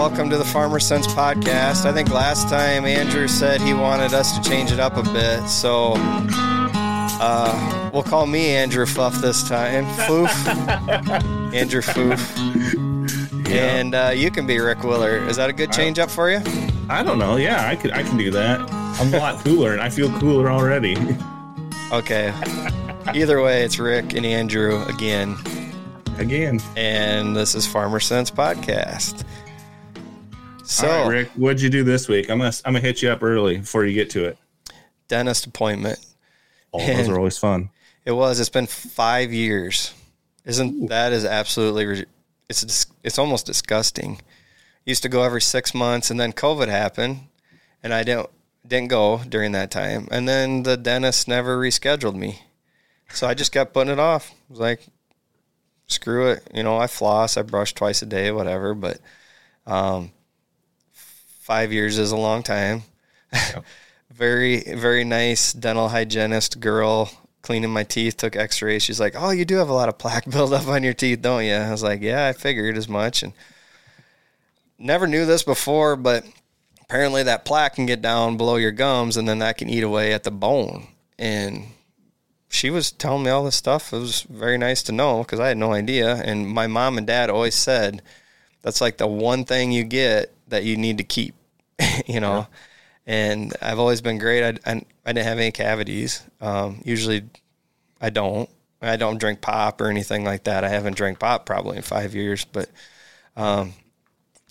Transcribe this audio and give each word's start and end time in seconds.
welcome 0.00 0.30
to 0.30 0.38
the 0.38 0.44
Farmer 0.46 0.80
Sense 0.80 1.06
podcast. 1.08 1.84
I 1.84 1.92
think 1.92 2.08
last 2.08 2.48
time 2.48 2.86
Andrew 2.86 3.28
said 3.28 3.60
he 3.60 3.74
wanted 3.74 4.14
us 4.14 4.34
to 4.34 4.48
change 4.48 4.72
it 4.72 4.80
up 4.80 4.96
a 4.96 5.02
bit, 5.02 5.46
so 5.46 5.92
uh, 7.20 7.90
we'll 7.92 8.02
call 8.02 8.26
me 8.26 8.48
Andrew 8.48 8.86
Fluff 8.86 9.16
this 9.16 9.46
time. 9.46 9.84
Foof. 9.84 10.30
Andrew 11.54 11.82
Foof. 11.82 13.46
Yeah. 13.46 13.76
And 13.76 13.94
uh, 13.94 14.12
you 14.14 14.30
can 14.30 14.46
be 14.46 14.58
Rick 14.58 14.84
Willer. 14.84 15.18
Is 15.28 15.36
that 15.36 15.50
a 15.50 15.52
good 15.52 15.70
change 15.70 15.98
up 15.98 16.10
for 16.10 16.30
you? 16.30 16.40
I 16.88 17.02
don't 17.02 17.18
know. 17.18 17.36
Yeah, 17.36 17.68
I 17.68 17.76
could. 17.76 17.90
I 17.90 18.02
can 18.02 18.16
do 18.16 18.30
that. 18.30 18.58
I'm 18.70 19.12
a 19.12 19.18
lot 19.18 19.44
cooler, 19.44 19.74
and 19.74 19.82
I 19.82 19.90
feel 19.90 20.10
cooler 20.18 20.50
already. 20.50 20.96
Okay. 21.92 22.32
Either 23.12 23.42
way, 23.42 23.64
it's 23.64 23.80
Rick 23.80 24.14
and 24.14 24.24
Andrew 24.24 24.80
again. 24.84 25.36
Again. 26.18 26.60
And 26.76 27.34
this 27.34 27.56
is 27.56 27.66
Farmer 27.66 27.98
Sense 27.98 28.30
Podcast. 28.30 29.24
So, 30.70 30.86
right, 30.86 31.08
Rick, 31.08 31.30
what'd 31.30 31.60
you 31.60 31.68
do 31.68 31.82
this 31.82 32.06
week? 32.06 32.30
I'm 32.30 32.38
gonna 32.38 32.52
I'm 32.64 32.74
gonna 32.74 32.80
hit 32.80 33.02
you 33.02 33.10
up 33.10 33.24
early 33.24 33.58
before 33.58 33.84
you 33.84 33.92
get 33.92 34.08
to 34.10 34.24
it. 34.26 34.38
Dentist 35.08 35.44
appointment. 35.44 35.98
Oh, 36.72 36.78
those 36.78 37.08
are 37.08 37.16
always 37.16 37.36
fun. 37.36 37.70
It 38.04 38.12
was. 38.12 38.38
It's 38.38 38.48
been 38.48 38.68
five 38.68 39.32
years. 39.32 39.92
Isn't 40.44 40.84
Ooh. 40.84 40.86
that 40.86 41.12
is 41.12 41.24
absolutely? 41.24 42.06
It's 42.48 42.86
it's 43.02 43.18
almost 43.18 43.46
disgusting. 43.46 44.20
Used 44.86 45.02
to 45.02 45.08
go 45.08 45.24
every 45.24 45.42
six 45.42 45.74
months, 45.74 46.08
and 46.08 46.20
then 46.20 46.32
COVID 46.32 46.68
happened, 46.68 47.26
and 47.82 47.92
I 47.92 48.04
didn't 48.04 48.30
didn't 48.64 48.90
go 48.90 49.22
during 49.28 49.50
that 49.50 49.72
time. 49.72 50.06
And 50.12 50.28
then 50.28 50.62
the 50.62 50.76
dentist 50.76 51.26
never 51.26 51.58
rescheduled 51.58 52.14
me. 52.14 52.42
So 53.08 53.26
I 53.26 53.34
just 53.34 53.50
kept 53.50 53.74
putting 53.74 53.92
it 53.92 53.98
off. 53.98 54.30
I 54.30 54.34
was 54.50 54.60
like, 54.60 54.86
screw 55.88 56.28
it. 56.28 56.48
You 56.54 56.62
know, 56.62 56.78
I 56.78 56.86
floss, 56.86 57.36
I 57.36 57.42
brush 57.42 57.74
twice 57.74 58.02
a 58.02 58.06
day, 58.06 58.30
whatever. 58.30 58.72
But 58.74 59.00
um, 59.66 60.12
five 61.50 61.72
years 61.72 61.98
is 61.98 62.12
a 62.12 62.16
long 62.16 62.44
time. 62.44 62.84
Yep. 63.32 63.64
very, 64.12 64.60
very 64.60 65.02
nice 65.02 65.52
dental 65.52 65.88
hygienist 65.88 66.60
girl 66.60 67.10
cleaning 67.42 67.70
my 67.70 67.82
teeth, 67.82 68.16
took 68.18 68.36
x 68.36 68.62
rays. 68.62 68.84
She's 68.84 69.00
like, 69.00 69.14
Oh, 69.16 69.30
you 69.30 69.44
do 69.44 69.56
have 69.56 69.68
a 69.68 69.72
lot 69.72 69.88
of 69.88 69.98
plaque 69.98 70.30
buildup 70.30 70.68
on 70.68 70.84
your 70.84 70.94
teeth, 70.94 71.22
don't 71.22 71.44
you? 71.44 71.54
I 71.54 71.72
was 71.72 71.82
like, 71.82 72.02
Yeah, 72.02 72.28
I 72.28 72.34
figured 72.34 72.76
as 72.76 72.88
much. 72.88 73.24
And 73.24 73.32
never 74.78 75.08
knew 75.08 75.26
this 75.26 75.42
before, 75.42 75.96
but 75.96 76.24
apparently 76.82 77.24
that 77.24 77.44
plaque 77.44 77.74
can 77.74 77.86
get 77.86 78.00
down 78.00 78.36
below 78.36 78.54
your 78.54 78.70
gums 78.70 79.16
and 79.16 79.28
then 79.28 79.40
that 79.40 79.58
can 79.58 79.68
eat 79.68 79.82
away 79.82 80.12
at 80.12 80.22
the 80.22 80.30
bone. 80.30 80.86
And 81.18 81.64
she 82.48 82.70
was 82.70 82.92
telling 82.92 83.24
me 83.24 83.30
all 83.30 83.42
this 83.42 83.56
stuff. 83.56 83.92
It 83.92 83.98
was 83.98 84.22
very 84.22 84.56
nice 84.56 84.84
to 84.84 84.92
know 84.92 85.24
because 85.24 85.40
I 85.40 85.48
had 85.48 85.58
no 85.58 85.72
idea. 85.72 86.14
And 86.14 86.46
my 86.46 86.68
mom 86.68 86.96
and 86.96 87.08
dad 87.08 87.28
always 87.28 87.56
said 87.56 88.02
that's 88.62 88.80
like 88.80 88.98
the 88.98 89.08
one 89.08 89.44
thing 89.44 89.72
you 89.72 89.82
get 89.82 90.32
that 90.50 90.64
you 90.64 90.76
need 90.76 90.98
to 90.98 91.04
keep, 91.04 91.34
you 92.06 92.20
know. 92.20 92.38
Yeah. 92.38 92.46
And 93.06 93.54
I've 93.60 93.78
always 93.78 94.00
been 94.00 94.18
great. 94.18 94.44
I, 94.44 94.70
I, 94.70 94.82
I 95.04 95.12
didn't 95.12 95.26
have 95.26 95.38
any 95.38 95.50
cavities. 95.50 96.22
Um, 96.40 96.80
usually 96.84 97.24
I 98.00 98.10
don't. 98.10 98.48
I 98.82 98.96
don't 98.96 99.18
drink 99.18 99.40
pop 99.40 99.80
or 99.80 99.88
anything 99.88 100.24
like 100.24 100.44
that. 100.44 100.64
I 100.64 100.68
haven't 100.68 100.96
drank 100.96 101.18
pop 101.18 101.44
probably 101.44 101.76
in 101.76 101.82
five 101.82 102.14
years. 102.14 102.46
But 102.46 102.70
um, 103.36 103.74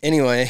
anyway, 0.03 0.49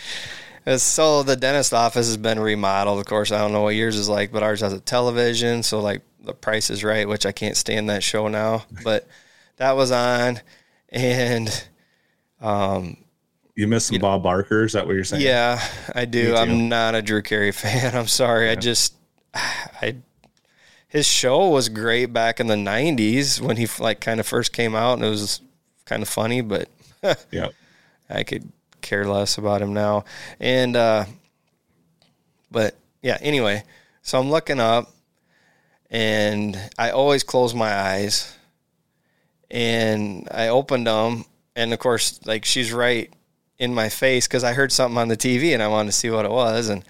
so 0.76 1.22
the 1.22 1.36
dentist 1.36 1.74
office 1.74 2.06
has 2.06 2.16
been 2.16 2.38
remodeled. 2.38 3.00
Of 3.00 3.06
course, 3.06 3.30
I 3.30 3.38
don't 3.38 3.52
know 3.52 3.62
what 3.62 3.74
yours 3.74 3.96
is 3.96 4.08
like, 4.08 4.32
but 4.32 4.42
ours 4.42 4.60
has 4.60 4.72
a 4.72 4.80
television. 4.80 5.62
So 5.62 5.80
like 5.80 6.02
the 6.22 6.32
Price 6.32 6.70
is 6.70 6.82
Right, 6.82 7.08
which 7.08 7.26
I 7.26 7.32
can't 7.32 7.56
stand 7.56 7.90
that 7.90 8.02
show 8.02 8.28
now, 8.28 8.64
but 8.82 9.06
that 9.56 9.76
was 9.76 9.90
on, 9.90 10.40
and 10.88 11.68
um, 12.40 12.96
you 13.54 13.66
miss 13.66 13.86
some 13.86 13.94
you 13.94 14.00
Bob 14.00 14.22
Barker. 14.22 14.64
Is 14.64 14.72
that 14.72 14.86
what 14.86 14.94
you're 14.94 15.04
saying? 15.04 15.22
Yeah, 15.22 15.60
I 15.94 16.04
do. 16.04 16.34
I'm 16.34 16.68
not 16.68 16.94
a 16.94 17.02
Drew 17.02 17.22
Carey 17.22 17.52
fan. 17.52 17.94
I'm 17.94 18.08
sorry. 18.08 18.46
Yeah. 18.46 18.52
I 18.52 18.54
just 18.56 18.94
I 19.34 19.96
his 20.94 21.08
show 21.08 21.48
was 21.48 21.68
great 21.68 22.12
back 22.12 22.38
in 22.38 22.46
the 22.46 22.54
90s 22.54 23.40
when 23.40 23.56
he 23.56 23.66
like 23.80 24.00
kind 24.00 24.20
of 24.20 24.26
first 24.28 24.52
came 24.52 24.76
out 24.76 24.92
and 24.92 25.04
it 25.04 25.08
was 25.10 25.40
kind 25.86 26.02
of 26.02 26.08
funny, 26.08 26.40
but 26.40 26.68
yeah, 27.32 27.48
I 28.08 28.22
could 28.22 28.48
care 28.80 29.04
less 29.04 29.36
about 29.36 29.60
him 29.60 29.74
now. 29.74 30.04
And, 30.38 30.76
uh, 30.76 31.06
but 32.48 32.76
yeah, 33.02 33.18
anyway, 33.20 33.64
so 34.02 34.20
I'm 34.20 34.30
looking 34.30 34.60
up 34.60 34.88
and 35.90 36.56
I 36.78 36.90
always 36.90 37.24
close 37.24 37.54
my 37.54 37.74
eyes 37.74 38.32
and 39.50 40.28
I 40.30 40.46
opened 40.46 40.86
them. 40.86 41.24
And 41.56 41.72
of 41.72 41.80
course, 41.80 42.20
like 42.24 42.44
she's 42.44 42.72
right 42.72 43.12
in 43.58 43.74
my 43.74 43.88
face 43.88 44.26
because 44.26 44.44
I 44.44 44.52
heard 44.52 44.72
something 44.72 44.98
on 44.98 45.08
the 45.08 45.16
TV 45.16 45.54
and 45.54 45.62
I 45.62 45.68
wanted 45.68 45.90
to 45.90 45.96
see 45.96 46.10
what 46.10 46.24
it 46.24 46.30
was. 46.30 46.68
And, 46.68 46.84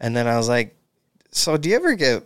and 0.00 0.16
then 0.16 0.26
I 0.26 0.36
was 0.36 0.48
like, 0.48 0.76
so 1.30 1.56
do 1.56 1.68
you 1.68 1.76
ever 1.76 1.94
get 1.94 2.24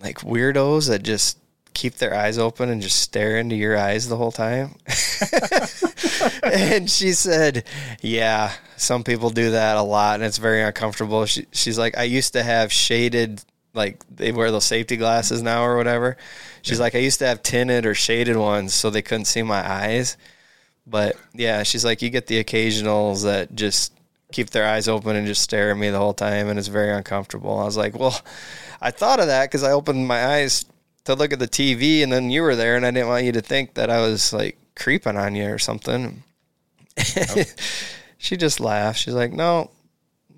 like 0.00 0.18
weirdos 0.20 0.88
that 0.88 1.02
just 1.02 1.38
keep 1.72 1.94
their 1.96 2.14
eyes 2.14 2.38
open 2.38 2.68
and 2.68 2.80
just 2.80 3.00
stare 3.00 3.38
into 3.38 3.56
your 3.56 3.76
eyes 3.76 4.08
the 4.08 4.16
whole 4.16 4.32
time? 4.32 4.76
and 6.42 6.90
she 6.90 7.12
said, 7.12 7.64
Yeah, 8.00 8.52
some 8.76 9.04
people 9.04 9.30
do 9.30 9.50
that 9.50 9.76
a 9.76 9.82
lot 9.82 10.16
and 10.16 10.24
it's 10.24 10.38
very 10.38 10.62
uncomfortable. 10.62 11.26
She, 11.26 11.46
she's 11.52 11.78
like, 11.78 11.96
I 11.98 12.04
used 12.04 12.32
to 12.34 12.42
have 12.42 12.72
shaded, 12.72 13.42
like 13.74 14.04
they 14.08 14.32
wear 14.32 14.50
those 14.50 14.64
safety 14.64 14.96
glasses 14.96 15.42
now 15.42 15.64
or 15.64 15.76
whatever. 15.76 16.16
She's 16.62 16.78
yeah. 16.78 16.84
like, 16.84 16.94
I 16.94 16.98
used 16.98 17.18
to 17.18 17.26
have 17.26 17.42
tinted 17.42 17.84
or 17.86 17.94
shaded 17.94 18.36
ones 18.36 18.72
so 18.72 18.88
they 18.88 19.02
couldn't 19.02 19.26
see 19.26 19.42
my 19.42 19.68
eyes. 19.68 20.16
But 20.86 21.16
yeah, 21.32 21.62
she's 21.62 21.84
like, 21.84 22.02
you 22.02 22.10
get 22.10 22.26
the 22.26 22.42
occasionals 22.42 23.24
that 23.24 23.54
just 23.54 23.92
keep 24.32 24.50
their 24.50 24.66
eyes 24.66 24.88
open 24.88 25.16
and 25.16 25.26
just 25.26 25.42
stare 25.42 25.70
at 25.70 25.76
me 25.76 25.90
the 25.90 25.98
whole 25.98 26.12
time 26.12 26.48
and 26.48 26.58
it's 26.58 26.68
very 26.68 26.92
uncomfortable. 26.92 27.58
I 27.58 27.64
was 27.64 27.76
like, 27.76 27.98
well, 27.98 28.20
I 28.80 28.90
thought 28.90 29.20
of 29.20 29.28
that 29.28 29.46
because 29.46 29.62
I 29.62 29.72
opened 29.72 30.06
my 30.06 30.26
eyes 30.26 30.66
to 31.04 31.14
look 31.14 31.32
at 31.32 31.38
the 31.38 31.48
TV 31.48 32.02
and 32.02 32.12
then 32.12 32.30
you 32.30 32.42
were 32.42 32.56
there 32.56 32.76
and 32.76 32.84
I 32.84 32.90
didn't 32.90 33.08
want 33.08 33.24
you 33.24 33.32
to 33.32 33.40
think 33.40 33.74
that 33.74 33.90
I 33.90 34.00
was 34.00 34.32
like 34.32 34.58
creeping 34.74 35.16
on 35.16 35.34
you 35.34 35.48
or 35.50 35.58
something. 35.58 36.22
Oh. 37.16 37.42
she 38.18 38.36
just 38.36 38.60
laughed. 38.60 38.98
She's 38.98 39.14
like, 39.14 39.32
no, 39.32 39.70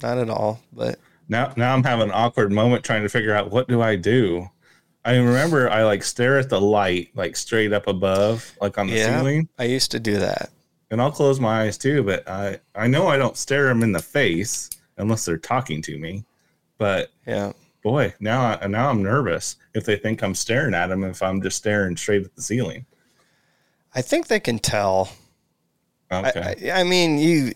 not 0.02 0.18
at 0.18 0.30
all. 0.30 0.60
But 0.72 0.98
now, 1.28 1.52
now 1.56 1.74
I'm 1.74 1.84
having 1.84 2.08
an 2.08 2.14
awkward 2.14 2.52
moment 2.52 2.84
trying 2.84 3.02
to 3.02 3.08
figure 3.08 3.34
out 3.34 3.50
what 3.50 3.68
do 3.68 3.80
I 3.80 3.96
do. 3.96 4.50
I 5.06 5.16
remember 5.18 5.70
I 5.70 5.84
like 5.84 6.02
stare 6.02 6.36
at 6.36 6.50
the 6.50 6.60
light 6.60 7.10
like 7.14 7.36
straight 7.36 7.72
up 7.72 7.86
above, 7.86 8.52
like 8.60 8.76
on 8.76 8.88
the 8.88 8.94
yeah, 8.94 9.16
ceiling. 9.18 9.48
I 9.56 9.64
used 9.64 9.92
to 9.92 10.00
do 10.00 10.18
that, 10.18 10.50
and 10.90 11.00
I'll 11.00 11.12
close 11.12 11.38
my 11.38 11.62
eyes 11.62 11.78
too. 11.78 12.02
But 12.02 12.28
I 12.28 12.58
I 12.74 12.88
know 12.88 13.06
I 13.06 13.16
don't 13.16 13.36
stare 13.36 13.68
them 13.68 13.84
in 13.84 13.92
the 13.92 14.02
face 14.02 14.68
unless 14.96 15.24
they're 15.24 15.38
talking 15.38 15.80
to 15.82 15.96
me. 15.96 16.24
But 16.76 17.12
yeah, 17.24 17.52
boy, 17.84 18.14
now 18.18 18.58
I, 18.60 18.66
now 18.66 18.90
I'm 18.90 19.00
nervous 19.00 19.54
if 19.74 19.84
they 19.84 19.96
think 19.96 20.24
I'm 20.24 20.34
staring 20.34 20.74
at 20.74 20.88
them 20.88 21.04
if 21.04 21.22
I'm 21.22 21.40
just 21.40 21.58
staring 21.58 21.96
straight 21.96 22.24
at 22.24 22.34
the 22.34 22.42
ceiling. 22.42 22.84
I 23.94 24.02
think 24.02 24.26
they 24.26 24.40
can 24.40 24.58
tell. 24.58 25.12
Okay. 26.10 26.72
I, 26.72 26.80
I, 26.80 26.82
mean, 26.82 27.18
you. 27.18 27.52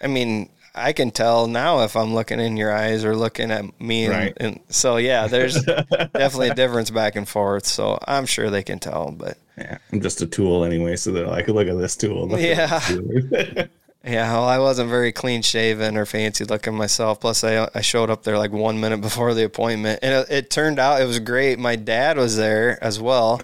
I 0.00 0.06
mean, 0.06 0.48
I 0.74 0.92
can 0.92 1.10
tell 1.10 1.46
now 1.46 1.84
if 1.84 1.96
I'm 1.96 2.14
looking 2.14 2.40
in 2.40 2.56
your 2.56 2.74
eyes 2.74 3.04
or 3.04 3.14
looking 3.14 3.50
at 3.50 3.80
me, 3.80 4.06
and, 4.06 4.14
right. 4.14 4.36
and 4.38 4.60
so 4.68 4.96
yeah, 4.96 5.28
there's 5.28 5.62
definitely 5.64 6.48
a 6.48 6.54
difference 6.54 6.90
back 6.90 7.16
and 7.16 7.28
forth. 7.28 7.66
So 7.66 7.98
I'm 8.06 8.26
sure 8.26 8.50
they 8.50 8.62
can 8.62 8.80
tell, 8.80 9.12
but 9.12 9.38
yeah, 9.56 9.78
I'm 9.92 10.00
just 10.00 10.20
a 10.20 10.26
tool 10.26 10.64
anyway. 10.64 10.96
So 10.96 11.12
they're 11.12 11.26
like, 11.26 11.46
look 11.48 11.68
at 11.68 11.78
this 11.78 11.96
tool. 11.96 12.28
yeah. 12.38 13.66
Yeah, 14.06 14.30
well, 14.32 14.44
I 14.44 14.58
wasn't 14.58 14.90
very 14.90 15.12
clean 15.12 15.40
shaven 15.40 15.96
or 15.96 16.04
fancy 16.04 16.44
looking 16.44 16.74
myself. 16.74 17.20
Plus, 17.20 17.42
I 17.42 17.70
I 17.74 17.80
showed 17.80 18.10
up 18.10 18.22
there 18.22 18.36
like 18.36 18.52
one 18.52 18.78
minute 18.78 19.00
before 19.00 19.32
the 19.32 19.44
appointment, 19.44 20.00
and 20.02 20.12
it, 20.12 20.30
it 20.30 20.50
turned 20.50 20.78
out 20.78 21.00
it 21.00 21.06
was 21.06 21.20
great. 21.20 21.58
My 21.58 21.74
dad 21.74 22.18
was 22.18 22.36
there 22.36 22.76
as 22.84 23.00
well, 23.00 23.40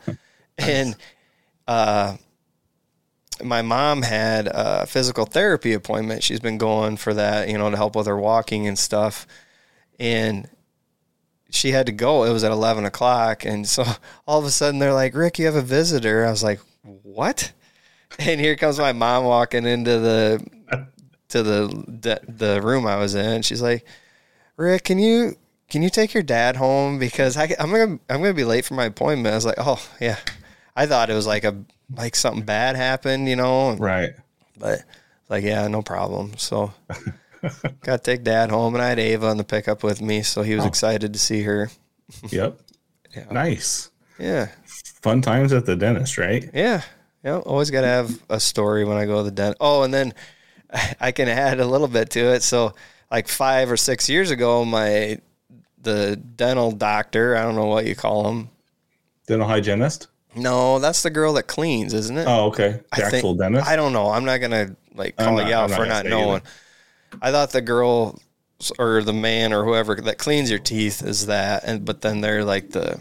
and 0.59 0.97
uh, 1.67 2.19
my 3.43 3.63
mom 3.63 4.03
had 4.03 4.49
a 4.49 4.87
physical 4.87 5.25
therapy 5.25 5.73
appointment. 5.73 6.23
She's 6.23 6.41
been 6.41 6.59
going 6.59 6.97
for 6.97 7.15
that, 7.15 7.49
you 7.49 7.59
know, 7.59 7.71
to 7.71 7.77
help 7.77 7.97
with 7.97 8.07
her 8.07 8.17
walking 8.17 8.67
and 8.67 8.79
stuff, 8.79 9.27
and 9.99 10.49
she 11.51 11.73
had 11.73 11.87
to 11.87 11.93
go. 11.93 12.25
It 12.25 12.33
was 12.33 12.45
at 12.45 12.53
eleven 12.53 12.85
o'clock, 12.85 13.45
and 13.45 13.67
so 13.69 13.85
all 14.27 14.39
of 14.39 14.45
a 14.45 14.51
sudden 14.51 14.79
they're 14.79 14.95
like, 14.95 15.15
"Rick, 15.15 15.39
you 15.39 15.47
have 15.47 15.57
a 15.57 15.63
visitor." 15.63 16.27
I 16.27 16.31
was 16.31 16.43
like, 16.43 16.61
"What?" 16.83 17.53
and 18.19 18.41
here 18.41 18.57
comes 18.57 18.79
my 18.79 18.93
mom 18.93 19.25
walking 19.25 19.67
into 19.67 19.99
the 19.99 20.47
to 21.29 21.43
the 21.43 22.21
the 22.29 22.61
room 22.63 22.87
I 22.87 22.97
was 22.97 23.15
in. 23.15 23.43
She's 23.43 23.63
like, 23.63 23.87
"Rick, 24.57 24.85
can 24.85 24.99
you 24.99 25.37
can 25.69 25.83
you 25.83 25.91
take 25.91 26.13
your 26.13 26.23
dad 26.23 26.57
home 26.57 26.99
because 26.99 27.37
I, 27.37 27.55
am 27.59 27.71
gonna 27.71 27.99
I'm 28.09 28.21
gonna 28.21 28.35
be 28.35 28.45
late 28.45 28.65
for 28.65 28.75
my 28.75 28.85
appointment." 28.85 29.33
I 29.33 29.37
was 29.37 29.47
like, 29.47 29.59
"Oh 29.59 29.83
yeah," 30.01 30.19
I 30.77 30.87
thought 30.87 31.11
it 31.11 31.15
was 31.15 31.27
like 31.27 31.45
a 31.45 31.57
like 31.97 32.15
something 32.17 32.45
bad 32.45 32.77
happened, 32.77 33.29
you 33.29 33.37
know? 33.37 33.75
Right. 33.75 34.13
But 34.59 34.85
like, 35.29 35.45
yeah, 35.45 35.67
no 35.69 35.83
problem. 35.83 36.37
So 36.37 36.73
got 37.83 37.97
to 37.97 37.99
take 37.99 38.25
dad 38.25 38.51
home, 38.51 38.75
and 38.75 38.83
I 38.83 38.89
had 38.89 38.99
Ava 38.99 39.29
on 39.29 39.37
the 39.37 39.45
pickup 39.45 39.83
with 39.83 40.01
me, 40.01 40.23
so 40.23 40.43
he 40.43 40.55
was 40.55 40.65
oh. 40.65 40.69
excited 40.69 41.13
to 41.13 41.19
see 41.19 41.43
her. 41.43 41.71
yep. 42.31 42.61
Yeah. 43.15 43.27
Nice. 43.31 43.91
Yeah. 44.19 44.49
Fun 45.03 45.23
times 45.23 45.53
at 45.53 45.67
the 45.67 45.77
dentist, 45.77 46.19
right? 46.19 46.49
Yeah. 46.53 46.83
Yeah, 47.25 47.39
always 47.39 47.71
got 47.71 47.83
to 47.83 47.87
have 47.87 48.23
a 48.31 48.41
story 48.41 48.85
when 48.85 48.97
I 48.97 49.05
go 49.05 49.19
to 49.19 49.25
the 49.25 49.31
dentist. 49.31 49.59
Oh, 49.61 49.83
and 49.83 49.93
then 49.93 50.15
I 51.01 51.13
can 51.13 51.29
add 51.29 51.61
a 51.61 51.67
little 51.67 51.89
bit 51.89 52.11
to 52.11 52.33
it. 52.33 52.43
So, 52.43 52.75
like 53.11 53.29
five 53.29 53.71
or 53.71 53.77
six 53.77 54.09
years 54.09 54.31
ago, 54.31 54.65
my 54.65 55.19
the 55.83 56.17
dental 56.17 56.73
doctor, 56.73 57.37
I 57.37 57.43
don't 57.43 57.57
know 57.57 57.67
what 57.67 57.87
you 57.87 57.95
call 57.95 58.29
him. 58.29 58.51
Dental 59.27 59.47
hygienist? 59.47 60.09
No, 60.37 60.79
that's 60.79 61.03
the 61.03 61.11
girl 61.11 61.33
that 61.35 61.45
cleans, 61.45 61.93
isn't 61.93 62.17
it? 62.17 62.27
Oh, 62.27 62.47
okay. 62.47 62.81
The 62.97 63.07
I 63.07 63.11
think- 63.11 63.39
dentist? 63.39 63.67
I 63.67 63.77
don't 63.77 63.93
know. 63.93 64.11
I'm 64.11 64.25
not 64.25 64.39
gonna 64.39 64.77
like 64.95 65.17
call 65.17 65.37
not- 65.37 65.47
you 65.49 65.55
out 65.55 65.65
I'm 65.65 65.71
not 65.71 65.77
for 65.79 65.87
not 65.87 66.03
say 66.05 66.11
knowing. 66.11 66.43
I 67.21 67.31
thought 67.33 67.51
the 67.51 67.61
girl 67.61 68.21
or 68.79 69.03
the 69.03 69.13
man 69.13 69.53
or 69.53 69.65
whoever 69.65 69.97
that 69.97 70.19
cleans 70.19 70.51
your 70.51 70.59
teeth 70.59 71.03
is 71.03 71.27
that, 71.27 71.65
and 71.65 71.85
but 71.85 72.01
then 72.03 72.21
they're 72.21 72.45
like 72.45 72.71
the 72.71 73.01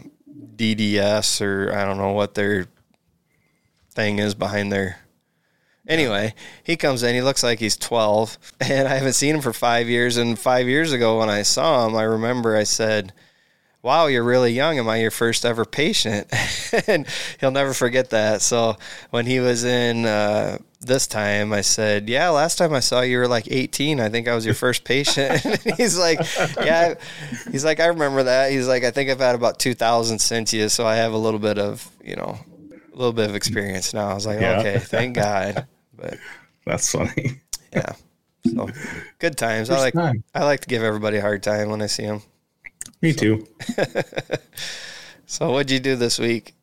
DDS 0.56 1.40
or 1.40 1.72
I 1.74 1.84
don't 1.84 1.98
know 1.98 2.12
what 2.12 2.34
their 2.34 2.66
thing 3.92 4.18
is 4.18 4.34
behind 4.34 4.72
their. 4.72 4.98
Anyway, 5.88 6.34
he 6.62 6.76
comes 6.76 7.02
in. 7.02 7.14
He 7.14 7.22
looks 7.22 7.42
like 7.42 7.58
he's 7.58 7.76
12, 7.76 8.38
and 8.60 8.86
I 8.86 8.94
haven't 8.96 9.14
seen 9.14 9.36
him 9.36 9.40
for 9.40 9.52
five 9.52 9.88
years. 9.88 10.16
And 10.16 10.38
five 10.38 10.68
years 10.68 10.92
ago, 10.92 11.18
when 11.18 11.28
I 11.30 11.42
saw 11.42 11.86
him, 11.86 11.96
I 11.96 12.02
remember 12.02 12.56
I 12.56 12.64
said, 12.64 13.12
wow, 13.82 14.06
you're 14.06 14.24
really 14.24 14.52
young. 14.52 14.78
Am 14.78 14.88
I 14.88 14.98
your 14.98 15.10
first 15.10 15.44
ever 15.44 15.64
patient? 15.64 16.28
and 16.86 17.06
he'll 17.40 17.50
never 17.50 17.72
forget 17.72 18.10
that. 18.10 18.42
So 18.42 18.76
when 19.10 19.26
he 19.26 19.40
was 19.40 19.64
in 19.64 20.04
uh, 20.04 20.58
this 20.80 21.06
time, 21.06 21.52
I 21.52 21.62
said, 21.62 22.08
yeah, 22.08 22.28
last 22.30 22.58
time 22.58 22.72
I 22.74 22.80
saw 22.80 23.00
you, 23.00 23.18
were 23.18 23.28
like 23.28 23.48
18. 23.50 24.00
I 24.00 24.08
think 24.08 24.28
I 24.28 24.34
was 24.34 24.44
your 24.44 24.54
first 24.66 24.84
patient. 24.84 25.44
and 25.64 25.74
he's 25.76 25.98
like, 25.98 26.20
yeah, 26.56 26.94
he's 27.50 27.64
like, 27.64 27.80
I 27.80 27.86
remember 27.86 28.24
that. 28.24 28.52
He's 28.52 28.68
like, 28.68 28.84
I 28.84 28.90
think 28.90 29.10
I've 29.10 29.18
had 29.20 29.34
about 29.34 29.58
2,000 29.58 30.18
since 30.18 30.52
you. 30.52 30.68
So 30.68 30.86
I 30.86 30.96
have 30.96 31.12
a 31.12 31.18
little 31.18 31.40
bit 31.40 31.58
of, 31.58 31.88
you 32.04 32.16
know, 32.16 32.38
a 32.92 32.96
little 32.96 33.12
bit 33.12 33.30
of 33.30 33.36
experience 33.36 33.94
now. 33.94 34.08
I 34.08 34.14
was 34.14 34.26
like, 34.26 34.40
Yeah. 34.40 34.60
okay, 34.60 34.78
thank 34.78 35.14
God. 35.16 35.66
But 35.96 36.18
That's 36.66 36.90
funny. 36.92 37.40
yeah. 37.72 37.92
So 38.54 38.68
good 39.18 39.36
times. 39.36 39.68
I 39.68 39.78
like 39.78 39.92
time. 39.94 40.24
I 40.34 40.44
like 40.44 40.60
to 40.60 40.66
give 40.68 40.82
everybody 40.82 41.18
a 41.18 41.20
hard 41.20 41.42
time 41.42 41.68
when 41.68 41.82
I 41.82 41.86
see 41.86 42.04
them. 42.06 42.22
Me 43.02 43.12
too. 43.12 43.46
So 45.26 45.52
what'd 45.52 45.70
you 45.70 45.78
do 45.78 45.94
this 45.94 46.18
week? 46.18 46.56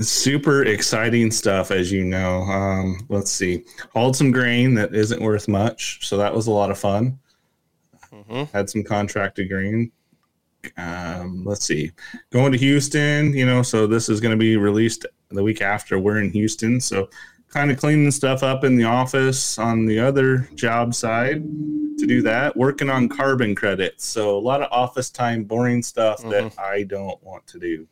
Super 0.00 0.64
exciting 0.64 1.30
stuff, 1.30 1.70
as 1.70 1.92
you 1.92 2.02
know. 2.02 2.40
Um, 2.44 3.04
let's 3.10 3.30
see. 3.30 3.62
Hauled 3.92 4.16
some 4.16 4.30
grain 4.30 4.72
that 4.76 4.94
isn't 4.94 5.20
worth 5.20 5.48
much, 5.48 6.08
so 6.08 6.16
that 6.16 6.34
was 6.34 6.46
a 6.46 6.50
lot 6.50 6.70
of 6.70 6.78
fun. 6.78 7.18
Mhm. 8.10 8.50
Had 8.52 8.70
some 8.70 8.82
contracted 8.84 9.50
grain. 9.50 9.92
Um, 10.78 11.44
let's 11.44 11.66
see. 11.66 11.92
Going 12.30 12.52
to 12.52 12.58
Houston, 12.58 13.34
you 13.34 13.44
know, 13.44 13.60
so 13.60 13.86
this 13.86 14.08
is 14.08 14.18
going 14.18 14.32
to 14.32 14.38
be 14.38 14.56
released 14.56 15.04
the 15.28 15.42
week 15.42 15.60
after 15.60 15.98
we're 15.98 16.20
in 16.20 16.30
Houston. 16.32 16.80
So 16.80 17.10
kind 17.50 17.70
of 17.70 17.78
cleaning 17.78 18.10
stuff 18.10 18.42
up 18.42 18.64
in 18.64 18.76
the 18.76 18.84
office 18.84 19.58
on 19.58 19.84
the 19.84 19.98
other 19.98 20.48
job 20.54 20.94
side 20.94 21.42
to 21.98 22.06
do 22.06 22.22
that. 22.22 22.56
Working 22.56 22.88
on 22.88 23.08
carbon 23.08 23.54
credits. 23.54 24.06
So 24.06 24.38
a 24.38 24.40
lot 24.40 24.62
of 24.62 24.68
office 24.70 25.10
time, 25.10 25.44
boring 25.44 25.82
stuff 25.82 26.22
that 26.22 26.56
I 26.58 26.84
don't 26.84 27.22
want 27.22 27.46
to 27.48 27.58
do. 27.58 27.86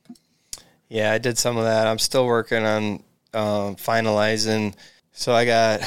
Yeah, 0.88 1.12
I 1.12 1.18
did 1.18 1.36
some 1.36 1.56
of 1.56 1.64
that. 1.64 1.86
I'm 1.86 1.98
still 1.98 2.26
working 2.26 2.64
on 2.64 2.84
um, 3.34 3.76
finalizing. 3.76 4.74
So 5.12 5.34
I 5.34 5.44
got 5.44 5.80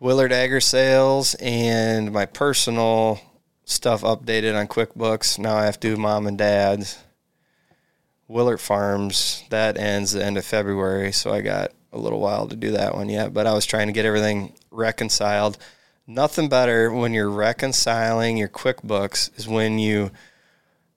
Willard 0.00 0.32
Agri 0.32 0.62
Sales 0.62 1.34
and 1.40 2.12
my 2.12 2.24
personal 2.24 3.20
stuff 3.64 4.02
updated 4.02 4.58
on 4.58 4.68
QuickBooks. 4.68 5.38
Now 5.38 5.56
I 5.56 5.64
have 5.64 5.78
to 5.80 5.94
do 5.94 5.96
mom 5.96 6.26
and 6.26 6.38
dad's. 6.38 6.98
Willard 8.28 8.60
Farms 8.60 9.42
that 9.48 9.78
ends 9.78 10.12
the 10.12 10.22
end 10.22 10.36
of 10.36 10.44
February, 10.44 11.12
so 11.12 11.32
I 11.32 11.40
got 11.40 11.72
a 11.92 11.98
little 11.98 12.20
while 12.20 12.46
to 12.48 12.56
do 12.56 12.72
that 12.72 12.94
one 12.94 13.08
yet. 13.08 13.32
But 13.32 13.46
I 13.46 13.54
was 13.54 13.66
trying 13.66 13.86
to 13.86 13.92
get 13.92 14.04
everything 14.04 14.54
reconciled. 14.70 15.58
Nothing 16.06 16.48
better 16.48 16.92
when 16.92 17.12
you're 17.12 17.30
reconciling 17.30 18.36
your 18.36 18.48
QuickBooks 18.48 19.38
is 19.38 19.46
when 19.46 19.78
you 19.78 20.10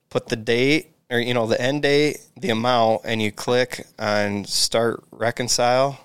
put 0.10 0.28
the 0.28 0.36
date 0.36 0.92
or 1.10 1.20
you 1.20 1.34
know 1.34 1.46
the 1.46 1.62
end 1.62 1.82
date, 1.82 2.22
the 2.38 2.50
amount, 2.50 3.02
and 3.04 3.22
you 3.22 3.32
click 3.32 3.86
on 4.00 4.46
start 4.46 5.04
reconcile, 5.12 6.00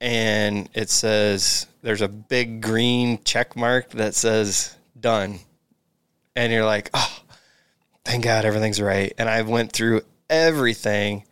and 0.00 0.68
it 0.74 0.90
says 0.90 1.66
there's 1.82 2.02
a 2.02 2.08
big 2.08 2.60
green 2.60 3.22
check 3.24 3.56
mark 3.56 3.90
that 3.92 4.14
says 4.14 4.76
done, 5.00 5.38
and 6.36 6.52
you're 6.52 6.66
like, 6.66 6.90
oh, 6.92 7.20
thank 8.04 8.24
God 8.24 8.44
everything's 8.44 8.80
right. 8.80 9.14
And 9.16 9.28
I 9.28 9.40
went 9.42 9.72
through 9.72 10.02
everything, 10.28 11.24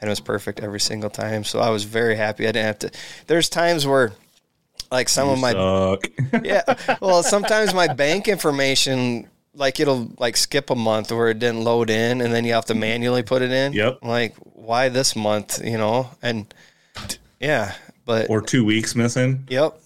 and 0.00 0.08
it 0.08 0.10
was 0.10 0.20
perfect 0.20 0.60
every 0.60 0.80
single 0.80 1.10
time. 1.10 1.44
So 1.44 1.60
I 1.60 1.70
was 1.70 1.84
very 1.84 2.16
happy. 2.16 2.44
I 2.44 2.52
didn't 2.52 2.66
have 2.66 2.78
to. 2.80 2.90
There's 3.26 3.48
times 3.48 3.86
where. 3.86 4.12
Like 4.90 5.10
some 5.10 5.28
of 5.28 5.38
my 5.38 5.52
Suck. 5.52 6.06
yeah. 6.42 6.62
Well, 7.02 7.22
sometimes 7.22 7.74
my 7.74 7.92
bank 7.92 8.26
information, 8.26 9.28
like 9.52 9.80
it'll 9.80 10.10
like 10.18 10.34
skip 10.34 10.70
a 10.70 10.74
month 10.74 11.12
where 11.12 11.28
it 11.28 11.38
didn't 11.38 11.62
load 11.62 11.90
in, 11.90 12.22
and 12.22 12.32
then 12.32 12.46
you 12.46 12.54
have 12.54 12.64
to 12.66 12.74
manually 12.74 13.22
put 13.22 13.42
it 13.42 13.50
in. 13.50 13.74
Yep. 13.74 13.98
Like 14.02 14.34
why 14.54 14.88
this 14.88 15.14
month? 15.14 15.62
You 15.62 15.76
know, 15.76 16.08
and 16.22 16.54
yeah, 17.38 17.74
but 18.06 18.30
or 18.30 18.40
two 18.40 18.64
weeks 18.64 18.94
missing. 18.94 19.44
yep. 19.50 19.78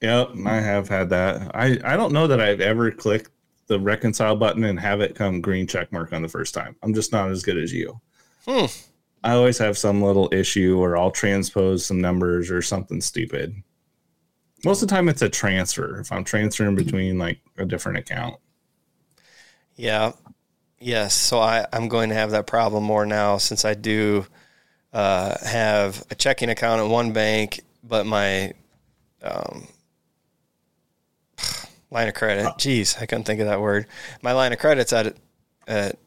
Yep, 0.00 0.30
I 0.46 0.60
have 0.60 0.88
had 0.88 1.10
that. 1.10 1.50
I, 1.54 1.78
I 1.84 1.96
don't 1.96 2.12
know 2.12 2.28
that 2.28 2.40
I've 2.40 2.60
ever 2.60 2.90
clicked 2.90 3.30
the 3.66 3.80
reconcile 3.80 4.36
button 4.36 4.64
and 4.64 4.78
have 4.78 5.00
it 5.00 5.14
come 5.14 5.40
green 5.40 5.66
check 5.66 5.92
mark 5.92 6.12
on 6.12 6.22
the 6.22 6.28
first 6.28 6.54
time. 6.54 6.76
I'm 6.82 6.94
just 6.94 7.12
not 7.12 7.30
as 7.30 7.42
good 7.42 7.58
as 7.58 7.72
you. 7.72 8.00
Hmm. 8.46 8.66
I 9.24 9.32
always 9.32 9.58
have 9.58 9.76
some 9.76 10.02
little 10.02 10.28
issue 10.32 10.78
or 10.78 10.96
I'll 10.96 11.10
transpose 11.10 11.84
some 11.84 12.00
numbers 12.00 12.50
or 12.50 12.62
something 12.62 13.00
stupid. 13.00 13.62
Most 14.64 14.82
of 14.82 14.88
the 14.88 14.94
time 14.94 15.08
it's 15.08 15.22
a 15.22 15.28
transfer 15.28 16.00
if 16.00 16.12
I'm 16.12 16.24
transferring 16.24 16.76
between 16.76 17.18
like 17.18 17.40
a 17.56 17.64
different 17.64 17.98
account. 17.98 18.36
Yeah. 19.76 20.12
Yes. 20.80 21.14
So 21.14 21.38
I, 21.38 21.66
I'm 21.72 21.88
going 21.88 22.10
to 22.10 22.14
have 22.14 22.32
that 22.32 22.46
problem 22.46 22.84
more 22.84 23.06
now 23.06 23.38
since 23.38 23.64
I 23.64 23.74
do 23.74 24.26
uh, 24.92 25.36
have 25.44 26.04
a 26.10 26.14
checking 26.14 26.50
account 26.50 26.80
at 26.80 26.88
one 26.88 27.12
bank, 27.12 27.60
but 27.82 28.06
my 28.06 28.52
um, 29.22 29.66
line 31.90 32.08
of 32.08 32.14
credit, 32.14 32.52
geez, 32.58 32.96
I 32.96 33.06
couldn't 33.06 33.24
think 33.24 33.40
of 33.40 33.46
that 33.46 33.60
word. 33.60 33.86
My 34.22 34.32
line 34.32 34.52
of 34.52 34.58
credit's 34.58 34.92
at, 34.92 35.16
at 35.66 35.98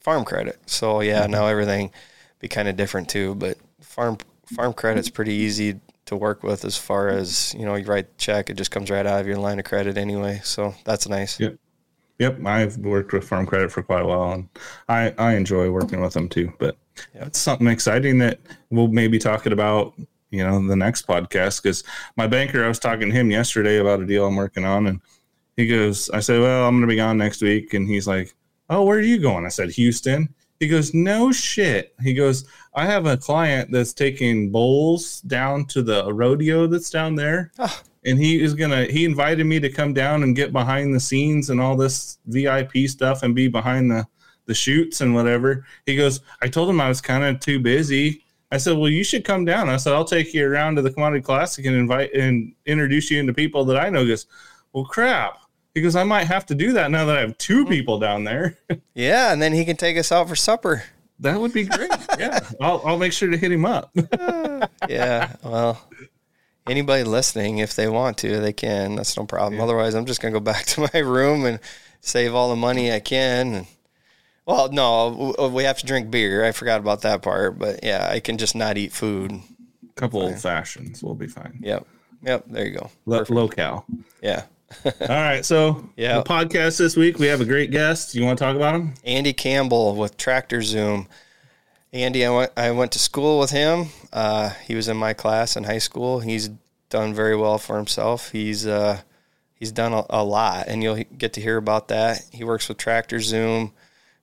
farm 0.00 0.24
credit. 0.24 0.58
So 0.66 1.00
yeah, 1.00 1.26
now 1.26 1.46
everything 1.46 1.92
be 2.40 2.48
kind 2.48 2.68
of 2.68 2.76
different 2.76 3.08
too, 3.08 3.34
but 3.34 3.58
farm, 3.80 4.18
farm 4.54 4.72
credit's 4.72 5.08
pretty 5.10 5.32
easy 5.34 5.80
to 6.06 6.16
work 6.16 6.42
with 6.42 6.64
as 6.64 6.76
far 6.76 7.08
as, 7.08 7.54
you 7.54 7.64
know, 7.66 7.74
you 7.74 7.84
write 7.84 8.08
the 8.08 8.14
check, 8.18 8.48
it 8.50 8.56
just 8.56 8.70
comes 8.70 8.90
right 8.90 9.06
out 9.06 9.20
of 9.20 9.26
your 9.26 9.36
line 9.36 9.58
of 9.58 9.64
credit 9.64 9.98
anyway. 9.98 10.40
So 10.44 10.74
that's 10.84 11.08
nice. 11.08 11.38
Yep. 11.38 11.56
Yep, 12.18 12.44
I've 12.46 12.78
worked 12.78 13.12
with 13.12 13.28
Farm 13.28 13.46
Credit 13.46 13.70
for 13.70 13.80
quite 13.80 14.02
a 14.02 14.06
while, 14.06 14.32
and 14.32 14.48
I, 14.88 15.14
I 15.18 15.34
enjoy 15.36 15.70
working 15.70 16.00
with 16.00 16.14
them 16.14 16.28
too. 16.28 16.52
But 16.58 16.76
Yep. 17.14 17.26
it's 17.28 17.38
something 17.38 17.68
exciting 17.68 18.18
that 18.18 18.40
we'll 18.70 18.88
maybe 18.88 19.20
talking 19.20 19.52
about, 19.52 19.94
you 20.30 20.42
know, 20.42 20.66
the 20.66 20.74
next 20.74 21.06
podcast. 21.06 21.62
Because 21.62 21.84
my 22.16 22.26
banker, 22.26 22.64
I 22.64 22.68
was 22.68 22.80
talking 22.80 23.08
to 23.10 23.14
him 23.14 23.30
yesterday 23.30 23.76
about 23.78 24.00
a 24.00 24.04
deal 24.06 24.26
I'm 24.26 24.34
working 24.34 24.64
on, 24.64 24.88
and 24.88 25.00
he 25.56 25.68
goes, 25.68 26.10
I 26.10 26.18
said, 26.18 26.40
"Well, 26.40 26.66
I'm 26.66 26.74
going 26.74 26.80
to 26.80 26.88
be 26.88 26.96
gone 26.96 27.18
next 27.18 27.40
week," 27.40 27.72
and 27.74 27.86
he's 27.86 28.08
like, 28.08 28.34
"Oh, 28.68 28.82
where 28.82 28.98
are 28.98 29.00
you 29.00 29.18
going?" 29.20 29.46
I 29.46 29.50
said, 29.50 29.70
"Houston." 29.70 30.34
He 30.60 30.68
goes, 30.68 30.92
"No 30.92 31.32
shit." 31.32 31.94
He 32.02 32.14
goes, 32.14 32.44
"I 32.74 32.86
have 32.86 33.06
a 33.06 33.16
client 33.16 33.70
that's 33.70 33.92
taking 33.92 34.50
bulls 34.50 35.20
down 35.22 35.66
to 35.66 35.82
the 35.82 36.12
rodeo 36.12 36.66
that's 36.66 36.90
down 36.90 37.14
there." 37.14 37.52
Ah. 37.58 37.82
and 38.04 38.18
he 38.18 38.40
is 38.40 38.54
gonna 38.54 38.84
he 38.84 39.04
invited 39.04 39.44
me 39.44 39.60
to 39.60 39.68
come 39.68 39.92
down 39.92 40.22
and 40.22 40.36
get 40.36 40.52
behind 40.52 40.94
the 40.94 41.00
scenes 41.00 41.50
and 41.50 41.60
all 41.60 41.76
this 41.76 42.18
vip 42.26 42.76
stuff 42.88 43.22
and 43.22 43.34
be 43.34 43.48
behind 43.48 43.90
the 43.90 44.06
the 44.46 44.54
chutes 44.54 45.00
and 45.00 45.14
whatever 45.14 45.66
he 45.84 45.94
goes 45.94 46.20
i 46.40 46.48
told 46.48 46.70
him 46.70 46.80
i 46.80 46.88
was 46.88 47.00
kind 47.00 47.22
of 47.24 47.38
too 47.40 47.58
busy 47.58 48.24
i 48.50 48.56
said 48.56 48.76
well 48.76 48.88
you 48.88 49.04
should 49.04 49.24
come 49.24 49.44
down 49.44 49.68
i 49.68 49.76
said 49.76 49.92
i'll 49.92 50.04
take 50.04 50.32
you 50.32 50.46
around 50.46 50.76
to 50.76 50.82
the 50.82 50.90
commodity 50.90 51.20
classic 51.20 51.66
and 51.66 51.76
invite 51.76 52.12
and 52.14 52.54
introduce 52.66 53.10
you 53.10 53.20
into 53.20 53.34
people 53.34 53.64
that 53.64 53.76
i 53.76 53.90
know 53.90 54.02
he 54.02 54.08
goes 54.08 54.26
well 54.72 54.84
crap 54.84 55.38
goes 55.80 55.96
i 55.96 56.04
might 56.04 56.24
have 56.24 56.46
to 56.46 56.54
do 56.54 56.72
that 56.72 56.90
now 56.90 57.04
that 57.04 57.16
i 57.16 57.20
have 57.20 57.36
two 57.38 57.62
mm-hmm. 57.62 57.70
people 57.70 57.98
down 57.98 58.24
there 58.24 58.56
Yeah. 58.94 59.32
And 59.32 59.40
then 59.40 59.52
he 59.52 59.64
can 59.64 59.76
take 59.76 59.96
us 59.96 60.10
out 60.10 60.28
for 60.28 60.36
supper. 60.36 60.82
that 61.20 61.40
would 61.40 61.52
be 61.52 61.64
great 61.64 61.90
yeah 62.18 62.40
I'll, 62.60 62.82
I'll 62.84 62.98
make 62.98 63.12
sure 63.12 63.30
to 63.30 63.36
hit 63.36 63.52
him 63.52 63.64
up 63.64 63.94
yeah. 64.88 65.36
Well, 65.42 65.80
anybody 66.68 67.04
listening, 67.04 67.58
if 67.58 67.74
they 67.74 67.88
want 67.88 68.18
to, 68.18 68.40
they 68.40 68.52
can. 68.52 68.96
That's 68.96 69.16
no 69.16 69.24
problem. 69.24 69.60
Otherwise, 69.60 69.94
I'm 69.94 70.06
just 70.06 70.20
gonna 70.20 70.32
go 70.32 70.40
back 70.40 70.66
to 70.66 70.88
my 70.92 71.00
room 71.00 71.44
and 71.44 71.60
save 72.00 72.34
all 72.34 72.50
the 72.50 72.56
money 72.56 72.92
I 72.92 73.00
can. 73.00 73.54
And, 73.54 73.66
well, 74.46 74.70
no, 74.70 75.50
we 75.52 75.64
have 75.64 75.78
to 75.78 75.86
drink 75.86 76.10
beer. 76.10 76.44
I 76.44 76.52
forgot 76.52 76.80
about 76.80 77.02
that 77.02 77.22
part. 77.22 77.58
But 77.58 77.80
yeah, 77.82 78.08
I 78.10 78.20
can 78.20 78.38
just 78.38 78.54
not 78.54 78.78
eat 78.78 78.92
food. 78.92 79.32
a 79.32 79.92
couple 79.94 80.22
old 80.22 80.38
fashions 80.38 81.02
we'll 81.02 81.14
be 81.14 81.26
fine 81.26 81.58
Yep. 81.62 81.86
Yep. 82.22 82.44
There 82.48 82.66
you 82.66 82.78
go. 82.78 82.90
Lo- 83.06 83.24
local 83.28 83.84
Yeah. 84.22 84.44
All 84.84 84.92
right 85.08 85.44
so 85.44 85.88
Yeah. 85.96 86.18
the 86.18 86.24
podcast 86.24 86.78
this 86.78 86.96
week 86.96 87.18
we 87.18 87.26
have 87.26 87.40
a 87.40 87.44
great 87.44 87.70
guest 87.70 88.14
you 88.14 88.24
want 88.24 88.38
to 88.38 88.44
talk 88.44 88.56
about 88.56 88.74
him 88.74 88.94
Andy 89.04 89.32
Campbell 89.32 89.94
with 89.96 90.16
Tractor 90.16 90.62
Zoom. 90.62 91.08
Andy, 91.92 92.24
I 92.26 92.30
went, 92.30 92.52
I 92.56 92.70
went 92.72 92.92
to 92.92 92.98
school 92.98 93.38
with 93.38 93.50
him. 93.50 93.86
Uh, 94.12 94.50
he 94.50 94.74
was 94.74 94.88
in 94.88 94.96
my 94.96 95.14
class 95.14 95.56
in 95.56 95.64
high 95.64 95.78
school. 95.78 96.20
He's 96.20 96.50
done 96.90 97.14
very 97.14 97.34
well 97.36 97.58
for 97.58 97.76
himself. 97.76 98.30
He's 98.30 98.66
uh, 98.66 99.00
he's 99.54 99.72
done 99.72 99.94
a, 99.94 100.04
a, 100.10 100.22
lot, 100.22 100.68
and 100.68 100.82
you'll 100.82 101.02
get 101.16 101.32
to 101.34 101.40
hear 101.40 101.56
about 101.56 101.88
that. 101.88 102.22
He 102.30 102.44
works 102.44 102.68
with 102.68 102.76
Tractor 102.76 103.20
Zoom, 103.20 103.72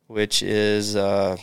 which 0.06 0.44
is 0.44 0.96
uh, 0.96 1.38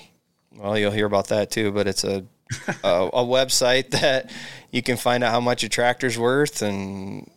well, 0.56 0.78
you'll 0.78 0.92
hear 0.92 1.06
about 1.06 1.28
that 1.28 1.50
too. 1.50 1.72
But 1.72 1.88
it's 1.88 2.04
a 2.04 2.24
a, 2.84 3.08
a, 3.12 3.24
website 3.24 3.90
that 3.90 4.30
you 4.70 4.82
can 4.82 4.96
find 4.96 5.24
out 5.24 5.32
how 5.32 5.40
much 5.40 5.62
your 5.62 5.70
tractor's 5.70 6.18
worth 6.18 6.62
and 6.62 7.28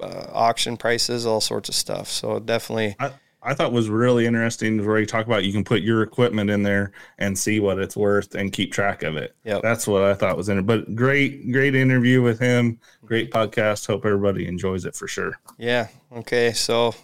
uh, 0.00 0.26
auction 0.32 0.76
prices, 0.76 1.26
all 1.26 1.40
sorts 1.40 1.68
of 1.68 1.74
stuff. 1.74 2.08
So 2.08 2.38
definitely. 2.38 2.96
I, 2.98 3.12
I 3.42 3.54
thought 3.54 3.72
was 3.72 3.88
really 3.88 4.26
interesting 4.26 4.84
where 4.84 4.98
you 4.98 5.06
talk 5.06 5.26
about 5.26 5.44
you 5.44 5.52
can 5.52 5.64
put 5.64 5.82
your 5.82 6.02
equipment 6.02 6.50
in 6.50 6.62
there 6.62 6.92
and 7.18 7.38
see 7.38 7.60
what 7.60 7.78
it's 7.78 7.96
worth 7.96 8.34
and 8.34 8.52
keep 8.52 8.72
track 8.72 9.02
of 9.02 9.16
it. 9.16 9.36
Yeah, 9.44 9.60
that's 9.62 9.86
what 9.86 10.02
I 10.02 10.14
thought 10.14 10.36
was 10.36 10.48
in 10.48 10.58
it. 10.58 10.66
But 10.66 10.94
great, 10.96 11.52
great 11.52 11.74
interview 11.74 12.20
with 12.20 12.40
him. 12.40 12.80
Great 13.04 13.30
podcast. 13.30 13.86
Hope 13.86 14.04
everybody 14.04 14.46
enjoys 14.48 14.84
it 14.84 14.96
for 14.96 15.06
sure. 15.06 15.38
Yeah. 15.56 15.88
Okay. 16.12 16.52
So 16.52 16.94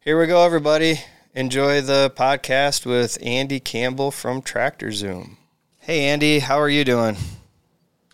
here 0.00 0.18
we 0.20 0.26
go, 0.26 0.44
everybody. 0.44 1.00
Enjoy 1.34 1.82
the 1.82 2.12
podcast 2.16 2.86
with 2.86 3.18
Andy 3.20 3.60
Campbell 3.60 4.10
from 4.10 4.40
Tractor 4.40 4.92
Zoom. 4.92 5.36
Hey, 5.80 6.06
Andy, 6.06 6.38
how 6.38 6.58
are 6.58 6.68
you 6.68 6.84
doing? 6.84 7.16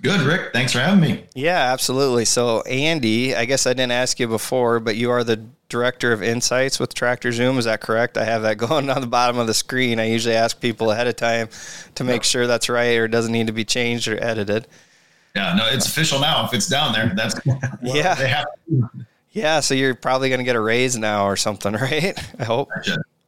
Good, 0.03 0.21
Rick. 0.23 0.53
Thanks 0.53 0.73
for 0.73 0.81
having 0.81 1.01
me. 1.01 1.25
Yeah, 1.35 1.73
absolutely. 1.73 2.25
So, 2.25 2.63
Andy, 2.63 3.37
I 3.37 3.45
guess 3.45 3.67
I 3.69 3.73
didn't 3.73 3.93
ask 3.93 4.19
you 4.19 4.27
before, 4.27 4.81
but 4.81 4.97
you 4.97 5.13
are 5.13 5.23
the 5.23 5.47
director 5.69 6.13
of 6.13 6.25
insights 6.25 6.81
with 6.81 6.93
Tractor 6.93 7.31
Zoom. 7.31 7.57
Is 7.57 7.67
that 7.67 7.81
correct? 7.81 8.19
I 8.19 8.25
have 8.25 8.43
that 8.43 8.59
going 8.59 8.91
on 8.91 9.01
the 9.01 9.07
bottom 9.07 9.39
of 9.39 9.47
the 9.47 9.55
screen. 9.55 10.01
I 10.01 10.07
usually 10.07 10.35
ask 10.35 10.61
people 10.61 10.91
ahead 10.91 11.07
of 11.07 11.15
time 11.15 11.49
to 11.95 12.05
make 12.05 12.25
sure 12.25 12.49
that's 12.49 12.69
right 12.69 12.99
or 12.99 13.07
doesn't 13.07 13.33
need 13.33 13.47
to 13.47 13.53
be 13.53 13.65
changed 13.65 14.09
or 14.09 14.23
edited. 14.23 14.67
Yeah, 15.37 15.55
no, 15.55 15.67
it's 15.69 15.87
official 15.87 16.19
now. 16.19 16.45
If 16.45 16.53
it's 16.53 16.67
down 16.67 16.93
there, 16.93 17.13
that's 17.15 17.41
yeah. 17.83 18.45
Yeah, 19.31 19.61
so 19.61 19.73
you're 19.73 19.95
probably 19.95 20.29
going 20.29 20.41
to 20.41 20.45
get 20.45 20.57
a 20.57 20.61
raise 20.61 20.97
now 20.99 21.25
or 21.25 21.37
something, 21.37 21.73
right? 21.81 22.19
I 22.39 22.45
hope. 22.45 22.69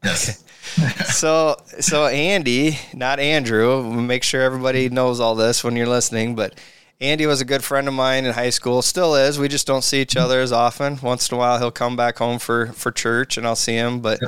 Yes. 0.04 0.44
so 1.18 1.56
so 1.80 2.06
Andy, 2.06 2.78
not 2.92 3.20
Andrew. 3.20 3.82
Make 3.82 4.22
sure 4.22 4.42
everybody 4.42 4.88
knows 4.88 5.20
all 5.20 5.34
this 5.34 5.62
when 5.62 5.76
you're 5.76 5.86
listening. 5.86 6.34
But 6.34 6.58
Andy 7.00 7.26
was 7.26 7.40
a 7.40 7.44
good 7.44 7.64
friend 7.64 7.88
of 7.88 7.94
mine 7.94 8.24
in 8.24 8.32
high 8.32 8.50
school. 8.50 8.82
Still 8.82 9.14
is. 9.14 9.38
We 9.38 9.48
just 9.48 9.66
don't 9.66 9.82
see 9.82 10.00
each 10.00 10.16
other 10.16 10.40
as 10.40 10.52
often. 10.52 10.98
Once 11.02 11.30
in 11.30 11.34
a 11.36 11.38
while, 11.38 11.58
he'll 11.58 11.70
come 11.70 11.96
back 11.96 12.18
home 12.18 12.38
for 12.38 12.68
for 12.68 12.90
church, 12.90 13.36
and 13.36 13.46
I'll 13.46 13.56
see 13.56 13.74
him. 13.74 14.00
But 14.00 14.20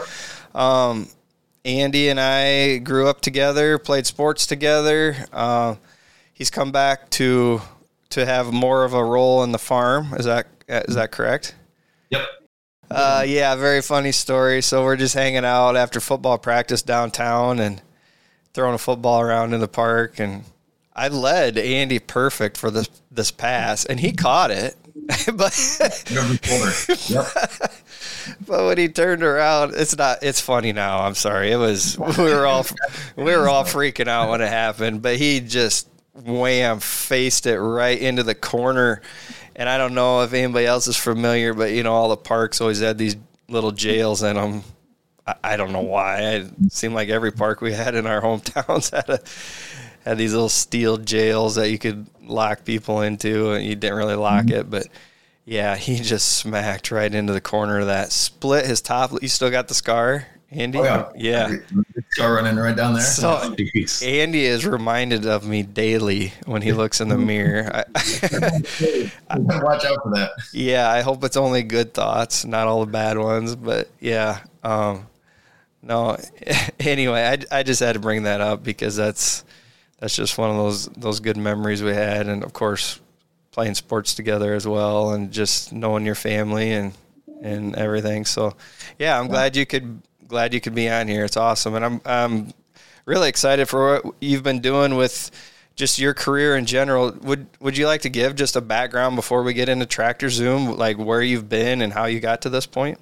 um, 0.54 1.09
Andy 1.64 2.09
and 2.09 2.21
I 2.21 2.78
grew 2.78 3.09
up 3.09 3.21
together, 3.21 3.78
played 3.78 4.06
sports 4.06 4.47
together. 4.47 5.16
Uh, 5.33 5.76
he's 6.33 6.50
come 6.50 6.71
back 6.71 7.11
to 7.11 7.61
to 8.11 8.25
have 8.25 8.52
more 8.52 8.85
of 8.85 8.95
a 8.95 9.04
role 9.04 9.42
in 9.42 9.52
the 9.52 9.59
farm. 9.59 10.14
Is 10.14 10.26
that 10.26 10.47
is 10.68 10.95
that 10.95 11.11
correct? 11.11 11.54
Yep. 12.11 12.26
Uh, 12.90 13.25
yeah, 13.26 13.55
very 13.57 13.83
funny 13.83 14.12
story. 14.12 14.62
So 14.62 14.85
we're 14.85 14.97
just 14.97 15.14
hanging 15.14 15.45
out 15.45 15.76
after 15.76 16.00
football 16.00 16.38
practice 16.38 16.83
downtown 16.83 17.59
and 17.59 17.83
throwing 18.55 18.75
a 18.75 18.78
football 18.78 19.21
around 19.21 19.52
in 19.52 19.61
the 19.61 19.69
park, 19.69 20.19
and 20.19 20.45
I 20.95 21.09
led 21.09 21.59
Andy 21.59 21.99
perfect 21.99 22.57
for 22.57 22.71
this 22.71 22.88
this 23.11 23.31
pass, 23.31 23.85
and 23.85 24.00
he 24.00 24.12
caught 24.12 24.50
it. 24.50 24.76
but 25.35 25.52
but 28.47 28.64
when 28.64 28.78
he 28.78 28.88
turned 28.88 29.23
around, 29.23 29.75
it's 29.76 29.97
not. 29.97 30.23
It's 30.23 30.40
funny 30.40 30.73
now. 30.73 31.00
I'm 31.00 31.14
sorry. 31.14 31.52
It 31.52 31.57
was 31.57 31.99
we 31.99 32.25
were 32.25 32.47
all 32.47 32.64
we 33.16 33.37
were 33.37 33.49
all 33.49 33.64
freaking 33.64 34.09
out 34.09 34.31
when 34.31 34.40
it 34.40 34.49
happened, 34.49 35.02
but 35.02 35.16
he 35.16 35.40
just 35.40 35.88
wham 36.25 36.81
faced 36.81 37.47
it 37.47 37.59
right 37.61 37.99
into 37.99 38.23
the 38.23 38.35
corner 38.35 39.02
and 39.57 39.69
I 39.69 39.79
don't 39.79 39.95
know 39.95 40.23
if 40.23 40.33
anybody 40.35 40.67
else 40.67 40.87
is 40.87 40.97
familiar, 40.97 41.55
but 41.55 41.73
you 41.73 41.83
know, 41.83 41.95
all 41.95 42.11
the 42.11 42.17
parks 42.17 42.61
always 42.61 42.81
had 42.81 42.99
these 42.99 43.17
little 43.49 43.73
jails 43.73 44.23
in 44.23 44.37
them. 44.37 44.63
I, 45.27 45.35
I 45.43 45.57
don't 45.57 45.73
know 45.73 45.81
why. 45.81 46.21
It 46.21 46.51
seemed 46.69 46.95
like 46.95 47.09
every 47.09 47.33
park 47.33 47.63
we 47.63 47.73
had 47.73 47.95
in 47.95 48.07
our 48.07 48.21
hometowns 48.23 48.95
had 48.95 49.09
a 49.09 49.21
had 50.09 50.19
these 50.19 50.33
little 50.33 50.51
steel 50.51 50.99
jails 50.99 51.57
that 51.57 51.71
you 51.71 51.79
could 51.79 52.07
lock 52.23 52.65
people 52.65 53.01
into, 53.01 53.53
and 53.53 53.65
you 53.65 53.75
didn't 53.75 53.97
really 53.97 54.15
lock 54.15 54.47
mm-hmm. 54.47 54.61
it, 54.61 54.71
but. 54.71 54.87
Yeah, 55.49 55.77
he 55.77 56.01
just 56.01 56.39
smacked 56.39 56.91
right 56.91 57.15
into 57.15 57.33
the 57.33 57.41
corner 57.41 57.79
of 57.79 57.87
that. 57.87 58.11
Split 58.11 58.67
his 58.67 58.81
top. 58.81 59.13
You 59.23 59.29
still 59.29 59.49
got 59.49 59.69
the 59.69 59.75
scar? 59.75 60.27
Andy? 60.50 60.79
Oh, 60.79 60.85
yeah. 60.85 61.09
Yeah. 61.17 61.57
Car 62.17 62.35
running 62.35 62.57
right 62.57 62.76
down 62.76 62.95
there. 62.95 63.03
So 63.03 63.55
Andy 64.03 64.45
is 64.45 64.65
reminded 64.65 65.26
of 65.26 65.47
me 65.47 65.62
daily 65.65 66.33
when 66.45 66.62
he 66.62 66.73
looks 66.73 67.00
in 67.00 67.09
the 67.09 67.19
mirror. 67.19 67.69
I, 67.75 67.85
Watch 69.37 69.85
out 69.85 70.03
for 70.03 70.12
that. 70.15 70.31
Yeah, 70.53 70.88
I 70.88 71.00
hope 71.00 71.25
it's 71.25 71.37
only 71.37 71.62
good 71.65 71.95
thoughts, 71.95 72.45
not 72.45 72.69
all 72.69 72.85
the 72.85 72.93
bad 72.93 73.19
ones. 73.19 73.57
But 73.57 73.88
yeah, 74.00 74.41
um, 74.62 75.07
no. 75.83 76.17
Anyway, 76.79 77.21
I, 77.21 77.59
I 77.59 77.62
just 77.65 77.81
had 77.81 77.95
to 77.95 77.99
bring 77.99 78.25
that 78.25 78.41
up 78.41 78.62
because 78.62 78.95
that's 78.95 79.45
that's 79.99 80.15
just 80.15 80.38
one 80.38 80.50
of 80.50 80.57
those 80.57 80.87
those 80.88 81.19
good 81.21 81.37
memories 81.37 81.83
we 81.83 81.93
had, 81.93 82.29
and 82.29 82.45
of 82.45 82.53
course, 82.53 83.00
playing 83.50 83.75
sports 83.75 84.15
together 84.15 84.55
as 84.55 84.69
well, 84.69 85.11
and 85.11 85.33
just 85.33 85.73
knowing 85.73 86.07
your 86.07 86.15
family 86.15 86.73
and 86.73 86.93
and 87.43 87.75
everything. 87.75 88.25
So, 88.25 88.55
yeah, 88.99 89.19
I'm 89.19 89.26
glad 89.26 89.57
you 89.57 89.67
could 89.67 90.00
glad 90.28 90.54
you 90.54 90.61
could 90.61 90.75
be 90.75 90.88
on 90.88 91.09
here. 91.09 91.25
It's 91.25 91.37
awesome, 91.37 91.75
and 91.75 91.85
I'm 91.85 92.00
I'm 92.04 92.52
really 93.04 93.28
excited 93.28 93.68
for 93.68 94.00
what 94.00 94.14
you've 94.21 94.42
been 94.42 94.61
doing 94.61 94.97
with 94.97 95.30
just 95.75 95.99
your 95.99 96.14
career 96.14 96.56
in 96.56 96.66
general. 96.66 97.12
Would 97.23 97.47
Would 97.61 97.76
you 97.76 97.87
like 97.87 98.02
to 98.02 98.09
give 98.09 98.35
just 98.35 98.56
a 98.56 98.61
background 98.61 99.16
before 99.16 99.42
we 99.42 99.54
get 99.54 99.68
into 99.68 99.87
Tractor 99.87 100.30
Zoom, 100.30 100.76
like 100.76 100.99
where 100.99 101.23
you've 101.23 101.49
been 101.49 101.83
and 101.83 101.92
how 101.92 102.06
you 102.06 102.21
got 102.21 102.42
to 102.42 102.50
this 102.50 102.66
point? 102.66 102.99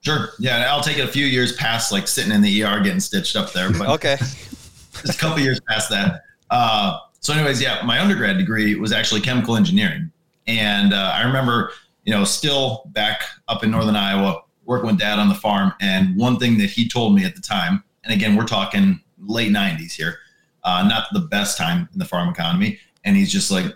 Sure. 0.00 0.30
Yeah, 0.38 0.66
I'll 0.68 0.82
take 0.82 0.98
it 0.98 1.04
a 1.04 1.08
few 1.08 1.24
years 1.24 1.56
past 1.56 1.90
like 1.90 2.06
sitting 2.06 2.30
in 2.30 2.42
the 2.42 2.62
ER 2.62 2.80
getting 2.80 3.00
stitched 3.00 3.36
up 3.36 3.52
there, 3.52 3.70
but 3.72 3.88
okay, 3.88 4.16
just 4.20 5.16
a 5.16 5.18
couple 5.18 5.40
years 5.42 5.60
past 5.60 5.88
that. 5.90 6.22
Uh, 6.50 6.98
so, 7.20 7.32
anyways, 7.32 7.60
yeah, 7.60 7.80
my 7.84 8.00
undergrad 8.00 8.36
degree 8.36 8.74
was 8.74 8.92
actually 8.92 9.22
chemical 9.22 9.56
engineering, 9.56 10.12
and 10.46 10.92
uh, 10.92 11.12
I 11.14 11.22
remember, 11.22 11.72
you 12.04 12.12
know, 12.12 12.22
still 12.24 12.82
back 12.92 13.22
up 13.48 13.64
in 13.64 13.70
northern 13.70 13.96
Iowa, 13.96 14.42
working 14.64 14.86
with 14.86 14.98
dad 14.98 15.18
on 15.18 15.28
the 15.28 15.34
farm. 15.34 15.72
And 15.80 16.16
one 16.16 16.38
thing 16.38 16.58
that 16.58 16.70
he 16.70 16.88
told 16.88 17.14
me 17.14 17.24
at 17.24 17.34
the 17.34 17.40
time, 17.40 17.84
and 18.02 18.12
again, 18.12 18.36
we're 18.36 18.46
talking 18.46 19.00
late 19.18 19.52
90s 19.52 19.92
here, 19.92 20.18
uh, 20.62 20.86
not 20.88 21.06
the 21.12 21.20
best 21.20 21.58
time 21.58 21.88
in 21.92 21.98
the 21.98 22.04
farm 22.04 22.28
economy. 22.28 22.78
And 23.04 23.16
he's 23.16 23.32
just 23.32 23.50
like, 23.50 23.66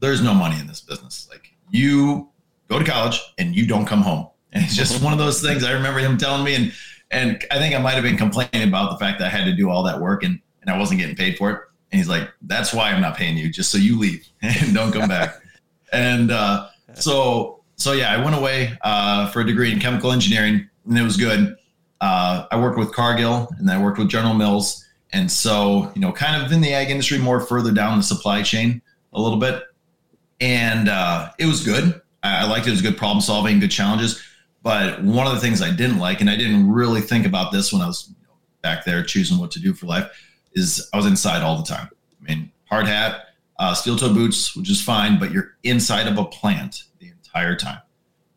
there's 0.00 0.22
no 0.22 0.34
money 0.34 0.58
in 0.58 0.66
this 0.66 0.80
business. 0.80 1.28
Like, 1.30 1.52
you 1.70 2.28
go 2.68 2.78
to 2.78 2.84
college 2.84 3.20
and 3.38 3.54
you 3.54 3.66
don't 3.66 3.86
come 3.86 4.02
home. 4.02 4.28
And 4.54 4.64
it's 4.64 4.74
just 4.74 5.02
one 5.02 5.12
of 5.12 5.18
those 5.18 5.42
things 5.42 5.62
I 5.62 5.72
remember 5.72 6.00
him 6.00 6.16
telling 6.16 6.42
me. 6.42 6.54
And, 6.54 6.72
and 7.10 7.44
I 7.50 7.58
think 7.58 7.74
I 7.74 7.78
might 7.78 7.92
have 7.92 8.02
been 8.02 8.16
complaining 8.16 8.66
about 8.66 8.90
the 8.90 8.96
fact 8.96 9.18
that 9.18 9.26
I 9.26 9.28
had 9.28 9.44
to 9.44 9.54
do 9.54 9.68
all 9.68 9.82
that 9.82 10.00
work 10.00 10.22
and, 10.22 10.40
and 10.62 10.70
I 10.70 10.78
wasn't 10.78 11.00
getting 11.00 11.14
paid 11.14 11.36
for 11.36 11.50
it. 11.50 11.60
And 11.92 11.98
he's 11.98 12.08
like, 12.08 12.30
that's 12.40 12.72
why 12.72 12.90
I'm 12.90 13.02
not 13.02 13.14
paying 13.14 13.36
you, 13.36 13.50
just 13.50 13.70
so 13.70 13.76
you 13.76 13.98
leave 13.98 14.26
and 14.42 14.72
don't 14.72 14.90
come 14.90 15.06
back. 15.06 15.34
and 15.92 16.30
uh, 16.30 16.68
so 16.94 17.57
so 17.78 17.92
yeah, 17.92 18.12
I 18.12 18.22
went 18.22 18.36
away 18.36 18.76
uh, 18.82 19.30
for 19.30 19.40
a 19.40 19.46
degree 19.46 19.72
in 19.72 19.78
chemical 19.78 20.10
engineering, 20.12 20.68
and 20.86 20.98
it 20.98 21.02
was 21.02 21.16
good. 21.16 21.56
Uh, 22.00 22.46
I 22.50 22.60
worked 22.60 22.76
with 22.76 22.92
Cargill, 22.92 23.48
and 23.58 23.70
I 23.70 23.80
worked 23.80 23.98
with 23.98 24.08
General 24.08 24.34
Mills, 24.34 24.84
and 25.12 25.30
so 25.30 25.90
you 25.94 26.00
know, 26.00 26.12
kind 26.12 26.44
of 26.44 26.50
in 26.50 26.60
the 26.60 26.74
ag 26.74 26.90
industry, 26.90 27.18
more 27.18 27.40
further 27.40 27.72
down 27.72 27.96
the 27.96 28.02
supply 28.02 28.42
chain 28.42 28.82
a 29.12 29.20
little 29.20 29.38
bit, 29.38 29.62
and 30.40 30.88
uh, 30.88 31.30
it 31.38 31.46
was 31.46 31.64
good. 31.64 32.00
I, 32.22 32.42
I 32.42 32.48
liked 32.48 32.66
it. 32.66 32.70
It 32.70 32.72
was 32.72 32.82
good 32.82 32.98
problem 32.98 33.20
solving, 33.20 33.60
good 33.60 33.70
challenges. 33.70 34.22
But 34.64 35.02
one 35.04 35.28
of 35.28 35.34
the 35.34 35.40
things 35.40 35.62
I 35.62 35.70
didn't 35.70 35.98
like, 35.98 36.20
and 36.20 36.28
I 36.28 36.36
didn't 36.36 36.70
really 36.70 37.00
think 37.00 37.26
about 37.26 37.52
this 37.52 37.72
when 37.72 37.80
I 37.80 37.86
was 37.86 38.08
you 38.08 38.26
know, 38.26 38.34
back 38.60 38.84
there 38.84 39.04
choosing 39.04 39.38
what 39.38 39.52
to 39.52 39.60
do 39.60 39.72
for 39.72 39.86
life, 39.86 40.10
is 40.52 40.88
I 40.92 40.96
was 40.96 41.06
inside 41.06 41.42
all 41.42 41.56
the 41.56 41.62
time. 41.62 41.88
I 42.20 42.24
mean, 42.24 42.50
hard 42.64 42.86
hat, 42.86 43.26
uh, 43.60 43.72
steel 43.72 43.96
toe 43.96 44.12
boots, 44.12 44.56
which 44.56 44.68
is 44.68 44.82
fine, 44.82 45.20
but 45.20 45.30
you're 45.30 45.56
inside 45.62 46.08
of 46.08 46.18
a 46.18 46.24
plant 46.24 46.82
entire 47.38 47.56
time. 47.56 47.80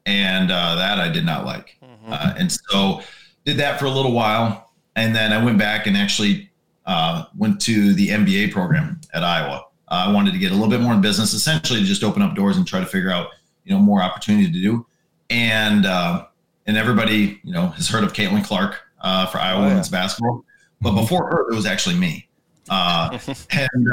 And 0.06 0.52
uh, 0.52 0.76
that 0.76 1.00
I 1.00 1.10
did 1.10 1.26
not 1.26 1.46
like. 1.46 1.78
Mm-hmm. 1.84 2.12
Uh, 2.12 2.34
and 2.38 2.52
so 2.52 3.02
did 3.46 3.58
that 3.58 3.80
for 3.80 3.86
a 3.86 3.90
little 3.90 4.12
while. 4.12 4.72
And 4.96 5.16
then 5.16 5.32
I 5.32 5.44
went 5.44 5.58
back 5.58 5.88
and 5.88 5.96
actually 5.96 6.50
uh, 6.86 7.26
went 7.38 7.62
to 7.62 7.94
the 7.94 8.10
MBA 8.10 8.52
program 8.52 9.00
at 9.14 9.24
Iowa. 9.24 9.66
Uh, 9.88 10.06
I 10.08 10.12
wanted 10.12 10.34
to 10.34 10.40
get 10.40 10.52
a 10.52 10.56
little 10.56 10.70
bit 10.70 10.82
more 10.82 10.94
in 10.94 11.02
business, 11.02 11.34
essentially 11.34 11.80
to 11.80 11.86
just 11.86 12.04
open 12.04 12.22
up 12.22 12.36
doors 12.36 12.58
and 12.58 12.66
try 12.66 12.80
to 12.80 12.86
figure 12.86 13.12
out, 13.12 13.28
you 13.64 13.74
know, 13.74 13.80
more 13.80 14.02
opportunity 14.02 14.48
to 14.48 14.52
do. 14.52 14.86
And 15.30 15.86
uh, 15.86 16.26
and 16.66 16.78
everybody, 16.78 17.40
you 17.44 17.54
know, 17.54 17.68
has 17.68 17.88
heard 17.88 18.04
of 18.04 18.14
Caitlin 18.14 18.44
Clark 18.44 18.80
uh, 19.02 19.28
for 19.28 19.38
Iowa 19.38 19.66
oh, 19.66 19.68
women's 19.68 19.90
basketball. 19.90 20.44
But 20.82 20.96
before 20.96 21.30
her, 21.30 21.52
it 21.52 21.56
was 21.56 21.66
actually 21.66 21.96
me. 21.96 22.28
and 23.52 23.88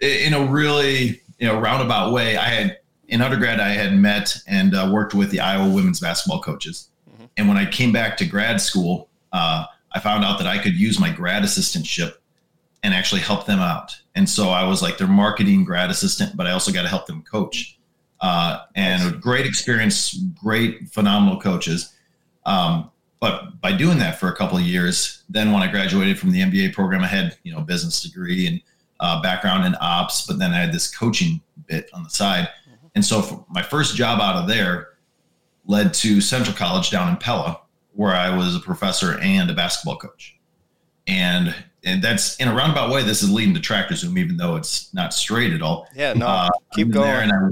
in 0.00 0.34
a 0.34 0.46
really, 0.46 1.22
you 1.38 1.46
know, 1.46 1.60
roundabout 1.60 2.12
way, 2.12 2.36
I 2.36 2.48
had 2.48 2.78
in 3.08 3.20
undergrad, 3.20 3.60
I 3.60 3.70
had 3.70 3.94
met 3.94 4.36
and 4.46 4.74
uh, 4.74 4.90
worked 4.92 5.14
with 5.14 5.30
the 5.30 5.40
Iowa 5.40 5.68
women's 5.68 6.00
basketball 6.00 6.40
coaches. 6.40 6.88
Mm-hmm. 7.10 7.24
And 7.36 7.48
when 7.48 7.56
I 7.56 7.66
came 7.70 7.92
back 7.92 8.16
to 8.18 8.24
grad 8.26 8.60
school, 8.60 9.08
uh, 9.32 9.66
I 9.92 10.00
found 10.00 10.24
out 10.24 10.38
that 10.38 10.46
I 10.46 10.58
could 10.58 10.74
use 10.74 10.98
my 10.98 11.10
grad 11.10 11.42
assistantship 11.42 12.14
and 12.82 12.92
actually 12.94 13.20
help 13.20 13.46
them 13.46 13.60
out. 13.60 13.96
And 14.14 14.28
so 14.28 14.50
I 14.50 14.66
was 14.66 14.82
like 14.82 14.98
their 14.98 15.08
marketing 15.08 15.64
grad 15.64 15.90
assistant, 15.90 16.36
but 16.36 16.46
I 16.46 16.52
also 16.52 16.72
got 16.72 16.82
to 16.82 16.88
help 16.88 17.06
them 17.06 17.22
coach. 17.22 17.78
uh, 18.20 18.60
and 18.74 19.20
great 19.20 19.44
experience, 19.44 20.14
great, 20.42 20.88
phenomenal 20.88 21.38
coaches. 21.40 21.92
Um, 22.46 22.90
but 23.20 23.60
by 23.60 23.72
doing 23.72 23.98
that 23.98 24.18
for 24.18 24.28
a 24.28 24.36
couple 24.36 24.56
of 24.56 24.64
years, 24.64 25.24
then 25.28 25.52
when 25.52 25.62
I 25.62 25.70
graduated 25.70 26.18
from 26.18 26.30
the 26.32 26.40
MBA 26.40 26.72
program, 26.72 27.02
I 27.02 27.06
had 27.06 27.36
you 27.42 27.52
know 27.52 27.60
business 27.60 28.02
degree 28.02 28.46
and 28.46 28.60
uh, 29.00 29.20
background 29.22 29.66
in 29.66 29.74
ops, 29.80 30.26
but 30.26 30.38
then 30.38 30.52
I 30.52 30.60
had 30.60 30.72
this 30.72 30.94
coaching 30.94 31.40
bit 31.66 31.90
on 31.92 32.02
the 32.02 32.10
side. 32.10 32.48
And 32.94 33.04
so 33.04 33.46
my 33.50 33.62
first 33.62 33.96
job 33.96 34.20
out 34.20 34.36
of 34.36 34.48
there 34.48 34.88
led 35.66 35.94
to 35.94 36.20
Central 36.20 36.56
College 36.56 36.90
down 36.90 37.08
in 37.08 37.16
Pella, 37.16 37.60
where 37.92 38.14
I 38.14 38.36
was 38.36 38.54
a 38.54 38.60
professor 38.60 39.18
and 39.20 39.50
a 39.50 39.54
basketball 39.54 39.96
coach. 39.96 40.38
And 41.06 41.54
and 41.84 42.02
that's 42.02 42.36
in 42.36 42.48
a 42.48 42.54
roundabout 42.54 42.90
way. 42.90 43.02
This 43.02 43.22
is 43.22 43.30
leading 43.30 43.54
to 43.54 43.60
Tractor 43.60 43.94
Zoom, 43.94 44.16
even 44.16 44.36
though 44.36 44.56
it's 44.56 44.92
not 44.94 45.12
straight 45.12 45.52
at 45.52 45.60
all. 45.60 45.86
Yeah, 45.94 46.14
no, 46.14 46.26
uh, 46.26 46.48
keep 46.72 46.90
going. 46.90 47.30
I, 47.30 47.48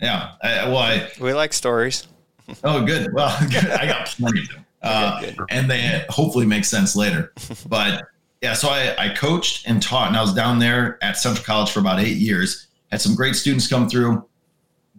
yeah, 0.00 0.32
I, 0.42 0.68
well, 0.68 0.78
I, 0.78 1.10
we 1.20 1.32
like 1.32 1.52
stories. 1.52 2.06
oh, 2.64 2.84
good. 2.84 3.12
Well, 3.12 3.36
good. 3.50 3.66
I 3.70 3.86
got 3.86 4.06
plenty 4.06 4.42
of 4.42 4.48
them, 4.48 4.66
uh, 4.82 5.20
good. 5.20 5.36
and 5.50 5.70
they 5.70 6.04
hopefully 6.08 6.46
make 6.46 6.64
sense 6.64 6.94
later. 6.94 7.32
But 7.66 8.04
yeah, 8.40 8.54
so 8.54 8.68
I, 8.68 8.94
I 8.98 9.08
coached 9.14 9.68
and 9.68 9.82
taught, 9.82 10.08
and 10.08 10.16
I 10.16 10.22
was 10.22 10.34
down 10.34 10.58
there 10.58 10.98
at 11.02 11.16
Central 11.16 11.44
College 11.44 11.70
for 11.70 11.80
about 11.80 12.00
eight 12.00 12.16
years. 12.16 12.68
Had 12.90 13.00
some 13.00 13.14
great 13.14 13.34
students 13.34 13.66
come 13.66 13.88
through, 13.88 14.24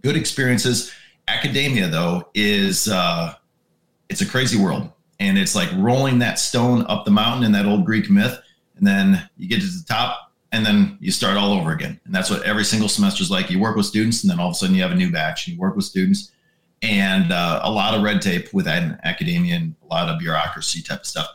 good 0.04 0.16
experiences. 0.16 0.92
Academia, 1.28 1.88
though, 1.88 2.30
is 2.34 2.88
uh, 2.88 3.34
it's 4.10 4.22
a 4.22 4.26
crazy 4.26 4.62
world, 4.62 4.92
and 5.20 5.38
it's 5.38 5.56
like 5.56 5.70
rolling 5.76 6.20
that 6.20 6.40
stone 6.40 6.86
up 6.88 7.06
the 7.06 7.12
mountain 7.12 7.44
in 7.44 7.52
that 7.54 7.66
old 7.66 7.86
Greek 7.86 8.10
myth, 8.10 8.40
and 8.78 8.86
then 8.86 9.30
you 9.38 9.48
get 9.48 9.62
to 9.62 9.68
the 9.68 9.86
top, 9.88 10.32
and 10.52 10.66
then 10.66 10.98
you 11.00 11.12
start 11.12 11.38
all 11.38 11.54
over 11.54 11.72
again. 11.72 12.00
And 12.06 12.14
that's 12.14 12.30
what 12.30 12.44
every 12.44 12.66
single 12.66 12.90
semester 12.90 13.24
is 13.24 13.32
like. 13.32 13.50
You 13.50 13.60
work 13.60 13.76
with 13.76 13.86
students, 13.86 14.24
and 14.24 14.32
then 14.32 14.40
all 14.40 14.50
of 14.50 14.52
a 14.52 14.56
sudden 14.56 14.76
you 14.76 14.82
have 14.82 14.92
a 14.92 14.96
new 14.96 15.12
batch. 15.12 15.48
You 15.48 15.58
work 15.58 15.76
with 15.76 15.86
students, 15.86 16.32
and 16.82 17.32
uh, 17.32 17.62
a 17.64 17.72
lot 17.72 17.94
of 17.94 18.04
red 18.04 18.22
tape 18.22 18.54
with 18.54 18.68
academia 18.68 19.56
and 19.56 19.76
a 19.84 19.86
lot 19.88 20.10
of 20.10 20.20
bureaucracy 20.20 20.82
type 20.82 21.00
of 21.02 21.06
stuff 21.06 21.28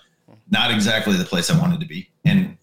not 0.50 0.70
exactly 0.70 1.16
the 1.16 1.24
place 1.24 1.50
I 1.50 1.58
wanted 1.58 1.80
to 1.80 1.86
be. 1.86 2.10
And 2.24 2.56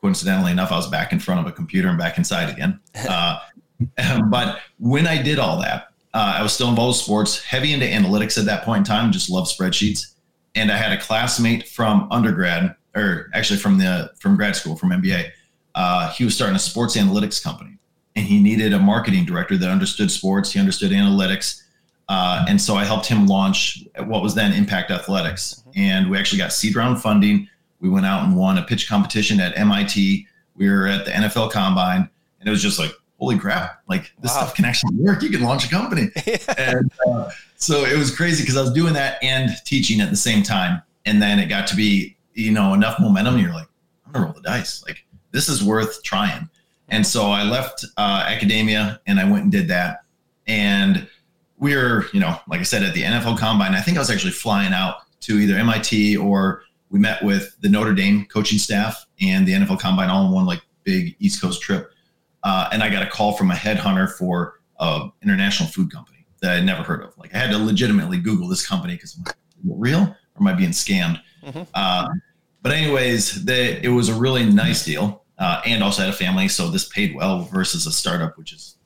coincidentally 0.00 0.52
enough, 0.52 0.72
I 0.72 0.76
was 0.76 0.88
back 0.88 1.12
in 1.12 1.20
front 1.20 1.40
of 1.40 1.46
a 1.46 1.52
computer 1.52 1.88
and 1.88 1.98
back 1.98 2.18
inside 2.18 2.50
again. 2.50 2.80
Uh, 3.08 3.38
but 4.30 4.60
when 4.78 5.06
I 5.06 5.22
did 5.22 5.38
all 5.38 5.60
that, 5.60 5.88
uh, 6.14 6.36
I 6.38 6.42
was 6.42 6.52
still 6.52 6.68
involved 6.68 6.96
with 6.96 7.04
sports, 7.04 7.42
heavy 7.42 7.72
into 7.72 7.86
analytics 7.86 8.38
at 8.38 8.44
that 8.46 8.64
point 8.64 8.78
in 8.78 8.84
time, 8.84 9.12
just 9.12 9.30
love 9.30 9.46
spreadsheets. 9.46 10.14
And 10.54 10.72
I 10.72 10.76
had 10.76 10.92
a 10.92 11.00
classmate 11.00 11.68
from 11.68 12.08
undergrad, 12.10 12.74
or 12.96 13.30
actually 13.34 13.58
from 13.58 13.78
the 13.78 14.10
from 14.18 14.36
grad 14.36 14.56
school, 14.56 14.76
from 14.76 14.90
MBA. 14.90 15.30
Uh, 15.74 16.10
he 16.12 16.24
was 16.24 16.34
starting 16.34 16.56
a 16.56 16.58
sports 16.58 16.96
analytics 16.96 17.42
company, 17.42 17.76
and 18.16 18.26
he 18.26 18.40
needed 18.40 18.72
a 18.72 18.78
marketing 18.78 19.24
director 19.24 19.56
that 19.58 19.70
understood 19.70 20.10
sports. 20.10 20.50
He 20.50 20.58
understood 20.58 20.90
analytics, 20.90 21.62
uh, 22.08 22.44
and 22.48 22.60
so 22.60 22.74
I 22.74 22.84
helped 22.84 23.06
him 23.06 23.26
launch 23.26 23.84
what 24.04 24.22
was 24.22 24.34
then 24.34 24.52
Impact 24.52 24.90
Athletics. 24.90 25.62
And 25.76 26.10
we 26.10 26.18
actually 26.18 26.38
got 26.38 26.52
seed 26.52 26.74
round 26.74 27.00
funding. 27.00 27.48
We 27.80 27.90
went 27.90 28.06
out 28.06 28.24
and 28.24 28.36
won 28.36 28.58
a 28.58 28.62
pitch 28.62 28.88
competition 28.88 29.38
at 29.38 29.56
MIT. 29.56 30.26
We 30.56 30.68
were 30.68 30.88
at 30.88 31.04
the 31.04 31.12
NFL 31.12 31.52
Combine, 31.52 32.08
and 32.40 32.48
it 32.48 32.50
was 32.50 32.62
just 32.62 32.78
like, 32.78 32.92
holy 33.18 33.38
crap, 33.38 33.82
like 33.88 34.12
this 34.20 34.32
wow. 34.32 34.42
stuff 34.42 34.54
can 34.54 34.64
actually 34.64 34.94
work. 34.96 35.22
You 35.22 35.30
can 35.30 35.42
launch 35.42 35.66
a 35.66 35.68
company. 35.68 36.10
and 36.58 36.90
uh, 37.08 37.30
so 37.56 37.84
it 37.84 37.96
was 37.96 38.14
crazy 38.14 38.42
because 38.42 38.56
I 38.56 38.60
was 38.60 38.72
doing 38.72 38.94
that 38.94 39.22
and 39.22 39.50
teaching 39.64 40.00
at 40.00 40.10
the 40.10 40.16
same 40.16 40.42
time. 40.42 40.82
And 41.04 41.20
then 41.20 41.38
it 41.38 41.46
got 41.46 41.66
to 41.68 41.76
be, 41.76 42.16
you 42.34 42.52
know, 42.52 42.74
enough 42.74 43.00
momentum. 43.00 43.38
You're 43.38 43.52
like, 43.52 43.68
I'm 44.06 44.12
going 44.12 44.26
to 44.26 44.32
roll 44.32 44.40
the 44.40 44.48
dice. 44.48 44.82
Like, 44.86 45.04
this 45.32 45.48
is 45.48 45.62
worth 45.62 46.02
trying. 46.02 46.48
And 46.88 47.06
so 47.06 47.30
I 47.30 47.42
left 47.42 47.84
uh, 47.96 48.24
academia 48.26 49.00
and 49.06 49.18
I 49.18 49.30
went 49.30 49.42
and 49.42 49.52
did 49.52 49.68
that. 49.68 50.04
And 50.46 51.08
we 51.58 51.74
were, 51.74 52.06
you 52.12 52.20
know, 52.20 52.38
like 52.48 52.60
I 52.60 52.64
said, 52.64 52.82
at 52.82 52.94
the 52.94 53.02
NFL 53.02 53.38
Combine. 53.38 53.74
I 53.74 53.80
think 53.80 53.96
I 53.96 54.00
was 54.00 54.10
actually 54.10 54.32
flying 54.32 54.72
out 54.72 54.96
to 55.20 55.38
either 55.38 55.54
MIT 55.54 56.16
or 56.16 56.62
we 56.90 56.98
met 56.98 57.22
with 57.22 57.56
the 57.60 57.68
Notre 57.68 57.94
Dame 57.94 58.24
coaching 58.26 58.58
staff 58.58 59.06
and 59.20 59.46
the 59.46 59.52
NFL 59.52 59.80
Combine 59.80 60.08
all 60.08 60.26
in 60.26 60.32
one 60.32 60.46
like 60.46 60.62
big 60.84 61.16
East 61.18 61.42
Coast 61.42 61.60
trip. 61.60 61.92
Uh, 62.48 62.66
and 62.72 62.82
I 62.82 62.88
got 62.88 63.02
a 63.02 63.06
call 63.06 63.32
from 63.32 63.50
a 63.50 63.54
headhunter 63.54 64.10
for 64.10 64.54
an 64.80 65.12
international 65.22 65.68
food 65.68 65.92
company 65.92 66.24
that 66.40 66.52
I 66.52 66.54
had 66.54 66.64
never 66.64 66.82
heard 66.82 67.02
of. 67.02 67.12
Like 67.18 67.34
I 67.34 67.38
had 67.38 67.50
to 67.50 67.58
legitimately 67.58 68.20
Google 68.20 68.48
this 68.48 68.66
company 68.66 68.94
because 68.94 69.16
I'm 69.16 69.24
like, 69.24 69.36
real 69.68 70.00
or 70.00 70.16
am 70.40 70.46
I 70.46 70.54
being 70.54 70.70
scammed? 70.70 71.20
Mm-hmm. 71.44 71.62
Uh, 71.74 72.08
but 72.62 72.72
anyways, 72.72 73.44
they, 73.44 73.82
it 73.82 73.90
was 73.90 74.08
a 74.08 74.14
really 74.14 74.46
nice 74.46 74.82
deal 74.82 75.24
uh, 75.36 75.60
and 75.66 75.84
also 75.84 76.00
had 76.00 76.10
a 76.10 76.16
family. 76.16 76.48
So 76.48 76.70
this 76.70 76.88
paid 76.88 77.14
well 77.14 77.42
versus 77.42 77.86
a 77.86 77.92
startup, 77.92 78.38
which 78.38 78.54
is, 78.54 78.76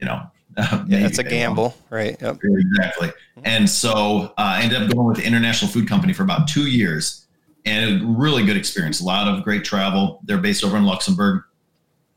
you 0.00 0.06
know, 0.06 0.22
yeah, 0.58 1.06
it's 1.06 1.18
a 1.18 1.22
gamble, 1.22 1.76
right? 1.90 2.16
Yep. 2.20 2.40
Exactly. 2.42 3.12
And 3.44 3.70
so 3.70 4.32
uh, 4.36 4.56
I 4.56 4.62
ended 4.62 4.82
up 4.82 4.92
going 4.92 5.06
with 5.06 5.18
the 5.18 5.24
International 5.24 5.70
Food 5.70 5.86
Company 5.86 6.12
for 6.12 6.24
about 6.24 6.48
two 6.48 6.66
years, 6.68 7.26
and 7.64 8.02
a 8.02 8.06
really 8.06 8.44
good 8.44 8.56
experience. 8.56 9.00
A 9.00 9.04
lot 9.04 9.28
of 9.28 9.44
great 9.44 9.62
travel. 9.62 10.20
They're 10.24 10.38
based 10.38 10.64
over 10.64 10.76
in 10.76 10.84
Luxembourg, 10.84 11.44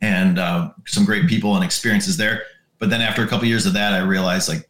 and 0.01 0.39
uh, 0.39 0.71
some 0.87 1.05
great 1.05 1.27
people 1.27 1.55
and 1.55 1.63
experiences 1.63 2.17
there. 2.17 2.43
But 2.79 2.89
then 2.89 3.01
after 3.01 3.23
a 3.23 3.27
couple 3.27 3.43
of 3.43 3.49
years 3.49 3.65
of 3.65 3.73
that, 3.73 3.93
I 3.93 3.99
realized 3.99 4.49
like, 4.49 4.67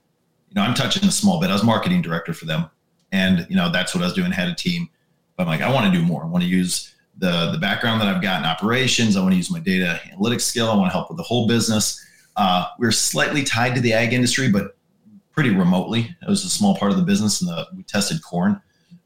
you 0.50 0.56
know, 0.56 0.62
I'm 0.62 0.74
touching 0.74 1.08
a 1.08 1.12
small 1.12 1.40
bit. 1.40 1.50
I 1.50 1.54
was 1.54 1.64
marketing 1.64 2.02
director 2.02 2.34
for 2.34 2.46
them, 2.46 2.70
and 3.12 3.48
you 3.50 3.56
know 3.56 3.72
that's 3.72 3.96
what 3.96 4.02
I 4.02 4.08
was 4.08 4.14
doing. 4.14 4.32
Had 4.32 4.50
a 4.50 4.56
team, 4.56 4.90
but 5.38 5.44
I'm 5.44 5.50
like, 5.50 5.62
I 5.62 5.72
want 5.72 5.92
to 5.92 5.98
do 5.98 6.06
more. 6.06 6.24
I 6.24 6.28
want 6.28 6.44
to 6.44 6.50
use 6.50 6.94
the 7.18 7.52
the 7.52 7.58
background 7.58 8.02
that 8.02 8.08
I've 8.08 8.22
got 8.22 8.42
in 8.42 8.46
operations. 8.46 9.16
I 9.16 9.22
want 9.22 9.32
to 9.32 9.38
use 9.38 9.50
my 9.50 9.60
data 9.60 10.02
analytics 10.12 10.42
skill. 10.42 10.70
I 10.70 10.76
want 10.76 10.88
to 10.88 10.92
help 10.92 11.10
with 11.10 11.18
the 11.18 11.24
whole 11.24 11.48
business 11.48 12.06
uh, 12.36 12.68
we're 12.80 12.92
slightly 12.92 13.44
tied 13.44 13.76
to 13.76 13.82
the 13.82 13.94
ag 13.94 14.14
industry, 14.14 14.50
but 14.50 14.76
pretty 15.32 15.50
remotely. 15.50 16.16
It 16.22 16.30
was 16.30 16.44
a 16.44 16.50
small 16.50 16.76
part 16.76 16.92
of 16.92 16.98
the 16.98 17.04
business, 17.04 17.42
and 17.42 17.50
the, 17.50 17.68
we 17.76 17.84
tested 17.84 18.24
corn, 18.24 18.62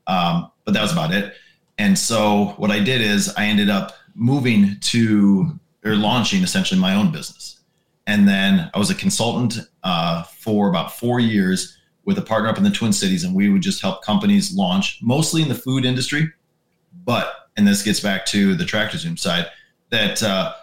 um, 0.08 0.52
but 0.64 0.74
that 0.74 0.82
was 0.82 0.92
about 0.92 1.14
it. 1.14 1.34
And 1.78 1.98
so 1.98 2.54
what 2.58 2.72
I 2.72 2.80
did 2.80 3.02
is 3.02 3.34
I 3.36 3.46
ended 3.46 3.70
up 3.70 3.94
moving 4.14 4.78
to 4.80 5.60
or 5.86 5.96
launching 5.96 6.44
essentially 6.44 6.80
my 6.80 6.96
own 6.96 7.12
business, 7.12 7.62
and 8.08 8.28
then 8.28 8.70
I 8.74 8.80
was 8.80 8.90
a 8.90 8.96
consultant 8.96 9.60
uh, 9.84 10.24
for 10.24 10.70
about 10.70 10.98
four 10.98 11.20
years 11.20 11.78
with 12.04 12.18
a 12.18 12.22
partner 12.22 12.50
up 12.50 12.58
in 12.58 12.64
the 12.64 12.72
Twin 12.72 12.94
Cities, 12.94 13.24
and 13.24 13.34
we 13.34 13.50
would 13.50 13.62
just 13.62 13.82
help 13.82 14.04
companies 14.04 14.54
launch, 14.54 15.00
mostly 15.02 15.42
in 15.42 15.50
the 15.50 15.56
food 15.56 15.86
industry, 15.86 16.32
but 17.06 17.34
and 17.58 17.68
this 17.68 17.84
gets 17.84 18.00
back 18.00 18.26
to 18.28 18.56
the 18.56 18.66
tractor 18.66 18.98
zoom 18.98 19.16
side 19.18 19.48
that. 19.90 20.22
Uh, 20.22 20.54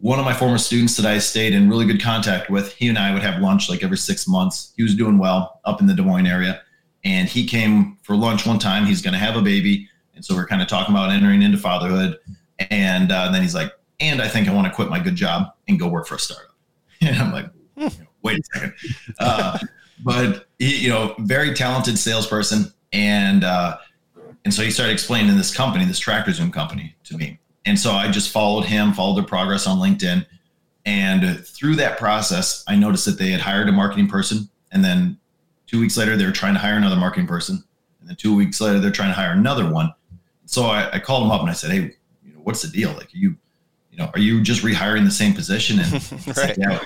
one 0.00 0.18
of 0.18 0.24
my 0.24 0.32
former 0.32 0.56
students 0.56 0.96
that 0.96 1.04
I 1.04 1.18
stayed 1.18 1.52
in 1.52 1.68
really 1.68 1.84
good 1.84 2.02
contact 2.02 2.48
with, 2.48 2.72
he 2.72 2.88
and 2.88 2.98
I 2.98 3.12
would 3.12 3.22
have 3.22 3.40
lunch 3.42 3.68
like 3.68 3.82
every 3.82 3.98
six 3.98 4.26
months. 4.26 4.72
He 4.76 4.82
was 4.82 4.94
doing 4.94 5.18
well 5.18 5.60
up 5.66 5.80
in 5.80 5.86
the 5.86 5.94
Des 5.94 6.02
Moines 6.02 6.26
area. 6.26 6.62
And 7.04 7.28
he 7.28 7.46
came 7.46 7.98
for 8.02 8.16
lunch 8.16 8.46
one 8.46 8.58
time. 8.58 8.86
He's 8.86 9.02
going 9.02 9.12
to 9.12 9.18
have 9.18 9.36
a 9.36 9.42
baby. 9.42 9.88
And 10.14 10.24
so 10.24 10.34
we're 10.34 10.46
kind 10.46 10.62
of 10.62 10.68
talking 10.68 10.94
about 10.94 11.10
entering 11.10 11.42
into 11.42 11.58
fatherhood. 11.58 12.18
And, 12.70 13.12
uh, 13.12 13.30
then 13.30 13.42
he's 13.42 13.54
like, 13.54 13.72
and 14.00 14.20
I 14.22 14.28
think 14.28 14.48
I 14.48 14.54
want 14.54 14.66
to 14.66 14.72
quit 14.72 14.88
my 14.88 14.98
good 14.98 15.14
job 15.14 15.52
and 15.68 15.78
go 15.78 15.88
work 15.88 16.06
for 16.06 16.16
a 16.16 16.18
startup. 16.18 16.46
And 17.02 17.16
I'm 17.16 17.32
like, 17.32 17.50
wait 18.22 18.38
a 18.38 18.42
second. 18.52 18.74
Uh, 19.18 19.58
but 20.04 20.48
he, 20.58 20.84
you 20.84 20.90
know, 20.90 21.14
very 21.20 21.54
talented 21.54 21.98
salesperson. 21.98 22.72
And, 22.92 23.42
uh, 23.42 23.78
and 24.44 24.52
so 24.52 24.62
he 24.62 24.70
started 24.70 24.92
explaining 24.92 25.34
this 25.36 25.54
company, 25.54 25.86
this 25.86 25.98
tractor 25.98 26.32
zoom 26.32 26.52
company 26.52 26.94
to 27.04 27.16
me. 27.16 27.38
And 27.64 27.78
so 27.78 27.92
I 27.92 28.10
just 28.10 28.30
followed 28.30 28.66
him, 28.66 28.92
followed 28.92 29.16
their 29.16 29.26
progress 29.26 29.66
on 29.66 29.78
LinkedIn. 29.78 30.26
And 30.84 31.46
through 31.46 31.76
that 31.76 31.98
process, 31.98 32.64
I 32.66 32.76
noticed 32.76 33.04
that 33.06 33.18
they 33.18 33.30
had 33.30 33.40
hired 33.40 33.68
a 33.68 33.72
marketing 33.72 34.08
person. 34.08 34.48
And 34.72 34.84
then 34.84 35.18
two 35.66 35.80
weeks 35.80 35.96
later, 35.96 36.16
they 36.16 36.24
were 36.24 36.32
trying 36.32 36.54
to 36.54 36.60
hire 36.60 36.76
another 36.76 36.96
marketing 36.96 37.26
person. 37.26 37.62
And 38.00 38.08
then 38.08 38.16
two 38.16 38.34
weeks 38.34 38.60
later, 38.60 38.78
they're 38.78 38.90
trying 38.90 39.10
to 39.10 39.14
hire 39.14 39.32
another 39.32 39.70
one. 39.70 39.94
So 40.46 40.64
I, 40.64 40.96
I 40.96 40.98
called 40.98 41.24
him 41.24 41.30
up 41.30 41.42
and 41.42 41.50
I 41.50 41.52
said, 41.52 41.70
Hey, 41.70 41.94
you 42.24 42.34
know, 42.34 42.40
what's 42.42 42.62
the 42.62 42.68
deal? 42.68 42.92
Like, 42.92 43.12
you, 43.12 43.30
you 43.30 43.36
know, 44.00 44.10
are 44.14 44.20
you 44.20 44.42
just 44.42 44.62
rehiring 44.62 45.04
the 45.04 45.10
same 45.10 45.34
position? 45.34 45.80
And 45.80 45.92
right. 46.36 46.56
yeah, 46.58 46.84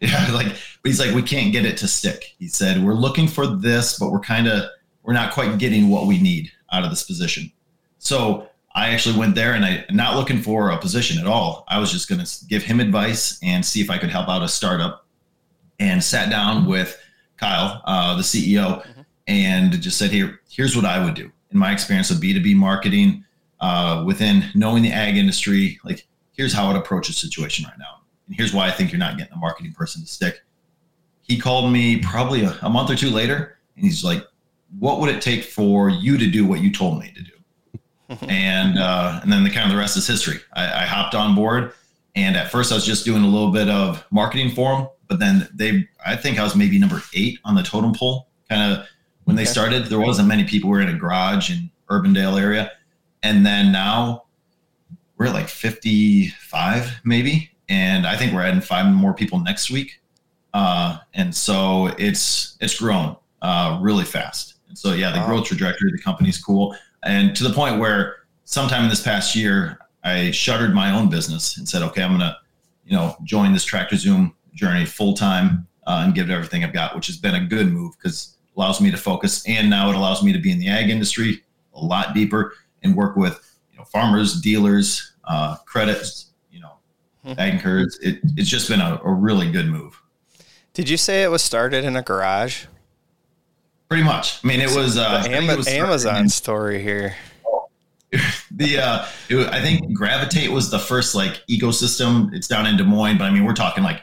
yeah, 0.00 0.30
like, 0.32 0.48
but 0.48 0.88
he's 0.88 1.00
like, 1.00 1.14
we 1.14 1.22
can't 1.22 1.52
get 1.52 1.64
it 1.64 1.76
to 1.78 1.88
stick. 1.88 2.34
He 2.38 2.48
said, 2.48 2.82
we're 2.82 2.94
looking 2.94 3.28
for 3.28 3.46
this, 3.46 3.98
but 3.98 4.10
we're 4.10 4.20
kind 4.20 4.48
of, 4.48 4.64
we're 5.02 5.12
not 5.12 5.32
quite 5.32 5.58
getting 5.58 5.88
what 5.88 6.06
we 6.06 6.20
need 6.20 6.50
out 6.72 6.84
of 6.84 6.90
this 6.90 7.04
position. 7.04 7.50
So 7.98 8.48
I 8.74 8.90
actually 8.90 9.18
went 9.18 9.34
there 9.34 9.52
and 9.52 9.64
I 9.64 9.84
not 9.90 10.16
looking 10.16 10.40
for 10.40 10.70
a 10.70 10.78
position 10.78 11.20
at 11.20 11.26
all. 11.26 11.64
I 11.68 11.78
was 11.78 11.92
just 11.92 12.08
going 12.08 12.24
to 12.24 12.44
give 12.46 12.62
him 12.62 12.80
advice 12.80 13.38
and 13.42 13.64
see 13.64 13.80
if 13.80 13.90
I 13.90 13.98
could 13.98 14.10
help 14.10 14.28
out 14.28 14.42
a 14.42 14.48
startup. 14.48 15.06
And 15.78 16.04
sat 16.04 16.30
down 16.30 16.66
with 16.66 16.96
Kyle, 17.36 17.82
uh, 17.86 18.14
the 18.14 18.22
CEO, 18.22 18.84
mm-hmm. 18.84 19.00
and 19.26 19.80
just 19.80 19.98
said, 19.98 20.12
"Here, 20.12 20.40
here's 20.48 20.76
what 20.76 20.84
I 20.84 21.04
would 21.04 21.14
do 21.14 21.32
in 21.50 21.58
my 21.58 21.72
experience 21.72 22.10
of 22.10 22.20
B 22.20 22.32
two 22.32 22.40
B 22.40 22.54
marketing 22.54 23.24
uh, 23.60 24.04
within 24.06 24.44
knowing 24.54 24.82
the 24.82 24.92
ag 24.92 25.16
industry. 25.16 25.80
Like, 25.84 26.06
here's 26.36 26.52
how 26.52 26.68
I'd 26.68 26.76
approach 26.76 27.08
a 27.08 27.12
situation 27.12 27.64
right 27.64 27.78
now, 27.78 28.00
and 28.26 28.36
here's 28.36 28.52
why 28.52 28.68
I 28.68 28.70
think 28.70 28.92
you're 28.92 28.98
not 28.98 29.16
getting 29.18 29.32
a 29.32 29.38
marketing 29.38 29.72
person 29.72 30.02
to 30.02 30.08
stick." 30.08 30.42
He 31.22 31.38
called 31.38 31.72
me 31.72 31.98
probably 31.98 32.44
a, 32.44 32.56
a 32.62 32.68
month 32.70 32.90
or 32.90 32.96
two 32.96 33.10
later, 33.10 33.58
and 33.76 33.84
he's 33.84 34.02
like, 34.04 34.24
"What 34.78 35.00
would 35.00 35.08
it 35.08 35.22
take 35.22 35.44
for 35.44 35.88
you 35.88 36.18
to 36.18 36.30
do 36.30 36.46
what 36.46 36.60
you 36.60 36.70
told 36.72 36.98
me 36.98 37.12
to 37.14 37.22
do?" 37.22 37.28
and 38.28 38.78
uh, 38.78 39.20
and 39.22 39.32
then 39.32 39.44
the 39.44 39.50
kind 39.50 39.64
of 39.66 39.72
the 39.72 39.78
rest 39.78 39.96
is 39.96 40.06
history. 40.06 40.38
I, 40.54 40.82
I, 40.82 40.86
hopped 40.86 41.14
on 41.14 41.34
board, 41.34 41.72
And 42.14 42.36
at 42.36 42.50
first, 42.50 42.70
I 42.70 42.74
was 42.74 42.84
just 42.84 43.04
doing 43.06 43.22
a 43.22 43.26
little 43.26 43.50
bit 43.50 43.70
of 43.70 44.04
marketing 44.10 44.50
for 44.50 44.76
them, 44.76 44.88
but 45.08 45.18
then 45.18 45.48
they, 45.54 45.88
I 46.04 46.16
think 46.16 46.38
I 46.38 46.42
was 46.44 46.54
maybe 46.54 46.78
number 46.78 47.02
eight 47.14 47.38
on 47.44 47.54
the 47.54 47.62
totem 47.62 47.94
pole. 47.94 48.28
Kind 48.50 48.70
of 48.72 48.86
when 49.24 49.36
they 49.36 49.42
Okay. 49.42 49.50
started, 49.52 49.86
there 49.86 50.00
wasn't 50.00 50.28
many 50.28 50.44
people 50.44 50.68
who 50.68 50.72
were 50.72 50.82
in 50.82 50.90
a 50.90 50.98
garage 50.98 51.50
in 51.50 51.70
Urbandale 51.88 52.38
area, 52.38 52.70
and 53.22 53.46
then 53.46 53.72
now 53.72 54.24
we're 55.22 55.28
at 55.28 55.34
like 55.34 55.48
55 55.48 57.00
maybe, 57.04 57.50
and 57.68 58.08
I 58.08 58.16
think 58.16 58.32
we're 58.32 58.42
adding 58.42 58.60
five 58.60 58.92
more 58.92 59.14
people 59.14 59.38
next 59.38 59.70
week. 59.70 60.00
Uh, 60.52 60.98
and 61.14 61.32
so 61.34 61.86
it's 61.96 62.56
it's 62.60 62.76
grown 62.78 63.16
uh, 63.40 63.78
really 63.80 64.04
fast. 64.04 64.54
And 64.68 64.76
so 64.76 64.94
yeah, 64.94 65.12
the 65.12 65.18
Wow. 65.20 65.26
growth 65.26 65.46
trajectory 65.46 65.90
of 65.90 65.96
the 65.96 66.02
company's 66.02 66.42
cool, 66.42 66.74
and 67.04 67.36
to 67.36 67.44
the 67.44 67.54
point 67.54 67.78
where 67.78 68.16
sometime 68.44 68.82
in 68.82 68.90
this 68.90 69.00
past 69.02 69.36
year, 69.36 69.78
I 70.02 70.32
shuttered 70.32 70.74
my 70.74 70.90
own 70.92 71.08
business 71.08 71.56
and 71.56 71.68
said, 71.68 71.82
okay, 71.82 72.02
I'm 72.02 72.10
gonna, 72.12 72.36
you 72.84 72.96
know, 72.96 73.16
join 73.22 73.52
this 73.52 73.64
Tractor 73.64 73.96
Zoom 73.96 74.34
journey 74.54 74.84
full 74.84 75.14
time 75.14 75.68
uh, 75.86 76.02
and 76.04 76.14
give 76.16 76.28
it 76.28 76.32
everything 76.32 76.64
I've 76.64 76.72
got, 76.72 76.96
which 76.96 77.06
has 77.06 77.16
been 77.16 77.36
a 77.36 77.44
good 77.46 77.68
move 77.68 77.94
because 77.96 78.36
it 78.44 78.58
allows 78.58 78.80
me 78.80 78.90
to 78.90 78.96
focus, 78.96 79.46
and 79.46 79.70
now 79.70 79.88
it 79.88 79.94
allows 79.94 80.24
me 80.24 80.32
to 80.32 80.38
be 80.40 80.50
in 80.50 80.58
the 80.58 80.68
ag 80.68 80.90
industry 80.90 81.44
a 81.74 81.80
lot 81.80 82.12
deeper 82.12 82.54
and 82.82 82.96
work 82.96 83.16
with 83.16 83.48
you 83.70 83.78
know 83.78 83.84
farmers, 83.84 84.40
dealers, 84.40 85.11
uh, 85.24 85.56
credits, 85.66 86.30
you 86.50 86.60
know, 86.60 86.72
Hmm. 87.24 87.34
bankers. 87.34 87.98
It, 88.02 88.20
it's 88.36 88.48
just 88.48 88.68
been 88.68 88.80
a, 88.80 89.00
a 89.04 89.12
really 89.12 89.50
good 89.50 89.66
move. 89.66 90.00
Did 90.74 90.88
you 90.88 90.96
say 90.96 91.22
it 91.22 91.30
was 91.30 91.42
started 91.42 91.84
in 91.84 91.96
a 91.96 92.02
garage? 92.02 92.64
Pretty 93.88 94.02
much. 94.04 94.42
I 94.42 94.46
mean, 94.48 94.60
it 94.60 94.74
was 94.74 94.96
uh, 94.96 95.22
think 95.22 95.48
it 95.50 95.56
was 95.56 95.68
Amazon 95.68 96.16
in- 96.22 96.28
story 96.28 96.82
here. 96.82 97.14
the 98.50 98.78
uh 98.78 99.06
it, 99.30 99.48
i 99.48 99.58
think 99.62 99.90
gravitate 99.94 100.52
was 100.52 100.70
the 100.70 100.78
first 100.78 101.14
like 101.14 101.42
ecosystem 101.48 102.28
it's 102.34 102.46
down 102.46 102.66
in 102.66 102.76
des 102.76 102.84
moines 102.84 103.16
but 103.16 103.24
i 103.24 103.30
mean 103.30 103.42
we're 103.42 103.54
talking 103.54 103.82
like 103.82 104.02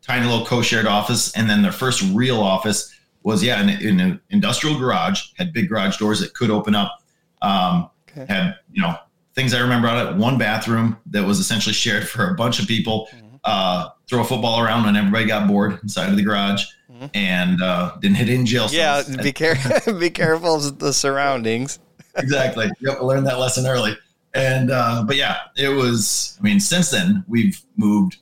tiny 0.00 0.24
little 0.24 0.46
co-shared 0.46 0.86
office 0.86 1.32
and 1.36 1.50
then 1.50 1.60
their 1.60 1.72
first 1.72 2.02
real 2.14 2.38
office 2.38 2.94
was 3.24 3.42
yeah 3.42 3.60
in, 3.60 3.68
in 3.68 3.98
an 3.98 4.20
industrial 4.30 4.78
garage 4.78 5.22
had 5.38 5.52
big 5.52 5.68
garage 5.68 5.96
doors 5.96 6.20
that 6.20 6.32
could 6.34 6.50
open 6.50 6.76
up 6.76 7.02
um 7.42 7.90
Okay. 8.16 8.32
had 8.32 8.54
you 8.70 8.80
know 8.80 8.96
things 9.38 9.54
i 9.54 9.60
remember 9.60 9.86
on 9.88 10.06
it 10.08 10.16
one 10.16 10.36
bathroom 10.36 10.96
that 11.06 11.24
was 11.24 11.38
essentially 11.38 11.72
shared 11.72 12.08
for 12.08 12.30
a 12.30 12.34
bunch 12.34 12.58
of 12.60 12.66
people 12.66 13.08
Mhm. 13.14 13.38
uh 13.44 13.88
throw 14.08 14.20
a 14.20 14.24
football 14.24 14.60
around 14.60 14.84
when 14.84 14.96
everybody 14.96 15.26
got 15.26 15.46
bored 15.46 15.78
inside 15.82 16.08
of 16.10 16.16
the 16.16 16.22
garage 16.22 16.64
Mhm. 16.92 17.10
and 17.14 17.62
uh 17.62 17.94
didn't 18.00 18.16
hit 18.16 18.28
in 18.28 18.44
jail 18.44 18.66
Yeah, 18.70 19.00
cells. 19.02 19.16
be 19.18 19.32
careful. 19.32 19.92
be 20.06 20.10
careful 20.10 20.56
of 20.56 20.78
the 20.80 20.92
surroundings. 20.92 21.78
exactly. 22.16 22.68
Yep, 22.80 22.96
I 23.00 23.02
learned 23.04 23.26
that 23.28 23.38
lesson 23.38 23.64
early. 23.66 23.96
And 24.34 24.70
uh, 24.70 25.04
but 25.06 25.16
yeah, 25.16 25.36
it 25.56 25.68
was. 25.68 26.36
I 26.38 26.42
mean, 26.42 26.58
since 26.60 26.90
then 26.90 27.24
we've 27.28 27.60
moved, 27.76 28.16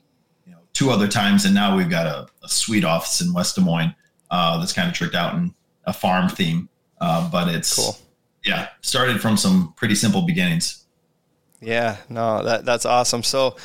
you 0.46 0.52
know, 0.52 0.59
two 0.72 0.90
other 0.90 1.09
times, 1.09 1.44
and 1.46 1.55
now 1.55 1.76
we've 1.76 1.90
got 1.90 2.07
a, 2.07 2.26
a 2.44 2.48
sweet 2.48 2.85
office 2.85 3.20
in 3.20 3.33
West 3.33 3.55
Des 3.57 3.61
Moines 3.62 3.94
uh, 4.31 4.59
that's 4.59 4.72
kind 4.72 4.88
of 4.88 4.94
tricked 4.94 5.14
out 5.16 5.35
in 5.35 5.52
a 5.85 5.92
farm 5.92 6.29
theme. 6.29 6.68
Uh, 7.00 7.29
but 7.31 7.48
it's 7.48 7.74
Cool. 7.74 7.96
Yeah, 8.44 8.68
started 8.83 9.20
from 9.20 9.37
some 9.37 9.72
pretty 9.76 9.94
simple 9.96 10.22
beginnings. 10.22 10.86
Yeah, 11.60 11.96
no, 12.08 12.42
that 12.42 12.64
that's 12.64 12.86
awesome. 12.86 13.22
So, 13.22 13.56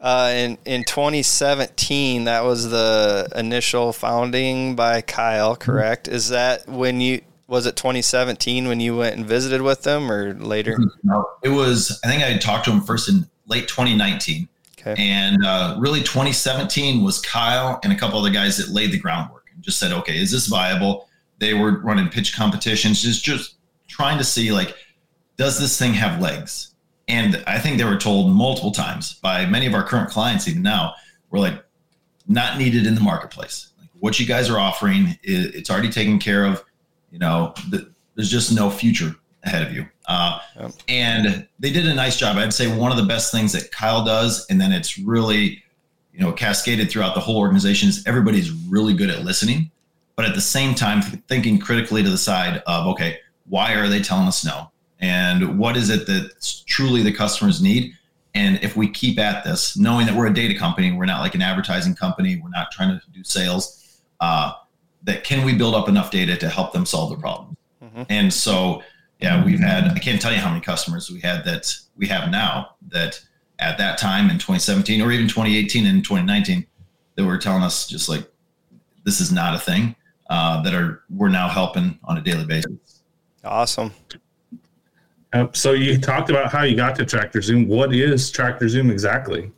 uh, 0.00 0.32
in 0.34 0.58
in 0.64 0.84
2017, 0.84 2.24
that 2.24 2.44
was 2.44 2.70
the 2.70 3.30
initial 3.34 3.92
founding 3.92 4.76
by 4.76 5.00
Kyle. 5.00 5.56
Correct? 5.56 6.08
Is 6.08 6.28
that 6.28 6.68
when 6.68 7.00
you 7.00 7.22
was 7.50 7.66
it 7.66 7.76
2017 7.76 8.68
when 8.68 8.78
you 8.78 8.96
went 8.96 9.16
and 9.16 9.26
visited 9.26 9.60
with 9.60 9.82
them, 9.82 10.10
or 10.10 10.34
later? 10.34 10.78
No, 11.02 11.28
it 11.42 11.48
was. 11.48 12.00
I 12.04 12.08
think 12.08 12.22
I 12.22 12.36
talked 12.38 12.64
to 12.66 12.70
him 12.70 12.80
first 12.80 13.08
in 13.08 13.28
late 13.46 13.68
2019. 13.68 14.48
Okay. 14.78 14.94
And 14.96 15.44
uh, 15.44 15.76
really, 15.78 16.00
2017 16.00 17.04
was 17.04 17.20
Kyle 17.20 17.80
and 17.82 17.92
a 17.92 17.96
couple 17.96 18.18
other 18.18 18.30
guys 18.30 18.56
that 18.56 18.68
laid 18.70 18.92
the 18.92 18.98
groundwork 18.98 19.46
and 19.52 19.62
just 19.62 19.78
said, 19.78 19.92
okay, 19.92 20.18
is 20.18 20.30
this 20.30 20.46
viable? 20.46 21.08
They 21.38 21.54
were 21.54 21.80
running 21.80 22.08
pitch 22.08 22.34
competitions, 22.34 23.02
just 23.02 23.24
just 23.24 23.56
trying 23.88 24.18
to 24.18 24.24
see 24.24 24.52
like, 24.52 24.74
does 25.36 25.58
this 25.58 25.78
thing 25.78 25.92
have 25.94 26.20
legs? 26.20 26.74
And 27.10 27.42
I 27.46 27.58
think 27.58 27.78
they 27.78 27.84
were 27.84 27.96
told 27.96 28.30
multiple 28.32 28.70
times 28.70 29.14
by 29.14 29.44
many 29.46 29.66
of 29.66 29.74
our 29.74 29.82
current 29.82 30.10
clients, 30.10 30.46
even 30.48 30.62
now, 30.62 30.94
we're 31.30 31.40
like, 31.40 31.64
not 32.28 32.58
needed 32.58 32.86
in 32.86 32.94
the 32.94 33.00
marketplace. 33.00 33.72
Like 33.80 33.88
what 33.98 34.20
you 34.20 34.26
guys 34.26 34.48
are 34.48 34.58
offering, 34.58 35.08
i- 35.08 35.16
it's 35.24 35.70
already 35.70 35.90
taken 35.90 36.18
care 36.20 36.44
of. 36.44 36.62
You 37.10 37.18
know, 37.18 37.52
th- 37.70 37.84
there's 38.14 38.30
just 38.30 38.52
no 38.52 38.70
future 38.70 39.16
ahead 39.42 39.66
of 39.66 39.72
you. 39.74 39.86
Uh, 40.06 40.38
Yep. 40.60 40.72
and 40.88 41.46
they 41.58 41.70
did 41.72 41.86
a 41.86 41.94
nice 41.94 42.16
job. 42.16 42.36
I'd 42.36 42.52
say 42.54 42.68
one 42.68 42.90
of 42.92 42.96
the 42.98 43.04
best 43.04 43.32
things 43.32 43.52
that 43.52 43.72
Kyle 43.72 44.04
does, 44.04 44.46
and 44.50 44.60
then 44.60 44.70
it's 44.72 44.98
really, 44.98 45.62
you 46.12 46.20
know, 46.20 46.30
cascaded 46.32 46.90
throughout 46.90 47.14
the 47.14 47.20
whole 47.20 47.38
organization 47.38 47.88
is 47.88 48.04
everybody's 48.06 48.50
really 48.52 48.94
good 48.94 49.10
at 49.10 49.24
listening, 49.24 49.70
but 50.16 50.24
at 50.24 50.34
the 50.34 50.40
same 50.40 50.74
time 50.74 51.00
thinking 51.02 51.58
critically 51.58 52.02
to 52.02 52.10
the 52.10 52.18
side 52.18 52.62
of, 52.66 52.86
okay, 52.88 53.18
why 53.48 53.72
are 53.74 53.88
they 53.88 54.00
telling 54.00 54.28
us 54.28 54.44
no? 54.44 54.70
And 55.00 55.58
what 55.58 55.76
is 55.76 55.90
it 55.90 56.06
that 56.06 56.62
truly 56.66 57.02
the 57.02 57.12
customers 57.12 57.62
need? 57.62 57.94
And 58.34 58.62
if 58.62 58.76
we 58.76 58.88
keep 58.88 59.18
at 59.18 59.44
this, 59.44 59.76
knowing 59.76 60.06
that 60.06 60.14
we're 60.14 60.26
a 60.26 60.34
data 60.34 60.56
company, 60.58 60.92
we're 60.92 61.06
not 61.06 61.20
like 61.20 61.34
an 61.34 61.42
advertising 61.42 61.94
company, 61.94 62.40
we're 62.42 62.50
not 62.50 62.70
trying 62.70 62.98
to 62.98 63.10
do 63.10 63.24
sales, 63.24 64.00
uh, 64.20 64.52
that 65.02 65.24
can 65.24 65.44
we 65.44 65.54
build 65.54 65.74
up 65.74 65.88
enough 65.88 66.10
data 66.10 66.36
to 66.36 66.48
help 66.48 66.72
them 66.72 66.86
solve 66.86 67.10
their 67.10 67.18
problems? 67.18 67.56
Mhm. 67.82 68.06
And 68.08 68.32
so, 68.32 68.82
yeah, 69.18 69.42
we've 69.44 69.58
had, 69.58 69.84
I 69.84 69.98
can't 69.98 70.20
tell 70.20 70.32
you 70.32 70.38
how 70.38 70.50
many 70.50 70.60
customers 70.60 71.10
we 71.10 71.20
had 71.20 71.44
that 71.44 71.74
we 71.96 72.06
have 72.08 72.30
now 72.30 72.76
that 72.88 73.20
at 73.58 73.78
that 73.78 73.98
time 73.98 74.30
in 74.30 74.38
2017 74.38 75.00
or 75.02 75.10
even 75.10 75.26
2018 75.26 75.86
and 75.86 76.04
2019 76.04 76.66
that 77.16 77.24
were 77.24 77.38
telling 77.38 77.62
us 77.62 77.88
just 77.88 78.08
like, 78.08 78.30
this 79.04 79.20
is 79.20 79.32
not 79.32 79.54
a 79.54 79.58
thing 79.58 79.96
uh, 80.28 80.62
that 80.62 80.74
are, 80.74 81.02
we're 81.10 81.28
now 81.28 81.48
helping 81.48 81.98
on 82.04 82.16
a 82.16 82.20
daily 82.20 82.44
basis. 82.44 83.02
Awesome. 83.44 83.92
Uh, 85.32 85.46
so 85.52 85.72
you 85.72 85.98
talked 85.98 86.30
about 86.30 86.50
how 86.50 86.62
you 86.64 86.76
got 86.76 86.96
to 86.96 87.04
Tractor 87.04 87.40
Zoom. 87.40 87.68
What 87.68 87.94
is 87.94 88.30
Tractor 88.30 88.68
Zoom 88.68 88.90
exactly? 88.90 89.50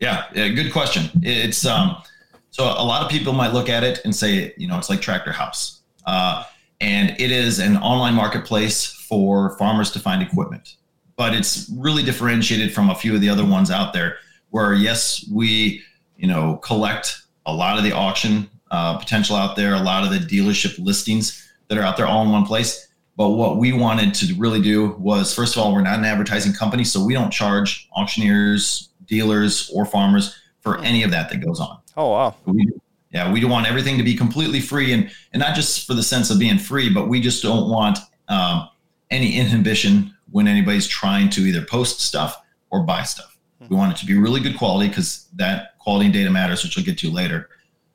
Yeah, 0.00 0.24
yeah, 0.34 0.48
good 0.48 0.72
question. 0.72 1.08
It's 1.22 1.64
um, 1.64 2.02
so 2.50 2.64
a 2.64 2.84
lot 2.84 3.02
of 3.02 3.10
people 3.10 3.32
might 3.32 3.52
look 3.52 3.68
at 3.68 3.84
it 3.84 4.00
and 4.04 4.14
say, 4.14 4.52
you 4.56 4.68
know, 4.68 4.76
it's 4.76 4.90
like 4.90 5.00
Tractor 5.00 5.32
House, 5.32 5.80
uh, 6.06 6.44
and 6.80 7.10
it 7.18 7.30
is 7.30 7.58
an 7.58 7.76
online 7.78 8.14
marketplace 8.14 8.86
for 8.86 9.56
farmers 9.56 9.90
to 9.92 10.00
find 10.00 10.22
equipment, 10.22 10.76
but 11.16 11.34
it's 11.34 11.70
really 11.74 12.02
differentiated 12.02 12.74
from 12.74 12.90
a 12.90 12.94
few 12.94 13.14
of 13.14 13.20
the 13.20 13.28
other 13.28 13.46
ones 13.46 13.70
out 13.70 13.92
there. 13.92 14.16
Where 14.50 14.74
yes, 14.74 15.26
we, 15.32 15.82
you 16.16 16.28
know, 16.28 16.56
collect 16.56 17.22
a 17.46 17.52
lot 17.52 17.78
of 17.78 17.84
the 17.84 17.92
auction 17.92 18.50
uh, 18.70 18.98
potential 18.98 19.36
out 19.36 19.56
there, 19.56 19.74
a 19.74 19.80
lot 19.80 20.04
of 20.04 20.10
the 20.10 20.18
dealership 20.18 20.78
listings 20.84 21.48
that 21.68 21.78
are 21.78 21.82
out 21.82 21.96
there 21.96 22.06
all 22.06 22.24
in 22.24 22.30
one 22.30 22.44
place. 22.44 22.88
But 23.16 23.30
what 23.30 23.58
we 23.58 23.72
wanted 23.72 24.12
to 24.14 24.34
really 24.34 24.60
do 24.60 24.96
was, 24.98 25.32
first 25.34 25.56
of 25.56 25.62
all, 25.62 25.72
we're 25.72 25.82
not 25.82 25.98
an 25.98 26.04
advertising 26.04 26.52
company, 26.52 26.82
so 26.82 27.04
we 27.04 27.14
don't 27.14 27.30
charge 27.30 27.88
auctioneers, 27.96 28.88
dealers, 29.06 29.70
or 29.72 29.84
farmers 29.86 30.36
for 30.60 30.80
any 30.80 31.04
of 31.04 31.10
that 31.12 31.30
that 31.30 31.38
goes 31.38 31.60
on. 31.60 31.78
Oh 31.96 32.10
wow. 32.10 32.34
We, 32.44 32.72
yeah, 33.12 33.32
we 33.32 33.44
want 33.44 33.68
everything 33.68 33.96
to 33.98 34.02
be 34.02 34.16
completely 34.16 34.60
free, 34.60 34.92
and 34.92 35.10
and 35.32 35.40
not 35.40 35.54
just 35.54 35.86
for 35.86 35.94
the 35.94 36.02
sense 36.02 36.30
of 36.30 36.38
being 36.40 36.58
free, 36.58 36.92
but 36.92 37.08
we 37.08 37.20
just 37.20 37.42
don't 37.42 37.70
want 37.70 37.98
um, 38.28 38.68
any 39.10 39.36
inhibition 39.36 40.12
when 40.32 40.48
anybody's 40.48 40.88
trying 40.88 41.30
to 41.30 41.42
either 41.42 41.64
post 41.64 42.00
stuff 42.00 42.36
or 42.70 42.82
buy 42.82 43.04
stuff. 43.04 43.36
We 43.68 43.76
want 43.76 43.92
it 43.92 43.98
to 44.00 44.06
be 44.06 44.14
really 44.14 44.40
good 44.40 44.58
quality 44.58 44.88
because 44.88 45.28
that 45.36 45.78
quality 45.78 46.06
and 46.06 46.12
data 46.12 46.30
matters, 46.30 46.64
which 46.64 46.76
we'll 46.76 46.84
get 46.84 46.98
to 46.98 47.10
later. 47.10 47.48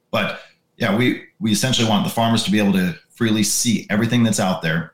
But 0.10 0.40
yeah, 0.78 0.96
we 0.96 1.26
we 1.40 1.52
essentially 1.52 1.88
want 1.88 2.06
the 2.06 2.10
farmers 2.10 2.44
to 2.46 2.52
be 2.52 2.60
able 2.60 2.74
to 2.74 2.96
freely 3.10 3.44
see 3.44 3.86
everything 3.90 4.24
that's 4.24 4.40
out 4.40 4.62
there 4.62 4.94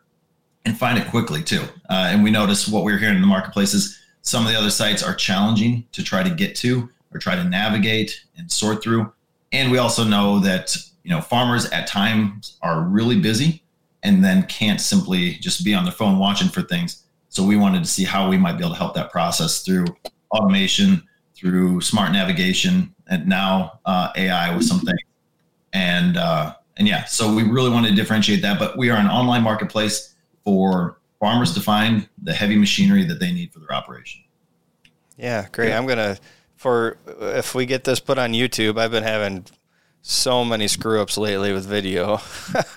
and 0.65 0.78
find 0.78 0.97
it 0.97 1.08
quickly 1.08 1.43
too. 1.43 1.63
Uh, 1.89 2.10
and 2.10 2.23
we 2.23 2.32
notice 2.32 2.67
what 2.67 2.84
we're 2.84 2.97
hearing 2.97 3.15
in 3.15 3.21
the 3.21 3.28
marketplace 3.28 3.73
is 3.73 3.99
some 4.21 4.45
of 4.45 4.51
the 4.51 4.58
other 4.58 4.71
sites 4.71 5.04
are 5.04 5.13
challenging 5.13 5.86
to 5.91 6.04
try 6.04 6.23
to 6.23 6.30
get 6.30 6.56
to 6.56 6.89
or 7.13 7.19
try 7.19 7.36
to 7.36 7.43
navigate 7.43 8.25
and 8.38 8.51
sort 8.51 8.82
through. 8.82 9.12
And 9.51 9.71
we 9.71 9.78
also 9.78 10.04
know 10.04 10.39
that 10.39 10.75
you 11.04 11.12
know 11.12 11.21
farmers 11.21 11.69
at 11.69 11.88
times 11.88 12.58
are 12.62 12.82
really 12.82 13.19
busy 13.19 13.63
and 14.04 14.23
then 14.23 14.43
can't 14.43 14.82
simply 14.82 15.36
just 15.36 15.63
be 15.63 15.73
on 15.73 15.84
their 15.84 15.93
phone 15.93 16.17
watching 16.17 16.49
for 16.49 16.62
things. 16.62 17.04
So 17.30 17.43
we 17.43 17.58
wanted 17.58 17.84
to 17.84 17.89
see 17.89 18.04
how 18.04 18.30
we 18.30 18.38
might 18.38 18.54
be 18.54 18.60
able 18.63 18.71
to 18.71 18.78
help 18.78 18.95
that 18.95 19.12
process 19.12 19.63
through 19.63 19.86
automation, 20.32 21.04
through 21.36 21.82
smart 21.82 22.12
navigation, 22.12 22.93
and 23.08 23.28
now 23.28 23.80
uh, 23.86 24.12
AI 24.15 24.56
with 24.56 24.65
something. 24.65 24.95
And 25.73 26.17
uh, 26.17 26.56
and 26.78 26.88
yeah, 26.88 27.06
so 27.06 27.34
we 27.34 27.43
really 27.43 27.69
wanted 27.69 27.89
to 27.89 27.95
differentiate 27.95 28.41
that. 28.41 28.58
But 28.58 28.78
we 28.78 28.89
are 28.89 28.97
an 28.97 29.08
online 29.08 29.43
marketplace 29.43 30.14
for 30.45 30.99
farmers 31.19 31.53
to 31.55 31.60
find 31.60 32.08
the 32.23 32.34
heavy 32.34 32.55
machinery 32.55 33.03
that 33.03 33.19
they 33.19 33.34
need 33.34 33.51
for 33.51 33.60
their 33.60 33.73
operation. 33.73 34.21
Yeah, 35.17 35.47
great. 35.51 35.73
I'm 35.73 35.86
gonna 35.86 36.17
for 36.55 36.97
if 37.19 37.53
we 37.53 37.65
get 37.65 37.84
this 37.84 37.99
put 37.99 38.17
on 38.17 38.31
YouTube. 38.31 38.79
I've 38.79 38.91
been 38.91 39.03
having 39.03 39.45
so 40.01 40.45
many 40.45 40.69
screw 40.69 41.01
ups 41.01 41.17
lately 41.17 41.51
with 41.51 41.65
video, 41.65 42.19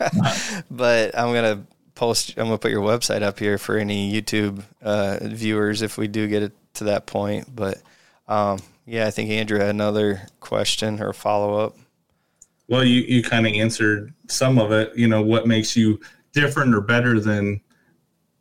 but 0.70 1.16
I'm 1.16 1.32
gonna 1.32 1.64
post. 1.94 2.34
I'm 2.36 2.46
gonna 2.46 2.58
put 2.58 2.72
your 2.72 2.82
website 2.82 3.22
up 3.22 3.38
here 3.38 3.58
for 3.58 3.76
any 3.76 4.12
YouTube 4.12 4.64
uh, 4.82 5.18
viewers 5.22 5.82
if 5.82 5.96
we 5.96 6.08
do 6.08 6.26
get 6.26 6.42
it 6.42 6.52
to 6.74 6.84
that 6.84 7.06
point. 7.06 7.54
But 7.54 7.80
Um, 8.28 8.60
yeah, 8.86 9.06
I 9.06 9.10
think 9.10 9.30
Andrew 9.30 9.58
had 9.58 9.70
another 9.70 10.26
question 10.40 11.02
or 11.02 11.12
follow 11.12 11.58
up. 11.58 11.76
Well, 12.68 12.84
you, 12.84 13.00
you 13.00 13.22
kind 13.22 13.46
of 13.46 13.52
answered 13.54 14.12
some 14.28 14.58
of 14.58 14.70
it. 14.70 14.96
You 14.96 15.08
know, 15.08 15.22
what 15.22 15.46
makes 15.46 15.76
you 15.76 15.98
different 16.40 16.74
or 16.74 16.80
better 16.80 17.20
than 17.20 17.60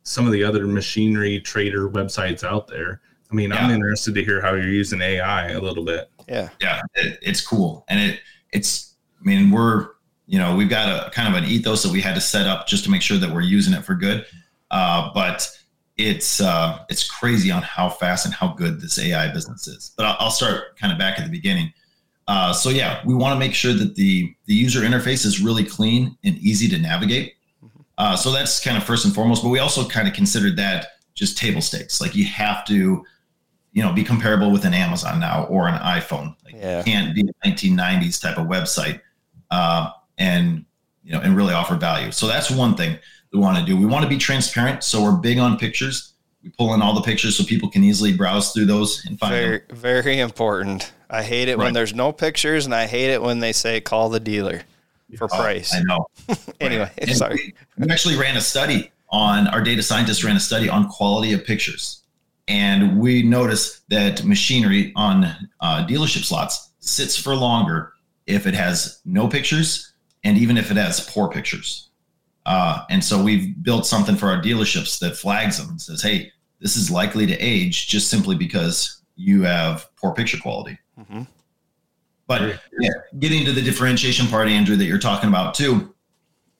some 0.02 0.26
of 0.26 0.32
the 0.32 0.44
other 0.44 0.66
machinery 0.66 1.40
trader 1.40 1.88
websites 1.88 2.44
out 2.44 2.66
there? 2.68 3.00
I 3.30 3.34
mean, 3.34 3.52
I'm 3.52 3.70
interested 3.70 4.14
to 4.14 4.24
hear 4.24 4.40
how 4.40 4.54
you're 4.54 4.68
using 4.68 5.02
AI 5.02 5.50
a 5.50 5.60
little 5.60 5.84
bit. 5.84 6.10
Yeah. 6.28 6.48
yeah, 6.60 6.80
it, 6.94 7.18
it's 7.22 7.46
cool, 7.46 7.84
and 7.88 8.00
it 8.00 8.20
it's. 8.52 8.94
I 9.20 9.24
mean, 9.24 9.50
we're 9.50 9.88
you 10.26 10.38
know 10.38 10.56
we've 10.56 10.70
got 10.70 10.88
a 10.88 11.10
kind 11.10 11.34
of 11.34 11.42
an 11.42 11.48
ethos 11.48 11.82
that 11.82 11.92
we 11.92 12.00
had 12.00 12.14
to 12.14 12.20
set 12.20 12.46
up 12.46 12.66
just 12.66 12.84
to 12.84 12.90
make 12.90 13.02
sure 13.02 13.18
that 13.18 13.30
we're 13.30 13.42
using 13.42 13.74
it 13.74 13.84
for 13.84 13.94
good. 13.94 14.24
Uh, 14.70 15.10
but 15.12 15.50
it's 15.98 16.40
uh, 16.40 16.78
it's 16.88 17.08
crazy 17.10 17.50
on 17.50 17.62
how 17.62 17.90
fast 17.90 18.24
and 18.24 18.32
how 18.32 18.48
good 18.48 18.80
this 18.80 18.98
AI 18.98 19.30
business 19.32 19.66
is. 19.66 19.92
But 19.96 20.06
I'll, 20.06 20.16
I'll 20.20 20.30
start 20.30 20.78
kind 20.78 20.92
of 20.92 20.98
back 20.98 21.18
at 21.18 21.24
the 21.24 21.30
beginning. 21.30 21.72
Uh, 22.28 22.52
so 22.52 22.70
yeah, 22.70 23.02
we 23.04 23.14
want 23.14 23.34
to 23.34 23.38
make 23.38 23.54
sure 23.54 23.72
that 23.74 23.94
the 23.94 24.32
the 24.46 24.54
user 24.54 24.80
interface 24.80 25.26
is 25.26 25.40
really 25.40 25.64
clean 25.64 26.16
and 26.24 26.36
easy 26.38 26.68
to 26.68 26.78
navigate. 26.78 27.34
Uh, 27.98 28.16
so 28.16 28.30
that's 28.32 28.60
kind 28.60 28.76
of 28.76 28.84
first 28.84 29.04
and 29.04 29.14
foremost. 29.14 29.42
But 29.42 29.50
we 29.50 29.58
also 29.58 29.86
kind 29.86 30.08
of 30.08 30.14
considered 30.14 30.56
that 30.56 30.86
just 31.14 31.36
table 31.36 31.60
stakes. 31.60 32.00
Like 32.00 32.14
you 32.14 32.24
have 32.26 32.64
to, 32.66 33.04
you 33.72 33.82
know, 33.82 33.92
be 33.92 34.04
comparable 34.04 34.50
with 34.52 34.64
an 34.64 34.72
Amazon 34.72 35.18
now 35.20 35.44
or 35.46 35.68
an 35.68 35.74
iPhone. 35.80 36.36
Like 36.44 36.54
Yeah. 36.54 36.78
you 36.78 36.84
can't 36.84 37.14
be 37.14 37.22
a 37.22 37.46
1990s 37.48 38.20
type 38.22 38.38
of 38.38 38.46
website 38.46 39.00
uh, 39.50 39.90
and 40.16 40.64
you 41.02 41.12
know 41.12 41.20
and 41.20 41.36
really 41.36 41.52
offer 41.54 41.74
value. 41.74 42.12
So 42.12 42.28
that's 42.28 42.50
one 42.50 42.76
thing 42.76 42.98
we 43.32 43.40
want 43.40 43.58
to 43.58 43.64
do. 43.64 43.76
We 43.76 43.86
want 43.86 44.04
to 44.04 44.08
be 44.08 44.16
transparent. 44.16 44.84
So 44.84 45.02
we're 45.02 45.16
big 45.16 45.38
on 45.38 45.58
pictures. 45.58 46.14
We 46.44 46.50
pull 46.50 46.72
in 46.74 46.82
all 46.82 46.94
the 46.94 47.00
pictures 47.02 47.36
so 47.36 47.42
people 47.44 47.68
can 47.68 47.82
easily 47.82 48.16
browse 48.16 48.52
through 48.52 48.66
those 48.66 49.04
and 49.06 49.18
find 49.18 49.34
them. 49.34 49.40
Very, 49.40 49.60
very 49.70 50.20
important. 50.20 50.92
I 51.10 51.24
hate 51.24 51.48
it 51.48 51.58
when 51.58 51.72
there's 51.72 51.94
no 51.94 52.12
pictures, 52.12 52.64
and 52.64 52.74
I 52.74 52.86
hate 52.86 53.10
it 53.10 53.20
when 53.20 53.40
they 53.40 53.52
say 53.52 53.80
call 53.80 54.08
the 54.08 54.20
dealer 54.20 54.62
for 55.16 55.24
Oh, 55.32 55.36
price. 55.36 55.74
I 55.74 55.80
know. 55.82 56.06
Anyway, 56.60 56.90
And 56.98 57.16
sorry. 57.16 57.54
We, 57.78 57.86
we 57.86 57.90
actually 57.90 58.16
ran 58.16 58.36
a 58.36 58.40
study 58.40 58.90
on 59.10 59.46
our 59.48 59.62
data 59.62 59.82
scientists 59.82 60.22
ran 60.24 60.36
a 60.36 60.40
study 60.40 60.68
on 60.68 60.86
quality 60.88 61.32
of 61.32 61.44
pictures, 61.44 62.02
and 62.46 62.98
we 63.00 63.22
noticed 63.22 63.88
that 63.88 64.22
machinery 64.24 64.92
on 64.96 65.24
uh, 65.60 65.86
dealership 65.86 66.24
slots 66.24 66.70
sits 66.80 67.16
for 67.16 67.34
longer 67.34 67.92
if 68.26 68.46
it 68.46 68.52
has 68.54 69.00
no 69.06 69.26
pictures 69.28 69.92
and 70.24 70.36
even 70.36 70.58
if 70.58 70.70
it 70.70 70.76
has 70.76 71.00
poor 71.08 71.28
pictures. 71.30 71.88
Uh, 72.44 72.84
and 72.90 73.02
so 73.02 73.22
we've 73.22 73.62
built 73.62 73.86
something 73.86 74.16
for 74.16 74.26
our 74.30 74.42
dealerships 74.42 74.98
that 74.98 75.16
flags 75.16 75.56
them 75.58 75.70
and 75.70 75.80
says, 75.80 76.02
"Hey, 76.02 76.30
this 76.60 76.76
is 76.76 76.90
likely 76.90 77.24
to 77.26 77.36
age 77.38 77.88
just 77.88 78.10
simply 78.10 78.34
because 78.36 79.02
you 79.16 79.42
have 79.42 79.86
poor 79.96 80.12
picture 80.12 80.38
quality." 80.38 80.76
Mhm. 81.00 81.26
But 82.26 82.42
yeah, 82.42 82.56
getting 83.18 83.44
to 83.44 83.52
the 83.52 83.62
differentiation 83.62 84.26
part, 84.26 84.48
Andrew, 84.48 84.76
that 84.76 84.84
you're 84.84 84.98
talking 84.98 85.28
about 85.28 85.54
too, 85.54 85.94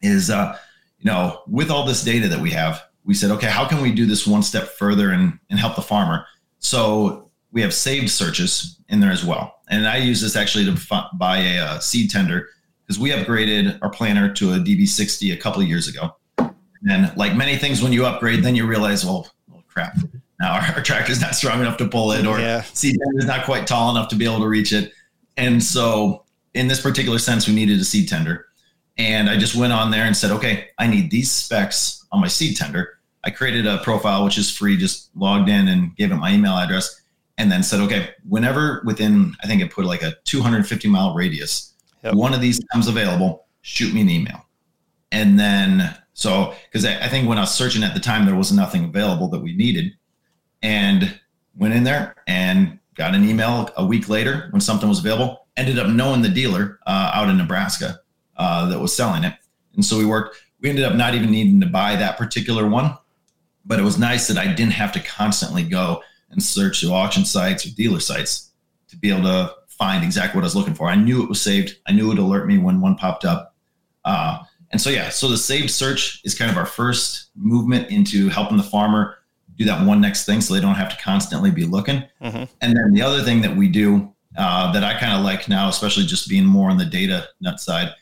is 0.02 0.30
uh, 0.30 0.56
you 0.98 1.10
know, 1.10 1.42
with 1.46 1.70
all 1.70 1.84
this 1.86 2.02
data 2.02 2.28
that 2.28 2.40
we 2.40 2.50
have, 2.50 2.82
we 3.04 3.14
said, 3.14 3.30
okay, 3.30 3.48
how 3.48 3.66
can 3.66 3.80
we 3.80 3.92
do 3.92 4.06
this 4.06 4.26
one 4.26 4.42
step 4.42 4.68
further 4.68 5.10
and, 5.10 5.38
and 5.50 5.58
help 5.58 5.76
the 5.76 5.82
farmer? 5.82 6.26
So 6.58 7.30
we 7.52 7.62
have 7.62 7.72
saved 7.72 8.10
searches 8.10 8.78
in 8.88 9.00
there 9.00 9.10
as 9.12 9.24
well. 9.24 9.54
And 9.70 9.86
I 9.86 9.96
use 9.98 10.20
this 10.20 10.36
actually 10.36 10.64
to 10.66 11.02
buy 11.14 11.38
a, 11.38 11.58
uh 11.58 11.78
seed 11.78 12.10
tender 12.10 12.48
because 12.86 12.98
we 12.98 13.10
upgraded 13.10 13.78
our 13.82 13.90
planter 13.90 14.32
to 14.34 14.54
a 14.54 14.58
DB60 14.58 15.32
a 15.32 15.36
couple 15.36 15.60
of 15.62 15.68
years 15.68 15.88
ago. 15.88 16.16
And 16.88 17.12
like 17.16 17.36
many 17.36 17.56
things, 17.56 17.82
when 17.82 17.92
you 17.92 18.06
upgrade, 18.06 18.42
then 18.42 18.54
you 18.56 18.66
realize, 18.66 19.04
well, 19.04 19.28
oh 19.54 19.62
crap, 19.68 19.96
now 20.40 20.52
our, 20.54 20.76
our 20.76 20.82
tractor's 20.82 21.20
not 21.20 21.34
strong 21.34 21.60
enough 21.60 21.76
to 21.78 21.88
pull 21.88 22.12
it, 22.12 22.24
or 22.26 22.38
Yeah. 22.38 22.62
seed 22.62 22.96
tender 23.02 23.18
is 23.18 23.26
not 23.26 23.44
quite 23.44 23.66
tall 23.66 23.90
enough 23.90 24.08
to 24.08 24.16
be 24.16 24.24
able 24.24 24.38
to 24.40 24.48
reach 24.48 24.72
it. 24.72 24.92
And 25.36 25.62
so, 25.62 26.24
in 26.58 26.66
this 26.66 26.80
particular 26.80 27.18
sense, 27.18 27.46
we 27.46 27.54
needed 27.54 27.78
a 27.78 27.84
seed 27.84 28.08
tender. 28.08 28.46
And 28.96 29.30
I 29.30 29.36
just 29.36 29.54
went 29.54 29.72
on 29.72 29.92
there 29.92 30.04
and 30.04 30.16
said, 30.16 30.32
okay, 30.32 30.70
I 30.76 30.88
need 30.88 31.08
these 31.08 31.30
specs 31.30 32.04
on 32.10 32.20
my 32.20 32.26
seed 32.26 32.56
tender. 32.56 32.98
I 33.22 33.30
created 33.30 33.64
a 33.64 33.78
profile, 33.78 34.24
which 34.24 34.38
is 34.38 34.50
free, 34.50 34.76
just 34.76 35.10
logged 35.14 35.48
in 35.48 35.68
and 35.68 35.94
gave 35.94 36.10
it 36.10 36.16
my 36.16 36.32
email 36.32 36.54
address. 36.54 37.00
And 37.38 37.52
then 37.52 37.62
said, 37.62 37.78
okay, 37.80 38.10
whenever 38.28 38.82
within, 38.84 39.36
I 39.40 39.46
think 39.46 39.62
it 39.62 39.70
put 39.70 39.84
like 39.84 40.02
a 40.02 40.16
250 40.24 40.88
mile 40.88 41.14
radius, 41.14 41.74
Yep. 42.02 42.14
one 42.14 42.34
of 42.34 42.40
these 42.40 42.60
comes 42.72 42.86
available, 42.86 43.46
shoot 43.62 43.92
me 43.92 44.00
an 44.00 44.10
email. 44.10 44.46
And 45.10 45.38
then, 45.38 45.96
so, 46.14 46.54
because 46.64 46.84
I, 46.84 47.04
I 47.04 47.08
think 47.08 47.28
when 47.28 47.38
I 47.38 47.42
was 47.42 47.54
searching 47.54 47.82
at 47.82 47.94
the 47.94 48.00
time, 48.00 48.26
there 48.26 48.36
was 48.36 48.52
nothing 48.52 48.84
available 48.84 49.28
that 49.28 49.40
we 49.40 49.54
needed. 49.54 49.92
And 50.62 51.20
went 51.56 51.74
in 51.74 51.84
there 51.84 52.16
and 52.26 52.78
got 52.94 53.14
an 53.14 53.28
email 53.28 53.70
a 53.76 53.84
week 53.84 54.08
later 54.08 54.48
when 54.50 54.60
something 54.60 54.88
was 54.88 54.98
available. 54.98 55.47
Ended 55.58 55.78
up 55.78 55.88
knowing 55.88 56.22
the 56.22 56.28
dealer 56.28 56.78
uh, 56.86 57.10
out 57.12 57.28
in 57.28 57.36
Nebraska 57.36 58.00
uh, 58.36 58.68
that 58.68 58.78
was 58.78 58.96
selling 58.96 59.24
it. 59.24 59.34
And 59.74 59.84
so 59.84 59.98
we 59.98 60.06
worked, 60.06 60.36
we 60.60 60.70
ended 60.70 60.84
up 60.84 60.94
not 60.94 61.14
even 61.14 61.30
needing 61.30 61.60
to 61.60 61.66
buy 61.66 61.96
that 61.96 62.16
particular 62.16 62.68
one. 62.68 62.96
But 63.66 63.78
it 63.78 63.82
was 63.82 63.98
nice 63.98 64.28
that 64.28 64.38
I 64.38 64.46
didn't 64.54 64.72
have 64.72 64.92
to 64.92 65.00
constantly 65.00 65.62
go 65.62 66.02
and 66.30 66.42
search 66.42 66.80
through 66.80 66.92
auction 66.92 67.24
sites 67.24 67.66
or 67.66 67.74
dealer 67.74 68.00
sites 68.00 68.52
to 68.88 68.96
be 68.96 69.10
able 69.10 69.24
to 69.24 69.54
find 69.66 70.04
exactly 70.04 70.38
what 70.38 70.44
I 70.44 70.46
was 70.46 70.56
looking 70.56 70.74
for. 70.74 70.88
I 70.88 70.94
knew 70.94 71.22
it 71.22 71.28
was 71.28 71.42
saved. 71.42 71.76
I 71.86 71.92
knew 71.92 72.06
it 72.06 72.08
would 72.08 72.18
alert 72.18 72.46
me 72.46 72.58
when 72.58 72.80
one 72.80 72.96
popped 72.96 73.24
up. 73.24 73.54
Uh, 74.04 74.38
and 74.70 74.80
so, 74.80 74.90
yeah, 74.90 75.08
so 75.08 75.28
the 75.28 75.36
saved 75.36 75.70
search 75.70 76.20
is 76.24 76.34
kind 76.34 76.50
of 76.50 76.56
our 76.56 76.66
first 76.66 77.30
movement 77.34 77.90
into 77.90 78.28
helping 78.28 78.56
the 78.56 78.62
farmer 78.62 79.18
do 79.56 79.64
that 79.64 79.84
one 79.84 80.00
next 80.00 80.24
thing 80.24 80.40
so 80.40 80.54
they 80.54 80.60
don't 80.60 80.76
have 80.76 80.88
to 80.88 81.02
constantly 81.02 81.50
be 81.50 81.64
looking. 81.64 82.04
Mhm. 82.22 82.48
And 82.60 82.76
then 82.76 82.92
the 82.92 83.02
other 83.02 83.22
thing 83.22 83.40
that 83.42 83.56
we 83.56 83.68
do 83.68 84.14
uh, 84.38 84.72
that 84.72 84.84
I 84.84 84.98
kind 84.98 85.12
of 85.12 85.24
like 85.24 85.48
now, 85.48 85.68
especially 85.68 86.06
just 86.06 86.28
being 86.28 86.44
more 86.46 86.70
on 86.70 86.78
the 86.78 86.84
data 86.84 87.28
nut 87.40 87.60
side, 87.60 87.94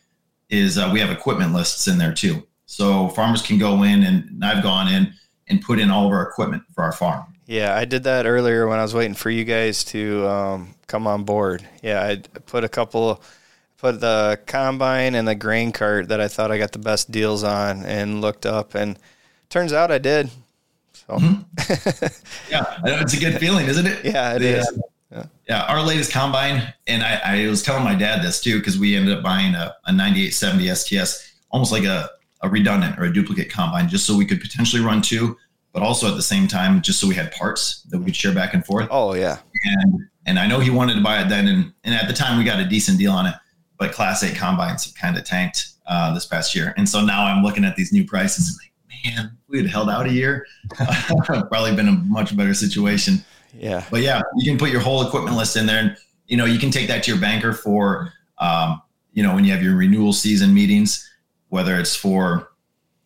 is 0.50 0.78
uh, 0.78 0.88
we 0.92 1.00
have 1.00 1.10
equipment 1.10 1.52
lists 1.52 1.88
in 1.88 1.98
there 1.98 2.14
too. 2.14 2.46
So 2.66 3.08
farmers 3.08 3.42
can 3.42 3.58
go 3.58 3.82
in, 3.82 4.02
and 4.04 4.44
I've 4.44 4.62
gone 4.62 4.88
in 4.92 5.12
and 5.48 5.62
put 5.62 5.78
in 5.78 5.90
all 5.90 6.06
of 6.06 6.12
our 6.12 6.22
equipment 6.22 6.62
for 6.74 6.84
our 6.84 6.92
farm. 6.92 7.24
Yeah, 7.46 7.74
I 7.76 7.84
did 7.84 8.02
that 8.04 8.26
earlier 8.26 8.66
when 8.66 8.78
I 8.78 8.82
was 8.82 8.92
waiting 8.94 9.14
for 9.14 9.30
you 9.30 9.44
guys 9.44 9.84
to 9.84 10.26
um, 10.28 10.74
come 10.88 11.06
on 11.06 11.22
board. 11.24 11.66
Yeah, 11.82 12.04
I 12.04 12.16
put 12.40 12.64
a 12.64 12.68
couple, 12.68 13.22
put 13.76 14.00
the 14.00 14.40
combine 14.46 15.14
and 15.14 15.28
the 15.28 15.36
grain 15.36 15.70
cart 15.70 16.08
that 16.08 16.20
I 16.20 16.26
thought 16.26 16.50
I 16.50 16.58
got 16.58 16.72
the 16.72 16.80
best 16.80 17.10
deals 17.12 17.44
on, 17.44 17.84
and 17.84 18.20
looked 18.20 18.46
up, 18.46 18.74
and 18.74 18.98
turns 19.48 19.72
out 19.72 19.90
I 19.92 19.98
did. 19.98 20.30
So 20.92 21.18
Yeah, 22.50 22.64
I 22.82 22.90
know 22.90 22.98
it's 22.98 23.14
a 23.14 23.20
good 23.20 23.38
feeling, 23.38 23.66
isn't 23.66 23.86
it? 23.86 24.04
yeah, 24.04 24.34
it 24.34 24.42
is. 24.42 24.80
Uh, 25.14 25.24
Yeah, 25.48 25.62
our 25.64 25.82
latest 25.82 26.12
combine, 26.12 26.72
and 26.86 27.02
I, 27.02 27.20
I 27.24 27.48
was 27.48 27.62
telling 27.62 27.84
my 27.84 27.94
dad 27.94 28.22
this 28.22 28.40
too 28.40 28.58
because 28.58 28.78
we 28.78 28.96
ended 28.96 29.16
up 29.16 29.22
buying 29.22 29.54
a, 29.54 29.74
a 29.86 29.92
9870 29.92 30.74
STS, 30.74 31.34
almost 31.50 31.72
like 31.72 31.84
a, 31.84 32.10
a 32.42 32.48
redundant 32.48 32.98
or 32.98 33.04
a 33.04 33.12
duplicate 33.12 33.50
combine, 33.50 33.88
just 33.88 34.06
so 34.06 34.16
we 34.16 34.26
could 34.26 34.40
potentially 34.40 34.82
run 34.82 35.00
two, 35.00 35.36
but 35.72 35.82
also 35.82 36.08
at 36.08 36.16
the 36.16 36.22
same 36.22 36.48
time, 36.48 36.82
just 36.82 37.00
so 37.00 37.06
we 37.06 37.14
had 37.14 37.30
parts 37.32 37.82
that 37.90 37.98
we 37.98 38.06
could 38.06 38.16
share 38.16 38.34
back 38.34 38.54
and 38.54 38.64
forth. 38.64 38.88
Oh 38.90 39.14
yeah, 39.14 39.38
And 39.64 40.08
and 40.26 40.38
I 40.38 40.46
know 40.46 40.58
he 40.58 40.70
wanted 40.70 40.94
to 40.94 41.02
buy 41.02 41.22
it 41.22 41.28
then, 41.28 41.46
and, 41.46 41.72
and 41.84 41.94
at 41.94 42.08
the 42.08 42.14
time 42.14 42.38
we 42.38 42.44
got 42.44 42.58
a 42.58 42.68
decent 42.68 42.98
deal 42.98 43.12
on 43.12 43.26
it, 43.26 43.34
but 43.78 43.92
Class 43.92 44.24
8 44.24 44.34
combines 44.34 44.84
have 44.84 44.94
kind 44.94 45.16
of 45.16 45.24
tanked 45.24 45.68
uh, 45.86 46.12
this 46.14 46.26
past 46.26 46.54
year, 46.54 46.74
and 46.76 46.88
so 46.88 47.00
now 47.00 47.24
I'm 47.24 47.44
looking 47.44 47.64
at 47.64 47.76
these 47.76 47.92
new 47.92 48.04
prices, 48.04 48.48
and 48.48 48.56
like, 48.58 49.14
man, 49.14 49.38
we 49.46 49.58
had 49.58 49.70
held 49.70 49.88
out 49.88 50.06
a 50.06 50.12
year, 50.12 50.46
probably 51.48 51.76
been 51.76 51.88
a 51.88 51.92
much 51.92 52.36
better 52.36 52.54
situation. 52.54 53.24
Yeah, 53.58 53.84
But 53.90 54.02
yeah, 54.02 54.22
you 54.36 54.50
can 54.50 54.58
put 54.58 54.70
your 54.70 54.80
whole 54.80 55.06
equipment 55.06 55.36
list 55.36 55.56
in 55.56 55.66
there, 55.66 55.78
and 55.78 55.96
you 56.26 56.36
know 56.36 56.44
you 56.44 56.58
can 56.58 56.70
take 56.70 56.88
that 56.88 57.02
to 57.04 57.10
your 57.10 57.20
banker 57.20 57.52
for, 57.52 58.12
um, 58.38 58.82
you 59.12 59.22
know, 59.22 59.34
when 59.34 59.44
you 59.44 59.52
have 59.52 59.62
your 59.62 59.76
renewal 59.76 60.12
season 60.12 60.52
meetings, 60.52 61.08
whether 61.48 61.78
it's 61.78 61.96
for, 61.96 62.52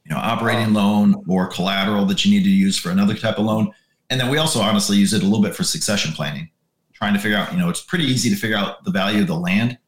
you 0.04 0.12
know, 0.12 0.18
operating 0.18 0.72
loan 0.72 1.22
or 1.28 1.46
collateral 1.46 2.04
that 2.06 2.24
you 2.24 2.30
need 2.30 2.44
to 2.44 2.50
use 2.50 2.78
for 2.78 2.90
another 2.90 3.14
type 3.14 3.38
of 3.38 3.44
loan, 3.44 3.70
and 4.10 4.20
then 4.20 4.30
we 4.30 4.38
also 4.38 4.60
honestly 4.60 4.96
use 4.96 5.12
it 5.12 5.22
a 5.22 5.24
little 5.24 5.42
bit 5.42 5.54
for 5.54 5.62
succession 5.62 6.12
planning, 6.12 6.50
trying 6.92 7.14
to 7.14 7.20
figure 7.20 7.36
out, 7.36 7.52
you 7.52 7.58
know, 7.58 7.68
it's 7.68 7.82
pretty 7.82 8.04
easy 8.04 8.30
to 8.30 8.36
figure 8.36 8.56
out 8.56 8.84
the 8.84 8.90
value 8.90 9.20
of 9.20 9.28
the 9.28 9.36
land, 9.36 9.78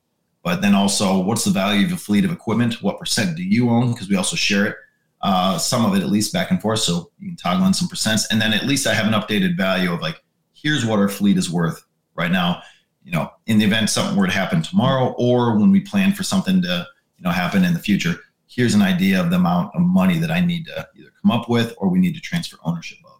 but 0.42 0.62
then 0.62 0.74
also 0.74 1.18
what's 1.18 1.44
the 1.44 1.50
value 1.50 1.86
of 1.86 1.92
a 1.92 1.96
fleet 1.96 2.24
of 2.24 2.30
equipment? 2.30 2.82
What 2.82 2.98
percent 2.98 3.36
do 3.36 3.42
you 3.42 3.70
own? 3.70 3.92
Because 3.92 4.08
we 4.08 4.16
also 4.16 4.36
share 4.36 4.66
it 4.66 4.76
uh, 5.22 5.56
some 5.56 5.84
of 5.84 5.94
it 5.94 6.02
at 6.02 6.10
least 6.10 6.32
back 6.32 6.50
and 6.50 6.60
forth. 6.60 6.80
So 6.80 7.10
you 7.18 7.28
can 7.28 7.36
toggle 7.36 7.66
in 7.66 7.74
some 7.74 7.88
percents. 7.88 8.26
And 8.30 8.40
then 8.40 8.52
at 8.52 8.64
least 8.64 8.86
I 8.86 8.94
have 8.94 9.06
an 9.06 9.12
updated 9.12 9.56
value 9.56 9.92
of 9.92 10.00
like, 10.00 10.22
here's 10.62 10.84
what 10.86 10.98
our 10.98 11.08
fleet 11.08 11.36
is 11.36 11.50
worth 11.50 11.82
right 12.14 12.30
now. 12.30 12.62
You 13.04 13.12
know, 13.12 13.30
in 13.46 13.58
the 13.58 13.64
event 13.64 13.90
something 13.90 14.16
were 14.16 14.26
to 14.26 14.32
happen 14.32 14.62
tomorrow 14.62 15.14
or 15.18 15.58
when 15.58 15.70
we 15.72 15.80
plan 15.80 16.12
for 16.12 16.22
something 16.22 16.62
to, 16.62 16.86
you 17.16 17.24
know, 17.24 17.30
happen 17.30 17.64
in 17.64 17.74
the 17.74 17.80
future, 17.80 18.14
here's 18.46 18.74
an 18.74 18.82
idea 18.82 19.20
of 19.20 19.30
the 19.30 19.36
amount 19.36 19.74
of 19.74 19.82
money 19.82 20.18
that 20.18 20.30
I 20.30 20.40
need 20.40 20.66
to 20.66 20.86
either 20.96 21.10
come 21.20 21.30
up 21.30 21.48
with 21.48 21.74
or 21.78 21.88
we 21.88 21.98
need 21.98 22.14
to 22.14 22.20
transfer 22.20 22.58
ownership 22.64 22.98
of 23.04 23.12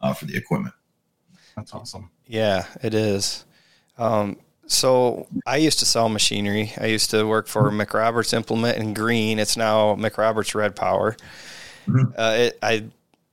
uh, 0.00 0.14
for 0.14 0.24
the 0.24 0.36
equipment. 0.36 0.74
That's 1.56 1.74
awesome. 1.74 2.10
yeah, 2.26 2.66
it 2.82 2.94
is. 2.94 3.44
Um, 3.98 4.36
so 4.66 5.26
I 5.46 5.56
used 5.58 5.78
to 5.78 5.84
sell 5.86 6.08
machinery. 6.08 6.72
I 6.78 6.86
used 6.86 7.10
to 7.10 7.24
work 7.26 7.46
for 7.46 7.70
McRoberts 7.70 8.34
Implement 8.34 8.78
in 8.78 8.94
Greene. 8.94 9.38
It's 9.38 9.56
now 9.56 9.94
McRoberts 9.96 10.54
Red 10.54 10.74
Power. 10.76 11.16
Mhm. 11.86 12.12
Uh, 12.18 12.34
it, 12.36 12.58
I 12.62 12.84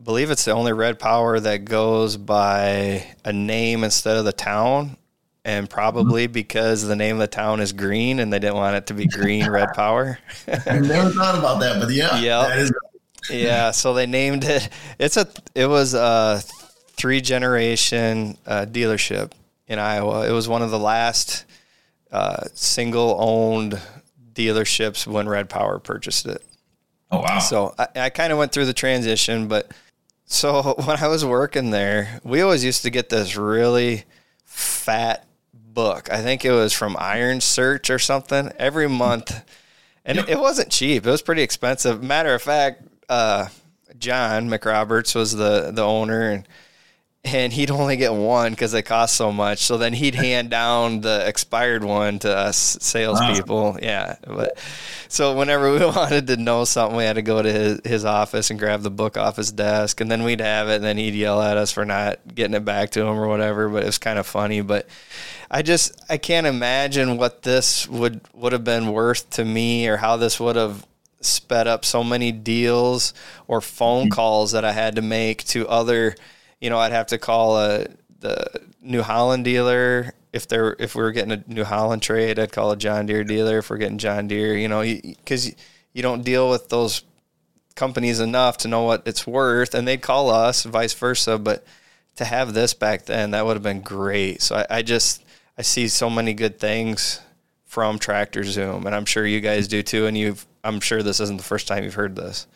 believe 0.03 0.31
it's 0.31 0.45
the 0.45 0.51
only 0.51 0.73
Red 0.73 0.99
Power 0.99 1.39
that 1.39 1.65
goes 1.65 2.17
by 2.17 3.05
a 3.23 3.33
name 3.33 3.83
instead 3.83 4.17
of 4.17 4.25
the 4.25 4.33
town. 4.33 4.97
and 5.45 5.69
probably 5.69 6.27
because 6.27 6.83
the 6.87 6.95
name 6.95 7.15
of 7.15 7.19
the 7.19 7.27
town 7.27 7.59
is 7.59 7.73
Greene 7.73 8.19
and 8.19 8.31
they 8.31 8.39
didn't 8.39 8.55
want 8.55 8.75
it 8.77 8.87
to 8.87 8.93
be 8.93 9.05
Green 9.07 9.49
Red 9.49 9.69
Power. 9.75 10.17
I 10.47 10.79
never 10.79 11.09
thought 11.09 11.37
about 11.37 11.59
that, 11.59 11.81
but 11.81 11.91
yeah, 11.91 12.17
yeah, 12.19 12.69
yeah. 13.29 13.71
So 13.71 13.93
they 13.93 14.05
named 14.05 14.43
it. 14.45 14.69
It's 14.99 15.17
a. 15.17 15.27
It 15.53 15.65
was 15.67 15.93
a 15.93 16.41
three 16.95 17.19
generation 17.21 18.37
uh, 18.45 18.65
dealership 18.69 19.31
in 19.67 19.79
Iowa. 19.79 20.27
It 20.27 20.31
was 20.31 20.47
one 20.47 20.61
of 20.61 20.71
the 20.71 20.79
last 20.79 21.45
uh, 22.11 22.45
single 22.53 23.17
owned 23.19 23.79
dealerships 24.33 25.05
when 25.05 25.27
Red 25.27 25.49
Power 25.49 25.79
purchased 25.79 26.25
it. 26.25 26.41
Oh 27.11 27.19
wow! 27.19 27.39
So 27.39 27.75
I, 27.77 27.87
I 27.95 28.09
kind 28.09 28.31
of 28.31 28.37
went 28.39 28.51
through 28.53 28.65
the 28.65 28.73
transition, 28.73 29.47
but 29.47 29.71
so 30.33 30.73
when 30.85 30.97
I 30.97 31.07
was 31.07 31.23
working 31.23 31.71
there, 31.71 32.19
we 32.23 32.41
always 32.41 32.63
used 32.63 32.83
to 32.83 32.89
get 32.89 33.09
this 33.09 33.35
really 33.35 34.03
fat 34.45 35.25
book. 35.53 36.11
I 36.11 36.21
think 36.21 36.45
it 36.45 36.51
was 36.51 36.73
from 36.73 36.95
Iron 36.99 37.41
Search 37.41 37.89
or 37.89 37.99
something 37.99 38.51
every 38.57 38.89
month, 38.89 39.43
and 40.05 40.19
it 40.19 40.39
wasn't 40.39 40.71
cheap. 40.71 41.05
It 41.05 41.09
was 41.09 41.21
pretty 41.21 41.41
expensive. 41.41 42.03
Matter 42.03 42.33
of 42.33 42.41
fact, 42.41 42.83
uh, 43.09 43.47
John 43.97 44.49
McRoberts 44.49 45.15
was 45.15 45.33
the 45.35 45.71
the 45.71 45.83
owner, 45.83 46.29
and 46.29 46.47
and 47.25 47.53
he'd 47.53 47.71
only 47.71 47.95
get 47.95 48.13
one 48.13 48.51
because 48.51 48.73
they 48.73 48.81
cost 48.81 49.15
so 49.15 49.31
much. 49.31 49.59
So 49.59 49.77
then 49.77 49.93
he'd 49.93 50.15
hand 50.15 50.49
down 50.49 51.01
the 51.01 51.25
expired 51.25 51.83
one 51.83 52.19
to 52.19 52.35
us 52.35 52.77
salespeople. 52.81 53.71
Wow. 53.73 53.79
Yeah, 53.81 54.17
but 54.27 54.57
so 55.07 55.35
whenever 55.35 55.71
we 55.71 55.79
wanted 55.85 56.27
to 56.27 56.37
know 56.37 56.65
something, 56.65 56.97
we 56.97 57.05
had 57.05 57.15
to 57.15 57.21
go 57.21 57.41
to 57.41 57.51
his, 57.51 57.81
his 57.85 58.05
office 58.05 58.49
and 58.49 58.59
grab 58.59 58.81
the 58.81 58.91
book 58.91 59.15
off 59.17 59.37
his 59.37 59.51
desk, 59.53 60.01
and 60.01 60.11
then 60.11 60.23
we'd 60.23 60.41
have 60.41 60.67
it, 60.67 60.75
and 60.75 60.83
then 60.83 60.97
he'd 60.97 61.13
yell 61.13 61.41
at 61.41 61.55
us 61.55 61.71
for 61.71 61.85
not 61.85 62.19
getting 62.35 62.55
it 62.55 62.65
back 62.65 62.89
to 62.91 63.01
him 63.01 63.17
or 63.17 63.27
whatever. 63.27 63.69
But 63.69 63.83
it 63.83 63.87
was 63.87 63.97
kind 63.97 64.19
of 64.19 64.27
funny. 64.27 64.59
But 64.59 64.87
I 65.49 65.61
just 65.61 66.01
I 66.09 66.17
can't 66.17 66.47
imagine 66.47 67.15
what 67.15 67.43
this 67.43 67.87
would 67.87 68.19
would 68.33 68.51
have 68.51 68.65
been 68.65 68.91
worth 68.91 69.29
to 69.31 69.45
me, 69.45 69.87
or 69.87 69.97
how 69.97 70.17
this 70.17 70.41
would 70.41 70.57
have 70.57 70.85
sped 71.21 71.67
up 71.67 71.85
so 71.85 72.03
many 72.03 72.33
deals 72.33 73.13
or 73.47 73.61
phone 73.61 74.07
mm-hmm. 74.07 74.13
calls 74.13 74.51
that 74.51 74.65
I 74.65 74.73
had 74.73 74.97
to 74.97 75.01
make 75.01 75.45
to 75.45 75.65
other 75.69 76.17
you 76.63 76.69
know, 76.69 76.79
I'd 76.79 76.93
have 76.93 77.07
to 77.07 77.17
call 77.17 77.57
a 77.57 77.87
the 78.19 78.61
New 78.81 79.01
Holland 79.01 79.43
dealer 79.43 80.13
if 80.31 80.47
they're 80.47 80.77
if 80.79 80.95
we 80.95 81.03
were 81.03 81.11
getting 81.11 81.33
a 81.33 81.43
New 81.45 81.65
Holland 81.65 82.01
trade. 82.01 82.39
I'd 82.39 82.53
call 82.53 82.71
a 82.71 82.77
John 82.77 83.05
Deere 83.05 83.25
dealer 83.25 83.57
if 83.57 83.69
we're 83.69 83.77
getting 83.77 83.97
John 83.97 84.29
Deere. 84.29 84.55
You 84.55 84.69
know, 84.69 84.81
because 84.81 85.47
you, 85.47 85.53
you 85.91 86.01
don't 86.01 86.23
deal 86.23 86.49
with 86.49 86.69
those 86.69 87.03
companies 87.75 88.21
enough 88.21 88.57
to 88.59 88.69
know 88.69 88.83
what 88.83 89.03
it's 89.05 89.27
worth, 89.27 89.75
and 89.75 89.85
they'd 89.85 90.01
call 90.01 90.29
us, 90.29 90.63
vice 90.63 90.93
versa. 90.93 91.37
But 91.37 91.65
to 92.15 92.23
have 92.23 92.53
this 92.53 92.73
back 92.73 93.05
then, 93.05 93.31
that 93.31 93.45
would 93.45 93.57
have 93.57 93.63
been 93.63 93.81
great. 93.81 94.41
So 94.41 94.55
I, 94.55 94.77
I 94.77 94.81
just 94.83 95.21
I 95.57 95.63
see 95.63 95.89
so 95.89 96.09
many 96.09 96.33
good 96.33 96.61
things 96.61 97.19
from 97.65 97.99
Tractor 97.99 98.45
Zoom, 98.45 98.85
and 98.85 98.95
I'm 98.95 99.05
sure 99.05 99.27
you 99.27 99.41
guys 99.41 99.67
do 99.67 99.83
too. 99.83 100.05
And 100.05 100.17
you've 100.17 100.45
I'm 100.63 100.79
sure 100.79 101.03
this 101.03 101.19
isn't 101.19 101.37
the 101.37 101.43
first 101.43 101.67
time 101.67 101.83
you've 101.83 101.95
heard 101.95 102.15
this. 102.15 102.47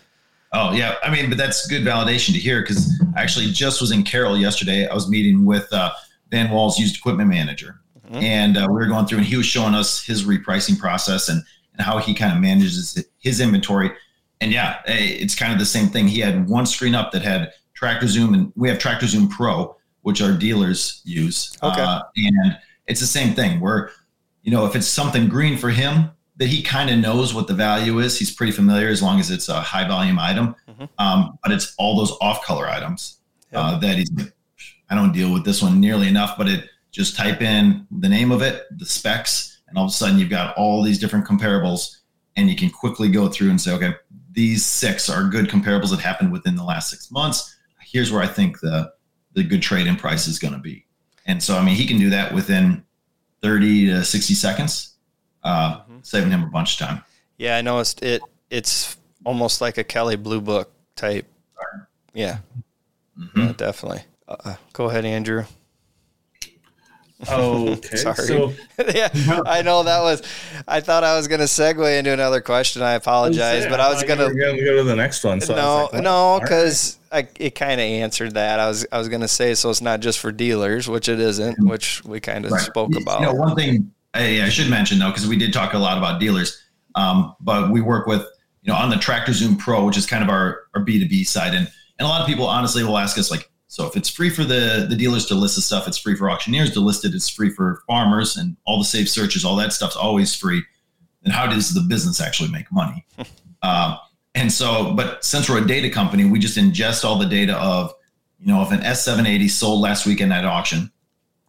Oh 0.59 0.71
yeah, 0.71 0.95
I 1.03 1.11
mean, 1.11 1.29
but 1.29 1.37
that's 1.37 1.67
good 1.67 1.83
validation 1.83 2.33
to 2.33 2.39
hear 2.39 2.61
because 2.61 2.91
I 3.15 3.21
actually 3.21 3.51
just 3.51 3.79
was 3.79 3.91
in 3.91 4.01
Carroll 4.01 4.35
yesterday. 4.35 4.87
I 4.87 4.93
was 4.95 5.07
meeting 5.07 5.45
with 5.45 5.71
uh, 5.71 5.91
Van 6.31 6.49
Wall's 6.49 6.79
used 6.79 6.97
equipment 6.97 7.29
manager, 7.29 7.79
mm-hmm. 8.03 8.15
and 8.15 8.57
uh, 8.57 8.65
we 8.67 8.73
were 8.73 8.87
going 8.87 9.05
through, 9.05 9.19
and 9.19 9.27
he 9.27 9.37
was 9.37 9.45
showing 9.45 9.75
us 9.75 10.03
his 10.03 10.23
repricing 10.23 10.79
process 10.79 11.29
and 11.29 11.43
and 11.73 11.85
how 11.85 11.99
he 11.99 12.15
kind 12.15 12.33
of 12.33 12.41
manages 12.41 13.05
his 13.19 13.39
inventory. 13.39 13.91
And 14.41 14.51
yeah, 14.51 14.81
it's 14.87 15.35
kind 15.35 15.53
of 15.53 15.59
the 15.59 15.65
same 15.65 15.89
thing. 15.89 16.07
He 16.07 16.21
had 16.21 16.49
one 16.49 16.65
screen 16.65 16.95
up 16.95 17.11
that 17.11 17.21
had 17.21 17.51
Tractor 17.75 18.07
Zoom, 18.07 18.33
and 18.33 18.51
we 18.55 18.67
have 18.67 18.79
Tractor 18.79 19.05
Zoom 19.05 19.29
Pro, 19.29 19.75
which 20.01 20.23
our 20.23 20.31
dealers 20.31 21.03
use. 21.05 21.55
Okay, 21.61 21.81
uh, 21.81 22.01
and 22.15 22.57
it's 22.87 22.99
the 22.99 23.05
same 23.05 23.35
thing. 23.35 23.59
Where 23.59 23.91
you 24.41 24.51
know 24.51 24.65
if 24.65 24.75
it's 24.75 24.87
something 24.87 25.29
green 25.29 25.55
for 25.55 25.69
him, 25.69 26.09
that 26.37 26.47
he 26.47 26.61
kind 26.61 26.89
of 26.89 26.99
knows 26.99 27.33
what 27.33 27.47
the 27.47 27.53
value 27.53 27.99
is. 27.99 28.17
He's 28.17 28.31
pretty 28.31 28.51
familiar 28.51 28.89
as 28.89 29.01
long 29.01 29.19
as 29.19 29.31
it's 29.31 29.49
a 29.49 29.59
high 29.59 29.87
volume 29.87 30.19
item. 30.19 30.55
Mm-hmm. 30.69 30.85
Um, 30.99 31.39
but 31.43 31.51
it's 31.51 31.73
all 31.77 31.97
those 31.97 32.15
off 32.21 32.43
color 32.43 32.67
items 32.67 33.19
yep. 33.51 33.61
uh, 33.61 33.77
that 33.79 33.97
he's. 33.97 34.11
I 34.89 34.95
don't 34.95 35.11
deal 35.11 35.33
with 35.33 35.43
this 35.43 35.61
one 35.61 35.81
nearly 35.81 36.07
enough, 36.07 36.37
but 36.37 36.47
it 36.47 36.69
just 36.91 37.17
type 37.17 37.41
in 37.41 37.85
the 37.91 38.07
name 38.07 38.31
of 38.31 38.41
it, 38.41 38.63
the 38.77 38.85
specs, 38.85 39.61
and 39.67 39.77
all 39.77 39.85
of 39.85 39.89
a 39.89 39.93
sudden 39.93 40.17
you've 40.17 40.29
got 40.29 40.55
all 40.55 40.81
these 40.81 40.97
different 40.97 41.25
comparables, 41.25 41.97
and 42.37 42.49
you 42.49 42.55
can 42.55 42.69
quickly 42.69 43.09
go 43.09 43.27
through 43.27 43.49
and 43.49 43.59
say, 43.59 43.73
okay, 43.73 43.93
these 44.31 44.65
six 44.65 45.09
are 45.09 45.27
good 45.27 45.49
comparables 45.49 45.89
that 45.89 45.99
happened 45.99 46.31
within 46.31 46.55
the 46.55 46.63
last 46.63 46.89
six 46.89 47.11
months. 47.11 47.57
Here's 47.81 48.11
where 48.11 48.21
I 48.21 48.27
think 48.27 48.59
the 48.59 48.91
the 49.33 49.43
good 49.43 49.61
trade 49.61 49.87
in 49.87 49.95
price 49.95 50.27
is 50.27 50.39
going 50.39 50.53
to 50.53 50.59
be. 50.59 50.85
And 51.25 51.41
so, 51.43 51.57
I 51.57 51.63
mean, 51.63 51.75
he 51.75 51.85
can 51.85 51.99
do 51.99 52.09
that 52.09 52.33
within 52.33 52.83
30 53.41 53.87
to 53.87 54.03
60 54.03 54.33
seconds. 54.33 54.95
Uh, 55.43 55.81
saving 56.03 56.31
him 56.31 56.43
a 56.43 56.47
bunch 56.47 56.79
of 56.79 56.87
time. 56.87 57.03
Yeah, 57.37 57.57
I 57.57 57.61
noticed 57.61 58.03
it. 58.03 58.21
It's 58.49 58.97
almost 59.23 59.61
like 59.61 59.77
a 59.77 59.83
Kelly 59.83 60.15
Blue 60.15 60.41
Book 60.41 60.71
type. 60.95 61.27
Yeah, 62.13 62.39
mm-hmm. 63.19 63.39
yeah 63.39 63.53
definitely. 63.53 64.01
Uh, 64.27 64.55
go 64.73 64.89
ahead, 64.89 65.05
Andrew. 65.05 65.45
Oh, 67.29 67.69
okay. 67.69 67.95
Sorry. 67.97 68.15
So, 68.15 68.53
yeah, 68.93 69.09
I 69.45 69.61
know 69.61 69.83
that 69.83 70.01
was. 70.01 70.21
I 70.67 70.81
thought 70.81 71.03
I 71.03 71.17
was 71.17 71.27
going 71.27 71.39
to 71.39 71.45
segue 71.45 71.97
into 71.97 72.13
another 72.13 72.41
question. 72.41 72.81
I 72.81 72.93
apologize, 72.93 73.65
but 73.65 73.79
I 73.79 73.89
was 73.89 74.03
going 74.03 74.19
to 74.19 74.33
go 74.35 74.77
to 74.77 74.83
the 74.83 74.95
next 74.95 75.23
one. 75.23 75.41
So 75.41 75.55
no, 75.55 75.89
like, 75.91 76.03
no, 76.03 76.39
because 76.41 76.99
right. 77.11 77.29
it 77.39 77.55
kind 77.55 77.79
of 77.81 77.85
answered 77.85 78.35
that. 78.35 78.59
I 78.59 78.67
was 78.67 78.85
I 78.91 78.99
was 78.99 79.09
going 79.09 79.21
to 79.21 79.27
say 79.27 79.55
so. 79.55 79.69
It's 79.69 79.81
not 79.81 79.99
just 79.99 80.19
for 80.19 80.31
dealers, 80.31 80.87
which 80.87 81.09
it 81.09 81.19
isn't, 81.19 81.53
mm-hmm. 81.53 81.69
which 81.69 82.03
we 82.03 82.19
kind 82.19 82.45
of 82.45 82.51
right. 82.51 82.61
spoke 82.61 82.95
about. 82.95 83.21
You 83.21 83.27
know, 83.27 83.33
one 83.33 83.55
thing 83.55 83.91
I, 84.17 84.45
I 84.45 84.49
should 84.49 84.69
mention 84.69 84.99
though, 84.99 85.09
because 85.09 85.27
we 85.27 85.37
did 85.37 85.53
talk 85.53 85.73
a 85.73 85.77
lot 85.77 85.97
about 85.97 86.19
dealers, 86.19 86.61
um, 86.95 87.35
but 87.39 87.71
we 87.71 87.81
work 87.81 88.07
with 88.07 88.21
you 88.61 88.71
know 88.71 88.75
on 88.75 88.89
the 88.89 88.97
Tractor 88.97 89.33
Zoom 89.33 89.57
Pro, 89.57 89.85
which 89.85 89.97
is 89.97 90.05
kind 90.05 90.23
of 90.23 90.29
our 90.29 90.63
our 90.75 90.83
B 90.83 90.99
two 90.99 91.07
B 91.07 91.23
side, 91.23 91.53
and 91.53 91.71
and 91.99 92.05
a 92.05 92.09
lot 92.09 92.21
of 92.21 92.27
people 92.27 92.45
honestly 92.45 92.83
will 92.83 92.97
ask 92.97 93.17
us 93.17 93.31
like, 93.31 93.49
so 93.67 93.85
if 93.85 93.95
it's 93.95 94.09
free 94.09 94.29
for 94.29 94.43
the 94.43 94.85
the 94.89 94.95
dealers 94.95 95.25
to 95.27 95.35
list 95.35 95.55
the 95.55 95.61
stuff, 95.61 95.87
it's 95.87 95.97
free 95.97 96.15
for 96.15 96.29
auctioneers 96.29 96.71
to 96.73 96.79
list 96.79 97.05
it, 97.05 97.13
it's 97.13 97.29
free 97.29 97.49
for 97.49 97.83
farmers, 97.87 98.37
and 98.37 98.57
all 98.65 98.77
the 98.79 98.85
safe 98.85 99.09
searches, 99.09 99.45
all 99.45 99.55
that 99.57 99.73
stuff's 99.73 99.95
always 99.95 100.35
free. 100.35 100.63
And 101.23 101.33
how 101.33 101.45
does 101.47 101.73
the 101.73 101.81
business 101.81 102.21
actually 102.21 102.49
make 102.49 102.71
money? 102.71 103.05
uh, 103.61 103.97
and 104.35 104.51
so, 104.51 104.93
but 104.93 105.23
since 105.25 105.49
we're 105.49 105.63
a 105.63 105.67
data 105.67 105.89
company, 105.89 106.25
we 106.25 106.39
just 106.39 106.57
ingest 106.57 107.03
all 107.03 107.17
the 107.17 107.25
data 107.25 107.57
of, 107.57 107.93
you 108.39 108.47
know, 108.47 108.61
if 108.61 108.71
an 108.71 108.79
S780 108.79 109.49
sold 109.49 109.81
last 109.81 110.05
weekend 110.05 110.31
at 110.31 110.45
auction, 110.45 110.91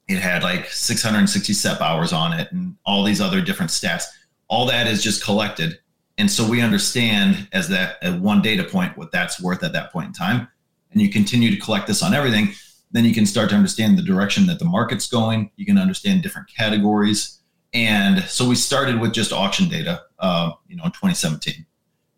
it 0.09 0.19
had 0.19 0.43
like 0.43 0.67
660 0.67 1.53
SEP 1.53 1.81
hours 1.81 2.13
on 2.13 2.33
it 2.33 2.51
and 2.51 2.75
all 2.85 3.05
these 3.05 3.21
other 3.21 3.41
different 3.41 3.71
stats. 3.71 4.05
All 4.49 4.67
that 4.67 4.87
is 4.87 5.03
just 5.03 5.23
collected. 5.23 5.79
And 6.17 6.31
so 6.31 6.49
we 6.49 6.63
understand 6.63 7.47
as 7.53 7.69
that 7.69 8.03
at 8.03 8.19
one 8.19 8.43
data 8.43 8.65
point 8.65 8.97
what 8.97 9.13
that's 9.13 9.41
worth 9.41 9.63
at 9.63 9.73
that 9.75 9.93
point 9.93 10.09
in 10.09 10.13
time. 10.13 10.49
And 10.91 11.03
you 11.03 11.11
continue 11.11 11.51
to 11.51 11.61
collect 11.61 11.87
this 11.87 12.03
on 12.03 12.15
everything, 12.15 12.49
then 12.91 13.05
you 13.05 13.13
can 13.13 13.27
start 13.27 13.51
to 13.51 13.55
understand 13.55 13.99
the 13.99 14.03
direction 14.03 14.47
that 14.47 14.59
the 14.59 14.65
market's 14.65 15.07
going. 15.07 15.51
You 15.57 15.67
can 15.67 15.77
understand 15.77 16.23
different 16.23 16.49
categories. 16.49 17.41
And 17.75 18.25
so 18.25 18.49
we 18.49 18.55
started 18.55 18.99
with 18.99 19.13
just 19.13 19.31
auction 19.31 19.69
data, 19.69 20.03
uh, 20.19 20.53
you 20.67 20.77
know, 20.77 20.85
in 20.85 20.91
2017. 20.91 21.67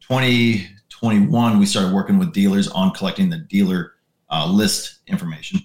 2021, 0.01 1.59
we 1.59 1.67
started 1.67 1.93
working 1.93 2.19
with 2.19 2.33
dealers 2.33 2.69
on 2.69 2.93
collecting 2.93 3.31
the 3.31 3.39
dealer 3.39 3.95
uh, 4.31 4.47
list 4.49 5.01
information. 5.09 5.61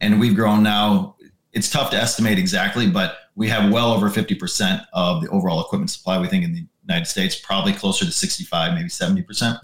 And 0.00 0.18
we've 0.18 0.34
grown 0.34 0.62
now 0.62 1.15
it's 1.56 1.70
tough 1.70 1.90
to 1.90 1.96
estimate 1.96 2.38
exactly, 2.38 2.86
but 2.86 3.16
we 3.34 3.48
have 3.48 3.72
well 3.72 3.90
over 3.90 4.10
50% 4.10 4.86
of 4.92 5.22
the 5.22 5.28
overall 5.30 5.62
equipment 5.62 5.90
supply, 5.90 6.20
we 6.20 6.28
think, 6.28 6.44
in 6.44 6.52
the 6.52 6.66
United 6.86 7.06
States, 7.06 7.34
probably 7.34 7.72
closer 7.72 8.04
to 8.04 8.12
65, 8.12 8.74
maybe 8.74 8.90
70%. 8.90 9.58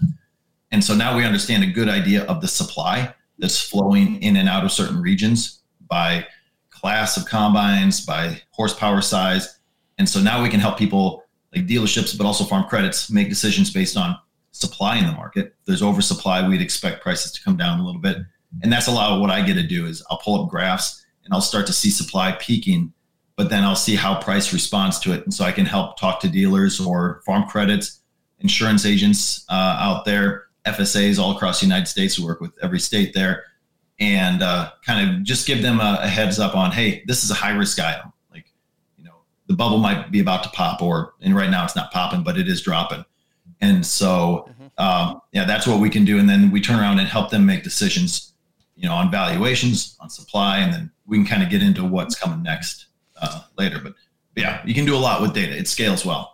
And 0.71 0.83
so 0.83 0.95
now 0.95 1.15
we 1.15 1.23
understand 1.23 1.63
a 1.63 1.67
good 1.67 1.87
idea 1.87 2.23
of 2.23 2.41
the 2.41 2.47
supply 2.47 3.13
that's 3.37 3.61
flowing 3.61 4.19
in 4.23 4.37
and 4.37 4.49
out 4.49 4.65
of 4.65 4.71
certain 4.71 4.99
regions 4.99 5.61
by 5.87 6.25
class 6.71 7.15
of 7.15 7.25
combines, 7.25 8.03
by 8.03 8.41
horsepower 8.49 9.01
size. 9.01 9.59
And 9.99 10.09
so 10.09 10.19
now 10.19 10.41
we 10.41 10.49
can 10.49 10.59
help 10.59 10.79
people 10.79 11.23
like 11.55 11.67
dealerships, 11.67 12.17
but 12.17 12.25
also 12.25 12.43
farm 12.43 12.67
credits 12.67 13.11
make 13.11 13.29
decisions 13.29 13.69
based 13.69 13.97
on 13.97 14.17
supply 14.51 14.97
in 14.97 15.05
the 15.05 15.11
market. 15.11 15.53
If 15.59 15.65
there's 15.67 15.83
oversupply, 15.83 16.47
we'd 16.47 16.59
expect 16.59 17.03
prices 17.03 17.31
to 17.33 17.43
come 17.43 17.55
down 17.55 17.79
a 17.79 17.85
little 17.85 18.01
bit. 18.01 18.17
And 18.63 18.73
that's 18.73 18.87
a 18.87 18.91
lot 18.91 19.11
of 19.11 19.21
what 19.21 19.29
I 19.29 19.45
get 19.45 19.53
to 19.55 19.63
do 19.63 19.85
is 19.85 20.03
I'll 20.09 20.17
pull 20.17 20.43
up 20.43 20.49
graphs 20.49 21.02
and 21.25 21.33
I'll 21.33 21.41
start 21.41 21.67
to 21.67 21.73
see 21.73 21.89
supply 21.89 22.33
peaking, 22.33 22.93
but 23.35 23.49
then 23.49 23.63
I'll 23.63 23.75
see 23.75 23.95
how 23.95 24.19
price 24.19 24.53
responds 24.53 24.99
to 24.99 25.13
it. 25.13 25.23
And 25.23 25.33
so 25.33 25.45
I 25.45 25.51
can 25.51 25.65
help 25.65 25.97
talk 25.97 26.19
to 26.21 26.29
dealers 26.29 26.79
or 26.79 27.21
farm 27.25 27.47
credits, 27.47 28.01
insurance 28.39 28.85
agents 28.85 29.45
uh, 29.49 29.77
out 29.79 30.05
there, 30.05 30.45
FSAs 30.65 31.19
all 31.19 31.35
across 31.35 31.59
the 31.59 31.65
United 31.65 31.87
States 31.87 32.15
who 32.15 32.25
work 32.25 32.41
with 32.41 32.51
every 32.61 32.79
state 32.79 33.13
there, 33.13 33.43
and 33.99 34.41
uh, 34.41 34.71
kind 34.85 35.09
of 35.09 35.23
just 35.23 35.47
give 35.47 35.61
them 35.61 35.79
a, 35.79 35.99
a 36.01 36.07
heads 36.07 36.39
up 36.39 36.55
on, 36.55 36.71
hey, 36.71 37.03
this 37.07 37.23
is 37.23 37.31
a 37.31 37.35
high 37.35 37.53
risk 37.53 37.79
item. 37.79 38.11
Like, 38.31 38.45
you 38.97 39.03
know, 39.03 39.15
the 39.47 39.53
bubble 39.53 39.77
might 39.77 40.11
be 40.11 40.19
about 40.19 40.43
to 40.43 40.49
pop, 40.49 40.81
or 40.81 41.13
and 41.21 41.35
right 41.35 41.49
now 41.49 41.63
it's 41.63 41.75
not 41.75 41.91
popping, 41.91 42.23
but 42.23 42.37
it 42.37 42.47
is 42.47 42.61
dropping. 42.61 43.05
And 43.61 43.85
so, 43.85 44.49
mm-hmm. 44.49 44.83
um, 44.83 45.21
yeah, 45.31 45.45
that's 45.45 45.65
what 45.65 45.79
we 45.79 45.89
can 45.89 46.03
do. 46.03 46.19
And 46.19 46.29
then 46.29 46.51
we 46.51 46.59
turn 46.59 46.79
around 46.79 46.99
and 46.99 47.07
help 47.07 47.29
them 47.29 47.45
make 47.45 47.63
decisions, 47.63 48.32
you 48.75 48.87
know, 48.87 48.95
on 48.95 49.11
valuations, 49.11 49.95
on 49.99 50.09
supply, 50.09 50.59
and 50.59 50.73
then 50.73 50.91
we 51.05 51.17
can 51.17 51.25
kind 51.25 51.43
of 51.43 51.49
get 51.49 51.61
into 51.61 51.83
what's 51.83 52.15
coming 52.15 52.43
next 52.43 52.87
uh, 53.21 53.41
later. 53.57 53.79
But, 53.79 53.93
but 54.33 54.43
yeah, 54.43 54.61
you 54.65 54.73
can 54.73 54.85
do 54.85 54.95
a 54.95 54.97
lot 54.97 55.21
with 55.21 55.33
data. 55.33 55.55
It 55.57 55.67
scales 55.67 56.05
well. 56.05 56.33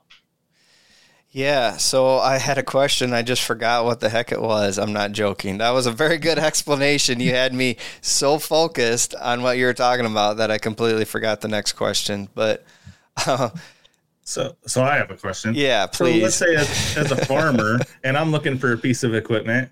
Yeah, 1.32 1.78
so 1.78 2.18
I 2.18 2.40
had 2.40 2.58
a 2.58 2.64
question. 2.64 3.14
I 3.14 3.22
just 3.22 3.44
forgot 3.44 3.86
what 3.86 4.00
the 4.00 4.10
heck 4.10 4.32
it 4.32 4.42
was. 4.42 4.80
I'm 4.80 4.94
not 4.94 5.12
joking. 5.12 5.60
That 5.60 5.70
was 5.72 5.86
a 5.86 5.92
very 5.92 6.18
good 6.18 6.40
explanation. 6.40 7.20
You 7.20 7.32
had 7.32 7.54
me 7.54 7.78
so 8.02 8.40
focused 8.40 9.14
on 9.14 9.44
what 9.44 9.58
you 9.58 9.66
were 9.66 9.74
talking 9.76 10.08
about 10.08 10.38
that 10.38 10.50
I 10.50 10.58
completely 10.58 11.06
forgot 11.06 11.42
the 11.42 11.48
next 11.48 11.74
question. 11.74 12.30
But 12.34 12.66
uh, 13.28 13.50
so, 14.24 14.56
so 14.66 14.84
I 14.84 14.96
have 14.96 15.12
a 15.12 15.18
question. 15.18 15.54
Yeah, 15.54 15.86
please. 15.86 16.20
So 16.20 16.24
let's 16.24 16.36
say 16.36 16.56
as, 16.56 16.98
as 16.98 17.12
a 17.12 17.26
farmer, 17.26 17.80
and 18.04 18.18
I'm 18.18 18.32
looking 18.32 18.58
for 18.58 18.74
a 18.74 18.78
piece 18.78 19.04
of 19.04 19.14
equipment. 19.14 19.70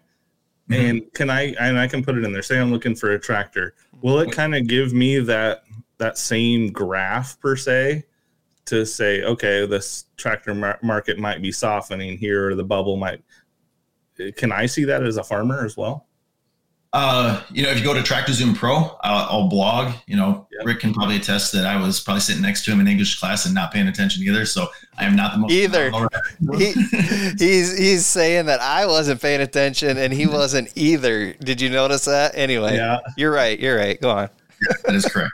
Mm-hmm. 0.70 0.74
and 0.74 1.14
can 1.14 1.30
I 1.30 1.54
and 1.60 1.80
I 1.80 1.88
can 1.88 2.04
put 2.04 2.18
it 2.18 2.24
in 2.24 2.34
there. 2.34 2.42
Say 2.42 2.60
I'm 2.60 2.72
looking 2.72 2.96
for 2.96 3.12
a 3.12 3.20
tractor. 3.20 3.74
Will 4.02 4.20
it 4.20 4.32
kind 4.32 4.54
of 4.54 4.68
give 4.68 4.94
me 4.94 5.20
that 5.20 5.64
that 5.98 6.18
same 6.18 6.72
graph 6.72 7.40
per 7.40 7.56
se? 7.56 8.04
to 8.68 8.86
say, 8.86 9.24
okay, 9.24 9.66
this 9.66 10.06
tractor 10.18 10.54
mar- 10.54 10.80
market 10.84 11.18
might 11.18 11.42
be 11.42 11.52
softening 11.52 12.18
here, 12.18 12.50
or 12.50 12.56
the 12.56 12.64
bubble 12.64 12.98
might. 12.98 13.24
Eh, 14.20 14.32
can 14.36 14.52
I 14.52 14.66
see 14.66 14.84
that 14.86 15.04
as 15.04 15.18
a 15.18 15.24
farmer 15.24 15.66
as 15.66 15.76
well? 15.76 16.07
Uh, 16.94 17.44
you 17.52 17.64
know, 17.64 17.70
if 17.70 17.78
you 17.78 17.84
go 17.84 17.94
to 17.94 18.02
Tractor 18.02 18.32
Zoom 18.32 18.56
Pro, 18.56 18.98
I'll, 19.04 19.28
I'll 19.30 19.48
blog. 19.50 19.94
You 20.08 20.16
know, 20.16 20.48
yep. 20.52 20.66
Rick 20.66 20.80
can 20.80 20.94
probably 20.94 21.18
attest 21.18 21.52
that 21.54 21.66
I 21.66 21.80
was 21.80 22.00
probably 22.00 22.22
sitting 22.22 22.42
next 22.42 22.64
to 22.66 22.72
him 22.72 22.80
in 22.80 22.88
English 22.88 23.20
class 23.20 23.46
and 23.46 23.54
not 23.54 23.74
paying 23.74 23.88
attention 23.88 24.24
either. 24.24 24.46
So 24.46 24.68
I 24.98 25.06
am 25.06 25.16
not 25.16 25.34
the 25.34 25.40
most 25.40 25.52
either. 25.52 25.92
he, 26.58 26.72
he's 27.38 27.78
he's 27.78 28.06
saying 28.06 28.46
that 28.46 28.62
I 28.62 28.86
wasn't 28.86 29.22
paying 29.22 29.42
attention 29.42 29.98
and 29.98 30.14
he 30.14 30.28
wasn't 30.28 30.72
either. 30.76 31.34
Did 31.34 31.60
you 31.60 31.70
notice 31.70 32.06
that? 32.06 32.32
Anyway, 32.36 32.76
yeah. 32.76 33.00
you're 33.18 33.32
right. 33.32 33.60
You're 33.60 33.78
right. 33.78 34.00
Go 34.00 34.10
on. 34.10 34.30
Yeah, 34.68 34.76
that 34.86 34.96
is 34.96 35.06
correct. 35.06 35.34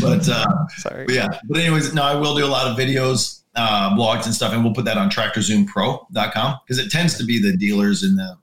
but 0.00 0.28
uh, 0.28 0.68
sorry. 0.76 1.06
But 1.06 1.14
yeah. 1.14 1.28
But 1.48 1.60
anyways, 1.60 1.94
no, 1.94 2.02
I 2.02 2.14
will 2.16 2.36
do 2.36 2.44
a 2.44 2.48
lot 2.48 2.66
of 2.66 2.76
videos, 2.76 3.42
uh, 3.54 3.96
blogs, 3.96 4.26
and 4.26 4.34
stuff, 4.34 4.52
and 4.52 4.64
we'll 4.64 4.74
put 4.74 4.84
that 4.84 4.98
on 4.98 5.10
TractorZoomPro.com 5.10 6.58
because 6.66 6.78
it 6.78 6.90
tends 6.90 7.16
to 7.18 7.24
be 7.24 7.40
the 7.40 7.56
dealers 7.56 8.02
and 8.02 8.18
the 8.18 8.36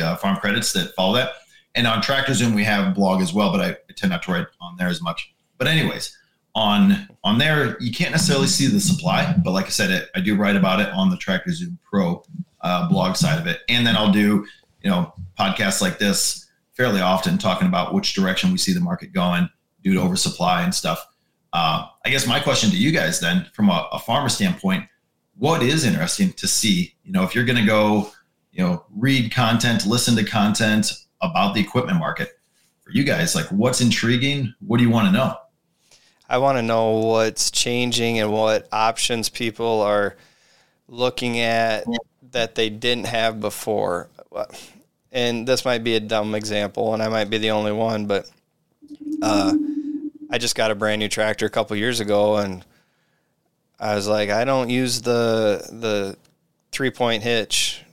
uh, 0.00 0.16
farm 0.16 0.36
credits 0.36 0.72
that 0.72 0.94
follow 0.94 1.14
that. 1.14 1.32
And 1.74 1.86
on 1.86 2.02
Tractor 2.02 2.34
Zoom, 2.34 2.54
we 2.54 2.64
have 2.64 2.94
blog 2.94 3.22
as 3.22 3.32
well, 3.32 3.50
but 3.50 3.60
I, 3.60 3.70
I 3.70 3.92
tend 3.96 4.10
not 4.10 4.22
to 4.24 4.32
write 4.32 4.46
on 4.60 4.76
there 4.76 4.88
as 4.88 5.00
much. 5.00 5.32
But 5.58 5.68
anyways, 5.68 6.16
on 6.54 7.08
on 7.24 7.38
there, 7.38 7.80
you 7.80 7.92
can't 7.92 8.10
necessarily 8.12 8.46
see 8.46 8.66
the 8.66 8.80
supply, 8.80 9.34
but 9.42 9.52
like 9.52 9.66
I 9.66 9.70
said, 9.70 9.90
it, 9.90 10.10
I 10.14 10.20
do 10.20 10.36
write 10.36 10.56
about 10.56 10.80
it 10.80 10.88
on 10.90 11.08
the 11.08 11.16
Tractor 11.16 11.52
Zoom 11.52 11.78
Pro 11.88 12.22
uh, 12.60 12.88
blog 12.88 13.16
side 13.16 13.38
of 13.38 13.46
it, 13.46 13.60
and 13.68 13.86
then 13.86 13.96
I'll 13.96 14.12
do 14.12 14.46
you 14.82 14.90
know 14.90 15.14
podcasts 15.38 15.80
like 15.80 15.98
this 15.98 16.46
fairly 16.76 17.00
often 17.00 17.38
talking 17.38 17.68
about 17.68 17.94
which 17.94 18.14
direction 18.14 18.50
we 18.50 18.58
see 18.58 18.72
the 18.72 18.80
market 18.80 19.12
going 19.12 19.48
due 19.82 19.94
to 19.94 20.00
oversupply 20.00 20.62
and 20.62 20.74
stuff. 20.74 21.06
Uh, 21.52 21.86
I 22.04 22.10
guess 22.10 22.26
my 22.26 22.40
question 22.40 22.70
to 22.70 22.76
you 22.76 22.92
guys 22.92 23.20
then, 23.20 23.46
from 23.52 23.68
a, 23.68 23.88
a 23.92 23.98
farmer 23.98 24.28
standpoint, 24.28 24.84
what 25.36 25.62
is 25.62 25.84
interesting 25.84 26.32
to 26.34 26.48
see? 26.48 26.94
You 27.04 27.12
know, 27.12 27.24
if 27.24 27.34
you're 27.34 27.44
going 27.44 27.58
to 27.58 27.66
go, 27.66 28.10
you 28.52 28.62
know, 28.62 28.84
read 28.94 29.32
content, 29.32 29.86
listen 29.86 30.14
to 30.16 30.24
content 30.24 30.92
about 31.20 31.54
the 31.54 31.60
equipment 31.60 31.98
market, 31.98 32.38
for 32.80 32.90
you 32.90 33.04
guys, 33.04 33.34
like 33.34 33.46
what's 33.46 33.80
intriguing? 33.80 34.54
What 34.66 34.78
do 34.78 34.84
you 34.84 34.90
want 34.90 35.06
to 35.06 35.12
know? 35.12 35.36
I 36.28 36.38
want 36.38 36.58
to 36.58 36.62
know 36.62 36.98
what's 36.98 37.50
changing 37.50 38.18
and 38.18 38.32
what 38.32 38.68
options 38.72 39.28
people 39.28 39.82
are 39.82 40.16
looking 40.88 41.40
at 41.40 41.84
that 42.30 42.54
they 42.54 42.70
didn't 42.70 43.06
have 43.06 43.40
before 43.40 44.08
and 45.12 45.46
this 45.46 45.64
might 45.64 45.84
be 45.84 45.94
a 45.94 46.00
dumb 46.00 46.34
example, 46.34 46.94
and 46.94 47.02
I 47.02 47.08
might 47.08 47.28
be 47.28 47.38
the 47.38 47.50
only 47.50 47.72
one, 47.72 48.06
but 48.06 48.28
uh, 49.20 49.54
I 50.30 50.38
just 50.38 50.56
got 50.56 50.70
a 50.70 50.74
brand 50.74 51.00
new 51.00 51.08
tractor 51.08 51.46
a 51.46 51.50
couple 51.50 51.76
years 51.76 52.00
ago, 52.00 52.38
and 52.38 52.64
I 53.78 53.94
was 53.94 54.08
like, 54.08 54.30
I 54.30 54.44
don't 54.44 54.70
use 54.70 55.02
the 55.02 55.68
the 55.70 56.16
three 56.72 56.90
point 56.90 57.22
hitch 57.22 57.84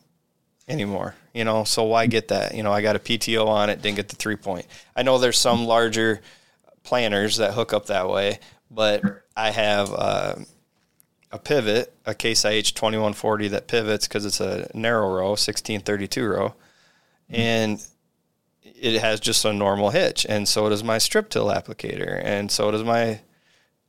anymore. 0.69 1.15
You 1.33 1.43
know, 1.43 1.63
so 1.63 1.83
why 1.83 2.05
get 2.07 2.29
that? 2.29 2.55
You 2.55 2.63
know, 2.63 2.71
I 2.71 2.81
got 2.81 2.95
a 2.95 2.99
PTO 2.99 3.47
on 3.47 3.69
it, 3.69 3.81
didn't 3.81 3.97
get 3.97 4.09
the 4.09 4.15
three 4.15 4.35
point. 4.35 4.65
I 4.95 5.03
know 5.03 5.17
there's 5.17 5.37
some 5.37 5.65
larger 5.65 6.21
planters 6.83 7.37
that 7.37 7.53
hook 7.53 7.73
up 7.73 7.87
that 7.87 8.09
way, 8.09 8.39
but 8.71 9.03
I 9.35 9.51
have 9.51 9.91
uh, 9.93 10.35
a 11.31 11.39
pivot, 11.39 11.93
a 12.05 12.15
Case 12.15 12.45
IH 12.45 12.73
2140 12.75 13.49
that 13.49 13.67
pivots 13.67 14.07
because 14.07 14.25
it's 14.25 14.39
a 14.39 14.69
narrow 14.73 15.09
row, 15.09 15.29
1632 15.29 16.25
row 16.25 16.55
and 17.29 17.85
it 18.63 18.99
has 19.01 19.19
just 19.19 19.45
a 19.45 19.53
normal 19.53 19.91
hitch, 19.91 20.25
and 20.27 20.47
so 20.47 20.69
does 20.69 20.83
my 20.83 20.97
strip 20.97 21.29
till 21.29 21.47
applicator, 21.47 22.21
and 22.23 22.51
so 22.51 22.71
does 22.71 22.83
my 22.83 23.21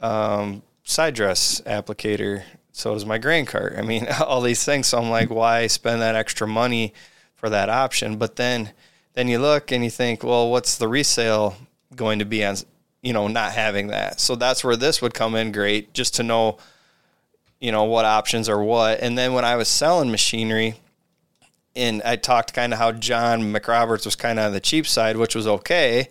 um, 0.01 0.63
side 0.85 1.15
dress 1.15 1.61
applicator, 1.63 2.43
so 2.73 2.95
does 2.95 3.07
my 3.07 3.19
grain 3.19 3.47
cart. 3.47 3.75
I 3.77 3.83
mean, 3.83 4.07
all 4.27 4.41
these 4.41 4.65
things. 4.65 4.89
So 4.89 4.99
I'm 4.99 5.11
like, 5.11 5.31
why 5.31 5.67
spend 5.67 6.03
that 6.03 6.15
extra 6.15 6.47
money 6.47 6.95
for 7.35 7.49
that 7.51 7.69
option? 7.69 8.17
But 8.17 8.37
then, 8.37 8.73
then 9.15 9.29
you 9.29 9.39
look 9.39 9.73
and 9.73 9.85
you 9.85 9.91
think, 9.91 10.23
well, 10.23 10.51
what's 10.51 10.77
the 10.79 10.89
resale 10.89 11.57
going 11.95 12.19
to 12.21 12.25
be 12.25 12.45
on? 12.45 12.57
You 13.03 13.13
know, 13.13 13.29
not 13.29 13.53
having 13.53 13.89
that. 13.89 14.21
So 14.21 14.37
that's 14.37 14.63
where 14.63 14.77
this 14.77 15.01
would 15.01 15.15
come 15.15 15.35
in 15.35 15.53
great, 15.53 15.95
just 15.95 16.17
to 16.17 16.23
know, 16.23 16.59
you 17.59 17.73
know, 17.73 17.85
what 17.85 18.05
options 18.05 18.49
are 18.49 18.63
what. 18.63 19.01
And 19.01 19.17
then 19.17 19.33
when 19.33 19.45
I 19.45 19.57
was 19.57 19.69
selling 19.69 20.11
machinery 20.11 20.75
and 21.75 22.03
I 22.03 22.17
talked 22.17 22.53
kind 22.53 22.73
of 22.73 22.79
how 22.79 22.93
John 22.93 23.53
McRoberts 23.55 24.05
was 24.05 24.17
kind 24.17 24.39
of 24.39 24.47
on 24.47 24.53
the 24.53 24.61
cheap 24.61 24.87
side, 24.87 25.17
which 25.17 25.35
was 25.35 25.47
okay, 25.47 26.09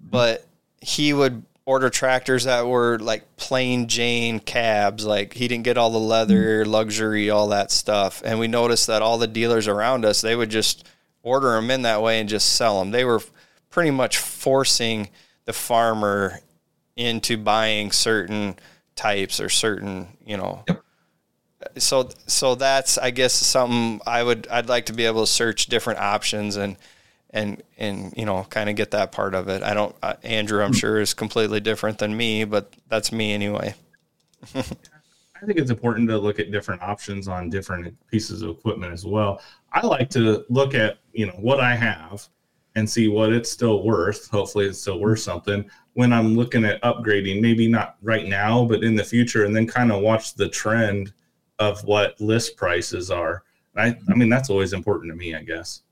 but 0.00 0.46
he 0.80 1.12
would 1.12 1.44
order 1.66 1.90
tractors 1.90 2.44
that 2.44 2.66
were 2.66 2.98
like 2.98 3.36
plain 3.36 3.88
Jane 3.88 4.40
cabs. 4.40 5.04
Like 5.04 5.34
he 5.34 5.48
didn't 5.48 5.64
get 5.64 5.76
all 5.76 5.90
the 5.90 5.98
leather, 5.98 6.62
mm-hmm. 6.62 6.70
luxury, 6.70 7.28
all 7.28 7.48
that 7.48 7.70
stuff. 7.70 8.22
And 8.24 8.38
we 8.38 8.48
noticed 8.48 8.86
that 8.86 9.02
all 9.02 9.18
the 9.18 9.26
dealers 9.26 9.68
around 9.68 10.04
us, 10.04 10.20
they 10.20 10.36
would 10.36 10.50
just 10.50 10.88
order 11.22 11.52
them 11.52 11.70
in 11.70 11.82
that 11.82 12.02
way 12.02 12.20
and 12.20 12.28
just 12.28 12.54
sell 12.54 12.78
them. 12.78 12.92
They 12.92 13.04
were 13.04 13.20
pretty 13.68 13.90
much 13.90 14.16
forcing 14.16 15.10
the 15.44 15.52
farmer 15.52 16.40
into 16.96 17.36
buying 17.36 17.92
certain 17.92 18.56
types 18.94 19.40
or 19.40 19.50
certain, 19.50 20.08
you 20.24 20.36
know, 20.36 20.64
yep 20.66 20.82
so 21.78 22.08
so 22.26 22.54
that's 22.54 22.98
I 22.98 23.10
guess 23.10 23.32
something 23.32 24.00
I 24.06 24.22
would 24.22 24.46
I'd 24.48 24.68
like 24.68 24.86
to 24.86 24.92
be 24.92 25.06
able 25.06 25.22
to 25.22 25.30
search 25.30 25.66
different 25.66 26.00
options 26.00 26.56
and 26.56 26.76
and 27.36 27.62
and 27.76 28.14
you 28.16 28.24
know 28.24 28.44
kind 28.48 28.70
of 28.70 28.76
get 28.76 28.90
that 28.92 29.12
part 29.12 29.34
of 29.34 29.48
it. 29.48 29.62
I 29.62 29.74
don't 29.74 29.94
uh, 30.02 30.14
Andrew 30.22 30.62
I'm 30.62 30.72
sure 30.72 30.98
is 30.98 31.14
completely 31.14 31.60
different 31.60 31.98
than 31.98 32.16
me, 32.16 32.44
but 32.44 32.72
that's 32.88 33.12
me 33.12 33.32
anyway. 33.34 33.74
I 34.54 35.44
think 35.44 35.58
it's 35.58 35.70
important 35.70 36.08
to 36.08 36.18
look 36.18 36.38
at 36.38 36.50
different 36.50 36.82
options 36.82 37.28
on 37.28 37.50
different 37.50 37.94
pieces 38.08 38.40
of 38.40 38.50
equipment 38.50 38.92
as 38.92 39.04
well. 39.04 39.42
I 39.72 39.86
like 39.86 40.08
to 40.10 40.46
look 40.48 40.74
at 40.74 40.98
you 41.12 41.26
know 41.26 41.34
what 41.34 41.60
I 41.60 41.76
have 41.76 42.26
and 42.74 42.88
see 42.88 43.08
what 43.08 43.32
it's 43.32 43.50
still 43.50 43.84
worth. 43.84 44.30
Hopefully, 44.30 44.64
it's 44.64 44.80
still 44.80 44.98
worth 44.98 45.20
something 45.20 45.68
when 45.92 46.14
I'm 46.14 46.36
looking 46.36 46.64
at 46.64 46.82
upgrading. 46.82 47.42
Maybe 47.42 47.68
not 47.68 47.96
right 48.02 48.26
now, 48.26 48.64
but 48.64 48.82
in 48.82 48.96
the 48.96 49.04
future, 49.04 49.44
and 49.44 49.54
then 49.54 49.66
kind 49.66 49.92
of 49.92 50.00
watch 50.00 50.34
the 50.34 50.48
trend 50.48 51.12
of 51.58 51.84
what 51.84 52.18
list 52.18 52.56
prices 52.56 53.10
are. 53.10 53.42
I, 53.76 53.94
I 54.08 54.14
mean, 54.14 54.30
that's 54.30 54.48
always 54.48 54.72
important 54.72 55.12
to 55.12 55.16
me, 55.16 55.34
I 55.34 55.42
guess. 55.42 55.82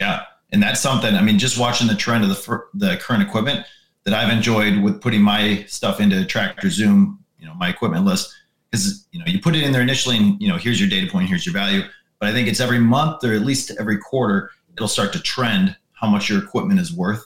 Yeah. 0.00 0.22
And 0.52 0.62
that's 0.62 0.80
something, 0.80 1.14
I 1.14 1.22
mean, 1.22 1.38
just 1.38 1.58
watching 1.58 1.88
the 1.88 1.94
trend 1.94 2.24
of 2.24 2.30
the, 2.30 2.62
the 2.74 2.96
current 2.98 3.22
equipment 3.22 3.66
that 4.04 4.14
I've 4.14 4.30
enjoyed 4.30 4.82
with 4.82 5.00
putting 5.00 5.22
my 5.22 5.64
stuff 5.66 6.00
into 6.00 6.24
Tractor 6.26 6.68
Zoom, 6.68 7.18
you 7.38 7.46
know, 7.46 7.54
my 7.54 7.70
equipment 7.70 8.04
list, 8.04 8.34
because, 8.70 9.06
you 9.12 9.18
know, 9.18 9.24
you 9.26 9.40
put 9.40 9.56
it 9.56 9.62
in 9.62 9.72
there 9.72 9.82
initially 9.82 10.16
and, 10.18 10.40
you 10.40 10.48
know, 10.48 10.56
here's 10.56 10.78
your 10.78 10.88
data 10.88 11.10
point, 11.10 11.28
here's 11.28 11.46
your 11.46 11.54
value. 11.54 11.82
But 12.18 12.28
I 12.28 12.32
think 12.32 12.48
it's 12.48 12.60
every 12.60 12.78
month 12.78 13.24
or 13.24 13.32
at 13.32 13.42
least 13.42 13.72
every 13.80 13.98
quarter, 13.98 14.50
it'll 14.74 14.88
start 14.88 15.12
to 15.14 15.20
trend 15.20 15.76
how 15.92 16.08
much 16.08 16.28
your 16.28 16.42
equipment 16.42 16.80
is 16.80 16.92
worth. 16.92 17.24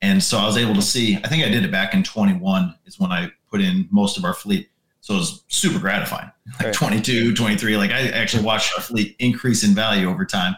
And 0.00 0.22
so 0.22 0.38
I 0.38 0.46
was 0.46 0.56
able 0.56 0.74
to 0.74 0.82
see, 0.82 1.16
I 1.16 1.28
think 1.28 1.44
I 1.44 1.48
did 1.48 1.64
it 1.64 1.70
back 1.70 1.94
in 1.94 2.02
21 2.02 2.74
is 2.86 2.98
when 2.98 3.12
I 3.12 3.30
put 3.50 3.60
in 3.60 3.88
most 3.90 4.18
of 4.18 4.24
our 4.24 4.34
fleet. 4.34 4.68
So 5.00 5.14
it 5.14 5.18
was 5.18 5.44
super 5.48 5.78
gratifying. 5.78 6.30
Like 6.58 6.66
right. 6.66 6.74
22, 6.74 7.34
23. 7.34 7.76
Like 7.76 7.90
I 7.90 8.08
actually 8.08 8.44
watched 8.44 8.72
our 8.76 8.82
fleet 8.82 9.16
increase 9.18 9.64
in 9.64 9.74
value 9.74 10.08
over 10.08 10.24
time. 10.24 10.54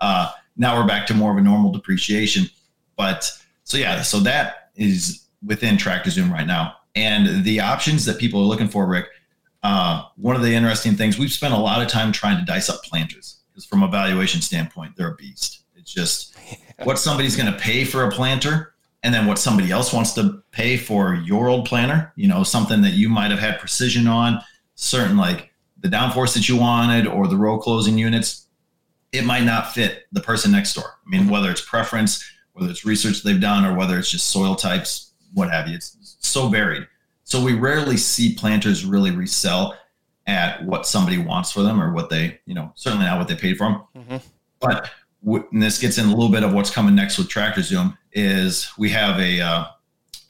Uh, 0.00 0.30
now 0.58 0.78
we're 0.78 0.86
back 0.86 1.06
to 1.06 1.14
more 1.14 1.30
of 1.30 1.38
a 1.38 1.40
normal 1.40 1.72
depreciation. 1.72 2.50
But 2.96 3.30
so 3.64 3.78
yeah, 3.78 4.02
so 4.02 4.20
that 4.20 4.70
is 4.74 5.24
within 5.44 5.78
Tractor 5.78 6.10
Zoom 6.10 6.32
right 6.32 6.46
now. 6.46 6.74
And 6.94 7.44
the 7.44 7.60
options 7.60 8.04
that 8.04 8.18
people 8.18 8.40
are 8.40 8.44
looking 8.44 8.68
for, 8.68 8.86
Rick, 8.86 9.06
uh, 9.62 10.04
one 10.16 10.36
of 10.36 10.42
the 10.42 10.52
interesting 10.54 10.96
things 10.96 11.18
we've 11.18 11.32
spent 11.32 11.54
a 11.54 11.58
lot 11.58 11.80
of 11.80 11.88
time 11.88 12.12
trying 12.12 12.38
to 12.38 12.44
dice 12.44 12.68
up 12.68 12.82
planters 12.82 13.38
because 13.50 13.64
from 13.64 13.82
a 13.82 13.88
valuation 13.88 14.40
standpoint, 14.40 14.96
they're 14.96 15.12
a 15.12 15.14
beast. 15.14 15.62
It's 15.76 15.92
just 15.92 16.36
what 16.82 16.98
somebody's 16.98 17.36
going 17.36 17.52
to 17.52 17.58
pay 17.58 17.84
for 17.84 18.04
a 18.04 18.10
planter 18.10 18.74
and 19.02 19.14
then 19.14 19.26
what 19.26 19.38
somebody 19.38 19.70
else 19.70 19.92
wants 19.92 20.12
to 20.14 20.42
pay 20.50 20.76
for 20.76 21.14
your 21.14 21.48
old 21.48 21.66
planter, 21.66 22.12
you 22.16 22.26
know, 22.26 22.42
something 22.42 22.82
that 22.82 22.92
you 22.92 23.08
might 23.08 23.30
have 23.30 23.40
had 23.40 23.60
precision 23.60 24.08
on, 24.08 24.40
certain 24.74 25.16
like 25.16 25.52
the 25.80 25.88
downforce 25.88 26.34
that 26.34 26.48
you 26.48 26.56
wanted 26.56 27.06
or 27.06 27.28
the 27.28 27.36
row 27.36 27.58
closing 27.58 27.96
units, 27.96 28.47
it 29.12 29.24
might 29.24 29.44
not 29.44 29.72
fit 29.72 30.06
the 30.12 30.20
person 30.20 30.52
next 30.52 30.74
door. 30.74 30.98
I 31.06 31.08
mean, 31.08 31.28
whether 31.28 31.50
it's 31.50 31.60
preference, 31.60 32.24
whether 32.52 32.70
it's 32.70 32.84
research 32.84 33.22
they've 33.22 33.40
done, 33.40 33.64
or 33.64 33.74
whether 33.74 33.98
it's 33.98 34.10
just 34.10 34.30
soil 34.30 34.54
types, 34.54 35.12
what 35.34 35.50
have 35.50 35.68
you. 35.68 35.76
It's 35.76 36.16
so 36.20 36.48
varied. 36.48 36.86
So 37.24 37.42
we 37.42 37.54
rarely 37.54 37.96
see 37.96 38.34
planters 38.34 38.84
really 38.84 39.10
resell 39.10 39.76
at 40.26 40.64
what 40.64 40.86
somebody 40.86 41.18
wants 41.18 41.52
for 41.52 41.62
them 41.62 41.80
or 41.80 41.92
what 41.92 42.10
they, 42.10 42.38
you 42.46 42.54
know, 42.54 42.72
certainly 42.74 43.06
not 43.06 43.18
what 43.18 43.28
they 43.28 43.34
paid 43.34 43.56
for 43.56 43.64
them. 43.64 43.82
Mm-hmm. 43.96 44.16
But 44.60 44.90
and 45.24 45.62
this 45.62 45.78
gets 45.78 45.98
in 45.98 46.06
a 46.06 46.10
little 46.10 46.30
bit 46.30 46.42
of 46.42 46.52
what's 46.52 46.70
coming 46.70 46.94
next 46.94 47.18
with 47.18 47.28
Tractor 47.28 47.62
Zoom 47.62 47.96
is 48.12 48.70
we 48.78 48.90
have 48.90 49.18
a 49.18 49.40
uh, 49.40 49.64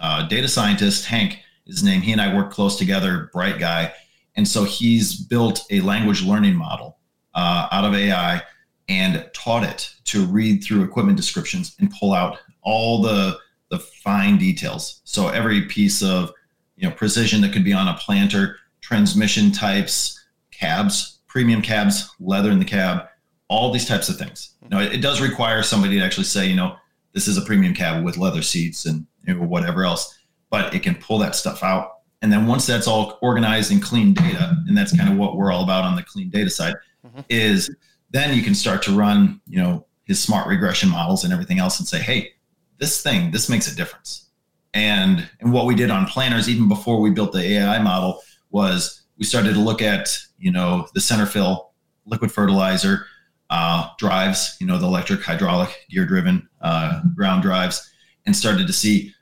uh, 0.01 0.29
data 0.29 0.49
scientist, 0.49 1.05
Hank, 1.05 1.41
his 1.67 1.83
name. 1.83 2.01
He 2.01 2.13
and 2.13 2.21
I 2.21 2.35
work 2.35 2.51
close 2.51 2.77
together, 2.77 3.31
bright 3.33 3.59
guy, 3.59 3.93
and 4.37 4.47
so 4.47 4.65
he's 4.65 5.15
built 5.15 5.67
a 5.71 5.81
language 5.81 6.23
learning 6.23 6.55
model 6.55 6.99
uh, 7.35 7.69
out 7.71 7.85
of 7.85 7.95
AI 7.95 8.43
and 8.89 9.29
taught 9.35 9.65
it 9.65 9.95
to 10.05 10.25
read 10.27 10.63
through 10.65 10.83
equipment 10.83 11.17
descriptions 11.17 11.77
and 11.79 11.91
pull 11.91 12.13
out 12.13 12.39
all 12.63 13.03
the 13.03 13.39
the 13.71 13.79
fine 13.79 14.39
details. 14.39 15.03
So 15.05 15.29
every 15.29 15.63
piece 15.63 16.03
of 16.03 16.33
you 16.77 16.89
know 16.89 16.95
precision 16.95 17.41
that 17.43 17.53
could 17.53 17.65
be 17.65 17.73
on 17.73 17.89
a 17.89 17.95
planter, 17.95 18.57
transmission 18.81 19.53
types, 19.53 20.25
cabs, 20.51 21.21
premium 21.27 21.63
cabs, 21.63 22.15
leather 22.19 22.51
in 22.51 22.59
the 22.59 22.65
cab, 22.65 23.07
all 23.49 23.73
these 23.73 23.87
types 23.87 24.09
of 24.09 24.17
things. 24.17 24.55
You 24.63 24.71
know, 24.71 24.81
it, 24.81 24.95
it 24.95 25.01
does 25.03 25.21
require 25.21 25.63
somebody 25.63 25.99
to 25.99 26.05
actually 26.05 26.25
say, 26.25 26.47
you 26.47 26.57
know, 26.57 26.77
this 27.13 27.29
is 27.29 27.37
a 27.37 27.43
premium 27.43 27.75
cab 27.75 28.05
with 28.05 28.17
leather 28.17 28.43
seats 28.43 28.87
and 28.87 29.07
you 29.27 29.35
know, 29.35 29.45
whatever 29.45 29.85
else, 29.85 30.19
but 30.51 30.75
it 30.75 30.83
can 30.83 30.95
pull 30.95 31.19
that 31.19 31.35
stuff 31.35 31.63
out. 31.63 31.99
And 32.23 32.33
then 32.33 32.47
once 32.47 32.67
that's 32.67 32.89
all 32.89 33.19
organized 33.23 33.71
and 33.71 33.83
clean 33.83 34.13
data, 34.13 34.57
and 34.67 34.77
that's 34.77 34.97
kind 34.97 35.11
of 35.11 35.17
what 35.17 35.37
we're 35.37 35.53
all 35.53 35.63
about 35.63 35.85
on 35.85 35.95
the 35.95 36.03
clean 36.03 36.31
data 36.31 36.51
side, 36.51 36.75
mm-hmm. 37.07 37.21
is 37.29 37.75
then 38.11 38.35
you 38.35 38.43
can 38.43 38.55
start 38.55 38.83
to 38.83 38.93
run, 38.93 39.41
you 39.47 39.59
know, 39.59 39.87
his 40.05 40.21
smart 40.21 40.49
regression 40.49 40.89
models 40.89 41.25
and 41.25 41.33
everything 41.33 41.59
else 41.59 41.79
and 41.79 41.87
say, 41.87 41.99
hey, 41.99 42.33
this 42.79 43.03
thing, 43.03 43.31
this 43.31 43.49
makes 43.49 43.71
a 43.71 43.77
difference. 43.77 44.31
And 44.75 45.29
and 45.41 45.53
what 45.53 45.67
we 45.67 45.75
did 45.75 45.91
on 45.91 46.07
planters, 46.07 46.49
even 46.49 46.69
before 46.69 47.01
we 47.01 47.11
built 47.11 47.33
the 47.33 47.43
AI 47.43 47.79
model, 47.81 48.21
was 48.51 49.03
we 49.19 49.25
started 49.25 49.55
to 49.55 49.61
look 49.61 49.83
at, 49.83 50.17
you 50.39 50.53
know, 50.53 50.87
the 50.95 51.01
center 51.01 51.27
fill 51.27 51.73
liquid 52.07 52.33
fertilizer 52.33 53.07
uh, 53.51 53.89
drives, 53.99 54.57
you 54.61 54.67
know, 54.67 54.79
the 54.79 54.87
electric, 54.87 55.23
hydraulic, 55.23 55.87
gear 55.91 56.07
driven 56.07 56.49
uh, 56.61 57.03
ground 57.15 57.43
drives, 57.43 57.91
and 58.27 58.37
started 58.37 58.67
to 58.67 58.73
see 58.73 59.13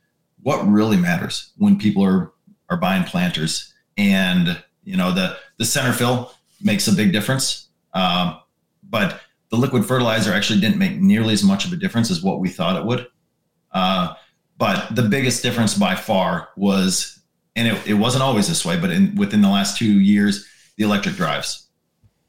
what 0.42 0.66
really 0.66 0.96
matters 0.96 1.52
when 1.56 1.78
people 1.78 2.04
are 2.04 2.32
are 2.68 2.76
buying 2.76 3.04
planters. 3.04 3.72
And 3.96 4.62
you 4.84 4.96
know, 4.96 5.12
the 5.12 5.36
the 5.58 5.64
center 5.64 5.92
fill 5.92 6.32
makes 6.62 6.88
a 6.88 6.92
big 6.92 7.12
difference, 7.12 7.68
um, 7.94 8.38
but 8.88 9.20
the 9.50 9.56
liquid 9.56 9.84
fertilizer 9.84 10.32
actually 10.32 10.60
didn't 10.60 10.78
make 10.78 10.96
nearly 10.96 11.32
as 11.32 11.44
much 11.44 11.64
of 11.64 11.72
a 11.72 11.76
difference 11.76 12.10
as 12.10 12.22
what 12.22 12.40
we 12.40 12.48
thought 12.48 12.76
it 12.76 12.84
would. 12.84 13.06
Uh, 13.72 14.14
but 14.58 14.94
the 14.94 15.02
biggest 15.02 15.42
difference 15.42 15.74
by 15.74 15.94
far 15.94 16.48
was, 16.56 17.20
and 17.54 17.68
it, 17.68 17.86
it 17.86 17.94
wasn't 17.94 18.22
always 18.22 18.48
this 18.48 18.64
way, 18.64 18.78
but 18.78 18.90
in, 18.90 19.14
within 19.14 19.42
the 19.42 19.48
last 19.48 19.76
two 19.76 20.00
years, 20.00 20.46
the 20.76 20.84
electric 20.84 21.14
drives 21.14 21.68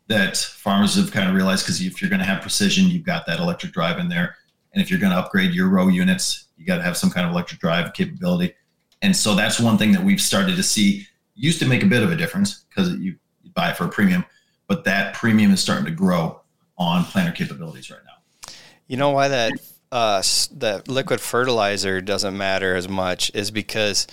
that 0.07 0.37
farmers 0.37 0.95
have 0.95 1.11
kind 1.11 1.29
of 1.29 1.35
realized 1.35 1.65
because 1.65 1.81
if 1.81 2.01
you're 2.01 2.09
going 2.09 2.19
to 2.19 2.25
have 2.25 2.41
precision, 2.41 2.87
you've 2.87 3.05
got 3.05 3.25
that 3.25 3.39
electric 3.39 3.73
drive 3.73 3.99
in 3.99 4.09
there. 4.09 4.35
And 4.73 4.81
if 4.81 4.89
you're 4.89 4.99
going 4.99 5.11
to 5.11 5.17
upgrade 5.17 5.53
your 5.53 5.69
row 5.69 5.87
units, 5.87 6.45
you 6.57 6.65
got 6.65 6.77
to 6.77 6.83
have 6.83 6.97
some 6.97 7.09
kind 7.09 7.25
of 7.25 7.33
electric 7.33 7.59
drive 7.59 7.93
capability. 7.93 8.53
And 9.01 9.15
so 9.15 9.35
that's 9.35 9.59
one 9.59 9.77
thing 9.77 9.91
that 9.91 10.03
we've 10.03 10.21
started 10.21 10.55
to 10.55 10.63
see 10.63 11.07
used 11.35 11.59
to 11.59 11.67
make 11.67 11.83
a 11.83 11.85
bit 11.85 12.03
of 12.03 12.11
a 12.11 12.15
difference 12.15 12.65
because 12.69 12.91
you, 12.95 13.15
you 13.43 13.51
buy 13.51 13.71
it 13.71 13.77
for 13.77 13.85
a 13.85 13.89
premium, 13.89 14.25
but 14.67 14.83
that 14.85 15.13
premium 15.13 15.51
is 15.51 15.59
starting 15.59 15.85
to 15.85 15.91
grow 15.91 16.41
on 16.77 17.05
planter 17.05 17.31
capabilities 17.31 17.89
right 17.89 17.99
now. 18.05 18.51
You 18.87 18.97
know 18.97 19.11
why 19.11 19.27
that 19.27 19.53
uh, 19.91 20.21
that 20.53 20.87
liquid 20.87 21.21
fertilizer 21.21 22.01
doesn't 22.01 22.37
matter 22.37 22.75
as 22.75 22.87
much 22.87 23.31
is 23.33 23.51
because 23.51 24.07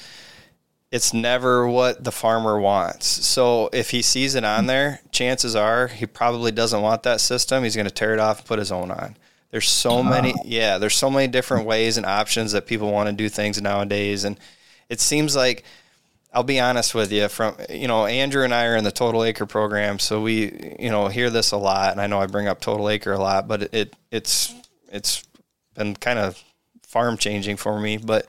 it's 0.91 1.13
never 1.13 1.67
what 1.67 2.05
the 2.05 2.13
farmer 2.13 2.61
wants. 2.61 3.07
So 3.07 3.69
if 3.73 3.91
he 3.91 4.01
sees 4.01 4.37
it 4.37 4.45
on 4.45 4.67
there, 4.67 5.01
chances 5.11 5.57
are 5.57 5.89
he 5.89 6.07
probably 6.07 6.53
doesn't 6.53 6.83
want 6.83 7.03
that 7.03 7.21
system. 7.21 7.65
He's 7.65 7.75
going 7.75 7.89
to 7.89 7.93
tear 7.93 8.15
it 8.15 8.21
off 8.21 8.39
and 8.39 8.47
put 8.47 8.61
his 8.61 8.71
own 8.71 8.93
on. 8.93 9.17
There's 9.51 9.69
so 9.69 10.03
many, 10.03 10.35
yeah, 10.45 10.79
there's 10.79 10.97
so 10.97 11.11
many 11.11 11.29
different 11.29 11.67
ways 11.67 11.97
and 11.97 12.07
options 12.07 12.53
that 12.53 12.67
people 12.67 12.93
want 12.93 13.09
to 13.09 13.13
do 13.13 13.29
things 13.29 13.61
nowadays. 13.61 14.25
And 14.25 14.39
it 14.89 15.01
seems 15.01 15.35
like, 15.35 15.65
I'll 16.35 16.43
be 16.43 16.59
honest 16.59 16.95
with 16.95 17.13
you 17.13 17.29
from, 17.29 17.57
you 17.71 17.87
know, 17.87 18.07
Andrew 18.07 18.43
and 18.43 18.53
I 18.53 18.67
are 18.67 18.77
in 18.77 18.83
the 18.83 18.91
total 18.91 19.23
acre 19.23 19.47
program. 19.47 20.01
So 20.01 20.21
we, 20.21 20.77
you 20.81 20.91
know, 20.91 21.07
hear 21.07 21.31
this 21.31 21.53
a 21.53 21.57
lot 21.57 21.93
and 21.93 22.01
I 22.01 22.09
know 22.09 22.21
I 22.21 22.27
bring 22.27 22.49
up 22.49 22.61
total 22.61 22.91
acre 22.91 23.13
a 23.13 23.19
lot, 23.19 23.47
but 23.47 23.63
it, 23.63 23.75
it 23.75 23.97
it's, 24.11 24.53
it's 24.91 25.25
been 25.75 25.95
kind 25.95 26.19
of 26.19 26.43
farm 26.83 27.17
changing 27.17 27.57
for 27.57 27.79
me. 27.79 27.99
But, 27.99 28.27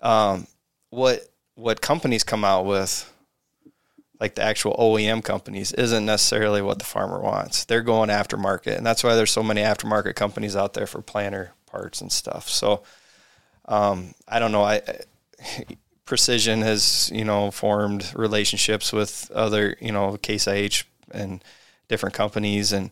um, 0.00 0.46
what, 0.88 1.28
what 1.56 1.82
companies 1.82 2.24
come 2.24 2.42
out 2.42 2.64
with, 2.64 3.12
like 4.18 4.34
the 4.34 4.42
actual 4.42 4.74
OEM 4.76 5.22
companies, 5.22 5.72
isn't 5.72 6.06
necessarily 6.06 6.62
what 6.62 6.78
the 6.78 6.86
farmer 6.86 7.20
wants. 7.20 7.66
They're 7.66 7.82
going 7.82 8.08
aftermarket, 8.08 8.78
and 8.78 8.86
that's 8.86 9.04
why 9.04 9.14
there's 9.14 9.30
so 9.30 9.42
many 9.42 9.60
aftermarket 9.60 10.14
companies 10.14 10.56
out 10.56 10.72
there 10.72 10.86
for 10.86 11.02
planter 11.02 11.52
parts 11.66 12.00
and 12.00 12.10
stuff. 12.10 12.48
So, 12.48 12.82
um, 13.66 14.14
I 14.26 14.38
don't 14.38 14.52
know. 14.52 14.62
I 14.62 14.80
Precision 16.06 16.62
has 16.62 17.10
you 17.12 17.24
know 17.24 17.50
formed 17.50 18.10
relationships 18.14 18.92
with 18.92 19.30
other 19.34 19.76
you 19.80 19.92
know 19.92 20.16
Case 20.16 20.46
IH 20.46 20.84
and 21.10 21.42
different 21.88 22.14
companies, 22.14 22.72
and 22.72 22.90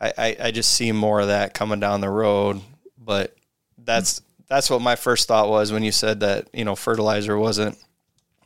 I, 0.00 0.12
I, 0.18 0.36
I 0.40 0.50
just 0.50 0.72
see 0.72 0.92
more 0.92 1.20
of 1.20 1.28
that 1.28 1.54
coming 1.54 1.80
down 1.80 2.00
the 2.00 2.10
road. 2.10 2.60
But 2.98 3.36
that's 3.78 4.20
that's 4.48 4.68
what 4.68 4.82
my 4.82 4.96
first 4.96 5.28
thought 5.28 5.48
was 5.48 5.72
when 5.72 5.82
you 5.82 5.92
said 5.92 6.20
that 6.20 6.48
you 6.52 6.64
know 6.64 6.76
fertilizer 6.76 7.38
wasn't 7.38 7.78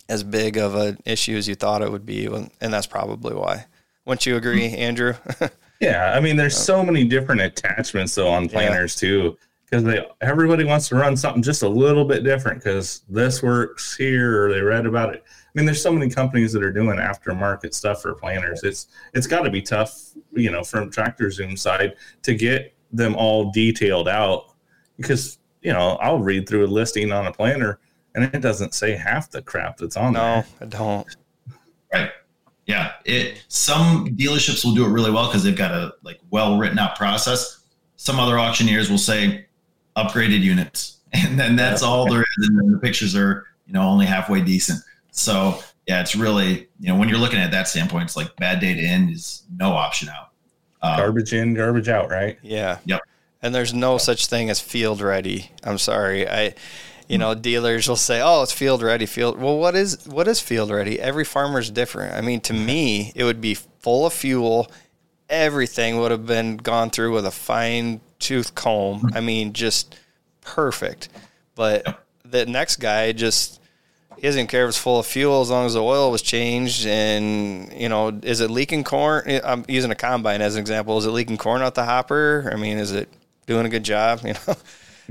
as 0.08 0.22
big 0.22 0.56
of 0.58 0.74
an 0.74 0.98
issue 1.06 1.36
as 1.36 1.48
you 1.48 1.54
thought 1.54 1.82
it 1.82 1.90
would 1.90 2.04
be, 2.04 2.26
and 2.26 2.72
that's 2.72 2.86
probably 2.86 3.34
why. 3.34 3.66
Wouldn't 4.04 4.26
you 4.26 4.36
agree, 4.36 4.68
mm-hmm. 4.68 4.80
Andrew? 4.80 5.14
yeah, 5.80 6.12
I 6.14 6.20
mean, 6.20 6.36
there's 6.36 6.56
so 6.56 6.84
many 6.84 7.04
different 7.04 7.40
attachments 7.40 8.14
though 8.14 8.28
on 8.28 8.48
planters 8.48 9.00
yeah. 9.00 9.08
too, 9.08 9.38
because 9.70 9.84
they 9.84 10.04
everybody 10.20 10.64
wants 10.64 10.88
to 10.88 10.96
run 10.96 11.16
something 11.16 11.42
just 11.42 11.62
a 11.62 11.68
little 11.68 12.04
bit 12.04 12.24
different 12.24 12.58
because 12.58 13.02
this 13.08 13.42
works 13.42 13.96
here 13.96 14.44
or 14.44 14.52
they 14.52 14.60
read 14.60 14.86
about 14.86 15.14
it. 15.14 15.22
I 15.24 15.48
mean, 15.54 15.64
there's 15.64 15.82
so 15.82 15.92
many 15.92 16.10
companies 16.10 16.52
that 16.52 16.62
are 16.62 16.72
doing 16.72 16.98
aftermarket 16.98 17.72
stuff 17.72 18.02
for 18.02 18.14
planters. 18.14 18.62
It's 18.64 18.88
it's 19.14 19.26
got 19.26 19.42
to 19.42 19.50
be 19.50 19.62
tough, 19.62 20.10
you 20.32 20.50
know, 20.50 20.64
from 20.64 20.90
Tractor 20.90 21.30
Zoom 21.30 21.56
side 21.56 21.94
to 22.22 22.34
get 22.34 22.74
them 22.92 23.14
all 23.14 23.52
detailed 23.52 24.08
out 24.08 24.54
because 24.96 25.38
you 25.62 25.72
know 25.72 25.96
I'll 26.00 26.18
read 26.18 26.48
through 26.48 26.66
a 26.66 26.68
listing 26.68 27.12
on 27.12 27.26
a 27.26 27.32
planter 27.32 27.78
and 28.14 28.24
it 28.24 28.40
doesn't 28.40 28.74
say 28.74 28.96
half 28.96 29.30
the 29.30 29.42
crap 29.42 29.76
that's 29.76 29.96
on 29.96 30.14
no, 30.14 30.20
there. 30.20 30.36
No, 30.36 30.44
I 30.60 30.64
don't. 30.66 31.16
Right. 31.92 32.10
Yeah. 32.66 32.92
It 33.04 33.44
some 33.48 34.06
dealerships 34.16 34.64
will 34.64 34.74
do 34.74 34.84
it 34.84 34.90
really 34.90 35.12
well 35.12 35.26
because 35.26 35.44
they've 35.44 35.56
got 35.56 35.72
a 35.72 35.94
like 36.02 36.18
well 36.30 36.58
written 36.58 36.78
out 36.78 36.96
process. 36.96 37.64
Some 37.96 38.18
other 38.18 38.38
auctioneers 38.38 38.90
will 38.90 38.98
say 38.98 39.46
upgraded 39.96 40.40
units, 40.40 40.98
and 41.12 41.38
then 41.38 41.56
that's 41.56 41.82
all 41.82 42.08
there 42.08 42.22
is. 42.22 42.48
And 42.48 42.58
then 42.58 42.72
the 42.72 42.78
pictures 42.78 43.16
are 43.16 43.46
you 43.66 43.72
know 43.72 43.82
only 43.82 44.06
halfway 44.06 44.40
decent. 44.40 44.80
So 45.10 45.60
yeah, 45.86 46.00
it's 46.00 46.14
really 46.14 46.68
you 46.78 46.88
know 46.88 46.96
when 46.96 47.08
you're 47.08 47.18
looking 47.18 47.40
at 47.40 47.50
that 47.50 47.68
standpoint, 47.68 48.04
it's 48.04 48.16
like 48.16 48.34
bad 48.36 48.60
data 48.60 48.80
in 48.80 49.10
is 49.10 49.42
no 49.56 49.72
option 49.72 50.08
out. 50.08 50.30
Uh, 50.82 50.96
garbage 50.96 51.32
in, 51.32 51.54
garbage 51.54 51.88
out, 51.88 52.08
right? 52.10 52.38
Yeah. 52.42 52.78
Yep. 52.86 53.00
And 53.42 53.54
there's 53.54 53.74
no 53.74 53.98
such 53.98 54.26
thing 54.26 54.50
as 54.50 54.60
field 54.60 55.00
ready. 55.00 55.50
I'm 55.62 55.78
sorry. 55.78 56.28
I 56.28 56.54
you 57.10 57.18
know, 57.18 57.34
dealers 57.34 57.88
will 57.88 57.96
say, 57.96 58.20
"Oh, 58.22 58.42
it's 58.42 58.52
field 58.52 58.82
ready." 58.82 59.04
Field. 59.04 59.36
Well, 59.36 59.58
what 59.58 59.74
is 59.74 60.06
what 60.06 60.28
is 60.28 60.38
field 60.38 60.70
ready? 60.70 61.00
Every 61.00 61.24
farmer 61.24 61.58
is 61.58 61.68
different. 61.68 62.14
I 62.14 62.20
mean, 62.20 62.40
to 62.42 62.52
me, 62.52 63.10
it 63.16 63.24
would 63.24 63.40
be 63.40 63.54
full 63.54 64.06
of 64.06 64.12
fuel. 64.12 64.70
Everything 65.28 65.98
would 65.98 66.12
have 66.12 66.24
been 66.24 66.56
gone 66.56 66.88
through 66.88 67.12
with 67.12 67.26
a 67.26 67.32
fine 67.32 68.00
tooth 68.20 68.54
comb. 68.54 69.10
I 69.14 69.20
mean, 69.20 69.52
just 69.52 69.96
perfect. 70.40 71.08
But 71.56 72.04
the 72.24 72.46
next 72.46 72.76
guy 72.76 73.12
just 73.12 73.60
he 74.16 74.22
doesn't 74.22 74.48
care 74.48 74.64
if 74.64 74.68
it's 74.68 74.78
full 74.78 74.98
of 74.98 75.06
fuel 75.06 75.40
as 75.40 75.48
long 75.48 75.64
as 75.64 75.74
the 75.74 75.82
oil 75.82 76.10
was 76.10 76.20
changed. 76.22 76.86
And 76.86 77.72
you 77.72 77.88
know, 77.88 78.08
is 78.22 78.40
it 78.40 78.50
leaking 78.50 78.84
corn? 78.84 79.40
I'm 79.42 79.64
using 79.66 79.90
a 79.90 79.94
combine 79.94 80.42
as 80.42 80.56
an 80.56 80.60
example. 80.60 80.98
Is 80.98 81.06
it 81.06 81.10
leaking 81.10 81.38
corn 81.38 81.62
out 81.62 81.74
the 81.74 81.84
hopper? 81.84 82.50
I 82.52 82.56
mean, 82.56 82.78
is 82.78 82.92
it 82.92 83.08
doing 83.46 83.66
a 83.66 83.70
good 83.70 83.84
job? 83.84 84.20
You 84.24 84.34
know. 84.46 84.56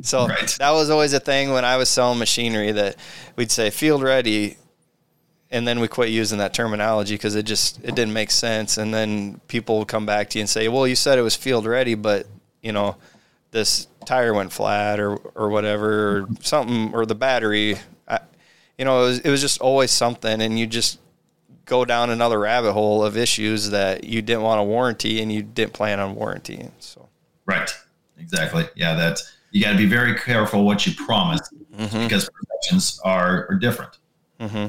So 0.02 0.28
right. 0.28 0.48
that 0.60 0.72
was 0.72 0.90
always 0.90 1.12
a 1.12 1.20
thing 1.20 1.52
when 1.52 1.66
I 1.66 1.76
was 1.76 1.90
selling 1.90 2.20
machinery 2.20 2.72
that 2.72 2.96
we'd 3.36 3.52
say 3.52 3.70
field 3.70 4.02
ready, 4.02 4.56
and 5.52 5.68
then 5.68 5.82
we 5.82 5.90
quit 5.90 6.08
using 6.08 6.38
that 6.38 6.54
terminology 6.54 7.16
because 7.16 7.36
it 7.36 7.44
just 7.44 7.80
it 7.84 7.96
didn't 7.96 8.14
make 8.14 8.32
sense. 8.32 8.78
And 8.78 8.94
then 8.94 9.42
people 9.50 9.80
would 9.80 9.90
come 9.90 10.06
back 10.06 10.30
to 10.30 10.38
you 10.38 10.44
and 10.44 10.50
say, 10.50 10.70
"Well, 10.70 10.88
you 10.88 10.96
said 10.96 11.20
it 11.20 11.22
was 11.24 11.36
field 11.36 11.66
ready, 11.66 11.96
but 11.96 12.28
you 12.62 12.72
know 12.72 12.96
this 13.52 13.88
tire 14.06 14.34
went 14.34 14.52
flat 14.52 15.00
or 15.00 15.16
or 15.36 15.50
whatever 15.50 16.18
or 16.18 16.28
something 16.42 16.94
or 16.94 17.06
the 17.06 17.16
battery." 17.16 17.78
I, 18.08 18.20
you 18.78 18.86
know, 18.86 19.04
it 19.04 19.08
was 19.08 19.20
it 19.20 19.30
was 19.30 19.42
just 19.42 19.62
always 19.62 19.92
something, 19.92 20.42
and 20.42 20.58
you 20.60 20.68
just 20.68 21.00
go 21.66 21.86
down 21.86 22.10
another 22.10 22.40
rabbit 22.40 22.74
hole 22.74 23.04
of 23.04 23.16
issues 23.16 23.70
that 23.70 24.04
you 24.04 24.22
didn't 24.22 24.42
want 24.42 24.60
to 24.60 24.64
warranty 24.64 25.22
and 25.22 25.32
you 25.32 25.44
didn't 25.44 25.74
plan 25.74 26.00
on 26.00 26.16
warrantying. 26.16 26.72
So 26.80 27.08
right, 27.46 27.70
exactly, 28.18 28.66
yeah, 28.76 28.96
that's 28.96 29.36
you 29.52 29.64
got 29.64 29.72
to 29.72 29.78
be 29.78 29.86
very 29.86 30.16
careful 30.16 30.66
what 30.66 30.86
you 30.86 30.94
promise 30.94 31.42
mm-hmm. 31.76 32.04
because 32.04 32.30
perceptions 32.30 33.00
are, 33.04 33.48
are 33.50 33.56
different. 33.56 33.98
Mm-hmm. 34.40 34.68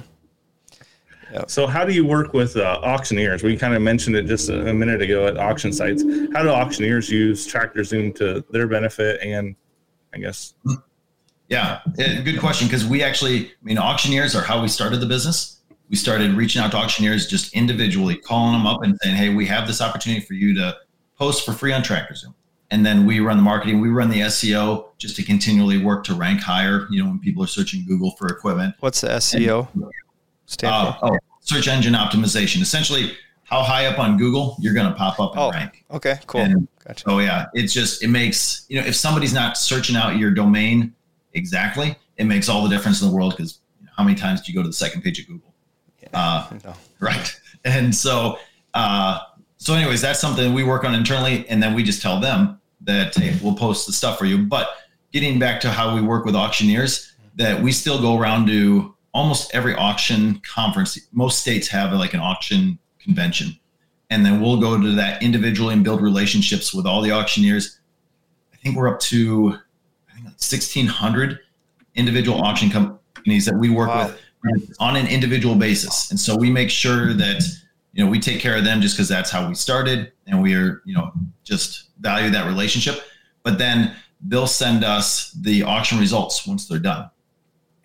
So, 1.47 1.67
how 1.67 1.85
do 1.85 1.93
you 1.93 2.05
work 2.05 2.33
with 2.33 2.57
uh, 2.57 2.81
auctioneers? 2.83 3.43
We 3.43 3.57
kind 3.57 3.75
of 3.75 3.83
mentioned 3.83 4.17
it 4.17 4.27
just 4.27 4.49
a, 4.49 4.69
a 4.71 4.75
minute 4.75 5.01
ago 5.01 5.27
at 5.27 5.39
auction 5.39 5.73
sites. 5.73 6.03
How 6.33 6.43
do 6.43 6.49
auctioneers 6.49 7.09
use 7.09 7.47
Tractor 7.47 7.85
Zoom 7.85 8.13
to 8.15 8.45
their 8.51 8.67
benefit 8.67 9.21
and, 9.23 9.55
I 10.13 10.19
guess, 10.19 10.55
Yeah, 11.49 11.81
eh, 11.99 12.23
good 12.23 12.41
question. 12.41 12.67
Because 12.67 12.87
we 12.87 13.03
actually, 13.03 13.47
I 13.47 13.53
mean, 13.63 13.79
auctioneers 13.79 14.35
are 14.35 14.43
how 14.43 14.61
we 14.63 14.69
started 14.69 15.01
the 15.01 15.07
business. 15.07 15.61
We 15.89 15.97
started 15.97 16.33
reaching 16.33 16.63
out 16.63 16.71
to 16.73 16.77
auctioneers 16.77 17.27
just 17.29 17.53
individually, 17.55 18.17
calling 18.17 18.53
them 18.53 18.67
up 18.67 18.83
and 18.83 18.97
saying, 19.03 19.17
"Hey, 19.17 19.35
we 19.35 19.47
have 19.47 19.67
this 19.67 19.81
opportunity 19.81 20.25
for 20.25 20.35
you 20.35 20.55
to 20.55 20.77
post 21.19 21.45
for 21.45 21.53
free 21.53 21.73
on 21.73 21.83
Tractor 21.83 22.15
Zoom." 22.15 22.35
And 22.73 22.87
then 22.87 23.05
we 23.05 23.19
run 23.19 23.37
the 23.37 23.43
marketing, 23.43 23.81
we 23.81 23.89
run 23.89 24.11
the 24.11 24.21
SEO 24.21 24.91
just 24.99 25.17
to 25.17 25.25
continually 25.25 25.79
work 25.85 26.05
to 26.05 26.15
rank 26.15 26.41
higher. 26.41 26.87
You 26.91 27.03
know, 27.03 27.11
when 27.11 27.19
people 27.19 27.43
are 27.43 27.49
searching 27.49 27.85
Google 27.85 28.13
for 28.13 28.29
equipment. 28.29 28.77
What's 28.79 29.01
the 29.01 29.09
SEO 29.09 29.67
stand 30.51 30.75
Uh, 30.75 30.93
for? 30.99 31.15
oh, 31.15 31.19
search 31.41 31.69
engine 31.69 31.95
optimization. 31.95 32.61
Essentially, 32.61 33.17
how 33.45 33.63
high 33.63 33.87
up 33.87 33.99
on 33.99 34.17
Google 34.17 34.57
you're 34.61 34.75
going 34.75 34.87
to 34.89 34.95
pop 34.95 35.19
up 35.21 35.33
and 35.33 35.41
Oh, 35.41 35.51
rank. 35.51 35.85
okay, 35.91 36.19
cool. 36.27 36.41
and- 36.43 36.69
Gotcha. 36.87 37.05
Oh 37.09 37.19
yeah, 37.19 37.45
it's 37.55 37.73
just 37.73 38.03
it 38.03 38.09
makes 38.09 38.65
you 38.69 38.81
know 38.81 38.87
if 38.87 38.97
somebody's 38.97 39.33
not 39.35 39.57
searching 39.59 39.97
out 39.97 40.17
your 40.17 40.31
domain 40.31 40.93
exactly, 41.35 41.95
it 42.17 42.25
makes 42.25 42.49
all 42.49 42.63
the 42.65 42.69
difference 42.69 43.01
in 43.03 43.09
the 43.09 43.15
world 43.15 43.35
because 43.37 43.61
you 43.79 43.87
know, 43.87 43.93
how 43.97 44.03
many 44.03 44.17
times 44.17 44.41
do 44.41 44.51
you 44.51 44.57
go 44.57 44.63
to 44.63 44.69
the 44.69 44.73
second 44.73 45.03
page 45.03 45.21
of 45.21 45.27
Google? 45.27 45.55
Uh, 46.15 46.47
No. 46.65 46.75
right, 47.01 47.39
and 47.65 47.95
so 47.95 48.39
uh, 48.75 49.19
so 49.59 49.75
anyways, 49.75 50.01
that's 50.01 50.19
something 50.21 50.53
we 50.55 50.65
work 50.65 50.85
on 50.85 50.95
internally, 50.95 51.47
and 51.49 51.63
then 51.63 51.75
we 51.75 51.83
just 51.85 52.01
tell 52.03 52.19
them 52.19 52.59
that 52.81 53.15
hey, 53.15 53.37
we'll 53.43 53.55
post 53.55 53.87
the 53.87 53.93
stuff 53.93 54.19
for 54.19 54.25
you. 54.25 54.39
But 54.39 54.69
getting 55.13 55.39
back 55.39 55.61
to 55.61 55.71
how 55.71 55.95
we 55.95 56.01
work 56.01 56.25
with 56.25 56.35
auctioneers, 56.35 57.13
that 57.37 57.61
we 57.63 57.71
still 57.73 58.01
go 58.01 58.19
around 58.19 58.47
to 58.47 58.95
almost 59.13 59.55
every 59.55 59.75
auction 59.75 60.41
conference. 60.41 60.99
Most 61.13 61.41
states 61.41 61.69
have 61.69 61.93
like 61.93 62.15
an 62.15 62.21
auction 62.21 62.79
convention 62.99 63.59
and 64.11 64.27
then 64.27 64.41
we'll 64.41 64.61
go 64.61 64.79
to 64.81 64.93
that 64.97 65.23
individually 65.23 65.73
and 65.73 65.85
build 65.85 66.03
relationships 66.03 66.75
with 66.75 66.85
all 66.85 67.01
the 67.01 67.13
auctioneers. 67.13 67.79
I 68.53 68.57
think 68.57 68.77
we're 68.77 68.89
up 68.89 69.01
to 69.01 69.57
I 70.11 70.15
think 70.15 70.25
like 70.27 70.35
1,600 70.35 71.39
individual 71.95 72.43
auction 72.43 72.71
companies 72.71 73.47
that 73.47 73.57
we 73.57 73.71
work 73.71 73.89
Wow. 73.89 74.13
with 74.43 74.75
on 74.81 74.97
an 74.97 75.07
individual 75.07 75.55
basis, 75.55 76.11
and 76.11 76.19
so 76.19 76.37
we 76.37 76.51
make 76.51 76.71
sure 76.71 77.13
that 77.15 77.43
you 77.93 78.05
know 78.05 78.11
we 78.11 78.19
take 78.19 78.41
care 78.41 78.57
of 78.57 78.65
them 78.65 78.81
just 78.81 78.97
because 78.97 79.09
that's 79.09 79.31
how 79.31 79.47
we 79.49 79.55
started, 79.55 80.13
and 80.27 80.43
we 80.43 80.55
are 80.55 80.83
you 80.85 80.95
know 80.95 81.13
just 81.45 81.91
value 82.01 82.31
that 82.31 82.47
relationship. 82.47 83.03
But 83.43 83.59
then 83.59 83.95
they'll 84.27 84.47
send 84.47 84.85
us 84.85 85.31
the 85.33 85.63
auction 85.63 85.99
results 85.99 86.47
once 86.47 86.67
they're 86.67 86.79
done, 86.79 87.11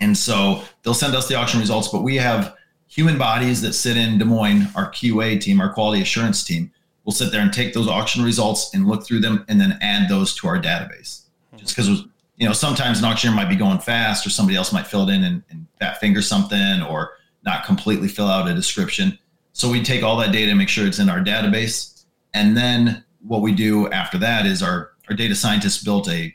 and 0.06 0.16
so 0.16 0.62
they'll 0.84 0.93
send 0.93 1.16
us 1.16 1.28
the 1.28 1.34
auction 1.34 1.60
results. 1.60 1.88
But 1.88 2.03
we 2.03 2.16
have 2.18 2.56
human 2.88 3.18
bodies 3.18 3.60
that 3.64 3.74
sit 3.74 3.97
in 3.97 4.20
Des 4.20 4.26
Moines, 4.26 4.68
our 4.76 4.91
QA 4.91 5.41
team, 5.41 5.60
our 5.60 5.74
quality 5.74 5.99
assurance 5.99 6.43
team, 6.43 6.72
will 7.06 7.12
sit 7.12 7.32
there 7.32 7.41
and 7.41 7.51
take 7.51 7.74
those 7.74 7.88
auction 7.88 8.24
results 8.24 8.72
and 8.76 8.88
look 8.88 9.03
through 9.03 9.22
them 9.22 9.43
and 9.47 9.60
then 9.60 9.80
add 9.82 10.08
those 10.08 10.36
to 10.36 10.47
our 10.47 10.62
database. 10.62 11.24
Hmm. 11.49 11.58
Just 11.58 11.76
because, 11.76 11.89
you 12.38 12.47
know, 12.47 12.53
sometimes 12.53 12.99
an 12.99 13.06
auctioneer 13.06 13.36
might 13.36 13.49
be 13.49 13.56
going 13.56 13.80
fast 13.80 14.28
or 14.28 14.30
somebody 14.30 14.56
else 14.56 14.72
might 14.72 14.86
fill 14.86 15.10
it 15.10 15.14
in 15.14 15.24
and, 15.24 15.43
and 15.49 15.66
fat 15.80 15.99
finger 15.99 16.22
something 16.22 16.84
or 16.84 17.14
not 17.43 17.66
completely 17.66 18.08
fill 18.08 18.28
out 18.28 18.47
a 18.47 18.53
description. 18.53 19.18
So 19.53 19.72
we 19.72 19.82
take 19.82 20.03
all 20.03 20.18
that 20.18 20.32
data 20.32 20.51
and 20.51 20.60
make 20.60 20.70
sure 20.70 20.86
it's 20.86 20.99
in 20.99 21.10
our 21.10 21.20
database. 21.20 22.06
And 22.36 22.56
then 22.56 23.03
what 23.26 23.41
we 23.41 23.53
do 23.53 23.89
after 23.89 24.20
that 24.20 24.45
is 24.45 24.62
our, 24.62 24.91
our 25.10 25.16
data 25.16 25.34
scientists 25.34 25.84
built 25.84 26.08
a, 26.10 26.32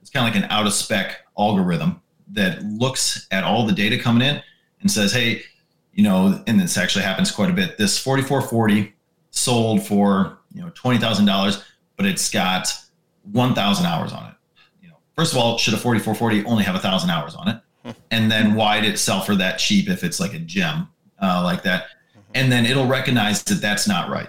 it's 0.00 0.10
kind 0.10 0.26
of 0.26 0.34
like 0.34 0.42
an 0.42 0.50
out 0.50 0.66
of 0.66 0.72
spec 0.72 1.18
algorithm 1.38 2.00
that 2.32 2.62
looks 2.62 3.26
at 3.30 3.44
all 3.44 3.66
the 3.66 3.72
data 3.72 3.98
coming 3.98 4.26
in 4.26 4.42
and 4.80 4.90
says, 4.90 5.12
hey, 5.12 5.42
you 5.92 6.04
know, 6.04 6.42
and 6.46 6.60
this 6.60 6.76
actually 6.78 7.04
happens 7.04 7.30
quite 7.30 7.50
a 7.50 7.52
bit. 7.52 7.78
This 7.78 7.98
4440 7.98 8.94
sold 9.30 9.86
for 9.86 10.38
you 10.52 10.62
know 10.62 10.70
twenty 10.74 10.98
thousand 10.98 11.26
dollars, 11.26 11.64
but 11.96 12.06
it's 12.06 12.30
got 12.30 12.68
one 13.32 13.54
thousand 13.54 13.86
hours 13.86 14.12
on 14.12 14.28
it. 14.28 14.34
You 14.82 14.88
know, 14.90 14.96
first 15.16 15.32
of 15.32 15.38
all, 15.38 15.58
should 15.58 15.74
a 15.74 15.76
4440 15.76 16.44
only 16.48 16.64
have 16.64 16.74
a 16.74 16.80
thousand 16.80 17.10
hours 17.10 17.34
on 17.34 17.48
it? 17.48 17.60
And 18.10 18.30
then 18.30 18.54
why 18.54 18.80
did 18.80 18.94
it 18.94 18.98
sell 18.98 19.22
for 19.22 19.34
that 19.36 19.58
cheap 19.58 19.88
if 19.88 20.04
it's 20.04 20.20
like 20.20 20.34
a 20.34 20.38
gem 20.38 20.88
uh, 21.22 21.42
like 21.42 21.62
that? 21.62 21.86
And 22.34 22.52
then 22.52 22.66
it'll 22.66 22.86
recognize 22.86 23.42
that 23.44 23.60
that's 23.60 23.88
not 23.88 24.10
right, 24.10 24.28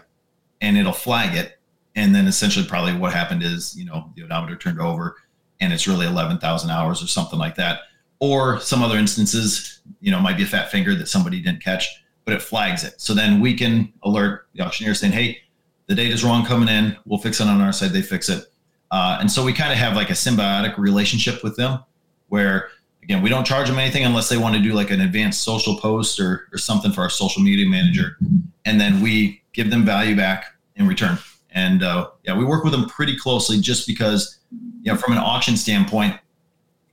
and 0.62 0.78
it'll 0.78 0.94
flag 0.94 1.36
it. 1.36 1.60
And 1.96 2.16
then 2.16 2.28
essentially, 2.28 2.66
probably 2.66 2.96
what 2.96 3.14
happened 3.14 3.44
is 3.44 3.76
you 3.78 3.86
know 3.86 4.12
the 4.16 4.24
odometer 4.24 4.56
turned 4.56 4.80
over, 4.82 5.18
and 5.60 5.74
it's 5.74 5.88
really 5.88 6.08
eleven 6.08 6.38
thousand 6.38 6.72
hours 6.72 7.04
or 7.04 7.08
something 7.08 7.38
like 7.38 7.56
that 7.56 7.82
or 8.20 8.60
some 8.60 8.82
other 8.82 8.98
instances, 8.98 9.82
you 10.02 10.12
know, 10.12 10.20
might 10.20 10.38
be 10.38 10.44
a 10.44 10.48
fat 10.48 10.70
finger 10.70 10.96
that 10.96 11.08
somebody 11.08 11.42
didn't 11.42 11.64
catch, 11.64 12.04
but 12.26 12.34
it 12.34 12.42
flags 12.42 12.84
it. 12.84 13.00
So 13.00 13.14
then 13.14 13.40
we 13.40 13.54
can 13.54 13.94
alert 14.04 14.48
the 14.54 14.62
auctioneer 14.62 14.94
saying, 14.94 15.14
hey, 15.14 15.40
the 15.88 15.96
data's 15.96 16.24
wrong 16.24 16.46
coming 16.46 16.70
in. 16.70 16.98
We'll 17.06 17.20
fix 17.20 17.40
it 17.40 17.48
on 17.48 17.62
our 17.62 17.72
side. 17.72 17.92
They 17.92 18.02
fix 18.02 18.30
it. 18.30 18.46
Uh, 18.92 19.18
and 19.20 19.32
so 19.32 19.44
we 19.44 19.54
kind 19.54 19.72
of 19.72 19.78
have 19.78 19.96
like 19.96 20.10
a 20.10 20.14
symbiotic 20.14 20.78
relationship 20.78 21.44
with 21.44 21.56
them 21.56 21.80
where, 22.28 22.70
again, 23.02 23.22
we 23.22 23.30
don't 23.30 23.46
charge 23.46 23.68
them 23.68 23.80
anything 23.80 24.04
unless 24.04 24.30
they 24.30 24.38
want 24.38 24.56
to 24.56 24.62
do 24.62 24.74
like 24.74 24.92
an 24.92 25.02
advanced 25.02 25.42
social 25.42 25.80
post 25.80 26.20
or, 26.20 26.48
or 26.52 26.58
something 26.58 26.92
for 26.92 27.02
our 27.02 27.10
social 27.10 27.42
media 27.42 27.68
manager. 27.68 28.18
And 28.66 28.80
then 28.82 29.02
we 29.02 29.42
give 29.54 29.70
them 29.70 29.86
value 29.86 30.16
back 30.16 30.54
in 30.76 30.88
return. 30.88 31.18
And 31.52 31.84
uh, 31.84 32.10
yeah, 32.24 32.38
we 32.38 32.46
work 32.46 32.64
with 32.64 32.74
them 32.74 32.88
pretty 32.88 33.18
closely 33.18 33.60
just 33.60 33.88
because, 33.88 34.40
you 34.82 34.92
know, 34.92 34.98
from 34.98 35.14
an 35.14 35.20
auction 35.20 35.56
standpoint, 35.56 36.20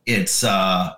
it's, 0.07 0.45
uh, 0.45 0.95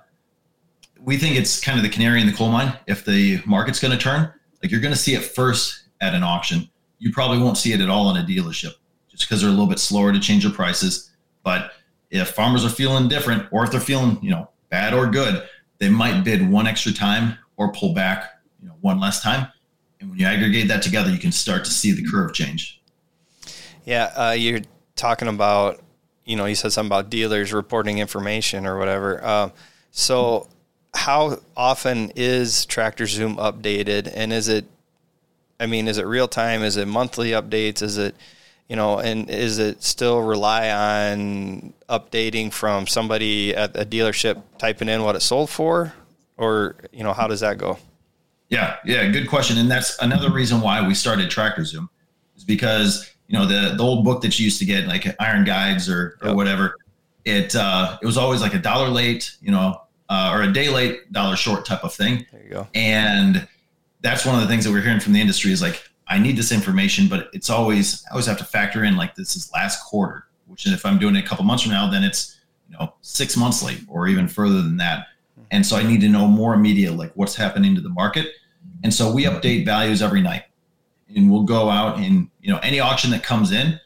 we 1.09 1.17
think 1.17 1.37
it's 1.37 1.59
kind 1.59 1.79
of 1.79 1.83
the 1.83 1.89
canary 1.89 2.21
in 2.21 2.27
the 2.27 2.33
coal 2.35 2.51
mine. 2.51 2.79
If 2.87 3.03
the 3.03 3.41
market's 3.47 3.81
going 3.81 3.93
to 3.93 3.99
turn, 3.99 4.31
like 4.63 4.71
you're 4.71 4.83
going 4.83 4.93
to 4.93 4.99
see 4.99 5.15
it 5.15 5.25
first 5.25 5.85
at 6.03 6.13
an 6.13 6.23
auction. 6.23 6.69
You 6.99 7.15
probably 7.15 7.39
won't 7.39 7.57
see 7.57 7.73
it 7.73 7.81
at 7.81 7.89
all 7.89 8.15
in 8.15 8.23
a 8.23 8.27
dealership 8.27 8.75
just 9.09 9.23
because 9.23 9.41
they're 9.41 9.49
a 9.49 9.53
little 9.53 9.67
bit 9.67 9.79
slower 9.79 10.13
to 10.13 10.21
change 10.21 10.45
their 10.45 10.53
prices. 10.53 11.11
But 11.43 11.73
if 12.11 12.33
farmers 12.33 12.63
are 12.63 12.69
feeling 12.69 13.09
different, 13.09 13.47
or 13.51 13.65
if 13.65 13.71
they're 13.71 13.81
feeling, 13.81 14.19
you 14.21 14.29
know, 14.29 14.51
bad 14.69 14.93
or 14.93 15.07
good, 15.07 15.49
they 15.79 15.89
might 15.89 16.25
bid 16.25 16.47
one 16.47 16.67
extra 16.67 16.93
time 16.93 17.39
or 17.57 17.73
pull 17.73 17.95
back, 17.95 18.43
you 18.61 18.69
know, 18.69 18.75
one 18.83 19.01
less 19.01 19.23
time. 19.23 19.49
And 20.01 20.11
when 20.11 20.19
you 20.19 20.27
aggregate 20.27 20.69
that 20.69 20.83
together, 20.83 21.09
you 21.11 21.19
can 21.19 21.33
start 21.33 21.65
to 21.65 21.71
see 21.71 21.93
the 21.93 22.07
curve 22.07 22.35
change. 22.35 22.83
Yeah, 23.87 24.13
uh, 24.15 24.33
you're 24.33 24.61
talking 24.95 25.29
about, 25.29 25.81
you 26.27 26.37
know, 26.37 26.45
you 26.45 26.55
said 26.55 26.75
something 26.75 26.89
about 26.89 27.09
dealers 27.09 27.55
reporting 27.55 27.97
information 27.97 28.67
or 28.67 28.79
whatever. 28.79 29.25
Um, 29.25 29.53
so, 29.91 30.49
how 30.95 31.39
often 31.57 32.13
is 32.17 32.65
Tractor 32.67 33.07
Zoom 33.07 33.37
updated, 33.37 34.11
and 34.15 34.33
is 34.33 34.49
it? 34.49 34.65
I 35.61 35.67
mean, 35.67 35.89
is 35.89 35.99
it 35.99 36.07
real 36.07 36.29
time? 36.29 36.63
Is 36.63 36.77
it 36.77 36.87
monthly 36.87 37.31
updates? 37.31 37.83
Is 37.83 37.99
it, 37.99 38.15
you 38.69 38.77
know, 38.77 38.99
and 39.01 39.29
is 39.29 39.59
it 39.59 39.83
still 39.83 40.21
rely 40.21 40.71
on 40.71 41.73
updating 41.89 42.53
from 42.53 42.87
somebody 42.87 43.55
at 43.57 43.77
a 43.77 43.85
dealership 43.85 44.41
typing 44.59 44.89
in 44.89 45.03
what 45.03 45.17
it 45.17 45.21
sold 45.21 45.51
for, 45.51 45.93
or 46.37 46.77
you 46.93 47.03
know, 47.03 47.13
how 47.13 47.27
does 47.27 47.41
that 47.41 47.59
go? 47.59 47.79
Yeah, 48.51 48.77
yeah, 48.85 49.07
good 49.09 49.29
question. 49.29 49.59
And 49.59 49.71
that's 49.71 49.99
another 50.01 50.31
reason 50.31 50.61
why 50.61 50.87
we 50.87 50.95
started 50.95 51.29
Tractor 51.31 51.65
Zoom 51.65 51.91
is 52.37 52.45
because 52.45 53.13
you 53.27 53.39
know 53.39 53.45
the 53.47 53.75
the 53.77 53.83
old 53.83 54.05
book 54.05 54.23
that 54.23 54.39
you 54.39 54.45
used 54.45 54.59
to 54.61 54.65
get 54.65 54.87
like 54.87 55.07
Iron 55.21 55.45
Guides 55.45 55.89
or 55.89 56.17
or 56.23 56.29
Yep. 56.29 56.37
whatever. 56.37 56.77
It 57.25 57.55
uh, 57.55 57.99
it 58.01 58.07
was 58.07 58.17
always 58.17 58.41
like 58.41 58.55
a 58.55 58.59
dollar 58.59 58.89
late, 58.89 59.37
you 59.43 59.51
know, 59.51 59.83
uh, 60.09 60.33
or 60.35 60.43
a 60.43 60.53
day 60.53 60.69
late, 60.69 61.13
dollar 61.13 61.37
short 61.37 61.65
type 61.65 61.85
of 61.85 61.95
thing. 61.95 62.27
There 62.33 62.43
you 62.43 62.51
go. 62.51 62.69
And 62.75 63.47
that's 64.01 64.25
one 64.25 64.35
of 64.35 64.41
the 64.41 64.47
things 64.47 64.65
that 64.65 64.73
we're 64.73 64.81
hearing 64.81 65.01
from 65.01 65.13
the 65.13 65.21
industry 65.21 65.53
is 65.53 65.61
like, 65.61 65.83
I 66.09 66.19
need 66.19 66.37
this 66.37 66.53
information, 66.53 67.09
but 67.09 67.29
it's 67.33 67.51
always 67.51 68.05
I 68.07 68.13
always 68.13 68.27
have 68.27 68.39
to 68.39 68.45
factor 68.45 68.85
in 68.85 68.97
like 68.97 69.15
this 69.15 69.37
is 69.37 69.53
last 69.53 69.85
quarter, 69.85 70.27
which 70.47 70.67
if 70.67 70.87
I'm 70.87 70.99
doing 70.99 71.17
it 71.17 71.25
a 71.25 71.29
couple 71.29 71.45
months 71.45 71.65
from 71.65 71.73
now, 71.73 71.91
then 71.91 72.03
it's 72.03 72.41
you 72.69 72.77
know 72.77 72.95
six 73.03 73.37
months 73.37 73.63
late 73.63 73.81
or 73.89 74.09
even 74.09 74.27
further 74.27 74.63
than 74.63 74.79
that. 74.79 75.09
And 75.51 75.65
so 75.65 75.77
I 75.77 75.83
need 75.83 76.01
to 76.03 76.09
know 76.09 76.27
more 76.27 76.55
immediate, 76.55 76.93
like 76.95 77.13
what's 77.15 77.35
happening 77.35 77.75
to 77.75 77.81
the 77.81 77.89
market. 77.89 78.29
And 78.83 78.93
so 78.93 79.13
we 79.13 79.25
update 79.25 79.65
values 79.65 80.03
every 80.03 80.21
night, 80.21 80.45
and 81.15 81.31
we'll 81.31 81.43
go 81.43 81.69
out 81.69 81.99
and 81.99 82.29
you 82.41 82.51
know 82.51 82.59
any 82.63 82.81
auction 82.81 83.11
that 83.11 83.23
comes 83.23 83.53
in, 83.53 83.79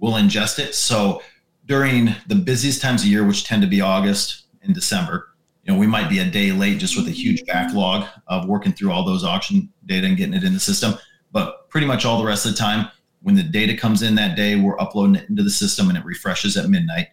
we'll 0.00 0.14
ingest 0.14 0.58
it. 0.58 0.74
So 0.74 1.22
during 1.64 2.14
the 2.26 2.34
busiest 2.34 2.82
times 2.82 3.02
of 3.02 3.08
year, 3.08 3.24
which 3.24 3.44
tend 3.44 3.62
to 3.62 3.68
be 3.68 3.80
August 3.80 4.44
and 4.62 4.74
December, 4.74 5.29
you 5.64 5.72
know, 5.72 5.78
we 5.78 5.86
might 5.86 6.08
be 6.08 6.18
a 6.20 6.24
day 6.24 6.52
late 6.52 6.78
just 6.78 6.96
with 6.96 7.06
a 7.06 7.12
huge 7.12 7.44
backlog 7.46 8.06
of 8.26 8.48
working 8.48 8.72
through 8.72 8.92
all 8.92 9.04
those 9.04 9.24
auction 9.24 9.68
data 9.86 10.06
and 10.06 10.16
getting 10.16 10.34
it 10.34 10.44
in 10.44 10.54
the 10.54 10.60
system. 10.60 10.94
But 11.32 11.68
pretty 11.68 11.86
much 11.86 12.04
all 12.04 12.18
the 12.18 12.26
rest 12.26 12.46
of 12.46 12.52
the 12.52 12.58
time, 12.58 12.88
when 13.22 13.34
the 13.34 13.42
data 13.42 13.76
comes 13.76 14.02
in 14.02 14.14
that 14.14 14.36
day, 14.36 14.56
we're 14.56 14.80
uploading 14.80 15.16
it 15.16 15.28
into 15.28 15.42
the 15.42 15.50
system 15.50 15.88
and 15.88 15.98
it 15.98 16.04
refreshes 16.04 16.56
at 16.56 16.68
midnight. 16.68 17.08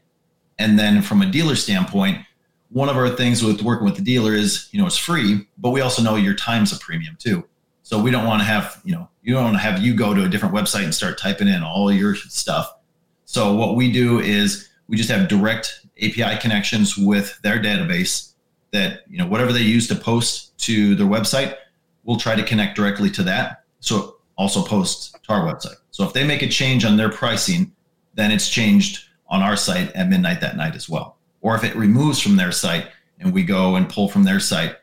And 0.59 0.79
then 0.79 1.01
from 1.01 1.21
a 1.21 1.25
dealer 1.25 1.55
standpoint, 1.55 2.19
one 2.69 2.89
of 2.89 2.97
our 2.97 3.09
things 3.09 3.43
with 3.43 3.61
working 3.61 3.85
with 3.85 3.95
the 3.95 4.01
dealer 4.01 4.33
is, 4.33 4.69
you 4.71 4.79
know, 4.79 4.87
it's 4.87 4.97
free, 4.97 5.47
but 5.57 5.71
we 5.71 5.81
also 5.81 6.01
know 6.01 6.15
your 6.15 6.33
time's 6.33 6.73
a 6.73 6.79
premium 6.79 7.15
too. 7.19 7.47
So 7.83 8.01
we 8.01 8.11
don't 8.11 8.25
want 8.25 8.41
to 8.41 8.45
have, 8.45 8.81
you 8.83 8.93
know, 8.93 9.09
you 9.21 9.33
don't 9.33 9.43
want 9.43 9.55
to 9.55 9.61
have 9.61 9.81
you 9.81 9.93
go 9.93 10.13
to 10.13 10.23
a 10.23 10.27
different 10.27 10.53
website 10.53 10.83
and 10.83 10.93
start 10.93 11.17
typing 11.17 11.47
in 11.47 11.63
all 11.63 11.91
your 11.91 12.15
stuff. 12.15 12.73
So 13.25 13.55
what 13.55 13.75
we 13.75 13.91
do 13.91 14.19
is 14.19 14.69
we 14.87 14.97
just 14.97 15.09
have 15.09 15.27
direct 15.27 15.85
API 16.01 16.37
connections 16.41 16.97
with 16.97 17.39
their 17.41 17.61
database. 17.61 18.33
That 18.71 19.01
you 19.07 19.17
know 19.17 19.27
whatever 19.27 19.53
they 19.53 19.61
use 19.61 19.87
to 19.87 19.95
post 19.95 20.57
to 20.59 20.95
their 20.95 21.07
website, 21.07 21.55
we'll 22.03 22.17
try 22.17 22.35
to 22.35 22.43
connect 22.43 22.75
directly 22.75 23.09
to 23.11 23.23
that. 23.23 23.63
So 23.79 24.17
also 24.37 24.63
post 24.63 25.17
to 25.23 25.33
our 25.33 25.41
website. 25.41 25.77
So 25.91 26.03
if 26.03 26.13
they 26.13 26.23
make 26.23 26.41
a 26.41 26.47
change 26.47 26.85
on 26.85 26.97
their 26.97 27.09
pricing, 27.09 27.73
then 28.13 28.31
it's 28.31 28.49
changed 28.49 29.05
on 29.29 29.41
our 29.41 29.55
site 29.55 29.91
at 29.93 30.09
midnight 30.09 30.41
that 30.41 30.55
night 30.55 30.75
as 30.75 30.87
well. 30.87 31.17
Or 31.41 31.55
if 31.55 31.63
it 31.63 31.75
removes 31.75 32.19
from 32.19 32.35
their 32.35 32.51
site 32.51 32.87
and 33.19 33.33
we 33.33 33.43
go 33.43 33.75
and 33.75 33.89
pull 33.89 34.09
from 34.09 34.23
their 34.23 34.39
site, 34.39 34.75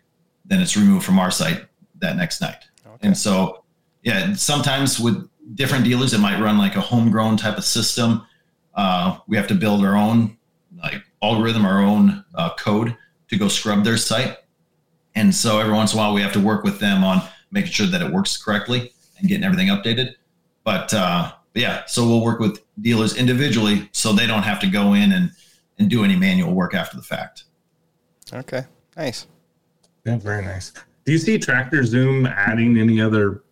then 0.45 0.61
it's 0.61 0.77
removed 0.77 1.05
from 1.05 1.19
our 1.19 1.31
site 1.31 1.65
that 2.01 2.17
next 2.17 2.41
night. 2.41 2.65
Okay. 2.87 3.09
And 3.09 3.17
so, 3.17 3.65
yeah, 4.03 4.35
sometimes 4.35 5.01
with 5.01 5.29
different 5.55 5.85
dealers, 5.85 6.13
it 6.13 6.19
might 6.19 6.41
run 6.41 6.59
like 6.59 6.77
a 6.77 6.81
homegrown 6.81 7.37
type 7.37 7.57
of 7.57 7.65
system. 7.65 8.27
Uh, 8.75 9.19
we 9.27 9.37
have 9.37 9.47
to 9.49 9.55
build 9.55 9.85
our 9.85 9.97
own 9.97 10.37
like 10.83 11.03
algorithm, 11.23 11.65
our 11.65 11.81
own 11.81 12.25
uh, 12.35 12.55
code 12.57 12.97
to 13.29 13.37
go 13.37 13.49
scrub 13.49 13.85
their 13.85 13.97
site. 13.97 14.39
And 15.15 15.35
so 15.35 15.61
every 15.61 15.73
once 15.73 15.93
in 15.93 15.99
a 15.99 16.03
while, 16.03 16.15
we 16.15 16.23
have 16.23 16.33
to 16.33 16.41
work 16.41 16.65
with 16.65 16.79
them 16.79 17.05
on 17.05 17.23
making 17.51 17.73
sure 17.73 17.87
that 17.87 18.03
it 18.03 18.13
works 18.13 18.37
correctly 18.37 18.93
and 19.19 19.29
getting 19.29 19.45
everything 19.45 19.69
updated. 19.69 20.15
But, 20.65 20.93
uh, 20.93 21.33
yeah, 21.55 21.85
so 21.87 22.07
we'll 22.07 22.25
work 22.25 22.41
with 22.41 22.65
dealers 22.81 23.17
individually 23.17 23.89
so 23.93 24.13
they 24.13 24.27
don't 24.27 24.43
have 24.43 24.59
to 24.61 24.67
go 24.67 24.95
in 24.95 25.13
and, 25.13 25.31
and 25.79 25.89
do 25.89 26.05
any 26.05 26.17
manual 26.17 26.53
work 26.53 26.75
after 26.75 26.97
the 26.97 27.03
fact. 27.03 27.45
Okay, 28.33 28.65
nice. 28.97 29.27
Yeah, 30.05 30.17
very 30.19 30.45
nice. 30.45 30.73
Do 31.05 31.13
you 31.13 31.19
see 31.19 31.39
Tractor 31.39 31.85
Zoom 31.85 32.27
adding 32.27 32.79
any 32.79 33.01
other 33.01 33.43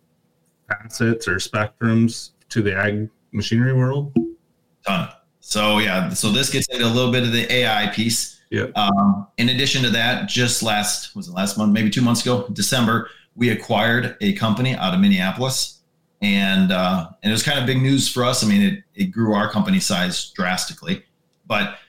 facets 0.67 1.27
or 1.27 1.35
spectrums 1.35 2.31
to 2.49 2.61
the 2.61 2.75
ag 2.75 3.09
machinery 3.31 3.73
world? 3.73 4.15
Ton. 4.85 5.09
So 5.39 5.79
yeah, 5.79 6.09
so 6.09 6.29
this 6.29 6.49
gets 6.49 6.67
into 6.67 6.85
a 6.85 6.87
little 6.87 7.11
bit 7.11 7.23
of 7.23 7.31
the 7.31 7.51
AI 7.51 7.87
piece. 7.87 8.41
Yeah. 8.53 8.65
Um, 8.75 9.25
in 9.39 9.49
addition 9.49 9.81
to 9.81 9.89
that, 9.89 10.29
just 10.29 10.61
last 10.61 11.15
was 11.15 11.27
it 11.27 11.31
last 11.31 11.57
month, 11.57 11.73
maybe 11.73 11.89
two 11.89 12.03
months 12.03 12.21
ago, 12.21 12.47
December, 12.53 13.09
we 13.35 13.49
acquired 13.49 14.15
a 14.21 14.33
company 14.33 14.75
out 14.75 14.93
of 14.93 14.99
Minneapolis, 14.99 15.79
and 16.21 16.71
uh, 16.71 17.09
and 17.23 17.31
it 17.31 17.33
was 17.33 17.41
kind 17.41 17.57
of 17.57 17.65
big 17.65 17.81
news 17.81 18.07
for 18.07 18.23
us. 18.23 18.43
I 18.43 18.47
mean, 18.47 18.61
it 18.61 18.83
it 18.93 19.05
grew 19.05 19.33
our 19.33 19.49
company 19.49 19.79
size 19.79 20.29
drastically, 20.35 21.03
but 21.47 21.79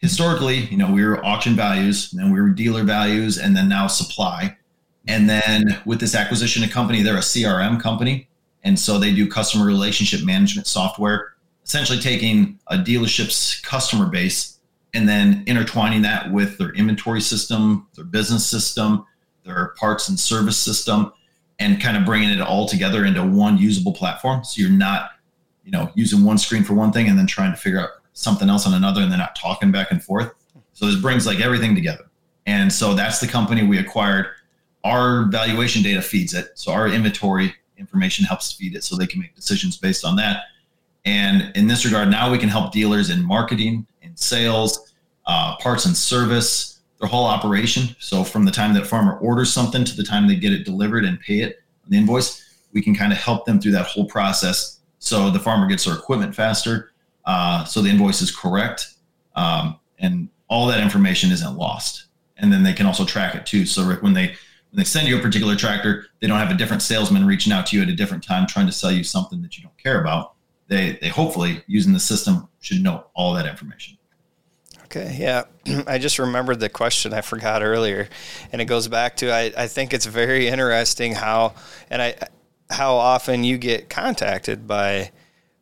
historically, 0.00 0.64
you 0.66 0.76
know, 0.76 0.90
we 0.90 1.04
were 1.04 1.24
auction 1.24 1.54
values, 1.54 2.12
and 2.12 2.20
then 2.20 2.32
we 2.32 2.40
were 2.40 2.48
dealer 2.48 2.82
values, 2.82 3.38
and 3.38 3.56
then 3.56 3.68
now 3.68 3.86
supply. 3.86 4.56
And 5.06 5.30
then 5.30 5.80
with 5.86 6.00
this 6.00 6.16
acquisition 6.16 6.64
of 6.64 6.70
company, 6.70 7.00
they're 7.00 7.16
a 7.16 7.20
CRM 7.20 7.80
company, 7.80 8.28
and 8.64 8.76
so 8.76 8.98
they 8.98 9.14
do 9.14 9.30
customer 9.30 9.66
relationship 9.66 10.24
management 10.24 10.66
software, 10.66 11.34
essentially 11.64 12.00
taking 12.00 12.58
a 12.66 12.76
dealership's 12.76 13.60
customer 13.60 14.06
base 14.06 14.57
and 14.94 15.08
then 15.08 15.44
intertwining 15.46 16.02
that 16.02 16.32
with 16.32 16.58
their 16.58 16.70
inventory 16.70 17.20
system, 17.20 17.86
their 17.94 18.04
business 18.04 18.46
system, 18.46 19.04
their 19.44 19.74
parts 19.78 20.08
and 20.08 20.18
service 20.18 20.56
system, 20.56 21.12
and 21.58 21.80
kind 21.80 21.96
of 21.96 22.04
bringing 22.04 22.30
it 22.30 22.40
all 22.40 22.66
together 22.66 23.04
into 23.04 23.24
one 23.24 23.58
usable 23.58 23.92
platform. 23.92 24.44
So 24.44 24.60
you're 24.60 24.70
not, 24.70 25.10
you 25.64 25.72
know, 25.72 25.90
using 25.94 26.24
one 26.24 26.38
screen 26.38 26.64
for 26.64 26.74
one 26.74 26.92
thing 26.92 27.08
and 27.08 27.18
then 27.18 27.26
trying 27.26 27.52
to 27.52 27.56
figure 27.56 27.80
out 27.80 27.90
something 28.12 28.48
else 28.48 28.66
on 28.66 28.74
another 28.74 29.02
and 29.02 29.10
they're 29.10 29.18
not 29.18 29.36
talking 29.36 29.70
back 29.70 29.90
and 29.90 30.02
forth. 30.02 30.32
So 30.72 30.86
this 30.86 31.00
brings 31.00 31.26
like 31.26 31.40
everything 31.40 31.74
together. 31.74 32.04
And 32.46 32.72
so 32.72 32.94
that's 32.94 33.20
the 33.20 33.26
company 33.26 33.64
we 33.64 33.78
acquired. 33.78 34.26
Our 34.84 35.26
valuation 35.26 35.82
data 35.82 36.00
feeds 36.00 36.34
it. 36.34 36.50
So 36.54 36.72
our 36.72 36.88
inventory 36.88 37.54
information 37.76 38.24
helps 38.24 38.52
feed 38.52 38.74
it 38.74 38.84
so 38.84 38.96
they 38.96 39.06
can 39.06 39.20
make 39.20 39.34
decisions 39.34 39.76
based 39.76 40.04
on 40.04 40.16
that. 40.16 40.42
And 41.04 41.52
in 41.56 41.66
this 41.66 41.84
regard, 41.84 42.10
now 42.10 42.30
we 42.30 42.38
can 42.38 42.48
help 42.48 42.72
dealers 42.72 43.10
in 43.10 43.24
marketing, 43.24 43.86
in 43.97 43.97
sales, 44.18 44.92
uh, 45.26 45.56
parts 45.56 45.86
and 45.86 45.96
service, 45.96 46.80
their 46.98 47.08
whole 47.08 47.26
operation. 47.26 47.94
So 47.98 48.24
from 48.24 48.44
the 48.44 48.50
time 48.50 48.74
that 48.74 48.86
farmer 48.86 49.18
orders 49.18 49.52
something 49.52 49.84
to 49.84 49.96
the 49.96 50.02
time 50.02 50.26
they 50.26 50.36
get 50.36 50.52
it 50.52 50.64
delivered 50.64 51.04
and 51.04 51.20
pay 51.20 51.40
it 51.40 51.60
on 51.84 51.90
the 51.90 51.98
invoice, 51.98 52.44
we 52.72 52.82
can 52.82 52.94
kind 52.94 53.12
of 53.12 53.18
help 53.18 53.46
them 53.46 53.60
through 53.60 53.72
that 53.72 53.86
whole 53.86 54.06
process. 54.06 54.80
So 54.98 55.30
the 55.30 55.38
farmer 55.38 55.66
gets 55.68 55.84
their 55.84 55.94
equipment 55.94 56.34
faster, 56.34 56.90
uh, 57.24 57.64
so 57.64 57.80
the 57.80 57.88
invoice 57.88 58.20
is 58.20 58.34
correct, 58.34 58.94
um, 59.36 59.78
and 59.98 60.28
all 60.48 60.66
that 60.66 60.80
information 60.80 61.30
isn't 61.30 61.56
lost. 61.56 62.06
And 62.36 62.52
then 62.52 62.62
they 62.62 62.72
can 62.72 62.86
also 62.86 63.04
track 63.04 63.34
it 63.34 63.46
too. 63.46 63.64
So 63.66 63.86
Rick, 63.86 64.02
when 64.02 64.14
they 64.14 64.28
when 64.70 64.78
they 64.78 64.84
send 64.84 65.08
you 65.08 65.18
a 65.18 65.22
particular 65.22 65.56
tractor, 65.56 66.06
they 66.20 66.26
don't 66.26 66.38
have 66.38 66.50
a 66.50 66.56
different 66.56 66.82
salesman 66.82 67.26
reaching 67.26 67.52
out 67.52 67.66
to 67.66 67.76
you 67.76 67.82
at 67.82 67.88
a 67.88 67.94
different 67.94 68.24
time 68.24 68.46
trying 68.46 68.66
to 68.66 68.72
sell 68.72 68.90
you 68.90 69.04
something 69.04 69.40
that 69.42 69.56
you 69.56 69.62
don't 69.62 69.78
care 69.78 70.00
about. 70.00 70.34
They 70.66 70.98
they 71.00 71.08
hopefully 71.08 71.62
using 71.66 71.92
the 71.92 72.00
system 72.00 72.48
should 72.60 72.82
know 72.82 73.06
all 73.14 73.34
that 73.34 73.46
information. 73.46 73.97
Okay, 74.90 75.16
yeah. 75.20 75.44
I 75.86 75.98
just 75.98 76.18
remembered 76.18 76.60
the 76.60 76.70
question 76.70 77.12
I 77.12 77.20
forgot 77.20 77.62
earlier, 77.62 78.08
and 78.52 78.62
it 78.62 78.64
goes 78.64 78.88
back 78.88 79.18
to 79.18 79.30
I, 79.30 79.52
I 79.56 79.66
think 79.66 79.92
it's 79.92 80.06
very 80.06 80.48
interesting 80.48 81.12
how 81.12 81.54
and 81.90 82.00
I 82.00 82.16
how 82.70 82.94
often 82.96 83.44
you 83.44 83.58
get 83.58 83.90
contacted 83.90 84.66
by 84.66 85.10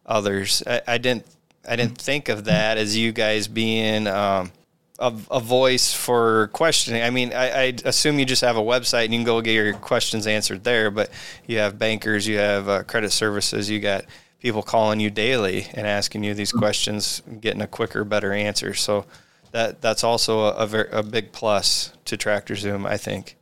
others. 0.05 0.62
I, 0.64 0.81
I 0.87 0.99
didn't 0.99 1.27
I 1.68 1.74
didn't 1.74 1.99
think 1.99 2.29
of 2.29 2.45
that 2.45 2.79
as 2.79 2.97
you 2.97 3.11
guys 3.11 3.49
being 3.49 4.07
um, 4.07 4.53
a, 5.01 5.12
a, 5.31 5.41
voice 5.41 5.93
for 5.93 6.49
questioning. 6.53 7.03
I 7.03 7.11
mean, 7.11 7.33
I, 7.33 7.51
I, 7.51 7.74
assume 7.85 8.20
you 8.20 8.24
just 8.24 8.43
have 8.43 8.57
a 8.57 8.62
website 8.62 9.07
and 9.07 9.12
you 9.12 9.18
can 9.18 9.27
go 9.27 9.41
get 9.41 9.53
your 9.53 9.74
questions 9.74 10.29
answered 10.29 10.62
there, 10.62 10.93
but 10.93 11.11
you 11.47 11.59
have 11.59 11.79
bankers, 11.79 12.27
you 12.27 12.39
have 12.39 12.68
uh, 12.68 12.83
credit 12.85 13.11
services, 13.11 13.68
you 13.68 13.81
got 13.81 14.05
people 14.47 14.62
calling 14.62 15.01
you 15.01 15.11
daily 15.11 15.66
and 15.74 15.88
asking 15.88 16.22
you 16.22 16.32
these 16.32 16.53
questions, 16.53 17.20
getting 17.40 17.61
a 17.61 17.66
quicker, 17.66 18.05
better 18.05 18.32
answer. 18.32 18.74
So 18.74 19.05
that 19.51 19.82
that's 19.82 20.05
also 20.05 20.38
a, 20.42 20.51
a, 20.51 20.66
very, 20.68 20.88
a 20.92 21.03
big 21.03 21.32
plus 21.32 21.92
to 22.05 22.16
Tractor 22.16 22.55
Zoom, 22.55 22.86
I 22.86 22.97
think. 22.97 23.36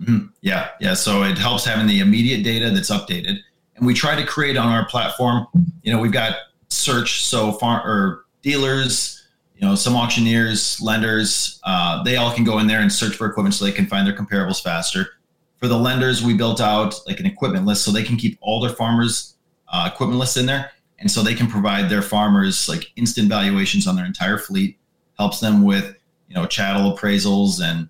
Mm-hmm. 0.00 0.26
Yeah, 0.40 0.70
yeah. 0.80 0.94
So 0.94 1.22
it 1.22 1.38
helps 1.38 1.64
having 1.64 1.86
the 1.86 2.00
immediate 2.00 2.42
data 2.42 2.68
that's 2.70 2.90
updated, 2.90 3.38
and 3.76 3.86
we 3.86 3.94
try 3.94 4.16
to 4.16 4.26
create 4.26 4.56
on 4.56 4.66
our 4.66 4.84
platform. 4.86 5.46
You 5.84 5.92
know, 5.92 6.00
we've 6.00 6.10
got 6.10 6.34
search, 6.68 7.22
so 7.22 7.52
far 7.52 7.80
or 7.86 8.24
dealers, 8.42 9.24
you 9.54 9.64
know, 9.64 9.76
some 9.76 9.94
auctioneers, 9.94 10.80
lenders, 10.80 11.60
uh, 11.62 12.02
they 12.02 12.16
all 12.16 12.34
can 12.34 12.42
go 12.42 12.58
in 12.58 12.66
there 12.66 12.80
and 12.80 12.92
search 12.92 13.14
for 13.14 13.28
equipment 13.28 13.54
so 13.54 13.64
they 13.64 13.70
can 13.70 13.86
find 13.86 14.04
their 14.04 14.16
comparables 14.16 14.60
faster. 14.60 15.10
For 15.58 15.68
the 15.68 15.78
lenders, 15.78 16.24
we 16.24 16.34
built 16.34 16.60
out 16.60 16.98
like 17.06 17.20
an 17.20 17.26
equipment 17.26 17.66
list 17.66 17.84
so 17.84 17.92
they 17.92 18.02
can 18.02 18.16
keep 18.16 18.36
all 18.40 18.60
their 18.60 18.74
farmers 18.74 19.29
uh, 19.70 19.90
equipment 19.92 20.18
lists 20.18 20.36
in 20.36 20.46
there. 20.46 20.70
And 20.98 21.10
so 21.10 21.22
they 21.22 21.34
can 21.34 21.46
provide 21.46 21.88
their 21.88 22.02
farmers 22.02 22.68
like 22.68 22.92
instant 22.96 23.28
valuations 23.28 23.86
on 23.86 23.96
their 23.96 24.04
entire 24.04 24.36
fleet, 24.36 24.78
helps 25.18 25.40
them 25.40 25.62
with, 25.62 25.96
you 26.28 26.34
know, 26.34 26.46
chattel 26.46 26.94
appraisals 26.94 27.62
and, 27.62 27.88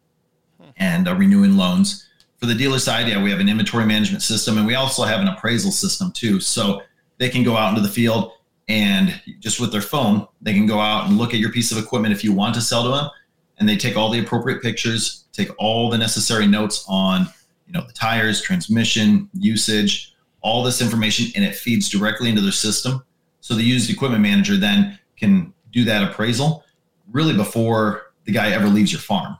and 0.76 1.08
uh, 1.08 1.14
renewing 1.16 1.56
loans. 1.56 2.06
For 2.38 2.46
the 2.46 2.54
dealer 2.54 2.78
side, 2.78 3.08
yeah, 3.08 3.22
we 3.22 3.30
have 3.30 3.40
an 3.40 3.48
inventory 3.48 3.84
management 3.84 4.22
system 4.22 4.58
and 4.58 4.66
we 4.66 4.76
also 4.76 5.02
have 5.02 5.20
an 5.20 5.28
appraisal 5.28 5.72
system 5.72 6.12
too. 6.12 6.40
So 6.40 6.82
they 7.18 7.28
can 7.28 7.42
go 7.42 7.56
out 7.56 7.70
into 7.70 7.82
the 7.82 7.92
field 7.92 8.32
and 8.70 9.20
just 9.40 9.58
with 9.58 9.72
their 9.72 9.82
phone, 9.82 10.28
they 10.40 10.54
can 10.54 10.64
go 10.64 10.78
out 10.78 11.08
and 11.08 11.18
look 11.18 11.34
at 11.34 11.40
your 11.40 11.50
piece 11.50 11.72
of 11.72 11.78
equipment 11.78 12.14
if 12.14 12.22
you 12.22 12.32
want 12.32 12.54
to 12.54 12.60
sell 12.60 12.84
to 12.84 12.90
them. 12.90 13.10
And 13.58 13.68
they 13.68 13.76
take 13.76 13.96
all 13.96 14.10
the 14.10 14.20
appropriate 14.20 14.62
pictures, 14.62 15.24
take 15.32 15.50
all 15.58 15.90
the 15.90 15.98
necessary 15.98 16.46
notes 16.46 16.84
on, 16.88 17.28
you 17.66 17.72
know, 17.72 17.84
the 17.84 17.92
tires, 17.92 18.40
transmission, 18.40 19.28
usage, 19.34 20.14
all 20.42 20.62
this 20.62 20.80
information 20.80 21.26
and 21.34 21.44
it 21.44 21.54
feeds 21.54 21.88
directly 21.88 22.28
into 22.28 22.40
their 22.40 22.52
system. 22.52 23.04
So 23.40 23.54
the 23.54 23.62
used 23.62 23.90
equipment 23.90 24.22
manager 24.22 24.56
then 24.56 24.98
can 25.16 25.52
do 25.72 25.84
that 25.84 26.02
appraisal 26.02 26.64
really 27.10 27.36
before 27.36 28.12
the 28.24 28.32
guy 28.32 28.50
ever 28.50 28.68
leaves 28.68 28.92
your 28.92 29.00
farm. 29.00 29.36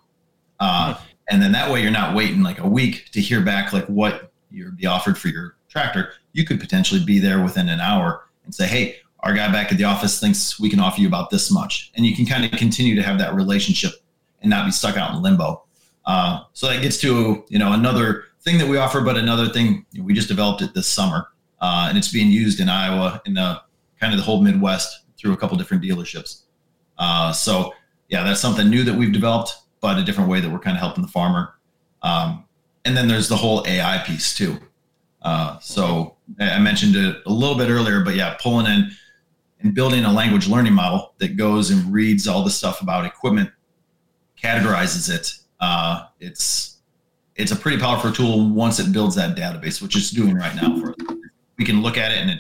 Uh, 0.59 0.95
hmm. 0.95 1.03
and 1.29 1.43
then 1.43 1.53
that 1.53 1.71
way 1.71 1.83
you're 1.83 1.91
not 1.91 2.15
waiting 2.15 2.43
like 2.43 2.59
a 2.59 2.69
week 2.69 3.11
to 3.13 3.21
hear 3.21 3.41
back 3.41 3.73
like 3.73 3.87
what 3.87 4.31
you'd 4.51 4.77
be 4.77 4.87
offered 4.87 5.17
for 5.17 5.29
your 5.29 5.57
tractor. 5.69 6.13
You 6.33 6.45
could 6.45 6.61
potentially 6.61 7.03
be 7.03 7.19
there 7.19 7.43
within 7.43 7.69
an 7.69 7.81
hour 7.81 8.29
and 8.45 8.55
say, 8.55 8.67
hey, 8.67 8.97
our 9.21 9.35
guy 9.35 9.51
back 9.53 9.71
at 9.71 9.79
the 9.79 9.85
office 9.85 10.19
thinks 10.19 10.59
we 10.59 10.69
can 10.69 10.81
offer 10.81 11.01
you 11.01 11.07
about 11.07 11.31
this 11.31 11.51
much. 11.51 11.93
And 11.95 12.05
you 12.05 12.15
can 12.15 12.27
kind 12.27 12.45
of 12.45 12.53
continue 12.53 12.95
to 12.97 13.03
have 13.03 13.19
that 13.19 13.35
relationship 13.35 13.93
and 14.41 14.51
not 14.51 14.65
be 14.65 14.73
stuck 14.73 14.97
out 14.97 15.15
in 15.15 15.23
limbo. 15.23 15.63
Uh, 16.07 16.41
so 16.53 16.67
that 16.67 16.83
gets 16.83 16.99
to, 16.99 17.45
you 17.49 17.59
know, 17.59 17.73
another 17.73 18.25
thing 18.43 18.59
that 18.59 18.68
we 18.68 18.76
offer, 18.76 19.01
but 19.01 19.16
another 19.16 19.49
thing 19.49 19.86
we 20.01 20.14
just 20.14 20.28
developed 20.28 20.62
it 20.62 20.74
this 20.74 20.88
summer, 20.88 21.28
uh, 21.61 21.86
and 21.88 21.99
it's 21.99 22.11
being 22.12 22.30
used 22.30 22.61
in 22.61 22.68
Iowa 22.68 23.20
in 23.26 23.34
the 23.34 23.61
kind 24.01 24.12
of 24.12 24.18
the 24.18 24.24
whole 24.24 24.43
Midwest 24.43 25.05
through 25.18 25.32
a 25.32 25.36
couple 25.36 25.57
different 25.57 25.82
dealerships. 25.82 26.43
Uh, 26.99 27.32
so 27.32 27.72
yeah, 28.09 28.22
that's 28.24 28.41
something 28.41 28.68
new 28.68 28.82
that 28.84 28.95
we've 28.95 29.12
developed, 29.12 29.57
but 29.80 29.99
a 29.99 30.05
different 30.05 30.30
way 30.30 30.41
that 30.41 30.51
we're 30.51 30.59
kind 30.59 30.76
of 30.76 30.80
helping 30.80 31.03
the 31.03 31.09
farmer. 31.09 31.55
Um, 32.03 32.45
and 32.84 32.97
then 32.97 33.09
there's 33.09 33.28
the 33.28 33.36
whole 33.36 33.64
AI 33.66 34.03
piece 34.07 34.34
too. 34.34 34.59
Uh, 35.22 35.59
so 35.59 36.16
I 36.41 36.59
mentioned 36.59 36.97
it 36.97 37.16
a 37.26 37.32
little 37.32 37.57
bit 37.57 37.68
earlier, 37.68 38.03
but 38.03 38.14
yeah, 38.14 38.36
pulling 38.41 38.66
in 38.66 38.91
and 39.61 39.74
building 39.74 40.05
a 40.05 40.12
language 40.12 40.49
learning 40.49 40.72
model 40.72 41.14
that 41.18 41.36
goes 41.36 41.70
and 41.70 41.93
reads 41.93 42.26
all 42.26 42.43
the 42.43 42.51
stuff 42.51 42.80
about 42.80 43.05
equipment, 43.05 43.51
categorizes 44.43 45.14
it. 45.14 45.32
Uh, 45.61 46.07
it's 46.18 46.78
it's 47.41 47.53
a 47.53 47.57
pretty 47.57 47.78
powerful 47.78 48.12
tool 48.12 48.49
once 48.51 48.78
it 48.78 48.93
builds 48.93 49.16
that 49.16 49.36
database, 49.36 49.80
which 49.80 49.97
it's 49.97 50.11
doing 50.11 50.34
right 50.34 50.55
now 50.55 50.78
for 50.78 50.91
us. 50.91 51.16
We 51.59 51.64
can 51.64 51.82
look 51.82 51.97
at 51.97 52.12
it 52.12 52.18
and 52.18 52.30
it 52.30 52.38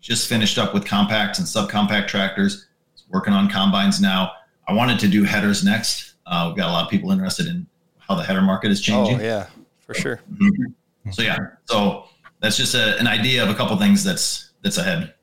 just 0.00 0.28
finished 0.28 0.56
up 0.56 0.72
with 0.72 0.84
compact 0.84 1.38
and 1.38 1.46
subcompact 1.46 2.08
tractors. 2.08 2.66
It's 2.94 3.04
working 3.08 3.34
on 3.34 3.48
combines 3.48 4.00
now. 4.00 4.32
I 4.68 4.72
wanted 4.72 4.98
to 5.00 5.08
do 5.08 5.24
headers 5.24 5.64
next. 5.64 6.14
Uh, 6.26 6.46
we've 6.48 6.56
got 6.56 6.68
a 6.68 6.72
lot 6.72 6.84
of 6.84 6.90
people 6.90 7.10
interested 7.10 7.46
in 7.46 7.66
how 7.98 8.14
the 8.14 8.22
header 8.22 8.42
market 8.42 8.70
is 8.70 8.80
changing. 8.80 9.20
Oh 9.20 9.24
yeah, 9.24 9.46
for 9.80 9.94
sure. 9.94 10.20
Mm-hmm. 10.32 11.10
So 11.10 11.22
yeah, 11.22 11.38
so 11.64 12.04
that's 12.40 12.56
just 12.56 12.74
a, 12.74 12.98
an 12.98 13.06
idea 13.06 13.42
of 13.42 13.50
a 13.50 13.54
couple 13.54 13.76
things 13.76 14.04
that's 14.04 14.50
that's 14.62 14.78
ahead. 14.78 15.14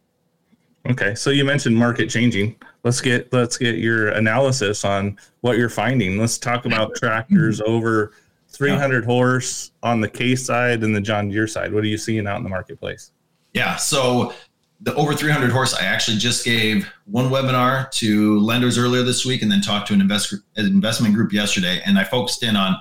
Okay, 0.90 1.16
so 1.16 1.30
you 1.30 1.46
mentioned 1.46 1.78
market 1.78 2.10
changing. 2.10 2.56
Let's 2.84 3.00
get 3.00 3.32
let's 3.32 3.58
get 3.58 3.78
your 3.78 4.10
analysis 4.10 4.84
on 4.84 5.18
what 5.42 5.58
you're 5.58 5.70
finding. 5.70 6.18
Let's 6.18 6.38
talk 6.38 6.66
about 6.66 6.96
tractors 6.96 7.62
over 7.62 8.12
300 8.54 9.04
horse 9.04 9.72
on 9.82 10.00
the 10.00 10.08
Case 10.08 10.46
side 10.46 10.84
and 10.84 10.96
the 10.96 11.02
John 11.02 11.30
Deere 11.30 11.48
side. 11.48 11.74
What 11.74 11.84
are 11.84 11.88
you 11.88 11.98
seeing 11.98 12.28
out 12.28 12.38
in 12.38 12.44
the 12.44 12.50
marketplace? 12.50 13.12
Yeah, 13.54 13.76
so 13.76 14.34
the 14.82 14.94
over 14.96 15.14
300 15.14 15.50
horse, 15.52 15.74
I 15.74 15.86
actually 15.86 16.18
just 16.18 16.44
gave 16.44 16.88
one 17.06 17.30
webinar 17.30 17.90
to 17.92 18.40
lenders 18.40 18.78
earlier 18.78 19.04
this 19.04 19.26
week, 19.26 19.42
and 19.42 19.52
then 19.52 19.62
talked 19.62 19.88
to 19.88 19.94
an, 19.94 20.02
invest, 20.02 20.34
an 20.56 20.66
investment 20.66 21.16
group 21.16 21.32
yesterday, 21.32 21.82
and 21.86 21.98
I 21.98 22.04
focused 22.04 22.44
in 22.44 22.56
on 22.56 22.76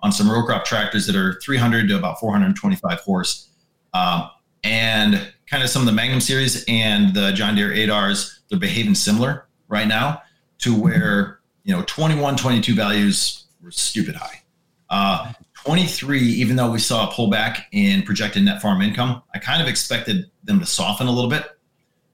on 0.00 0.12
some 0.12 0.30
row 0.30 0.44
crop 0.44 0.64
tractors 0.64 1.08
that 1.08 1.16
are 1.16 1.40
300 1.40 1.88
to 1.88 1.98
about 1.98 2.20
425 2.20 3.00
horse, 3.00 3.48
um, 3.94 4.30
and 4.62 5.32
kind 5.50 5.62
of 5.64 5.68
some 5.68 5.82
of 5.82 5.86
the 5.86 5.92
Magnum 5.92 6.20
series 6.20 6.64
and 6.68 7.12
the 7.14 7.32
John 7.32 7.56
Deere 7.56 7.70
8Rs. 7.70 8.38
They're 8.48 8.60
behaving 8.60 8.94
similar 8.94 9.48
right 9.66 9.88
now 9.88 10.22
to 10.58 10.78
where 10.78 11.40
you 11.64 11.74
know 11.74 11.82
21, 11.86 12.36
22 12.36 12.74
values 12.74 13.46
were 13.60 13.72
stupid 13.72 14.14
high. 14.14 14.42
Uh, 14.90 15.32
23, 15.64 16.20
even 16.20 16.56
though 16.56 16.70
we 16.70 16.78
saw 16.78 17.08
a 17.08 17.12
pullback 17.12 17.64
in 17.72 18.02
projected 18.02 18.44
net 18.44 18.62
farm 18.62 18.80
income, 18.80 19.22
I 19.34 19.38
kind 19.38 19.60
of 19.60 19.68
expected 19.68 20.30
them 20.44 20.60
to 20.60 20.66
soften 20.66 21.08
a 21.08 21.12
little 21.12 21.30
bit, 21.30 21.44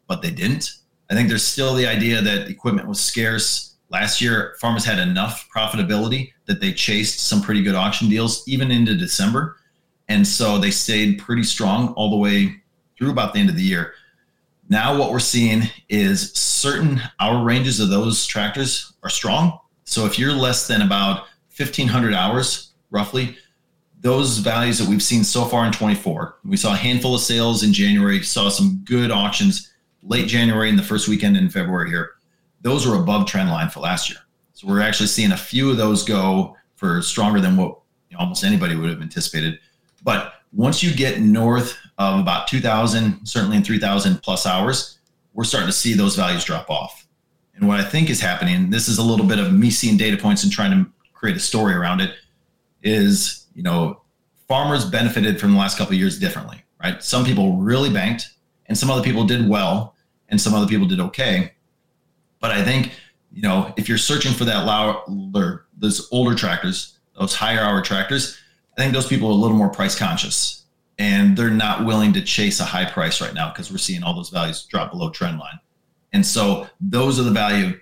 but 0.07 0.23
they 0.23 0.31
didn't. 0.31 0.71
I 1.11 1.15
think 1.15 1.29
there's 1.29 1.45
still 1.45 1.75
the 1.75 1.87
idea 1.87 2.21
that 2.21 2.49
equipment 2.49 2.89
was 2.89 3.01
scarce. 3.01 3.77
Last 3.91 4.21
year, 4.21 4.57
farmers 4.61 4.85
had 4.85 4.99
enough 4.99 5.49
profitability 5.55 6.33
that 6.47 6.61
they 6.61 6.73
chased 6.73 7.21
some 7.21 7.43
pretty 7.43 7.63
good 7.63 7.75
auction 7.75 8.09
deals, 8.09 8.43
even 8.49 8.71
into 8.71 8.97
December. 8.97 9.57
And 10.09 10.27
so 10.27 10.59
they 10.59 10.71
stayed 10.71 11.19
pretty 11.19 11.45
strong 11.45 11.89
all 11.95 12.11
the 12.11 12.17
way 12.17 12.57
through 12.99 13.11
about 13.11 13.35
the 13.35 13.41
end 13.41 13.51
of 13.51 13.57
the 13.57 13.63
year. 13.63 13.95
Now, 14.69 14.99
what 14.99 15.13
we're 15.13 15.21
seeing 15.21 15.65
is 15.89 16.33
certain 16.33 17.01
hour 17.21 17.45
ranges 17.45 17.81
of 17.81 17.91
those 17.91 18.27
tractors 18.27 18.95
are 19.03 19.11
strong. 19.11 19.59
So 19.85 20.07
if 20.07 20.19
you're 20.19 20.33
less 20.33 20.67
than 20.67 20.83
about 20.83 21.27
1,500 21.57 22.15
hours, 22.15 22.73
roughly, 22.91 23.37
those 24.01 24.39
values 24.39 24.79
that 24.79 24.89
we've 24.89 25.03
seen 25.03 25.25
so 25.25 25.45
far 25.45 25.65
in 25.65 25.73
24. 25.73 26.37
We 26.45 26.57
saw 26.57 26.75
a 26.75 26.77
handful 26.77 27.15
of 27.15 27.21
sales 27.21 27.63
in 27.63 27.73
January, 27.73 28.23
saw 28.23 28.49
some 28.49 28.83
good 28.85 29.11
auctions 29.11 29.73
late 30.03 30.29
January 30.29 30.69
and 30.69 30.79
the 30.79 30.83
first 30.83 31.09
weekend 31.09 31.37
in 31.37 31.49
February 31.49 31.89
here. 31.89 32.13
Those 32.61 32.87
were 32.87 32.97
above 32.97 33.27
trend 33.27 33.51
line 33.51 33.71
for 33.71 33.81
last 33.81 34.11
year. 34.11 34.19
So 34.53 34.69
we're 34.69 34.83
actually 34.83 35.07
seeing 35.07 35.33
a 35.33 35.37
few 35.37 35.71
of 35.71 35.77
those 35.77 36.03
go 36.03 36.57
for 36.77 37.01
stronger 37.03 37.41
than 37.41 37.57
what 37.57 37.79
almost 38.19 38.45
anybody 38.45 38.77
would 38.77 38.91
have 38.91 39.01
anticipated. 39.01 39.59
But 40.03 40.35
once 40.53 40.83
you 40.83 40.95
get 40.95 41.21
north 41.21 41.77
of 41.99 42.21
about 42.21 42.47
2,000, 42.47 43.27
certainly 43.27 43.57
in 43.57 43.65
3,000 43.65 44.23
plus 44.23 44.47
hours, 44.47 44.99
we're 45.33 45.45
starting 45.45 45.69
to 45.69 45.73
see 45.73 45.95
those 45.95 46.15
values 46.15 46.45
drop 46.45 46.71
off. 46.71 47.07
And 47.57 47.67
what 47.67 47.81
I 47.81 47.85
think 47.85 48.11
is 48.11 48.21
happening, 48.21 48.71
this 48.71 48.89
is 48.89 48.99
a 48.99 49.03
little 49.03 49.27
bit 49.27 49.39
of 49.39 49.53
me 49.53 49.71
seeing 49.71 49.97
data 49.97 50.17
points 50.17 50.45
and 50.45 50.53
trying 50.53 50.71
to 50.73 50.91
create 51.25 51.39
a 51.39 51.41
story 51.41 51.73
around 51.73 52.03
it, 52.03 52.15
is 52.83 53.47
you 53.55 53.63
know, 53.63 54.03
farmers 54.47 54.85
benefited 54.85 55.41
from 55.41 55.53
the 55.53 55.59
last 55.59 55.79
couple 55.79 55.95
of 55.95 55.99
years 55.99 56.19
differently, 56.19 56.63
right? 56.83 57.03
Some 57.03 57.25
people 57.25 57.57
really 57.57 57.89
banked, 57.89 58.29
and 58.67 58.77
some 58.77 58.91
other 58.91 59.03
people 59.03 59.25
did 59.25 59.49
well, 59.49 59.95
and 60.29 60.39
some 60.39 60.53
other 60.53 60.67
people 60.67 60.87
did 60.87 61.01
okay. 61.01 61.53
But 62.41 62.51
I 62.51 62.63
think, 62.63 62.93
you 63.33 63.41
know, 63.41 63.73
if 63.79 63.89
you're 63.89 63.97
searching 63.97 64.35
for 64.35 64.45
that 64.45 64.67
louder, 64.67 65.65
those 65.79 66.07
older 66.13 66.35
tractors, 66.35 66.99
those 67.19 67.35
higher 67.35 67.61
hour 67.61 67.81
tractors, 67.81 68.37
I 68.77 68.83
think 68.83 68.93
those 68.93 69.07
people 69.07 69.29
are 69.29 69.33
a 69.33 69.35
little 69.35 69.57
more 69.57 69.71
price 69.71 69.99
conscious, 69.99 70.65
and 70.99 71.39
they're 71.39 71.49
not 71.49 71.87
willing 71.87 72.13
to 72.13 72.21
chase 72.21 72.61
a 72.61 72.65
high 72.65 72.85
price 72.85 73.23
right 73.23 73.33
now 73.33 73.49
because 73.49 73.71
we're 73.71 73.79
seeing 73.79 74.03
all 74.03 74.15
those 74.15 74.29
values 74.29 74.65
drop 74.65 74.91
below 74.91 75.09
trend 75.09 75.39
line. 75.39 75.59
And 76.13 76.27
so 76.27 76.69
those 76.83 77.19
are 77.19 77.23
the 77.23 77.31
value 77.31 77.81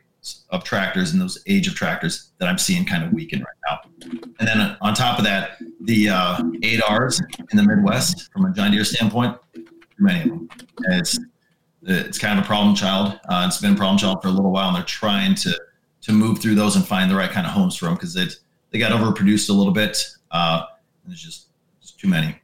of 0.51 0.63
tractors 0.63 1.13
and 1.13 1.21
those 1.21 1.43
age 1.47 1.67
of 1.67 1.75
tractors 1.75 2.31
that 2.39 2.49
I'm 2.49 2.59
seeing 2.59 2.85
kind 2.85 3.05
of 3.05 3.13
weaken 3.13 3.41
right 3.41 3.57
now. 3.69 3.81
And 4.39 4.49
then 4.49 4.77
on 4.81 4.95
top 4.95 5.19
of 5.19 5.25
that, 5.25 5.59
the 5.81 6.11
uh, 6.11 6.37
8Rs 6.39 7.21
in 7.51 7.57
the 7.57 7.63
Midwest, 7.63 8.33
from 8.33 8.45
a 8.45 8.53
John 8.53 8.71
Deere 8.71 8.85
standpoint, 8.85 9.37
many 9.99 10.23
of 10.23 10.29
them. 10.29 10.49
it's 10.91 11.19
it's 11.85 12.19
kind 12.19 12.39
of 12.39 12.45
a 12.45 12.47
problem 12.47 12.77
child. 12.77 13.19
Uh, 13.29 13.45
it's 13.47 13.61
been 13.61 13.75
a 13.75 13.77
problem 13.77 13.99
child 13.99 14.23
for 14.23 14.29
a 14.29 14.31
little 14.31 14.53
while, 14.53 14.69
and 14.69 14.77
they're 14.77 14.85
trying 14.85 15.35
to 15.35 15.59
to 16.03 16.13
move 16.13 16.39
through 16.39 16.55
those 16.55 16.77
and 16.77 16.87
find 16.87 17.11
the 17.11 17.17
right 17.17 17.31
kind 17.31 17.47
of 17.47 17.53
homes 17.53 17.77
for 17.77 17.87
them 17.87 17.95
because 17.95 18.15
they 18.15 18.27
they 18.71 18.79
got 18.79 18.93
overproduced 18.93 19.51
a 19.51 19.53
little 19.53 19.73
bit. 19.73 20.05
Uh, 20.31 20.65
there's 21.07 21.23
just, 21.23 21.49
just 21.81 21.99
too 21.99 22.09
many. 22.09 22.37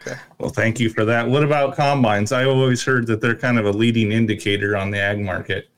Okay. 0.00 0.16
Well, 0.38 0.50
thank 0.50 0.78
you 0.78 0.88
for 0.90 1.04
that. 1.04 1.28
What 1.28 1.42
about 1.42 1.76
combines? 1.76 2.30
I 2.30 2.44
always 2.44 2.84
heard 2.84 3.06
that 3.08 3.20
they're 3.20 3.34
kind 3.34 3.58
of 3.58 3.66
a 3.66 3.72
leading 3.72 4.12
indicator 4.12 4.76
on 4.76 4.90
the 4.90 5.00
ag 5.00 5.18
market. 5.18 5.68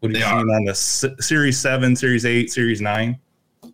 What 0.00 0.12
are 0.12 0.18
you 0.18 0.24
seeing 0.24 0.50
on 0.50 0.64
the 0.64 0.74
Series 0.74 1.58
Seven, 1.58 1.94
Series 1.94 2.24
Eight, 2.24 2.50
Series 2.50 2.80
Nine? 2.80 3.18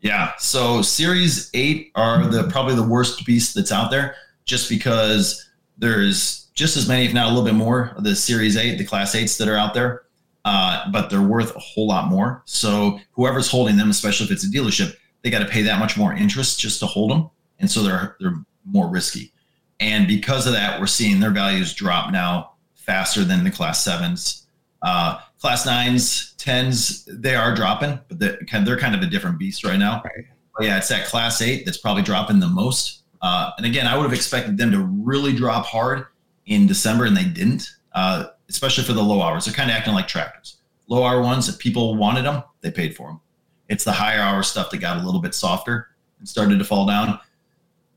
Yeah. 0.01 0.33
So 0.39 0.83
Series 0.83 1.51
Eight 1.55 1.93
are 1.95 2.27
the 2.27 2.45
probably 2.45 2.75
the 2.75 2.83
worst 2.83 3.25
beast 3.25 3.55
that's 3.55 3.73
out 3.73 3.91
there, 3.91 4.17
just 4.45 4.69
because 4.69 5.49
there's 5.79 6.49
just 6.55 6.77
as 6.77 6.89
many, 6.89 7.07
if 7.07 7.15
not 7.15 7.27
a 7.27 7.29
little 7.29 7.45
bit 7.45 7.55
more, 7.55 7.93
of 7.97 8.03
the 8.03 8.17
Series 8.17 8.57
Eight, 8.57 8.77
the 8.77 8.85
Class 8.85 9.15
Eights 9.15 9.37
that 9.39 9.47
are 9.49 9.57
out 9.57 9.75
there, 9.75 10.03
uh, 10.45 10.91
but 10.91 11.11
they're 11.11 11.23
worth 11.23 11.55
a 11.55 11.61
whole 11.61 11.87
lot 11.87 12.09
more. 12.09 12.43
So 12.45 12.99
whoever's 13.13 13.51
holding 13.51 13.77
them, 13.77 13.91
especially 13.91 14.27
if 14.27 14.33
it's 14.33 14.45
a 14.45 14.49
dealership, 14.49 14.97
they 15.23 15.31
got 15.31 15.41
to 15.41 15.49
pay 15.49 15.63
that 15.63 15.79
much 15.79 15.97
more 15.97 16.13
interest 16.13 16.59
just 16.59 16.81
to 16.81 16.87
hold 16.87 17.11
them, 17.11 17.31
and 17.61 17.71
so 17.71 17.83
they're 17.83 18.17
they're 18.21 18.37
more 18.65 18.89
risky. 18.89 19.33
And 19.79 20.09
because 20.09 20.47
of 20.47 20.55
that, 20.55 20.81
we're 20.81 20.87
seeing 20.87 21.21
their 21.21 21.31
values 21.31 21.73
drop 21.75 22.11
now 22.11 22.53
faster 22.75 23.23
than 23.23 23.45
the 23.45 23.51
Class 23.51 23.85
Sevens. 23.85 24.47
Uh, 24.83 25.21
class 25.41 25.67
nines, 25.67 26.35
tens, 26.39 27.05
they 27.07 27.35
are 27.35 27.55
dropping, 27.55 27.99
but 28.09 28.19
they're 28.19 28.39
kind 28.39 28.63
of, 28.63 28.67
they're 28.67 28.79
kind 28.79 28.95
of 28.95 29.03
a 29.03 29.07
different 29.07 29.39
beast 29.39 29.65
right 29.65 29.79
now. 29.79 30.03
Right. 30.05 30.27
But 30.57 30.67
yeah, 30.67 30.79
it's 30.79 30.89
that 30.89 31.07
class 31.07 31.43
eight 31.43 31.65
that's 31.67 31.79
probably 31.79 32.03
dropping 32.03 32.41
the 32.41 32.49
most. 32.49 33.03
Uh, 33.23 33.51
and 33.57 33.67
again, 33.67 33.87
I 33.87 33.97
would 33.97 34.05
have 34.05 34.13
expected 34.13 34.57
them 34.57 34.71
to 34.73 34.81
really 34.81 35.35
drop 35.35 35.67
hard 35.67 36.07
in 36.47 36.67
December, 36.67 37.07
and 37.07 37.17
they 37.17 37.25
didn't, 37.25 37.69
uh, 37.93 38.27
especially 38.49 38.85
for 38.85 38.93
the 38.93 39.03
low 39.03 39.21
hours. 39.21 39.45
They're 39.45 39.55
kind 39.55 39.71
of 39.71 39.77
acting 39.77 39.95
like 39.95 40.09
tractors. 40.09 40.59
Low 40.89 41.05
hour 41.05 41.21
ones, 41.21 41.49
if 41.49 41.59
people 41.59 41.97
wanted 41.97 42.25
them, 42.25 42.43
they 42.61 42.71
paid 42.71 42.97
for 42.97 43.09
them. 43.09 43.21
It's 43.69 43.85
the 43.85 43.93
higher 43.93 44.21
hour 44.21 44.43
stuff 44.43 44.71
that 44.71 44.79
got 44.79 44.99
a 44.99 45.05
little 45.05 45.21
bit 45.21 45.35
softer 45.35 45.89
and 46.19 46.29
started 46.29 46.59
to 46.59 46.65
fall 46.65 46.87
down. 46.87 47.19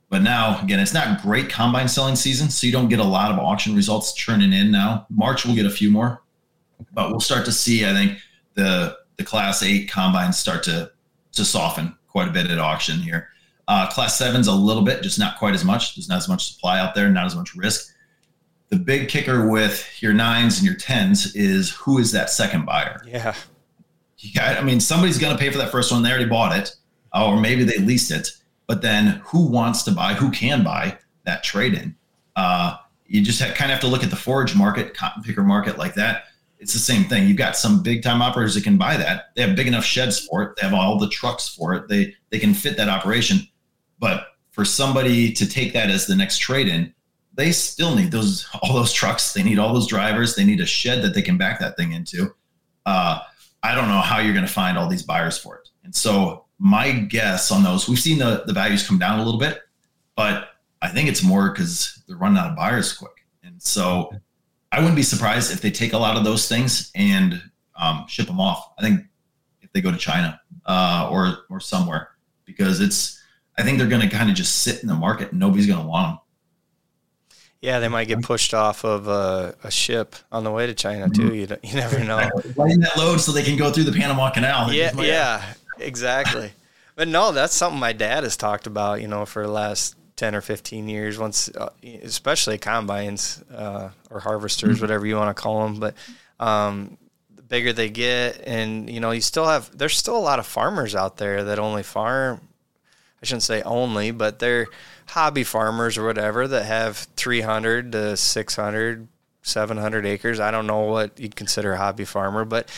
But 0.10 0.24
now, 0.24 0.60
again, 0.64 0.80
it's 0.80 0.94
not 0.94 1.22
great 1.22 1.50
combine 1.50 1.88
selling 1.88 2.16
season, 2.16 2.50
so 2.50 2.66
you 2.66 2.74
don't 2.74 2.90
get 2.90 3.00
a 3.00 3.04
lot 3.04 3.32
of 3.32 3.38
auction 3.38 3.76
results 3.76 4.14
churning 4.14 4.52
in 4.54 4.72
now. 4.72 5.06
March, 5.12 5.46
we'll 5.46 5.56
get 5.56 5.68
a 5.68 5.70
few 5.70 5.92
more, 5.92 6.24
but 6.94 7.10
we'll 7.10 7.20
start 7.20 7.46
to 7.46 7.52
see, 7.52 7.86
I 7.86 7.94
think, 7.94 8.18
the 8.56 8.98
the 9.18 9.24
class 9.24 9.62
eight 9.64 9.90
combines 9.92 10.38
start 10.38 10.64
to 10.64 10.92
to 11.34 11.46
soften 11.46 11.96
quite 12.08 12.28
a 12.28 12.32
bit 12.32 12.50
at 12.50 12.58
auction 12.58 13.00
here. 13.00 13.30
Uh, 13.68 13.88
class 13.88 14.18
seven's 14.18 14.48
a 14.48 14.54
little 14.54 14.84
bit, 14.84 15.04
just 15.04 15.20
not 15.20 15.38
quite 15.38 15.54
as 15.54 15.64
much. 15.64 15.96
There's 15.96 16.10
not 16.10 16.18
as 16.18 16.28
much 16.28 16.52
supply 16.54 16.80
out 16.80 16.96
there, 16.96 17.10
not 17.10 17.26
as 17.26 17.36
much 17.36 17.56
risk. 17.56 17.94
The 18.70 18.78
big 18.78 19.10
kicker 19.10 19.48
with 19.48 19.88
your 20.02 20.14
nines 20.14 20.58
and 20.58 20.66
your 20.66 20.76
tens 20.76 21.36
is 21.36 21.72
who 21.72 22.00
is 22.00 22.12
that 22.14 22.30
second 22.30 22.66
buyer? 22.66 23.02
Yeah. 23.06 23.36
Yeah, 24.18 24.58
I 24.60 24.64
mean, 24.64 24.80
somebody's 24.80 25.18
going 25.18 25.36
to 25.36 25.40
pay 25.40 25.50
for 25.50 25.60
that 25.60 25.72
first 25.72 25.92
one. 25.92 26.04
They 26.04 26.10
already 26.10 26.26
bought 26.26 26.58
it, 26.58 26.76
or 27.14 27.40
maybe 27.40 27.64
they 27.64 27.78
leased 27.78 28.12
it. 28.12 28.30
But 28.68 28.82
then, 28.82 29.22
who 29.24 29.48
wants 29.48 29.84
to 29.84 29.92
buy? 29.92 30.14
Who 30.14 30.30
can 30.30 30.64
buy 30.64 30.98
that 31.26 31.44
trade 31.44 31.74
in? 31.74 31.96
Uh, 32.36 32.76
you 33.06 33.22
just 33.24 33.40
have, 33.40 33.56
kind 33.56 33.72
of 33.72 33.76
have 33.76 33.82
to 33.82 33.88
look 33.88 34.04
at 34.04 34.10
the 34.10 34.16
forage 34.16 34.56
market, 34.56 34.94
cotton 34.94 35.24
picker 35.24 35.44
market 35.44 35.78
like 35.78 35.94
that 35.94 36.24
it's 36.60 36.74
the 36.74 36.80
same 36.80 37.06
thing. 37.06 37.28
You've 37.28 37.38
got 37.38 37.56
some 37.56 37.82
big 37.82 38.04
time 38.04 38.22
operators 38.22 38.54
that 38.56 38.64
can 38.64 38.78
buy 38.78 38.98
that. 38.98 39.30
They 39.36 39.42
have 39.42 39.56
big 39.56 39.68
enough 39.68 39.86
sheds 39.86 40.20
for 40.20 40.44
it. 40.44 40.56
They 40.56 40.68
have 40.68 40.74
all 40.74 41.00
the 41.00 41.10
trucks 41.10 41.48
for 41.48 41.74
it. 41.74 41.88
They 41.88 42.14
they 42.30 42.40
can 42.40 42.54
fit 42.54 42.78
that 42.78 42.90
operation. 42.90 43.48
But 44.00 44.28
for 44.52 44.66
somebody 44.66 45.32
to 45.34 45.48
take 45.48 45.74
that 45.74 45.90
as 45.90 46.06
the 46.06 46.16
next 46.16 46.40
trade 46.40 46.68
in, 46.68 46.94
they 47.34 47.54
still 47.54 47.96
need 47.96 48.12
those 48.12 48.48
all 48.62 48.74
those 48.74 48.92
trucks. 48.92 49.34
They 49.34 49.44
need 49.44 49.58
all 49.58 49.74
those 49.74 49.88
drivers. 49.88 50.36
They 50.36 50.44
need 50.44 50.60
a 50.60 50.66
shed 50.66 51.02
that 51.04 51.14
they 51.16 51.22
can 51.22 51.38
back 51.38 51.60
that 51.60 51.78
thing 51.78 51.94
into. 51.94 52.36
Uh, 52.86 53.20
I 53.64 53.74
don't 53.74 53.88
know 53.88 54.02
how 54.02 54.20
you're 54.20 54.34
going 54.34 54.46
to 54.46 54.52
find 54.52 54.78
all 54.78 54.88
these 54.88 55.04
buyers 55.04 55.38
for 55.38 55.58
it. 55.58 55.70
And 55.84 55.96
so 55.96 56.46
my 56.60 56.92
guess 56.92 57.52
on 57.52 57.64
those, 57.64 57.88
we've 57.88 58.00
seen 58.00 58.20
the 58.20 58.44
the 58.46 58.54
values 58.54 58.86
come 58.86 59.00
down 59.00 59.20
a 59.20 59.24
little 59.24 59.40
bit, 59.40 59.62
but 60.16 60.50
I 60.82 60.90
think 60.90 61.08
it's 61.08 61.24
more 61.24 61.52
because 61.52 62.04
they're 62.08 62.18
running 62.18 62.38
out 62.38 62.52
of 62.52 62.58
buyers 62.58 62.92
quick. 62.92 63.26
And 63.44 63.62
so 63.62 64.12
I 64.72 64.80
wouldn't 64.80 64.96
be 64.96 65.04
surprised 65.04 65.52
if 65.52 65.62
they 65.62 65.72
take 65.72 65.94
a 65.94 65.98
lot 65.98 66.16
of 66.16 66.24
those 66.24 66.48
things 66.48 66.92
and 66.96 67.42
um, 67.76 68.06
ship 68.08 68.28
them 68.28 68.40
off. 68.40 68.72
I 68.78 68.82
think 68.82 69.02
if 69.62 69.72
they 69.74 69.82
go 69.82 69.92
to 69.92 69.98
China 69.98 70.40
uh, 70.66 71.10
or 71.12 71.40
or 71.50 71.60
somewhere 71.60 72.12
because 72.46 72.80
it's 72.80 73.22
I 73.58 73.64
think 73.64 73.78
they're 73.78 73.88
going 73.88 74.08
to 74.08 74.16
kind 74.16 74.30
of 74.30 74.36
just 74.36 74.60
sit 74.60 74.82
in 74.82 74.88
the 74.88 74.96
market 74.96 75.32
and 75.32 75.40
nobody's 75.40 75.68
going 75.68 75.82
to 75.82 75.88
want 75.88 76.16
them. 76.16 76.20
Yeah, 77.62 77.80
they 77.80 77.90
might 77.90 78.08
get 78.08 78.22
pushed 78.22 78.54
off 78.54 78.86
of 78.86 79.10
a, 79.10 79.54
a 79.64 79.72
ship 79.72 80.16
on 80.32 80.46
the 80.46 80.52
way 80.52 80.66
to 80.66 80.74
China 80.74 81.10
too. 81.10 81.36
You 81.36 81.48
you 81.64 81.76
never 81.76 82.00
know. 82.00 82.30
Letting 82.56 82.80
that 82.80 82.98
load 82.98 83.20
so 83.20 83.32
they 83.32 83.44
can 83.44 83.58
go 83.58 83.72
through 83.72 83.84
the 83.84 83.92
Panama 83.92 84.30
Canal. 84.30 84.72
Yeah, 84.72 84.92
yeah, 85.02 85.44
exactly. 85.78 86.52
But 86.96 87.08
no, 87.08 87.32
that's 87.32 87.54
something 87.54 87.80
my 87.80 87.94
dad 87.94 88.24
has 88.24 88.38
talked 88.38 88.68
about, 88.68 89.02
you 89.02 89.08
know, 89.08 89.26
for 89.26 89.44
the 89.44 89.52
last 89.52 89.96
10 90.20 90.36
or 90.36 90.42
15 90.42 90.90
years, 90.90 91.18
once, 91.18 91.50
uh, 91.56 91.70
especially 92.04 92.58
combines 92.58 93.42
uh, 93.56 93.90
or 94.10 94.20
harvesters, 94.20 94.76
mm-hmm. 94.76 94.82
whatever 94.82 95.06
you 95.06 95.16
want 95.16 95.36
to 95.36 95.42
call 95.42 95.64
them. 95.64 95.80
But 95.80 95.96
um, 96.42 96.98
the 97.34 97.42
bigger 97.42 97.72
they 97.72 97.90
get, 97.90 98.44
and, 98.46 98.90
you 98.90 99.00
know, 99.00 99.12
you 99.12 99.22
still 99.22 99.48
have, 99.48 99.76
there's 99.76 99.98
still 99.98 100.18
a 100.18 100.20
lot 100.20 100.38
of 100.38 100.46
farmers 100.46 100.94
out 100.94 101.16
there 101.16 101.46
that 101.46 101.58
only 101.58 101.84
farm, 101.84 102.42
I 103.24 103.26
shouldn't 103.26 103.44
say 103.44 103.62
only, 103.62 104.12
but 104.12 104.40
they're 104.40 104.68
hobby 105.08 105.46
farmers 105.46 105.98
or 105.98 106.06
whatever 106.06 106.50
that 106.50 106.66
have 106.66 106.98
300 107.16 107.94
to 107.94 108.18
600, 108.18 109.08
700 109.42 110.06
acres. 110.06 110.42
I 110.42 110.52
don't 110.52 110.68
know 110.68 110.82
what 110.82 111.18
you'd 111.18 111.38
consider 111.38 111.74
a 111.74 111.78
hobby 111.78 112.06
farmer, 112.06 112.44
but 112.44 112.70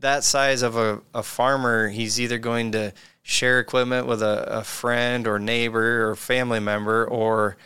that 0.00 0.22
size 0.22 0.60
of 0.60 0.76
a, 0.76 1.00
a 1.14 1.22
farmer, 1.22 1.88
he's 1.88 2.20
either 2.20 2.36
going 2.36 2.72
to, 2.72 2.92
share 3.24 3.58
equipment 3.58 4.06
with 4.06 4.22
a, 4.22 4.58
a 4.58 4.62
friend 4.62 5.26
or 5.26 5.40
neighbor 5.40 6.08
or 6.08 6.14
family 6.14 6.60
member, 6.60 7.04
or 7.04 7.56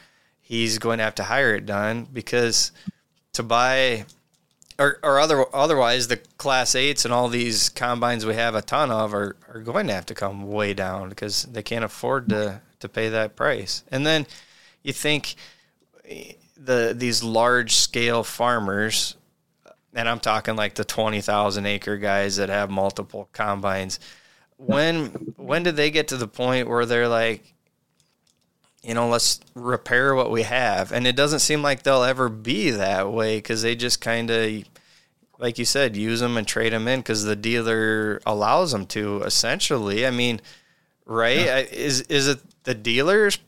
he's 0.41 0.79
going 0.79 0.97
to 0.99 1.05
have 1.05 1.17
to 1.17 1.25
hire 1.25 1.55
it 1.55 1.67
done 1.67 2.07
because 2.11 2.73
to 3.33 3.43
buy 3.43 4.07
or, 4.79 5.01
or 5.03 5.19
other, 5.19 5.45
otherwise 5.55 6.09
the 6.09 6.17
class 6.39 6.75
eights 6.75 7.05
and 7.05 7.13
all 7.13 7.29
these 7.29 7.69
combines 7.69 8.25
we 8.25 8.35
have 8.35 8.55
a 8.55 8.63
ton 8.63 8.91
of 8.91 9.13
are, 9.13 9.37
are 9.53 9.61
going 9.61 9.89
to 9.89 9.93
have 9.93 10.07
to 10.07 10.15
come 10.15 10.49
way 10.49 10.73
down 10.73 11.09
because 11.09 11.43
they 11.43 11.63
can't 11.63 11.85
afford 11.85 12.29
to, 12.29 12.61
to 12.79 12.89
pay 12.89 13.09
that 13.09 13.35
price. 13.35 13.83
And 13.91 14.07
then 14.07 14.27
you 14.85 14.93
think 14.93 15.35
eh, 16.09 16.35
the 16.57 16.95
these 16.97 17.23
large 17.23 17.75
scale 17.75 18.23
farmers, 18.23 19.17
and 19.95 20.09
I'm 20.09 20.21
talking 20.21 20.55
like 20.55 20.75
the 20.75 20.85
20,000 20.85 21.67
acre 21.67 21.97
guys 21.97 22.37
that 22.37 22.49
have 22.49 22.71
multiple 22.71 23.29
combines, 23.33 23.99
when 24.59 25.07
when 25.37 25.63
did 25.63 25.77
they 25.77 25.91
get 25.91 26.09
to 26.09 26.17
the 26.17 26.29
point 26.29 26.69
where 26.69 26.85
they're 26.85 27.09
like 27.09 27.55
you 28.83 28.95
know 28.95 29.09
let's 29.09 29.41
repair 29.55 30.15
what 30.15 30.31
we 30.31 30.43
have? 30.43 30.93
And 30.93 31.07
it 31.07 31.17
doesn't 31.17 31.41
seem 31.41 31.63
like 31.63 31.83
they'll 31.83 32.03
ever 32.03 32.29
be 32.29 32.71
that 32.71 33.11
way 33.11 33.39
because 33.39 33.63
they 33.63 33.75
just 33.75 34.01
kind 34.01 34.31
of 34.31 34.65
like 35.39 35.59
you 35.59 35.65
said 35.65 35.97
use 35.97 36.21
them 36.21 36.37
and 36.37 36.47
trade 36.47 36.73
them 36.73 36.87
in 36.89 37.01
because 37.01 37.25
the 37.25 37.37
dealer 37.37 38.21
allows 38.27 38.73
them 38.73 38.87
to 38.87 39.23
essentially. 39.23 40.07
I 40.07 40.11
mean 40.11 40.41
right? 41.09 41.39
Yeah. 41.39 41.59
is 41.59 42.03
is 42.03 42.29
it 42.29 42.39
the 42.63 42.75
dealers 42.75 43.39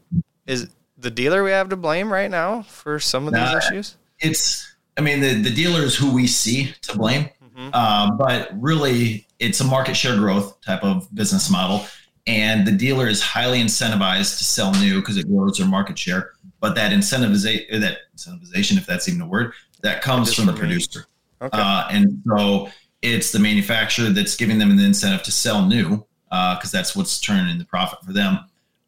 is 0.47 0.69
the 0.99 1.11
dealer 1.11 1.45
we 1.45 1.51
have 1.51 1.69
to 1.69 1.77
blame 1.77 2.13
right 2.13 2.31
now 2.31 2.63
for 2.63 2.99
some 2.99 3.29
of 3.29 3.35
these 3.35 3.55
issues? 3.55 3.97
it's 4.19 4.75
i 4.99 5.01
mean 5.01 5.21
the, 5.21 5.35
the 5.35 5.51
dealer 5.51 5.83
is 5.83 5.97
who 5.97 6.13
we 6.13 6.27
see 6.27 6.75
to 6.83 6.97
blame. 6.97 7.29
Mm-hmm. 7.43 7.71
uh, 7.73 8.11
but 8.13 8.51
really 8.61 9.27
it's 9.41 9.61
a 9.61 9.65
market 9.65 9.97
share 9.97 10.17
growth 10.17 10.61
type 10.61 10.85
of 10.85 11.13
business 11.15 11.51
model. 11.51 11.85
And 12.27 12.67
the 12.67 12.73
dealer 12.73 13.09
is 13.09 13.21
highly 13.21 13.61
incentivized 13.61 14.39
to 14.39 14.45
sell 14.45 14.73
new 14.73 15.01
because 15.01 15.17
it 15.17 15.27
grows 15.27 15.57
their 15.57 15.67
market 15.67 15.99
share. 15.99 16.33
But 16.61 16.75
that 16.77 16.93
incentivization 16.93 17.81
that 17.81 17.99
incentivization 18.17 18.77
if 18.77 18.87
that's 18.87 19.09
even 19.09 19.23
a 19.23 19.27
word 19.27 19.55
that 19.83 20.03
comes 20.03 20.33
from 20.33 20.47
the 20.47 20.53
producer. 20.53 21.07
Okay. 21.41 21.59
Uh, 21.59 21.89
and 21.91 22.23
so 22.27 22.69
it's 23.01 23.33
the 23.33 23.39
manufacturer 23.39 24.11
that's 24.11 24.37
giving 24.37 24.59
them 24.59 24.77
the 24.77 24.85
incentive 24.85 25.23
to 25.23 25.33
sell 25.33 25.67
new 25.67 26.05
because 26.29 26.75
uh, 26.75 26.79
that's 26.79 26.95
what's 26.95 27.19
turning 27.19 27.59
the 27.59 27.65
profit 27.65 27.99
for 28.05 28.13
them. 28.13 28.39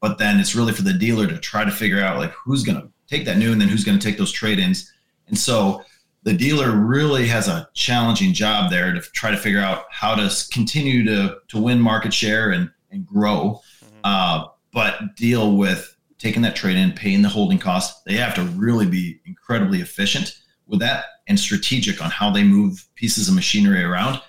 But 0.01 0.19
then 0.19 0.39
it's 0.39 0.55
really 0.55 0.73
for 0.73 0.83
the 0.83 0.93
dealer 0.93 1.27
to 1.27 1.39
try 1.39 1.65
to 1.65 1.71
figure 1.71 2.03
out 2.03 2.19
like 2.19 2.33
who's 2.33 2.63
going 2.63 2.81
to 2.81 2.89
take 3.09 3.25
that 3.25 3.39
new 3.39 3.53
and 3.53 3.61
then 3.61 3.69
who's 3.69 3.85
going 3.85 3.99
to 3.99 4.07
take 4.07 4.19
those 4.19 4.33
trade-ins. 4.33 4.93
And 5.29 5.39
so 5.39 5.83
the 6.25 6.33
dealer 6.33 6.71
really 6.73 7.27
has 7.27 7.49
a 7.49 7.69
challenging 7.75 8.33
job 8.33 8.71
there 8.71 8.93
to 8.93 9.01
try 9.01 9.31
to 9.31 9.37
figure 9.37 9.61
out 9.61 9.85
how 9.91 10.15
to 10.15 10.31
continue 10.53 11.05
to 11.05 11.39
to 11.49 11.61
win 11.61 11.81
market 11.81 12.15
share 12.15 12.51
and 12.51 12.71
and 12.91 13.07
grow, 13.07 13.61
mm-hmm. 13.85 14.01
uh, 14.05 14.47
but 14.73 15.17
deal 15.17 15.57
with 15.57 15.97
taking 16.19 16.43
that 16.43 16.55
trade 16.55 16.77
in, 16.77 16.93
paying 16.93 17.23
the 17.23 17.29
holding 17.29 17.59
costs. 17.59 18.03
They 18.07 18.15
have 18.15 18.35
to 18.37 18.43
really 18.43 18.87
be 18.87 19.21
incredibly 19.27 19.81
efficient 19.81 20.39
with 20.67 20.81
that 20.81 21.05
and 21.27 21.39
strategic 21.39 22.03
on 22.03 22.11
how 22.11 22.31
they 22.31 22.45
move 22.45 22.87
pieces 22.95 23.29
of 23.29 23.35
machinery 23.35 23.83
around. 23.83 24.21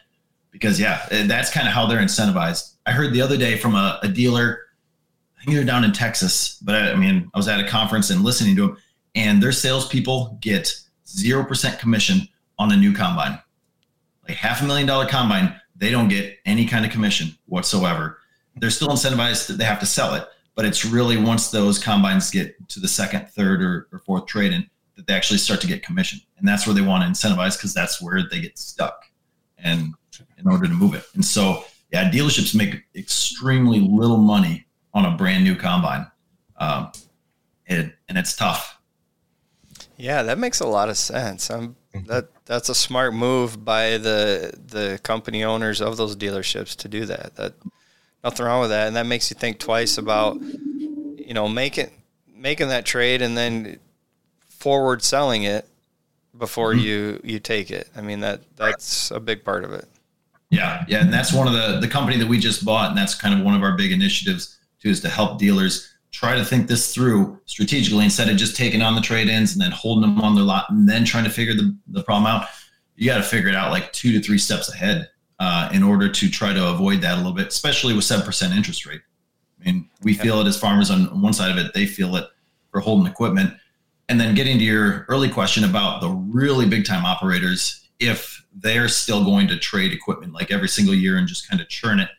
Because 0.49 0.79
yeah, 0.79 1.05
eh, 1.11 1.27
that's 1.27 1.51
kind 1.51 1.67
of 1.67 1.73
how 1.73 1.85
they're 1.85 1.99
incentivized. 1.99 2.75
I 2.85 2.91
heard 2.91 3.13
the 3.13 3.21
other 3.21 3.37
day 3.37 3.57
from 3.57 3.75
a, 3.75 3.99
a 4.01 4.07
dealer. 4.07 4.59
I 5.39 5.45
think 5.45 5.55
they're 5.55 5.65
down 5.65 5.83
in 5.83 5.91
Texas, 5.91 6.57
but 6.63 6.75
I, 6.75 6.91
I 6.91 6.95
mean, 6.95 7.29
I 7.33 7.37
was 7.37 7.47
at 7.47 7.59
a 7.59 7.67
conference 7.67 8.09
and 8.09 8.23
listening 8.23 8.55
to 8.55 8.67
them, 8.67 8.77
and 9.15 9.43
their 9.43 9.51
salespeople 9.51 10.37
get 10.41 10.73
0% 11.14 11.80
commission 11.80 12.28
on 12.59 12.72
a 12.72 12.78
new 12.78 12.93
combine. 12.93 13.39
Like 14.28 14.38
half 14.38 14.61
a 14.61 14.66
million 14.66 14.88
dollar 14.88 15.05
combine, 15.05 15.59
they 15.76 15.91
don't 15.91 16.07
get 16.07 16.38
any 16.45 16.66
kind 16.66 16.86
of 16.86 16.91
commission 16.91 17.38
whatsoever. 17.45 18.20
They're 18.55 18.70
still 18.70 18.89
incentivized 18.89 19.47
that 19.47 19.57
they 19.57 19.66
have 19.66 19.80
to 19.80 19.86
sell 19.86 20.14
it, 20.14 20.28
but 20.55 20.66
it's 20.66 20.86
really 20.86 21.18
once 21.18 21.49
those 21.49 21.80
combines 21.80 22.30
get 22.30 22.55
to 22.70 22.80
the 22.80 22.88
second, 22.88 23.28
third, 23.30 23.61
or, 23.64 23.88
or 23.91 23.99
fourth 23.99 24.28
trade 24.28 24.53
in 24.53 24.70
that 24.95 25.07
they 25.07 25.14
actually 25.14 25.39
start 25.39 25.59
to 25.61 25.68
get 25.68 25.84
commission. 25.84 26.20
And 26.38 26.47
that's 26.47 26.68
where 26.68 26.76
they 26.76 26.82
want 26.82 27.03
to 27.03 27.09
incentivize 27.09 27.57
because 27.57 27.74
that's 27.74 28.01
where 28.01 28.22
they 28.30 28.39
get 28.39 28.57
stuck 28.57 29.05
and 29.57 29.93
in 30.38 30.47
order 30.47 30.68
to 30.68 30.74
move 30.74 30.93
it. 30.93 31.03
And 31.16 31.26
so, 31.26 31.66
yeah, 31.91 32.11
dealerships 32.11 32.55
make 32.55 32.84
extremely 32.95 33.80
little 33.80 34.18
money 34.18 34.66
on 34.93 35.05
a 35.05 35.18
brand 35.18 35.43
new 35.43 35.55
combine. 35.55 36.05
Um, 36.57 36.91
and 37.68 37.91
it's 38.09 38.36
tough 38.36 38.80
yeah, 39.97 40.23
that 40.23 40.37
makes 40.37 40.59
a 40.59 40.67
lot 40.67 40.89
of 40.89 40.97
sense. 40.97 41.49
Um, 41.49 41.75
that 42.07 42.29
that's 42.45 42.69
a 42.69 42.75
smart 42.75 43.13
move 43.13 43.63
by 43.63 43.97
the 43.97 44.53
the 44.67 44.99
company 45.03 45.43
owners 45.43 45.81
of 45.81 45.97
those 45.97 46.15
dealerships 46.15 46.75
to 46.77 46.87
do 46.87 47.05
that. 47.05 47.35
That 47.35 47.53
nothing 48.23 48.45
wrong 48.45 48.61
with 48.61 48.71
that, 48.71 48.87
and 48.87 48.95
that 48.95 49.05
makes 49.05 49.29
you 49.29 49.35
think 49.35 49.59
twice 49.59 49.97
about 49.97 50.41
you 50.41 51.33
know 51.33 51.47
making 51.47 51.91
making 52.35 52.69
that 52.69 52.85
trade 52.85 53.21
and 53.21 53.37
then 53.37 53.79
forward 54.49 55.03
selling 55.03 55.43
it 55.43 55.67
before 56.37 56.71
mm-hmm. 56.71 56.85
you 56.85 57.21
you 57.23 57.39
take 57.39 57.69
it. 57.69 57.89
I 57.95 58.01
mean 58.01 58.21
that 58.21 58.41
that's 58.55 59.11
a 59.11 59.19
big 59.19 59.43
part 59.43 59.63
of 59.63 59.71
it. 59.73 59.87
Yeah, 60.49 60.85
yeah, 60.87 61.01
and 61.01 61.11
that's 61.11 61.33
one 61.33 61.47
of 61.47 61.53
the 61.53 61.79
the 61.79 61.87
company 61.87 62.17
that 62.17 62.27
we 62.27 62.39
just 62.39 62.65
bought, 62.65 62.89
and 62.89 62.97
that's 62.97 63.15
kind 63.15 63.37
of 63.37 63.45
one 63.45 63.55
of 63.55 63.61
our 63.61 63.77
big 63.77 63.91
initiatives 63.91 64.57
too, 64.81 64.89
is 64.89 65.01
to 65.01 65.09
help 65.09 65.39
dealers 65.39 65.92
try 66.14 66.36
to 66.36 66.45
think 66.45 66.68
this 66.68 66.93
through 66.93 67.41
strategically 67.45 68.05
instead 68.05 68.30
of 68.30 68.38
just 68.38 68.55
taking 68.55 68.82
on 68.84 68.95
the 68.95 69.01
trade 69.01 69.28
ins 69.28 69.53
and 69.53 69.61
then 69.61 69.72
holding 69.72 70.03
them 70.03 70.22
on 70.22 70.36
their 70.36 70.43
lot 70.43 70.70
and 70.70 70.88
then 70.88 71.03
trying 71.03 71.24
to 71.24 71.30
figure 71.30 71.55
the, 71.55 71.76
the 71.88 72.03
problem 72.03 72.28
out. 72.28 72.47
You 72.95 73.07
got 73.07 73.18
to 73.18 73.24
figure 73.24 73.49
it 73.49 73.55
out 73.55 73.72
like 73.72 73.91
two 73.91 74.11
to 74.14 74.22
three 74.22 74.38
steps 74.38 74.72
ahead 74.72 75.09
uh, 75.39 75.70
in 75.74 75.82
order 75.82 76.07
to 76.07 76.30
try 76.30 76.53
to 76.53 76.70
avoid 76.70 77.01
that 77.01 77.16
a 77.16 77.18
little 77.18 77.34
bit, 77.34 77.47
especially 77.47 77.95
with 77.95 78.05
7% 78.05 78.55
interest 78.55 78.86
rate. 78.86 79.01
I 79.59 79.66
mean, 79.66 79.89
we 80.03 80.14
feel 80.14 80.39
it 80.39 80.47
as 80.47 80.57
farmers 80.57 80.91
on 80.91 81.20
one 81.20 81.34
side 81.34 81.49
of 81.49 81.57
it, 81.57 81.74
they 81.74 81.88
feel 81.88 82.16
it 82.16 82.26
for 82.70 82.80
holding 82.80 83.11
equipment. 83.11 83.53
And 84.07 84.20
then 84.20 84.36
getting 84.36 84.59
to 84.59 84.64
your 84.64 85.05
early 85.09 85.30
question 85.30 85.64
about 85.64 86.01
the 86.01 86.09
really 86.09 86.68
big 86.68 86.86
time 86.86 87.05
operators, 87.05 87.89
if 87.99 88.45
they're 88.53 88.88
still 88.88 89.26
going 89.26 89.47
to 89.47 89.57
trade 89.57 89.91
equipment 89.91 90.34
like 90.34 90.51
every 90.51 90.68
single 90.68 90.93
year 90.93 91.18
and 91.18 91.28
just 91.28 91.49
kind 91.49 91.59
of 91.59 91.70
churn 91.70 91.99
it, 91.99 92.09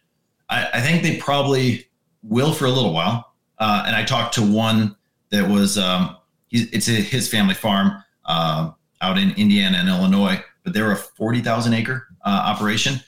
I, 0.50 0.68
I 0.74 0.80
think 0.80 1.02
they 1.02 1.18
probably 1.18 1.86
will 2.24 2.52
for 2.52 2.64
a 2.64 2.70
little 2.70 2.92
while 2.92 3.33
uh, 3.58 3.84
and 3.86 3.94
I 3.96 4.04
talked 4.04 4.34
to 4.34 4.42
one 4.42 4.96
that 5.30 5.48
was 5.48 5.78
um, 5.78 6.16
it's 6.50 6.88
a, 6.88 6.92
his 6.92 7.28
family 7.28 7.54
farm 7.54 8.02
uh, 8.24 8.70
out 9.00 9.18
in 9.18 9.32
Indiana 9.32 9.78
and 9.78 9.88
Illinois, 9.88 10.42
but 10.62 10.72
they 10.72 10.82
were 10.82 10.92
a 10.92 10.96
forty 10.96 11.40
thousand 11.40 11.74
acre 11.74 12.06
uh, 12.24 12.42
operation, 12.46 13.00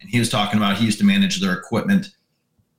and 0.00 0.10
he 0.10 0.18
was 0.18 0.28
talking 0.30 0.58
about 0.58 0.76
he 0.76 0.84
used 0.84 0.98
to 0.98 1.04
manage 1.04 1.40
their 1.40 1.52
equipment, 1.52 2.10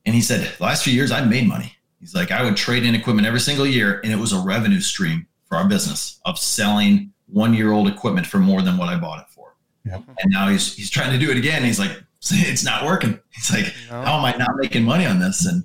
and 0.06 0.16
he 0.16 0.22
said 0.22 0.50
the 0.58 0.64
last 0.64 0.84
few 0.84 0.94
years 0.94 1.12
I 1.12 1.24
made 1.24 1.48
money. 1.48 1.76
He's 2.00 2.14
like 2.14 2.32
I 2.32 2.44
would 2.44 2.58
trade 2.58 2.84
in 2.84 2.96
equipment 2.96 3.28
every 3.28 3.40
single 3.40 3.66
year, 3.66 4.02
and 4.04 4.12
it 4.12 4.18
was 4.18 4.34
a 4.34 4.40
revenue 4.40 4.82
stream 4.82 5.28
for 5.46 5.58
our 5.58 5.68
business 5.68 6.20
of 6.26 6.38
selling 6.38 7.12
one 7.28 7.54
year 7.54 7.72
old 7.72 7.88
equipment 7.88 8.28
for 8.28 8.40
more 8.40 8.62
than 8.62 8.78
what 8.78 8.90
I 8.90 8.98
bought 8.98 9.20
it 9.20 9.30
for. 9.30 9.56
Yep. 9.86 10.04
And 10.20 10.32
now 10.32 10.48
he's 10.48 10.76
he's 10.76 10.90
trying 10.90 11.12
to 11.12 11.24
do 11.24 11.32
it 11.32 11.38
again. 11.38 11.64
He's 11.64 11.80
like, 11.80 11.92
it's 12.32 12.64
not 12.64 12.86
working. 12.86 13.20
He's 13.32 13.52
like, 13.52 13.74
no. 13.90 14.02
how 14.02 14.18
am 14.18 14.26
I 14.26 14.36
not 14.38 14.56
making 14.56 14.84
money 14.84 15.06
on 15.06 15.20
this? 15.20 15.46
And 15.46 15.64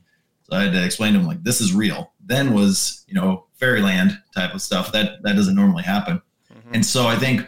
so 0.51 0.57
I 0.57 0.65
had 0.65 0.73
to 0.73 0.85
explain 0.85 1.13
to 1.13 1.21
him 1.21 1.27
like 1.27 1.43
this 1.45 1.61
is 1.61 1.73
real. 1.73 2.13
Then 2.25 2.53
was 2.53 3.05
you 3.07 3.15
know 3.15 3.47
fairyland 3.55 4.19
type 4.35 4.55
of 4.55 4.63
stuff 4.63 4.93
that 4.93 5.23
that 5.23 5.37
doesn't 5.37 5.55
normally 5.55 5.83
happen. 5.83 6.21
Mm-hmm. 6.53 6.75
And 6.75 6.87
so 6.87 7.07
I 7.07 7.17
think 7.17 7.47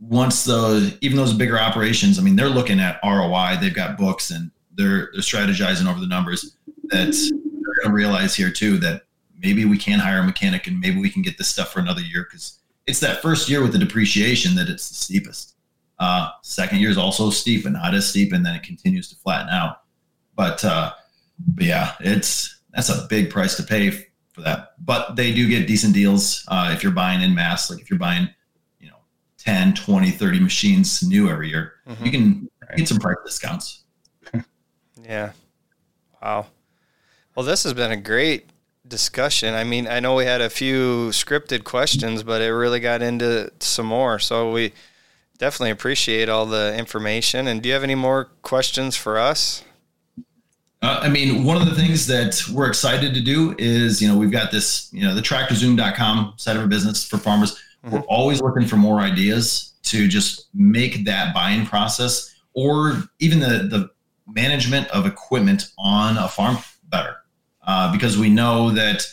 once 0.00 0.44
the 0.44 0.96
even 1.00 1.16
those 1.16 1.32
bigger 1.32 1.58
operations, 1.58 2.18
I 2.18 2.22
mean 2.22 2.36
they're 2.36 2.48
looking 2.48 2.80
at 2.80 3.00
ROI. 3.02 3.58
They've 3.60 3.74
got 3.74 3.96
books 3.96 4.30
and 4.30 4.50
they're 4.74 5.08
they're 5.12 5.22
strategizing 5.22 5.88
over 5.88 6.00
the 6.00 6.06
numbers. 6.06 6.56
That 6.90 7.12
they're 7.12 7.84
going 7.84 7.86
to 7.86 7.92
realize 7.92 8.34
here 8.34 8.50
too 8.50 8.76
that 8.78 9.02
maybe 9.38 9.64
we 9.64 9.78
can 9.78 9.98
hire 9.98 10.18
a 10.18 10.24
mechanic 10.24 10.66
and 10.66 10.78
maybe 10.78 11.00
we 11.00 11.10
can 11.10 11.22
get 11.22 11.38
this 11.38 11.48
stuff 11.48 11.72
for 11.72 11.80
another 11.80 12.02
year 12.02 12.26
because 12.30 12.58
it's 12.86 13.00
that 13.00 13.22
first 13.22 13.48
year 13.48 13.62
with 13.62 13.72
the 13.72 13.78
depreciation 13.78 14.54
that 14.56 14.68
it's 14.68 14.88
the 14.88 14.94
steepest. 14.94 15.54
Uh, 15.98 16.30
second 16.42 16.80
year 16.80 16.90
is 16.90 16.98
also 16.98 17.30
steep 17.30 17.64
and 17.64 17.74
not 17.74 17.94
as 17.94 18.08
steep, 18.08 18.32
and 18.32 18.44
then 18.44 18.56
it 18.56 18.62
continues 18.62 19.08
to 19.08 19.16
flatten 19.16 19.48
out. 19.48 19.82
But 20.34 20.64
uh, 20.64 20.92
but 21.38 21.64
yeah, 21.64 21.94
it's 22.00 22.60
that's 22.72 22.88
a 22.88 23.06
big 23.08 23.30
price 23.30 23.56
to 23.56 23.62
pay 23.62 23.90
for 24.32 24.40
that. 24.42 24.72
But 24.78 25.16
they 25.16 25.32
do 25.32 25.48
get 25.48 25.66
decent 25.66 25.94
deals 25.94 26.44
uh, 26.48 26.70
if 26.74 26.82
you're 26.82 26.92
buying 26.92 27.22
in 27.22 27.34
mass. 27.34 27.70
Like 27.70 27.80
if 27.80 27.90
you're 27.90 27.98
buying, 27.98 28.28
you 28.80 28.88
know, 28.88 28.96
10, 29.38 29.74
20, 29.74 30.10
30 30.10 30.40
machines 30.40 31.02
new 31.02 31.28
every 31.28 31.50
year, 31.50 31.74
mm-hmm. 31.86 32.04
you 32.04 32.10
can 32.10 32.50
right. 32.68 32.78
get 32.78 32.88
some 32.88 32.98
price 32.98 33.16
discounts. 33.24 33.84
yeah. 35.02 35.32
Wow. 36.22 36.46
Well, 37.34 37.46
this 37.46 37.64
has 37.64 37.74
been 37.74 37.92
a 37.92 37.96
great 37.96 38.50
discussion. 38.86 39.54
I 39.54 39.64
mean, 39.64 39.86
I 39.86 40.00
know 40.00 40.14
we 40.14 40.24
had 40.24 40.40
a 40.40 40.50
few 40.50 41.08
scripted 41.10 41.64
questions, 41.64 42.22
but 42.22 42.42
it 42.42 42.52
really 42.52 42.80
got 42.80 43.02
into 43.02 43.50
some 43.60 43.86
more. 43.86 44.18
So 44.18 44.52
we 44.52 44.72
definitely 45.38 45.70
appreciate 45.70 46.28
all 46.28 46.46
the 46.46 46.76
information. 46.76 47.46
And 47.46 47.62
do 47.62 47.68
you 47.68 47.74
have 47.74 47.84
any 47.84 47.94
more 47.94 48.26
questions 48.42 48.96
for 48.96 49.18
us? 49.18 49.64
Uh, 50.82 50.98
I 51.00 51.08
mean, 51.08 51.44
one 51.44 51.56
of 51.56 51.64
the 51.64 51.74
things 51.74 52.08
that 52.08 52.42
we're 52.52 52.66
excited 52.66 53.14
to 53.14 53.20
do 53.20 53.54
is, 53.56 54.02
you 54.02 54.08
know, 54.08 54.18
we've 54.18 54.32
got 54.32 54.50
this, 54.50 54.92
you 54.92 55.02
know, 55.02 55.14
the 55.14 55.22
tractorzoom.com 55.22 56.34
side 56.36 56.56
of 56.56 56.62
our 56.62 56.68
business 56.68 57.04
for 57.04 57.18
farmers. 57.18 57.54
Mm-hmm. 57.84 57.94
We're 57.94 58.02
always 58.02 58.42
looking 58.42 58.66
for 58.66 58.76
more 58.76 58.98
ideas 58.98 59.74
to 59.84 60.08
just 60.08 60.48
make 60.54 61.04
that 61.04 61.32
buying 61.34 61.66
process 61.66 62.34
or 62.54 63.04
even 63.20 63.38
the, 63.38 63.68
the 63.70 63.90
management 64.26 64.88
of 64.88 65.06
equipment 65.06 65.70
on 65.78 66.18
a 66.18 66.28
farm 66.28 66.58
better. 66.88 67.16
Uh, 67.64 67.92
because 67.92 68.18
we 68.18 68.28
know 68.28 68.70
that, 68.70 69.06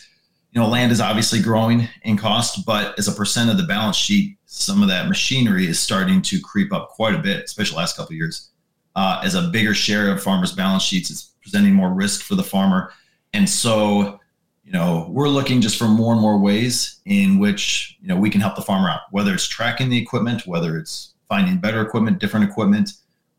you 0.50 0.60
know, 0.60 0.66
land 0.66 0.90
is 0.90 1.00
obviously 1.00 1.40
growing 1.40 1.88
in 2.02 2.16
cost, 2.16 2.66
but 2.66 2.98
as 2.98 3.06
a 3.06 3.12
percent 3.12 3.48
of 3.48 3.56
the 3.56 3.62
balance 3.62 3.96
sheet, 3.96 4.36
some 4.46 4.82
of 4.82 4.88
that 4.88 5.06
machinery 5.06 5.68
is 5.68 5.78
starting 5.78 6.20
to 6.22 6.40
creep 6.40 6.72
up 6.72 6.88
quite 6.88 7.14
a 7.14 7.18
bit, 7.18 7.44
especially 7.44 7.76
last 7.76 7.96
couple 7.96 8.12
of 8.12 8.16
years. 8.16 8.48
Uh, 8.96 9.20
as 9.22 9.36
a 9.36 9.42
bigger 9.42 9.72
share 9.72 10.10
of 10.10 10.20
farmers' 10.20 10.52
balance 10.52 10.82
sheets, 10.82 11.10
it's 11.10 11.29
presenting 11.40 11.74
more 11.74 11.92
risk 11.92 12.22
for 12.22 12.34
the 12.34 12.42
farmer. 12.42 12.92
And 13.32 13.48
so, 13.48 14.18
you 14.64 14.72
know, 14.72 15.08
we're 15.10 15.28
looking 15.28 15.60
just 15.60 15.78
for 15.78 15.86
more 15.86 16.12
and 16.12 16.20
more 16.20 16.38
ways 16.38 17.00
in 17.06 17.38
which, 17.38 17.96
you 18.00 18.08
know, 18.08 18.16
we 18.16 18.30
can 18.30 18.40
help 18.40 18.56
the 18.56 18.62
farmer 18.62 18.88
out, 18.88 19.00
whether 19.10 19.32
it's 19.34 19.48
tracking 19.48 19.88
the 19.88 19.98
equipment, 19.98 20.46
whether 20.46 20.78
it's 20.78 21.14
finding 21.28 21.58
better 21.58 21.80
equipment, 21.80 22.18
different 22.18 22.48
equipment, 22.48 22.90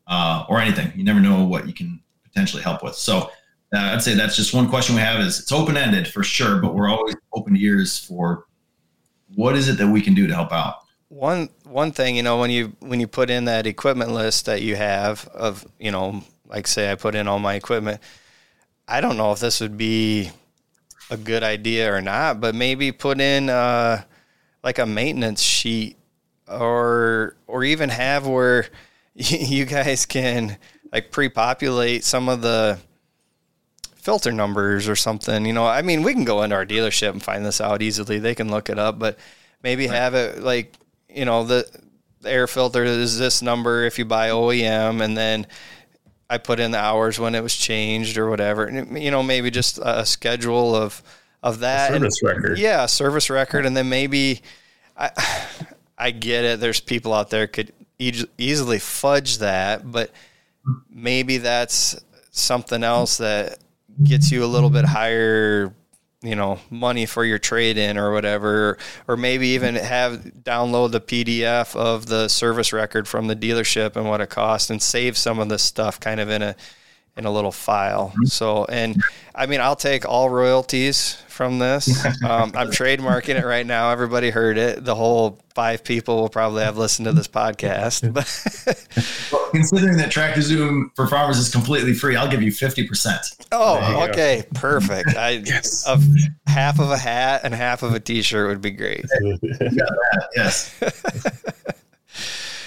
uh, 0.06 0.44
or 0.48 0.58
anything. 0.58 0.92
You 0.96 1.04
never 1.04 1.20
know 1.20 1.44
what 1.44 1.66
you 1.66 1.72
can 1.72 2.00
potentially 2.22 2.62
help 2.62 2.82
with. 2.82 2.94
So 2.94 3.30
uh, 3.74 3.92
I'd 3.92 4.02
say 4.02 4.14
that's 4.14 4.36
just 4.36 4.52
one 4.52 4.68
question 4.68 4.94
we 4.94 5.00
have 5.00 5.20
is 5.20 5.38
it's 5.38 5.52
open-ended 5.52 6.08
for 6.08 6.22
sure, 6.22 6.60
but 6.60 6.74
we're 6.74 6.88
always 6.88 7.16
open 7.34 7.56
ears 7.56 7.98
for 7.98 8.46
what 9.34 9.56
is 9.56 9.68
it 9.68 9.78
that 9.78 9.88
we 9.88 10.02
can 10.02 10.14
do 10.14 10.26
to 10.26 10.34
help 10.34 10.52
out. 10.52 10.76
One 11.08 11.50
one 11.64 11.92
thing, 11.92 12.16
you 12.16 12.22
know, 12.22 12.38
when 12.38 12.50
you 12.50 12.74
when 12.80 12.98
you 12.98 13.06
put 13.06 13.28
in 13.28 13.44
that 13.44 13.66
equipment 13.66 14.12
list 14.12 14.46
that 14.46 14.62
you 14.62 14.76
have 14.76 15.28
of, 15.28 15.66
you 15.78 15.90
know, 15.90 16.22
like 16.52 16.66
say 16.66 16.92
I 16.92 16.94
put 16.94 17.14
in 17.14 17.26
all 17.26 17.38
my 17.38 17.54
equipment. 17.54 18.00
I 18.86 19.00
don't 19.00 19.16
know 19.16 19.32
if 19.32 19.40
this 19.40 19.60
would 19.60 19.78
be 19.78 20.30
a 21.10 21.16
good 21.16 21.42
idea 21.42 21.92
or 21.92 22.00
not, 22.00 22.40
but 22.40 22.54
maybe 22.54 22.92
put 22.92 23.20
in 23.20 23.48
uh, 23.48 24.02
like 24.62 24.78
a 24.78 24.86
maintenance 24.86 25.40
sheet 25.42 25.96
or 26.46 27.36
or 27.46 27.64
even 27.64 27.88
have 27.88 28.26
where 28.26 28.66
you 29.14 29.64
guys 29.64 30.06
can 30.06 30.58
like 30.92 31.10
pre-populate 31.10 32.04
some 32.04 32.28
of 32.28 32.42
the 32.42 32.78
filter 33.94 34.32
numbers 34.32 34.88
or 34.88 34.96
something. 34.96 35.46
You 35.46 35.52
know, 35.52 35.66
I 35.66 35.82
mean, 35.82 36.02
we 36.02 36.12
can 36.12 36.24
go 36.24 36.42
into 36.42 36.56
our 36.56 36.66
dealership 36.66 37.10
and 37.10 37.22
find 37.22 37.46
this 37.46 37.60
out 37.60 37.82
easily. 37.82 38.18
They 38.18 38.34
can 38.34 38.50
look 38.50 38.68
it 38.68 38.78
up, 38.78 38.98
but 38.98 39.18
maybe 39.62 39.86
have 39.86 40.14
it 40.14 40.42
like, 40.42 40.74
you 41.08 41.24
know, 41.24 41.44
the, 41.44 41.66
the 42.20 42.30
air 42.30 42.46
filter 42.46 42.84
is 42.84 43.18
this 43.18 43.42
number 43.42 43.84
if 43.84 43.98
you 43.98 44.04
buy 44.04 44.30
OEM 44.30 45.02
and 45.02 45.16
then 45.16 45.46
I 46.32 46.38
put 46.38 46.60
in 46.60 46.70
the 46.70 46.78
hours 46.78 47.20
when 47.20 47.34
it 47.34 47.42
was 47.42 47.54
changed 47.54 48.16
or 48.16 48.30
whatever. 48.30 48.64
And, 48.64 49.00
you 49.02 49.10
know, 49.10 49.22
maybe 49.22 49.50
just 49.50 49.78
a 49.82 50.06
schedule 50.06 50.74
of 50.74 51.02
of 51.42 51.60
that 51.60 51.90
a 51.90 51.94
service 51.94 52.22
and, 52.22 52.30
record. 52.30 52.58
Yeah, 52.58 52.86
service 52.86 53.28
record, 53.28 53.66
and 53.66 53.76
then 53.76 53.90
maybe 53.90 54.40
I 54.96 55.10
I 55.98 56.10
get 56.10 56.44
it. 56.44 56.60
There's 56.60 56.80
people 56.80 57.12
out 57.12 57.28
there 57.28 57.46
could 57.46 57.74
e- 57.98 58.24
easily 58.38 58.78
fudge 58.78 59.38
that, 59.38 59.90
but 59.92 60.10
maybe 60.88 61.36
that's 61.36 62.02
something 62.30 62.82
else 62.82 63.18
that 63.18 63.58
gets 64.02 64.32
you 64.32 64.42
a 64.42 64.46
little 64.46 64.70
bit 64.70 64.86
higher 64.86 65.74
you 66.22 66.36
know 66.36 66.58
money 66.70 67.04
for 67.04 67.24
your 67.24 67.38
trade 67.38 67.76
in 67.76 67.98
or 67.98 68.12
whatever 68.12 68.78
or 69.08 69.16
maybe 69.16 69.48
even 69.48 69.74
have 69.74 70.20
download 70.42 70.92
the 70.92 71.00
pdf 71.00 71.74
of 71.76 72.06
the 72.06 72.28
service 72.28 72.72
record 72.72 73.08
from 73.08 73.26
the 73.26 73.36
dealership 73.36 73.96
and 73.96 74.08
what 74.08 74.20
it 74.20 74.30
costs 74.30 74.70
and 74.70 74.80
save 74.80 75.16
some 75.16 75.38
of 75.38 75.48
this 75.48 75.62
stuff 75.62 75.98
kind 75.98 76.20
of 76.20 76.30
in 76.30 76.42
a 76.42 76.56
in 77.16 77.24
a 77.24 77.30
little 77.30 77.52
file. 77.52 78.08
Mm-hmm. 78.10 78.24
so 78.24 78.64
and 78.66 79.02
i 79.34 79.46
mean 79.46 79.60
i'll 79.60 79.76
take 79.76 80.08
all 80.08 80.30
royalties 80.30 81.22
from 81.28 81.58
this. 81.58 82.04
Um, 82.22 82.52
i'm 82.54 82.70
trademarking 82.70 83.40
it 83.40 83.44
right 83.44 83.66
now. 83.66 83.90
Everybody 83.90 84.30
heard 84.30 84.56
it. 84.56 84.84
The 84.84 84.94
whole 84.94 85.40
five 85.54 85.82
people 85.82 86.16
will 86.16 86.28
probably 86.28 86.62
have 86.62 86.78
listened 86.78 87.06
to 87.06 87.12
this 87.12 87.26
podcast. 87.26 88.12
But 88.12 89.32
well, 89.32 89.50
considering 89.50 89.96
that 89.96 90.10
tractor 90.12 90.40
zoom 90.40 90.92
for 90.94 91.08
farmers 91.08 91.38
is 91.38 91.48
completely 91.48 91.94
free 91.94 92.16
i'll 92.16 92.30
give 92.30 92.42
you 92.42 92.52
50% 92.52 93.46
oh 93.52 94.06
okay 94.08 94.42
go. 94.42 94.60
perfect. 94.60 95.16
I 95.16 95.30
yes. 95.44 95.86
a, 95.88 95.98
half 96.48 96.78
of 96.78 96.90
a 96.90 96.98
hat 96.98 97.40
and 97.44 97.54
half 97.54 97.82
of 97.82 97.92
a 97.94 98.00
t-shirt 98.00 98.48
would 98.48 98.60
be 98.60 98.70
great. 98.70 99.04
Yes. 100.36 100.74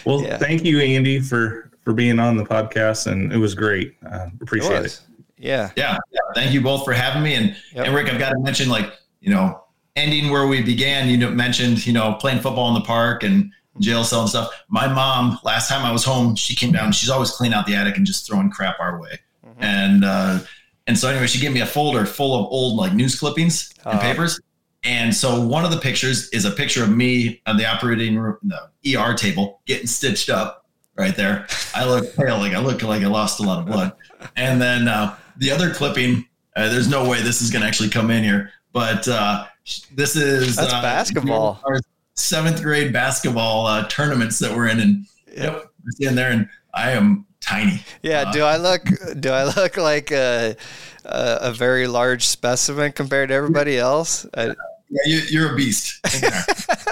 Well 0.05 0.21
yeah. 0.21 0.37
thank 0.37 0.65
you 0.65 0.79
andy 0.79 1.19
for 1.19 1.71
for 1.85 1.93
being 1.93 2.19
on 2.19 2.35
the 2.35 2.43
podcast, 2.43 3.07
and 3.07 3.31
it 3.31 3.37
was 3.37 3.55
great. 3.55 3.95
Uh, 4.05 4.27
appreciate 4.41 4.79
it, 4.79 4.85
it. 4.85 5.01
Yeah. 5.37 5.71
yeah, 5.77 5.97
yeah. 6.11 6.19
Thank 6.33 6.51
you 6.51 6.61
both 6.61 6.83
for 6.83 6.93
having 6.93 7.23
me. 7.23 7.35
And, 7.35 7.55
yep. 7.73 7.85
and 7.85 7.95
Rick, 7.95 8.11
I've 8.11 8.19
got 8.19 8.31
to 8.31 8.39
mention, 8.39 8.67
like 8.67 8.91
you 9.21 9.29
know, 9.29 9.63
ending 9.95 10.29
where 10.29 10.47
we 10.47 10.61
began. 10.61 11.07
You 11.07 11.29
mentioned, 11.29 11.85
you 11.85 11.93
know, 11.93 12.15
playing 12.19 12.41
football 12.41 12.67
in 12.69 12.73
the 12.73 12.81
park 12.81 13.23
and 13.23 13.51
jail 13.79 14.03
cell 14.03 14.21
and 14.21 14.29
stuff. 14.29 14.51
My 14.67 14.87
mom, 14.87 15.39
last 15.43 15.69
time 15.69 15.85
I 15.85 15.91
was 15.91 16.03
home, 16.03 16.35
she 16.35 16.55
came 16.55 16.71
down. 16.71 16.91
She's 16.91 17.09
always 17.09 17.31
cleaning 17.31 17.55
out 17.55 17.65
the 17.67 17.75
attic 17.75 17.97
and 17.97 18.05
just 18.05 18.25
throwing 18.25 18.49
crap 18.49 18.79
our 18.79 18.99
way. 18.99 19.19
Mm-hmm. 19.45 19.63
And 19.63 20.05
uh, 20.05 20.39
and 20.87 20.97
so 20.97 21.09
anyway, 21.09 21.27
she 21.27 21.39
gave 21.39 21.53
me 21.53 21.61
a 21.61 21.65
folder 21.65 22.05
full 22.05 22.35
of 22.35 22.51
old 22.51 22.77
like 22.77 22.93
news 22.93 23.17
clippings 23.19 23.71
and 23.85 23.99
uh, 23.99 24.01
papers. 24.01 24.39
And 24.83 25.15
so 25.15 25.41
one 25.41 25.65
of 25.65 25.71
the 25.71 25.79
pictures 25.79 26.29
is 26.29 26.45
a 26.45 26.51
picture 26.51 26.83
of 26.83 26.95
me 26.95 27.41
on 27.47 27.57
the 27.57 27.65
operating 27.65 28.17
room, 28.17 28.37
the 28.43 28.95
ER 28.95 29.15
table, 29.15 29.61
getting 29.65 29.87
stitched 29.87 30.29
up 30.29 30.64
right 30.95 31.15
there. 31.15 31.47
I 31.73 31.85
look 31.85 32.15
pale, 32.15 32.37
like 32.37 32.53
I 32.53 32.59
look 32.59 32.81
like 32.81 33.03
I 33.03 33.07
lost 33.07 33.39
a 33.39 33.43
lot 33.43 33.59
of 33.59 33.65
blood. 33.65 33.93
And 34.35 34.61
then 34.61 34.87
uh, 34.87 35.15
the 35.37 35.51
other 35.51 35.73
clipping, 35.73 36.25
uh, 36.55 36.69
there's 36.69 36.89
no 36.89 37.07
way 37.07 37.21
this 37.21 37.41
is 37.41 37.51
going 37.51 37.61
to 37.61 37.67
actually 37.67 37.89
come 37.89 38.09
in 38.11 38.23
here, 38.23 38.51
but 38.71 39.07
uh, 39.07 39.45
this 39.93 40.15
is 40.15 40.55
that's 40.55 40.73
uh, 40.73 40.81
basketball. 40.81 41.61
Our 41.65 41.79
seventh 42.15 42.61
grade 42.61 42.93
basketball 42.93 43.65
uh, 43.65 43.87
tournaments 43.87 44.39
that 44.39 44.55
we're 44.55 44.67
in, 44.67 44.79
and 44.79 45.05
yep, 45.35 45.71
we're 45.83 45.91
standing 45.91 46.15
there, 46.15 46.31
and 46.31 46.49
I 46.73 46.91
am 46.91 47.25
tiny. 47.41 47.83
Yeah. 48.01 48.21
Uh, 48.21 48.31
do 48.31 48.43
I 48.43 48.57
look? 48.57 48.83
Do 49.19 49.31
I 49.31 49.43
look 49.43 49.77
like 49.77 50.11
a 50.11 50.55
a, 51.03 51.37
a 51.41 51.51
very 51.51 51.87
large 51.87 52.25
specimen 52.25 52.91
compared 52.91 53.29
to 53.29 53.35
everybody 53.35 53.77
else? 53.77 54.25
I, 54.33 54.55
yeah, 54.89 55.19
you, 55.29 55.45
are 55.45 55.53
a 55.53 55.55
beast. 55.55 55.99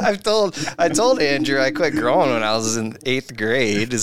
I've 0.05 0.21
told 0.21 0.57
I 0.77 0.89
told 0.89 1.21
Andrew 1.21 1.59
I 1.59 1.71
quit 1.71 1.93
growing 1.93 2.31
when 2.31 2.43
I 2.43 2.55
was 2.55 2.77
in 2.77 2.97
eighth 3.05 3.35
grade, 3.37 3.93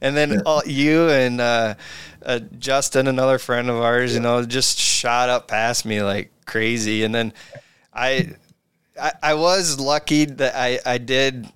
and 0.00 0.16
then 0.16 0.42
all, 0.46 0.62
you 0.64 1.08
and 1.10 1.40
uh, 1.40 1.74
uh, 2.24 2.40
Justin, 2.58 3.06
another 3.06 3.38
friend 3.38 3.68
of 3.68 3.76
ours, 3.76 4.14
you 4.14 4.20
know, 4.20 4.44
just 4.44 4.78
shot 4.78 5.28
up 5.28 5.48
past 5.48 5.84
me 5.84 6.02
like 6.02 6.32
crazy, 6.46 7.04
and 7.04 7.14
then 7.14 7.32
I, 7.92 8.34
I, 9.00 9.12
I 9.22 9.34
was 9.34 9.78
lucky 9.78 10.24
that 10.24 10.54
I 10.56 10.78
I 10.86 10.98
did 10.98 11.48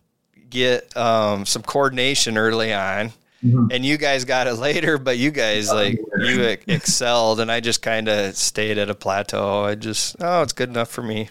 get 0.50 0.94
um, 0.96 1.46
some 1.46 1.62
coordination 1.62 2.36
early 2.36 2.72
on. 2.72 3.12
Mm-hmm. 3.44 3.66
And 3.72 3.84
you 3.84 3.98
guys 3.98 4.24
got 4.24 4.46
it 4.46 4.54
later, 4.58 4.96
but 4.96 5.18
you 5.18 5.30
guys 5.30 5.70
like 5.70 5.98
you 6.18 6.42
excelled, 6.66 7.40
and 7.40 7.52
I 7.52 7.60
just 7.60 7.82
kind 7.82 8.08
of 8.08 8.36
stayed 8.36 8.78
at 8.78 8.88
a 8.88 8.94
plateau. 8.94 9.64
I 9.64 9.74
just 9.74 10.16
oh, 10.20 10.42
it's 10.42 10.52
good 10.54 10.68
enough 10.70 10.90
for 10.90 11.02
me 11.02 11.30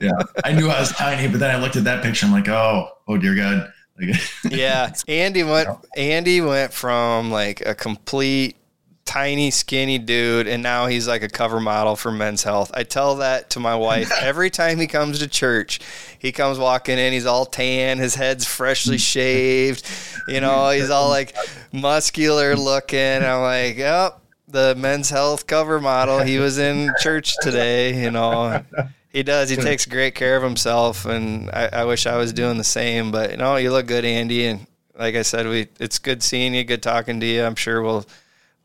yeah, 0.00 0.12
I 0.44 0.52
knew 0.52 0.68
I 0.68 0.80
was 0.80 0.92
tiny, 0.92 1.28
but 1.28 1.40
then 1.40 1.54
I 1.54 1.60
looked 1.60 1.76
at 1.76 1.84
that 1.84 2.02
picture. 2.02 2.26
I'm 2.26 2.32
like, 2.32 2.48
oh, 2.48 2.88
oh 3.08 3.16
dear 3.16 3.34
God. 3.34 3.72
yeah, 4.50 4.92
Andy 5.06 5.44
went. 5.44 5.68
Andy 5.96 6.40
went 6.40 6.72
from 6.72 7.30
like 7.30 7.64
a 7.64 7.74
complete 7.74 8.56
tiny, 9.04 9.50
skinny 9.50 9.98
dude, 9.98 10.46
and 10.46 10.62
now 10.62 10.86
he's 10.86 11.06
like 11.06 11.22
a 11.22 11.28
cover 11.28 11.60
model 11.60 11.96
for 11.96 12.10
Men's 12.10 12.42
Health. 12.42 12.70
I 12.74 12.82
tell 12.82 13.16
that 13.16 13.50
to 13.50 13.60
my 13.60 13.76
wife 13.76 14.10
every 14.20 14.50
time 14.50 14.78
he 14.78 14.86
comes 14.86 15.20
to 15.20 15.28
church. 15.28 15.80
He 16.18 16.32
comes 16.32 16.58
walking 16.58 16.98
in, 16.98 17.12
he's 17.12 17.26
all 17.26 17.46
tan, 17.46 17.98
his 17.98 18.14
head's 18.14 18.44
freshly 18.44 18.98
shaved. 19.12 19.86
You 20.28 20.40
know, 20.40 20.70
he's 20.70 20.90
all 20.90 21.08
like 21.08 21.36
muscular 21.72 22.56
looking. 22.56 23.22
I'm 23.22 23.42
like, 23.42 23.76
yep. 23.76 24.14
Oh, 24.16 24.20
the 24.48 24.74
men's 24.76 25.10
health 25.10 25.46
cover 25.46 25.80
model. 25.80 26.20
He 26.20 26.38
was 26.38 26.58
in 26.58 26.92
church 27.00 27.34
today, 27.40 28.02
you 28.02 28.10
know. 28.10 28.62
He 29.14 29.22
does. 29.22 29.48
He 29.48 29.54
takes 29.54 29.86
great 29.86 30.16
care 30.16 30.36
of 30.36 30.42
himself, 30.42 31.06
and 31.06 31.48
I, 31.52 31.68
I, 31.72 31.84
wish 31.84 32.04
I 32.04 32.16
was 32.16 32.32
doing 32.32 32.58
the 32.58 32.64
same. 32.64 33.12
But 33.12 33.30
you 33.30 33.36
know, 33.36 33.54
you 33.54 33.70
look 33.70 33.86
good, 33.86 34.04
Andy, 34.04 34.46
and 34.46 34.66
like 34.98 35.14
I 35.14 35.22
said, 35.22 35.46
we 35.46 35.68
it's 35.78 36.00
good 36.00 36.20
seeing 36.20 36.52
you, 36.52 36.64
good 36.64 36.82
talking 36.82 37.20
to 37.20 37.26
you. 37.26 37.44
I'm 37.44 37.54
sure 37.54 37.80
we'll 37.80 38.04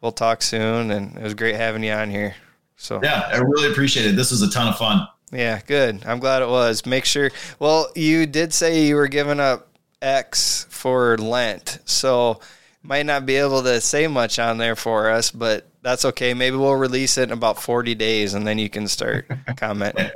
we'll 0.01 0.11
talk 0.11 0.41
soon, 0.41 0.89
and 0.89 1.15
it 1.15 1.21
was 1.21 1.35
great 1.35 1.53
having 1.53 1.83
you 1.83 1.91
on 1.91 2.09
here. 2.09 2.33
So 2.77 2.99
yeah, 3.03 3.29
I 3.31 3.37
really 3.37 3.71
appreciate 3.71 4.07
it. 4.07 4.15
This 4.15 4.31
was 4.31 4.41
a 4.41 4.49
ton 4.49 4.67
of 4.67 4.75
fun. 4.75 5.07
Yeah, 5.31 5.61
good. 5.67 6.03
I'm 6.07 6.17
glad 6.17 6.41
it 6.41 6.49
was. 6.49 6.83
Make 6.83 7.05
sure. 7.05 7.29
Well, 7.59 7.91
you 7.95 8.25
did 8.25 8.51
say 8.51 8.87
you 8.87 8.95
were 8.95 9.07
giving 9.07 9.39
up 9.39 9.67
X 10.01 10.65
for 10.71 11.15
Lent, 11.19 11.77
so 11.85 12.39
might 12.81 13.05
not 13.05 13.27
be 13.27 13.35
able 13.35 13.61
to 13.61 13.79
say 13.79 14.07
much 14.07 14.39
on 14.39 14.57
there 14.57 14.75
for 14.75 15.11
us, 15.11 15.29
but 15.29 15.67
that's 15.83 16.05
okay. 16.05 16.33
Maybe 16.33 16.57
we'll 16.57 16.73
release 16.73 17.19
it 17.19 17.29
in 17.29 17.31
about 17.33 17.61
40 17.61 17.93
days 17.93 18.33
and 18.33 18.47
then 18.47 18.57
you 18.57 18.69
can 18.69 18.87
start 18.87 19.29
commenting. 19.57 20.09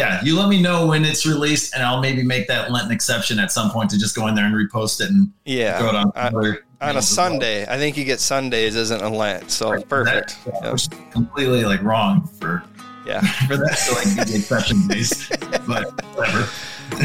Yeah, 0.00 0.18
you 0.24 0.34
let 0.38 0.48
me 0.48 0.62
know 0.62 0.86
when 0.86 1.04
it's 1.04 1.26
released, 1.26 1.74
and 1.74 1.82
I'll 1.82 2.00
maybe 2.00 2.22
make 2.22 2.48
that 2.48 2.70
Lenten 2.72 2.90
exception 2.90 3.38
at 3.38 3.52
some 3.52 3.70
point 3.70 3.90
to 3.90 3.98
just 3.98 4.16
go 4.16 4.28
in 4.28 4.34
there 4.34 4.46
and 4.46 4.54
repost 4.54 5.02
it 5.02 5.10
and 5.10 5.30
Yeah. 5.44 5.78
throw 5.78 5.90
it 5.90 5.94
on, 5.94 6.04
On- 6.06 6.12
other 6.34 6.64
On 6.80 6.86
a 6.88 6.88
as 6.88 6.94
well. 6.94 7.02
Sunday. 7.02 7.66
I 7.68 7.76
think 7.76 7.98
you 7.98 8.04
get 8.06 8.18
Sundays 8.18 8.76
isn't 8.76 9.02
a 9.02 9.10
Lent. 9.10 9.50
So 9.50 9.72
Right, 9.72 9.86
perfect. 9.86 10.38
that- 10.46 10.88
Yep. 10.90 11.12
completely 11.12 11.66
like 11.66 11.82
wrong 11.82 12.26
for 12.40 12.62
Yeah. 13.06 13.20
for 13.46 13.58
that 13.58 13.76
to 13.76 13.92
like 13.94 14.26
be 14.26 14.32
the 14.32 14.38
exception 14.38 14.88
days, 14.88 15.28
but 15.66 15.84
whatever. 16.16 16.48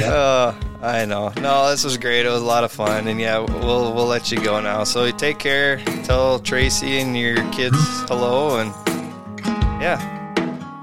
Uh, 0.02 0.54
I 0.82 1.04
know. 1.04 1.34
No, 1.42 1.70
this 1.70 1.84
was 1.84 1.98
great. 1.98 2.26
It 2.26 2.30
was 2.30 2.42
a 2.42 2.46
lot 2.46 2.64
of 2.64 2.72
fun, 2.72 3.08
and 3.10 3.20
yeah, 3.20 3.40
we'll 3.40 3.94
we'll 3.94 4.08
let 4.08 4.32
you 4.32 4.40
go 4.40 4.62
now. 4.62 4.86
So 4.86 5.12
take 5.12 5.38
care. 5.38 5.78
Tell 6.06 6.40
Tracy 6.40 7.00
and 7.02 7.16
your 7.18 7.44
kids 7.52 7.78
hello, 8.08 8.60
and 8.60 8.72
yeah, 9.82 10.00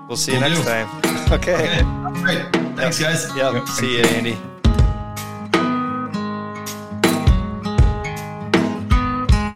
we'll 0.09 0.19
see 0.19 0.33
you 0.33 0.41
Will 0.41 0.49
next 0.51 0.61
do. 0.61 0.65
time. 0.67 1.12
Okay. 1.33 1.55
Okay, 1.55 1.81
all 1.83 2.13
right. 2.13 2.53
Thanks, 2.77 3.01
guys. 3.01 3.35
Yep. 3.35 3.55
Yep. 3.55 3.69
See 3.69 3.97
you, 3.99 4.05
Andy. 4.05 4.52